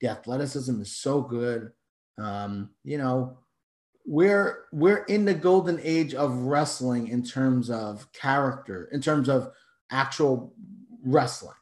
The 0.01 0.09
athleticism 0.09 0.81
is 0.81 0.95
so 0.95 1.21
good. 1.21 1.71
Um, 2.17 2.69
you 2.83 2.97
know, 2.97 3.37
we're 4.05 4.65
we're 4.71 5.03
in 5.05 5.25
the 5.25 5.33
golden 5.33 5.79
age 5.81 6.13
of 6.13 6.31
wrestling 6.33 7.07
in 7.07 7.23
terms 7.23 7.69
of 7.69 8.11
character, 8.13 8.89
in 8.91 9.01
terms 9.01 9.29
of 9.29 9.51
actual 9.91 10.53
wrestling. 11.03 11.55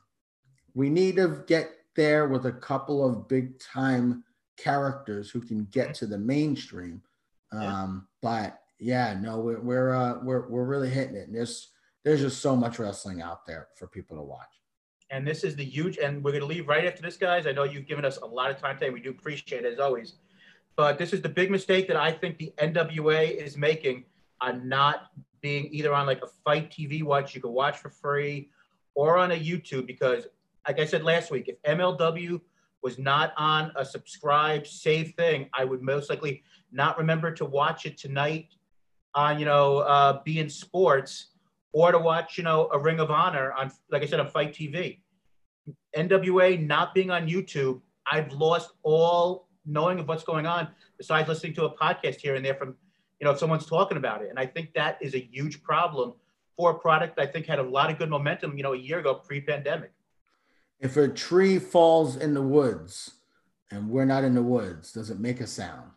We 0.74 0.90
need 0.90 1.16
to 1.18 1.44
get 1.48 1.72
there 1.96 2.28
with 2.28 2.46
a 2.46 2.52
couple 2.52 3.08
of 3.08 3.28
big 3.28 3.60
time 3.60 4.24
characters 4.58 5.30
who 5.30 5.42
can 5.42 5.66
get 5.72 5.94
to 5.96 6.08
the 6.08 6.18
mainstream. 6.18 7.02
Um, 7.52 8.08
but 8.22 8.60
yeah, 8.80 9.18
no, 9.20 9.40
we're 9.40 9.60
we're 9.62 9.96
uh, 9.96 10.20
we're 10.24 10.48
we're 10.50 10.66
really 10.66 10.90
hitting 10.90 11.16
it. 11.16 11.28
And 11.28 11.36
there's 11.36 11.70
there's 12.04 12.22
just 12.22 12.42
so 12.42 12.56
much 12.56 12.80
wrestling 12.80 13.22
out 13.22 13.46
there 13.46 13.70
for 13.76 13.88
people 13.88 14.18
to 14.18 14.24
watch. 14.24 14.63
And 15.12 15.28
this 15.28 15.44
is 15.44 15.56
the 15.56 15.64
huge, 15.64 15.98
and 15.98 16.24
we're 16.24 16.32
going 16.32 16.42
to 16.42 16.48
leave 16.48 16.68
right 16.68 16.86
after 16.86 17.02
this, 17.02 17.18
guys. 17.18 17.46
I 17.46 17.52
know 17.52 17.64
you've 17.64 17.88
given 17.88 18.06
us 18.06 18.18
a 18.18 18.26
lot 18.26 18.50
of 18.50 18.60
time 18.60 18.78
today. 18.78 18.90
We 18.90 19.00
do 19.00 19.12
appreciate 19.12 19.66
it 19.66 19.74
as 19.74 19.80
always. 19.80 20.16
But 20.76 20.98
this 20.98 21.14
is 21.14 21.22
the 21.22 21.30
big 21.30 21.52
mistake 21.52 21.88
that 21.88 21.98
I 21.98 22.12
think 22.12 22.38
the 22.38 22.52
NWA 22.58 23.36
is 23.36 23.58
making 23.58 24.06
on 24.42 24.68
not 24.68 25.12
being 25.42 25.68
either 25.72 25.94
on 25.94 26.08
like 26.08 26.22
a 26.24 26.28
FITE 26.44 26.72
TV 26.72 27.04
watch 27.04 27.36
you 27.36 27.42
can 27.42 27.52
watch 27.52 27.78
for 27.78 27.90
free 27.90 28.50
or 28.96 29.18
on 29.18 29.32
a 29.32 29.36
YouTube 29.36 29.86
because, 29.86 30.26
like 30.68 30.80
I 30.80 30.86
said 30.86 31.04
last 31.04 31.30
week, 31.30 31.48
if 31.48 31.62
MLW 31.64 32.42
was 32.82 32.98
not 32.98 33.34
on 33.38 33.72
a 33.76 33.86
subscribe 33.86 34.66
save 34.66 35.14
thing, 35.16 35.50
I 35.54 35.64
would 35.64 35.82
most 35.82 36.10
likely 36.10 36.44
not 36.72 36.98
remember 36.98 37.32
to 37.32 37.46
watch 37.46 37.86
it 37.86 37.98
tonight 37.98 38.50
on 39.16 39.40
you 39.40 39.46
know 39.46 39.80
uh, 39.80 40.22
beIN 40.24 40.52
Sports 40.52 41.28
or 41.74 41.92
to 41.92 42.00
watch 42.00 42.38
you 42.38 42.44
know 42.44 42.70
a 42.72 42.80
Ring 42.80 43.00
of 43.00 43.12
Honor 43.12 43.52
on 43.54 43.72
like 43.92 44.02
I 44.02 44.06
said 44.06 44.20
on 44.20 44.30
FITE 44.30 44.54
TV. 44.54 45.00
NWA 45.96 46.66
not 46.66 46.94
being 46.94 47.12
on 47.12 47.28
YouTube, 47.28 47.82
I've 48.10 48.32
lost 48.34 48.72
all 48.84 49.48
knowing 49.66 50.00
of 50.00 50.08
what's 50.08 50.24
going 50.24 50.46
on 50.46 50.68
besides 50.98 51.28
listening 51.28 51.54
to 51.54 51.66
a 51.66 51.78
podcast 51.78 52.16
here 52.16 52.36
and 52.36 52.46
there 52.46 52.56
from 52.56 52.76
you 53.20 53.26
know 53.26 53.32
if 53.32 53.40
someone's 53.40 53.66
talking 53.66 53.96
about 53.96 54.22
it 54.22 54.30
and 54.30 54.38
i 54.38 54.46
think 54.46 54.74
that 54.74 54.98
is 55.00 55.16
a 55.16 55.20
huge 55.32 55.64
problem 55.64 56.12
for 56.58 56.72
a 56.72 56.74
product 56.74 57.18
i 57.18 57.26
think 57.26 57.46
had 57.46 57.60
a 57.60 57.64
lot 57.64 57.90
of 57.90 57.98
good 57.98 58.10
momentum 58.10 58.58
you 58.58 58.64
know 58.64 58.74
a 58.74 58.78
year 58.78 59.00
ago 59.00 59.14
pre-pandemic 59.14 59.94
If 60.82 60.98
a 60.98 61.08
tree 61.08 61.60
falls 61.60 62.18
in 62.18 62.34
the 62.34 62.42
woods 62.42 63.12
and 63.74 63.90
we're 63.90 64.06
not 64.06 64.24
in 64.24 64.36
the 64.36 64.44
woods, 64.44 64.92
does 64.92 65.10
it 65.10 65.20
make 65.20 65.42
a 65.42 65.48
sound? 65.48 65.92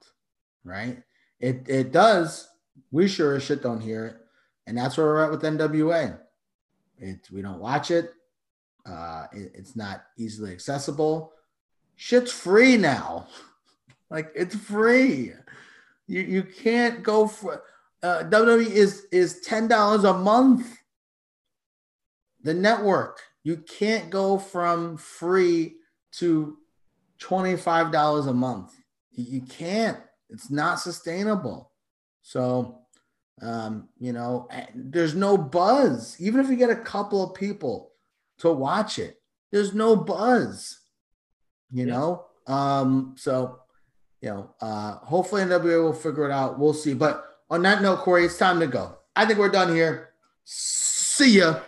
Right? 0.64 1.02
It 1.38 1.68
it 1.68 1.92
does. 1.92 2.48
We 2.90 3.06
sure 3.06 3.36
as 3.36 3.42
shit 3.42 3.62
don't 3.62 3.80
hear 3.80 4.06
it. 4.06 4.16
And 4.66 4.76
that's 4.76 4.96
where 4.96 5.06
we're 5.06 5.24
at 5.24 5.30
with 5.30 5.42
NWA. 5.42 6.18
It 6.98 7.28
we 7.30 7.42
don't 7.42 7.60
watch 7.60 7.90
it. 7.90 8.12
Uh, 8.84 9.26
it- 9.32 9.52
it's 9.54 9.76
not 9.76 10.04
easily 10.18 10.52
accessible. 10.52 11.32
Shit's 11.96 12.32
free 12.32 12.76
now. 12.76 13.28
like 14.10 14.30
it's 14.34 14.54
free. 14.56 15.32
You 16.06 16.20
you 16.22 16.42
can't 16.42 17.02
go 17.02 17.26
for 17.26 17.62
uh, 18.02 18.24
WWE 18.24 18.66
is 18.70 19.06
is 19.12 19.40
ten 19.40 19.68
dollars 19.68 20.04
a 20.04 20.14
month. 20.14 20.78
The 22.42 22.54
network 22.54 23.20
you 23.42 23.58
can't 23.58 24.10
go 24.10 24.38
from 24.38 24.96
free 24.96 25.76
to 26.12 26.56
twenty 27.18 27.56
five 27.56 27.90
dollars 27.92 28.26
a 28.26 28.34
month. 28.34 28.72
You 29.12 29.24
you 29.24 29.40
can't. 29.42 29.98
It's 30.30 30.50
not 30.50 30.80
sustainable. 30.80 31.72
So 32.22 32.85
um, 33.42 33.88
you 33.98 34.12
know, 34.12 34.48
there's 34.74 35.14
no 35.14 35.36
buzz. 35.36 36.16
Even 36.18 36.40
if 36.40 36.48
you 36.48 36.56
get 36.56 36.70
a 36.70 36.76
couple 36.76 37.22
of 37.22 37.34
people 37.34 37.92
to 38.38 38.50
watch 38.50 38.98
it, 38.98 39.20
there's 39.52 39.74
no 39.74 39.94
buzz. 39.96 40.80
You 41.70 41.86
Yeah. 41.86 41.94
know, 41.94 42.26
um, 42.46 43.14
so 43.18 43.60
you 44.22 44.30
know, 44.30 44.50
uh, 44.60 44.92
hopefully 44.96 45.42
NWA 45.42 45.82
will 45.82 45.92
figure 45.92 46.24
it 46.24 46.32
out. 46.32 46.58
We'll 46.58 46.72
see. 46.72 46.94
But 46.94 47.24
on 47.50 47.62
that 47.62 47.82
note, 47.82 47.98
Corey, 48.00 48.24
it's 48.24 48.38
time 48.38 48.58
to 48.60 48.66
go. 48.66 48.96
I 49.14 49.26
think 49.26 49.38
we're 49.38 49.50
done 49.50 49.74
here. 49.74 50.10
See 50.44 51.38
ya. 51.38 51.60